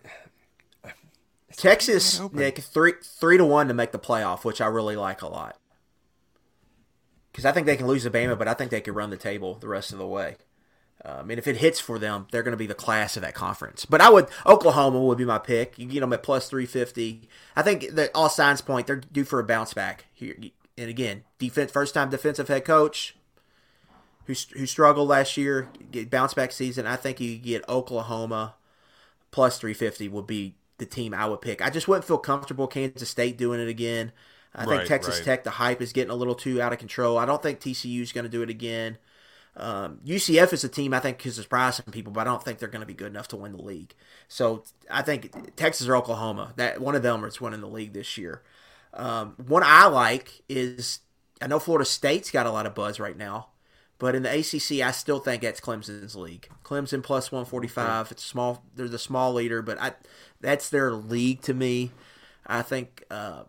Texas. 1.57 2.21
Nick, 2.33 2.59
three 2.59 2.95
three 3.03 3.37
to 3.39 3.45
one 3.45 3.69
to 3.69 3.75
make 3.75 3.93
the 3.93 3.99
playoff, 3.99 4.45
which 4.45 4.61
I 4.61 4.67
really 4.67 4.97
like 4.97 5.23
a 5.23 5.29
lot. 5.29 5.59
Because 7.31 7.47
I 7.47 7.53
think 7.53 7.67
they 7.67 7.77
can 7.77 7.87
lose 7.87 8.03
to 8.03 8.11
Bama, 8.11 8.39
but 8.39 8.49
I 8.49 8.55
think 8.55 8.71
they 8.71 8.81
could 8.83 8.95
run 8.95 9.11
the 9.11 9.17
table 9.17 9.55
the 9.55 9.69
rest 9.69 9.93
of 9.93 9.99
the 9.99 10.07
way. 10.07 10.37
Um, 11.05 11.31
and 11.31 11.39
if 11.39 11.49
it 11.49 11.57
hits 11.57 11.81
for 11.81 11.99
them, 11.99 12.29
they're 12.31 12.45
going 12.45 12.53
to 12.53 12.57
be 12.59 12.67
the 12.67 12.75
class 12.75 13.17
of 13.17 13.23
that 13.23 13.35
conference. 13.35 13.85
But 13.85 14.01
I 14.01 14.09
would 14.09 14.29
Oklahoma 14.47 15.01
would 15.01 15.19
be 15.19 15.25
my 15.25 15.39
pick. 15.39 15.79
You 15.79 15.87
get 15.87 16.01
them 16.01 16.13
at 16.13 16.23
plus 16.23 16.49
three 16.49 16.67
fifty. 16.67 17.29
I 17.57 17.63
think 17.63 17.89
that 17.91 18.11
all 18.15 18.29
signs 18.29 18.61
point 18.61 18.87
they're 18.87 18.97
due 18.97 19.25
for 19.25 19.41
a 19.41 19.45
bounce 19.45 19.75
back 19.75 20.07
here. 20.13 20.37
And 20.79 20.89
again, 20.89 21.25
defense 21.39 21.73
first 21.73 21.95
time 21.95 22.11
defensive 22.11 22.49
head 22.49 22.65
coach 22.65 23.17
who 24.27 24.35
who 24.57 24.67
struggled 24.67 25.09
last 25.09 25.37
year, 25.37 25.69
get 25.91 26.11
bounce 26.11 26.35
back 26.35 26.53
season. 26.53 26.87
I 26.87 26.97
think 26.97 27.21
you 27.21 27.37
get 27.37 27.69
Oklahoma 27.69 28.55
plus 29.31 29.59
350 29.59 30.09
would 30.09 30.27
be 30.27 30.55
the 30.79 30.87
team 30.87 31.15
I 31.15 31.27
would 31.27 31.41
pick. 31.41 31.63
I 31.63 31.71
just 31.71 31.89
wouldn't 31.89 32.05
feel 32.05 32.19
comfortable 32.19 32.67
Kansas 32.67 33.09
State 33.09 33.37
doing 33.37 33.61
it 33.61 33.69
again. 33.69 34.13
I 34.55 34.67
think 34.67 34.85
Texas 34.85 35.17
right. 35.17 35.25
Tech, 35.25 35.45
the 35.45 35.51
hype 35.51 35.81
is 35.81 35.95
getting 35.95 36.11
a 36.11 36.15
little 36.15 36.35
too 36.35 36.61
out 36.61 36.75
of 36.75 36.79
control. 36.79 37.17
I 37.17 37.25
don't 37.25 37.43
think 37.43 37.59
TCU 37.59 38.03
is 38.03 38.13
going 38.13 38.25
to 38.25 38.31
do 38.31 38.43
it 38.43 38.51
again. 38.51 38.99
Um, 39.57 39.99
UCF 40.05 40.53
is 40.53 40.65
a 40.65 40.69
team 40.69 40.95
I 40.95 41.01
think 41.01 41.25
is 41.27 41.37
surprising 41.37 41.85
people, 41.91 42.13
but 42.13 42.23
I 42.23 42.25
don't 42.25 42.43
think 42.43 42.59
they're 42.59 42.69
going 42.69 42.81
to 42.81 42.87
be 42.87 42.95
good 42.95 43.11
enough 43.11 43.29
to 43.29 43.37
win 43.37 43.53
the 43.53 43.63
league. 43.63 43.95
So 44.29 44.65
I 44.91 45.03
think 45.03 45.57
Texas 45.57 45.87
or 45.87 45.97
Oklahoma, 45.97 46.55
that 46.57 46.81
one 46.81 46.95
of 46.95 47.03
them 47.03 47.25
is 47.25 47.41
winning 47.41 47.61
the 47.61 47.69
league 47.69 47.93
this 47.93 48.17
year. 48.17 48.43
Um, 48.95 49.35
one 49.47 49.63
I 49.65 49.87
like 49.87 50.43
is 50.49 51.01
I 51.41 51.47
know 51.47 51.59
Florida 51.59 51.85
State's 51.85 52.31
got 52.31 52.47
a 52.47 52.51
lot 52.51 52.67
of 52.67 52.75
buzz 52.75 53.01
right 53.01 53.17
now, 53.17 53.49
but 53.99 54.15
in 54.15 54.23
the 54.23 54.31
ACC, 54.31 54.85
I 54.85 54.91
still 54.91 55.19
think 55.19 55.43
that's 55.43 55.61
Clemson's 55.61 56.17
league. 56.17 56.49
Clemson 56.65 57.03
plus 57.03 57.31
one 57.31 57.45
forty 57.45 57.69
five. 57.69 58.11
It's 58.11 58.25
small. 58.25 58.65
They're 58.75 58.89
the 58.89 58.99
small 58.99 59.33
leader, 59.33 59.63
but 59.63 59.81
I 59.81 59.93
that's 60.41 60.69
their 60.69 60.93
league 60.93 61.43
to 61.43 61.55
me. 61.55 61.93
I 62.47 62.63
think 62.63 63.05
uh, 63.11 63.45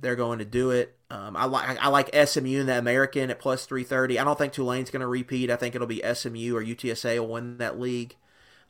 they're 0.00 0.16
going 0.16 0.38
to 0.40 0.44
do 0.44 0.70
it. 0.70 0.96
Um, 1.10 1.36
I 1.36 1.44
like 1.44 1.78
I 1.82 1.88
like 1.88 2.14
SMU 2.14 2.60
in 2.60 2.66
the 2.66 2.78
American 2.78 3.30
at 3.30 3.38
plus 3.38 3.64
three 3.66 3.84
thirty. 3.84 4.18
I 4.18 4.24
don't 4.24 4.36
think 4.38 4.52
Tulane's 4.52 4.90
going 4.90 5.00
to 5.00 5.06
repeat. 5.06 5.50
I 5.50 5.56
think 5.56 5.74
it'll 5.74 5.86
be 5.86 6.02
SMU 6.02 6.56
or 6.56 6.62
UTSA 6.64 7.18
will 7.20 7.28
win 7.28 7.58
that 7.58 7.78
league. 7.78 8.16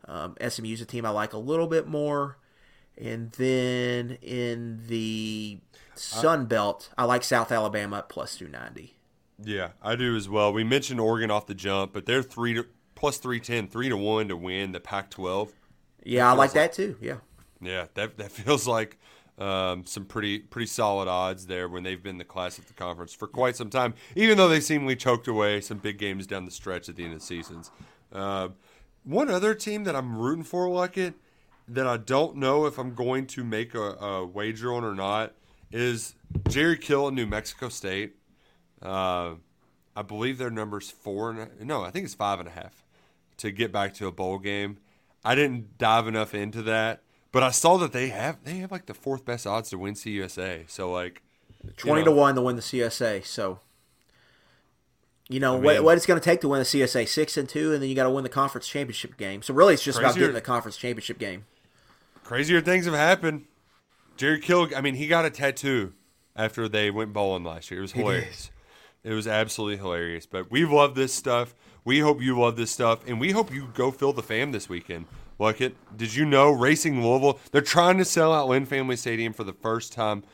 Um, 0.06 0.36
SMU's 0.46 0.80
a 0.80 0.84
team 0.84 1.04
I 1.06 1.10
like 1.10 1.32
a 1.32 1.38
little 1.38 1.66
bit 1.66 1.86
more. 1.86 2.38
And 2.98 3.32
then 3.32 4.18
in 4.22 4.86
the 4.86 5.58
Sun 5.94 6.46
Belt, 6.46 6.90
I 6.96 7.04
like 7.04 7.24
South 7.24 7.50
Alabama 7.52 7.98
at 7.98 8.08
plus 8.08 8.36
two 8.36 8.48
ninety. 8.48 8.98
yeah, 9.42 9.70
I 9.82 9.96
do 9.96 10.16
as 10.16 10.28
well. 10.28 10.52
We 10.52 10.64
mentioned 10.64 11.00
Oregon 11.00 11.30
off 11.30 11.46
the 11.46 11.54
jump, 11.54 11.92
but 11.92 12.06
they're 12.06 12.22
three 12.22 12.54
to 12.54 12.66
plus 12.94 13.18
310, 13.18 13.68
three 13.68 13.88
to 13.90 13.96
one 13.96 14.28
to 14.28 14.36
win 14.36 14.72
the 14.72 14.80
Pac-12. 14.80 15.50
Yeah, 16.04 16.30
I 16.30 16.32
like 16.34 16.52
that 16.54 16.72
too. 16.72 16.96
Yeah. 17.00 17.16
Yeah, 17.60 17.86
that 17.94 18.16
that 18.18 18.30
feels 18.32 18.66
like 18.66 18.98
um, 19.38 19.84
some 19.84 20.04
pretty 20.04 20.38
pretty 20.38 20.66
solid 20.66 21.08
odds 21.08 21.46
there 21.46 21.68
when 21.68 21.82
they've 21.82 22.02
been 22.02 22.18
the 22.18 22.24
class 22.24 22.58
of 22.58 22.66
the 22.66 22.72
conference 22.72 23.14
for 23.14 23.26
quite 23.26 23.56
some 23.56 23.70
time. 23.70 23.94
Even 24.14 24.36
though 24.38 24.48
they 24.48 24.60
seemingly 24.60 24.96
choked 24.96 25.28
away 25.28 25.60
some 25.60 25.78
big 25.78 25.98
games 25.98 26.26
down 26.26 26.44
the 26.44 26.50
stretch 26.50 26.88
at 26.88 26.96
the 26.96 27.04
end 27.04 27.14
of 27.14 27.22
seasons. 27.22 27.70
Uh, 28.12 28.48
one 29.04 29.30
other 29.30 29.54
team 29.54 29.84
that 29.84 29.94
I'm 29.94 30.16
rooting 30.16 30.44
for, 30.44 30.66
Luckett, 30.66 31.14
that 31.68 31.86
I 31.86 31.96
don't 31.96 32.36
know 32.36 32.66
if 32.66 32.78
I'm 32.78 32.94
going 32.94 33.26
to 33.28 33.44
make 33.44 33.74
a, 33.74 33.80
a 33.80 34.26
wager 34.26 34.72
on 34.72 34.84
or 34.84 34.94
not, 34.94 35.34
is 35.70 36.14
Jerry 36.48 36.78
Kill 36.78 37.08
in 37.08 37.14
New 37.14 37.26
Mexico 37.26 37.68
State. 37.68 38.16
Uh, 38.82 39.34
I 39.94 40.02
believe 40.02 40.38
their 40.38 40.50
number's 40.50 40.90
four 40.90 41.30
and 41.30 41.66
no, 41.66 41.82
I 41.82 41.90
think 41.90 42.04
it's 42.04 42.14
five 42.14 42.38
and 42.38 42.48
a 42.48 42.52
half 42.52 42.84
to 43.38 43.50
get 43.50 43.72
back 43.72 43.94
to 43.94 44.06
a 44.06 44.12
bowl 44.12 44.38
game. 44.38 44.78
I 45.24 45.34
didn't 45.34 45.78
dive 45.78 46.06
enough 46.06 46.34
into 46.34 46.62
that, 46.62 47.02
but 47.36 47.42
I 47.42 47.50
saw 47.50 47.76
that 47.76 47.92
they 47.92 48.08
have 48.08 48.38
they 48.44 48.54
have 48.60 48.72
like 48.72 48.86
the 48.86 48.94
fourth 48.94 49.26
best 49.26 49.46
odds 49.46 49.68
to 49.68 49.76
win 49.76 49.92
CUSA. 49.92 50.70
So 50.70 50.90
like 50.90 51.20
Twenty 51.76 52.00
know. 52.00 52.06
to 52.06 52.12
one 52.12 52.34
to 52.34 52.40
win 52.40 52.56
the 52.56 52.62
CUSA. 52.62 53.26
So, 53.26 53.60
you 55.28 55.38
know 55.38 55.56
I 55.56 55.58
what 55.60 55.74
mean- 55.74 55.84
what 55.84 55.98
it's 55.98 56.06
going 56.06 56.18
to 56.18 56.24
take 56.24 56.40
to 56.40 56.48
win 56.48 56.60
the 56.60 56.64
CUSA 56.64 57.06
six 57.06 57.36
and 57.36 57.46
two, 57.46 57.74
and 57.74 57.82
then 57.82 57.90
you 57.90 57.94
got 57.94 58.04
to 58.04 58.10
win 58.10 58.22
the 58.22 58.30
conference 58.30 58.66
championship 58.66 59.18
game. 59.18 59.42
So 59.42 59.52
really, 59.52 59.74
it's 59.74 59.82
just 59.82 59.98
about 59.98 60.14
getting 60.14 60.32
the 60.32 60.40
conference 60.40 60.78
championship 60.78 61.18
game. 61.18 61.44
crazier 62.24 62.62
things 62.62 62.86
have 62.86 62.94
happened. 62.94 63.44
Jerry 64.16 64.40
Kill, 64.40 64.70
I 64.74 64.80
mean, 64.80 64.94
he 64.94 65.06
got 65.06 65.26
a 65.26 65.30
tattoo 65.30 65.92
after 66.34 66.70
they 66.70 66.90
went 66.90 67.12
bowling 67.12 67.44
last 67.44 67.70
year. 67.70 67.80
It 67.80 67.82
was 67.82 67.92
hilarious. 67.92 68.50
It 69.04 69.12
was 69.12 69.26
absolutely 69.26 69.76
hilarious. 69.76 70.24
But 70.24 70.50
we 70.50 70.64
love 70.64 70.94
this 70.94 71.12
stuff. 71.12 71.54
We 71.84 71.98
hope 71.98 72.22
you 72.22 72.40
love 72.40 72.56
this 72.56 72.70
stuff, 72.70 73.06
and 73.06 73.20
we 73.20 73.32
hope 73.32 73.52
you 73.52 73.68
go 73.74 73.90
fill 73.90 74.14
the 74.14 74.22
fam 74.22 74.52
this 74.52 74.70
weekend. 74.70 75.04
Look 75.38 75.60
it. 75.60 75.76
Did 75.96 76.14
you 76.14 76.24
know 76.24 76.50
Racing 76.50 77.02
Louisville? 77.02 77.38
They're 77.52 77.60
trying 77.60 77.98
to 77.98 78.04
sell 78.04 78.32
out 78.32 78.48
Lynn 78.48 78.66
Family 78.66 78.96
Stadium 78.96 79.32
for 79.32 79.44
the 79.44 79.52
first 79.52 79.92
time 79.92 80.24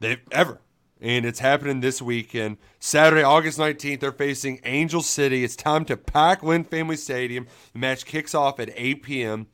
they've 0.00 0.20
ever. 0.32 0.60
And 1.00 1.24
it's 1.24 1.38
happening 1.38 1.80
this 1.80 2.02
weekend. 2.02 2.58
Saturday, 2.78 3.22
August 3.22 3.58
19th, 3.58 4.00
they're 4.00 4.12
facing 4.12 4.60
Angel 4.64 5.02
City. 5.02 5.44
It's 5.44 5.56
time 5.56 5.84
to 5.86 5.96
pack 5.96 6.42
Lynn 6.42 6.64
Family 6.64 6.96
Stadium. 6.96 7.46
The 7.72 7.78
match 7.78 8.04
kicks 8.04 8.34
off 8.34 8.60
at 8.60 8.70
8 8.74 9.02
p.m. 9.02 9.46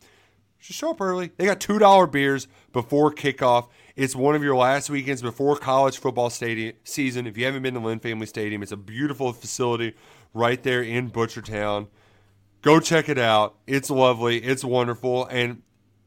Just 0.59 0.81
show 0.81 0.91
up 0.91 1.01
early. 1.01 1.31
They 1.37 1.47
got 1.47 1.61
$2 1.61 2.11
beers 2.11 2.49
before 2.73 3.13
kickoff. 3.13 3.69
It's 3.95 4.17
one 4.17 4.35
of 4.35 4.43
your 4.43 4.57
last 4.57 4.91
weekends 4.91 5.23
before 5.23 5.57
college 5.57 5.99
football 5.99 6.31
stadium 6.31 6.75
season. 6.83 7.27
If 7.27 7.39
you 7.39 7.45
haven't 7.45 7.63
been 7.63 7.75
to 7.75 7.81
Lynn 7.81 8.01
Family 8.01 8.27
Stadium, 8.27 8.63
it's 8.63 8.73
a 8.73 8.77
beautiful 8.77 9.33
facility 9.33 9.95
right 10.35 10.61
there 10.63 10.83
in 10.83 11.11
Butchertown. 11.11 11.87
Go 12.63 12.81
check 12.81 13.09
it 13.09 13.19
out. 13.19 13.57
It's 13.67 13.91
lovely. 13.91 14.39
It's 14.39 14.65
wonderful. 14.65 15.27
And 15.27 15.63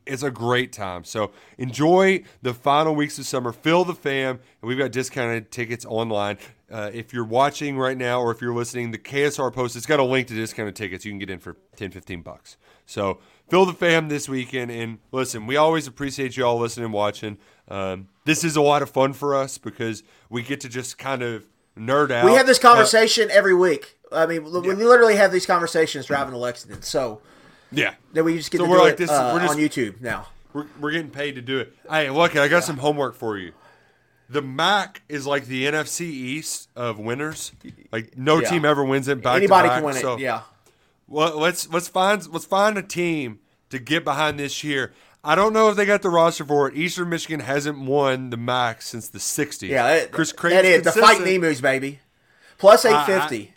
it's 0.09 0.23
a 0.23 0.31
great 0.31 0.73
time. 0.73 1.03
So 1.03 1.31
enjoy 1.57 2.23
the 2.41 2.53
final 2.53 2.95
weeks 2.95 3.19
of 3.19 3.25
summer. 3.25 3.51
Fill 3.51 3.85
the 3.85 3.93
fam, 3.93 4.39
and 4.61 4.67
we've 4.67 4.77
got 4.77 4.91
discounted 4.91 5.51
tickets 5.51 5.85
online. 5.85 6.37
Uh, 6.71 6.91
if 6.93 7.13
you're 7.13 7.25
watching 7.25 7.77
right 7.77 7.97
now 7.97 8.19
or 8.19 8.31
if 8.31 8.41
you're 8.41 8.53
listening, 8.53 8.91
the 8.91 8.97
KSR 8.97 9.53
post, 9.53 9.75
it's 9.75 9.85
got 9.85 9.99
a 9.99 10.03
link 10.03 10.27
to 10.27 10.33
discounted 10.33 10.75
tickets. 10.75 11.05
You 11.05 11.11
can 11.11 11.19
get 11.19 11.29
in 11.29 11.39
for 11.39 11.57
10, 11.77 11.91
15 11.91 12.21
bucks. 12.21 12.57
So 12.85 13.19
fill 13.49 13.65
the 13.65 13.73
fam 13.73 14.09
this 14.09 14.27
weekend. 14.27 14.71
And 14.71 14.99
listen, 15.11 15.47
we 15.47 15.57
always 15.57 15.87
appreciate 15.87 16.37
you 16.37 16.45
all 16.45 16.59
listening 16.59 16.85
and 16.85 16.93
watching. 16.93 17.37
Um, 17.67 18.09
this 18.25 18.43
is 18.43 18.55
a 18.55 18.61
lot 18.61 18.81
of 18.81 18.89
fun 18.89 19.13
for 19.13 19.35
us 19.35 19.57
because 19.57 20.03
we 20.29 20.43
get 20.43 20.61
to 20.61 20.69
just 20.69 20.97
kind 20.97 21.21
of 21.21 21.47
nerd 21.77 22.11
out. 22.11 22.25
We 22.25 22.33
have 22.33 22.47
this 22.47 22.59
conversation 22.59 23.29
uh, 23.29 23.35
every 23.35 23.55
week. 23.55 23.98
I 24.11 24.25
mean, 24.25 24.45
yeah. 24.45 24.59
we 24.59 24.73
literally 24.75 25.15
have 25.15 25.31
these 25.31 25.45
conversations 25.45 26.05
driving 26.05 26.33
to 26.33 26.37
Lexington. 26.37 26.81
So 26.81 27.21
yeah. 27.71 27.95
Then 28.13 28.25
we 28.25 28.37
just 28.37 28.51
get 28.51 28.59
so 28.59 28.65
to 28.65 28.69
we're 28.69 28.79
like 28.79 28.93
it 28.93 28.97
this, 28.97 29.09
uh, 29.09 29.31
we're 29.33 29.41
just, 29.41 29.53
on 29.53 29.59
YouTube 29.59 30.01
now. 30.01 30.27
We're, 30.53 30.65
we're 30.79 30.91
getting 30.91 31.11
paid 31.11 31.35
to 31.35 31.41
do 31.41 31.59
it. 31.59 31.73
Hey, 31.89 32.09
look, 32.09 32.31
I 32.31 32.47
got 32.47 32.57
yeah. 32.57 32.59
some 32.61 32.77
homework 32.77 33.15
for 33.15 33.37
you. 33.37 33.53
The 34.29 34.41
MAC 34.41 35.01
is 35.09 35.25
like 35.25 35.45
the 35.45 35.65
NFC 35.65 36.01
East 36.01 36.69
of 36.75 36.99
winners. 36.99 37.51
Like 37.91 38.17
no 38.17 38.39
yeah. 38.39 38.49
team 38.49 38.65
ever 38.65 38.83
wins 38.83 39.07
it 39.07 39.23
back 39.23 39.37
Anybody 39.37 39.69
back. 39.69 39.77
can 39.77 39.85
win 39.85 39.95
so, 39.95 40.13
it. 40.13 40.19
Yeah. 40.19 40.41
Well, 41.07 41.37
let's 41.39 41.67
let's 41.69 41.87
find 41.87 42.27
let's 42.31 42.45
find 42.45 42.77
a 42.77 42.83
team 42.83 43.39
to 43.71 43.79
get 43.79 44.03
behind 44.03 44.39
this 44.39 44.63
year. 44.63 44.93
I 45.23 45.33
don't 45.33 45.51
know 45.51 45.69
if 45.69 45.75
they 45.75 45.85
got 45.85 46.03
the 46.03 46.09
roster 46.09 46.45
for 46.45 46.67
it. 46.67 46.75
Eastern 46.75 47.09
Michigan 47.09 47.39
hasn't 47.39 47.79
won 47.79 48.29
the 48.29 48.37
MAC 48.37 48.83
since 48.83 49.09
the 49.09 49.17
'60s. 49.17 49.67
Yeah, 49.67 50.05
Chris 50.05 50.31
Creighton's 50.31 50.83
that 50.83 50.89
is 50.89 50.95
the 50.95 51.01
Fighting 51.01 51.27
Emus, 51.27 51.59
baby. 51.59 51.99
Plus 52.59 52.85
eight 52.85 53.05
fifty. 53.07 53.55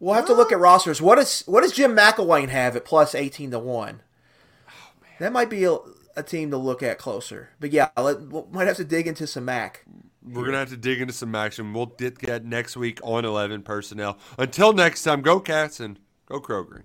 We'll 0.00 0.14
have 0.14 0.26
to 0.26 0.34
look 0.34 0.50
at 0.50 0.58
rosters. 0.58 1.02
What 1.02 1.16
does 1.16 1.42
what 1.46 1.62
does 1.62 1.72
Jim 1.72 1.94
McElwain 1.94 2.48
have 2.48 2.74
at 2.74 2.86
plus 2.86 3.14
eighteen 3.14 3.50
to 3.50 3.58
one? 3.58 4.02
Oh, 4.66 4.92
that 5.18 5.30
might 5.30 5.50
be 5.50 5.64
a, 5.64 5.76
a, 6.16 6.22
team 6.22 6.50
to 6.50 6.56
look 6.56 6.82
at 6.82 6.98
closer. 6.98 7.50
But 7.60 7.70
yeah, 7.72 7.90
let, 7.98 8.20
we 8.22 8.42
might 8.50 8.66
have 8.66 8.78
to 8.78 8.84
dig 8.84 9.06
into 9.06 9.26
some 9.26 9.44
Mac. 9.44 9.84
We're 10.22 10.46
gonna 10.46 10.58
have 10.58 10.70
to 10.70 10.78
dig 10.78 11.02
into 11.02 11.12
some 11.12 11.34
action. 11.34 11.74
We'll 11.74 11.94
get 11.98 12.46
next 12.46 12.78
week 12.78 12.98
on 13.02 13.26
eleven 13.26 13.62
personnel. 13.62 14.18
Until 14.38 14.72
next 14.72 15.02
time, 15.02 15.20
go 15.20 15.38
Cats 15.38 15.80
and 15.80 15.98
go 16.26 16.40
Kroger. 16.40 16.84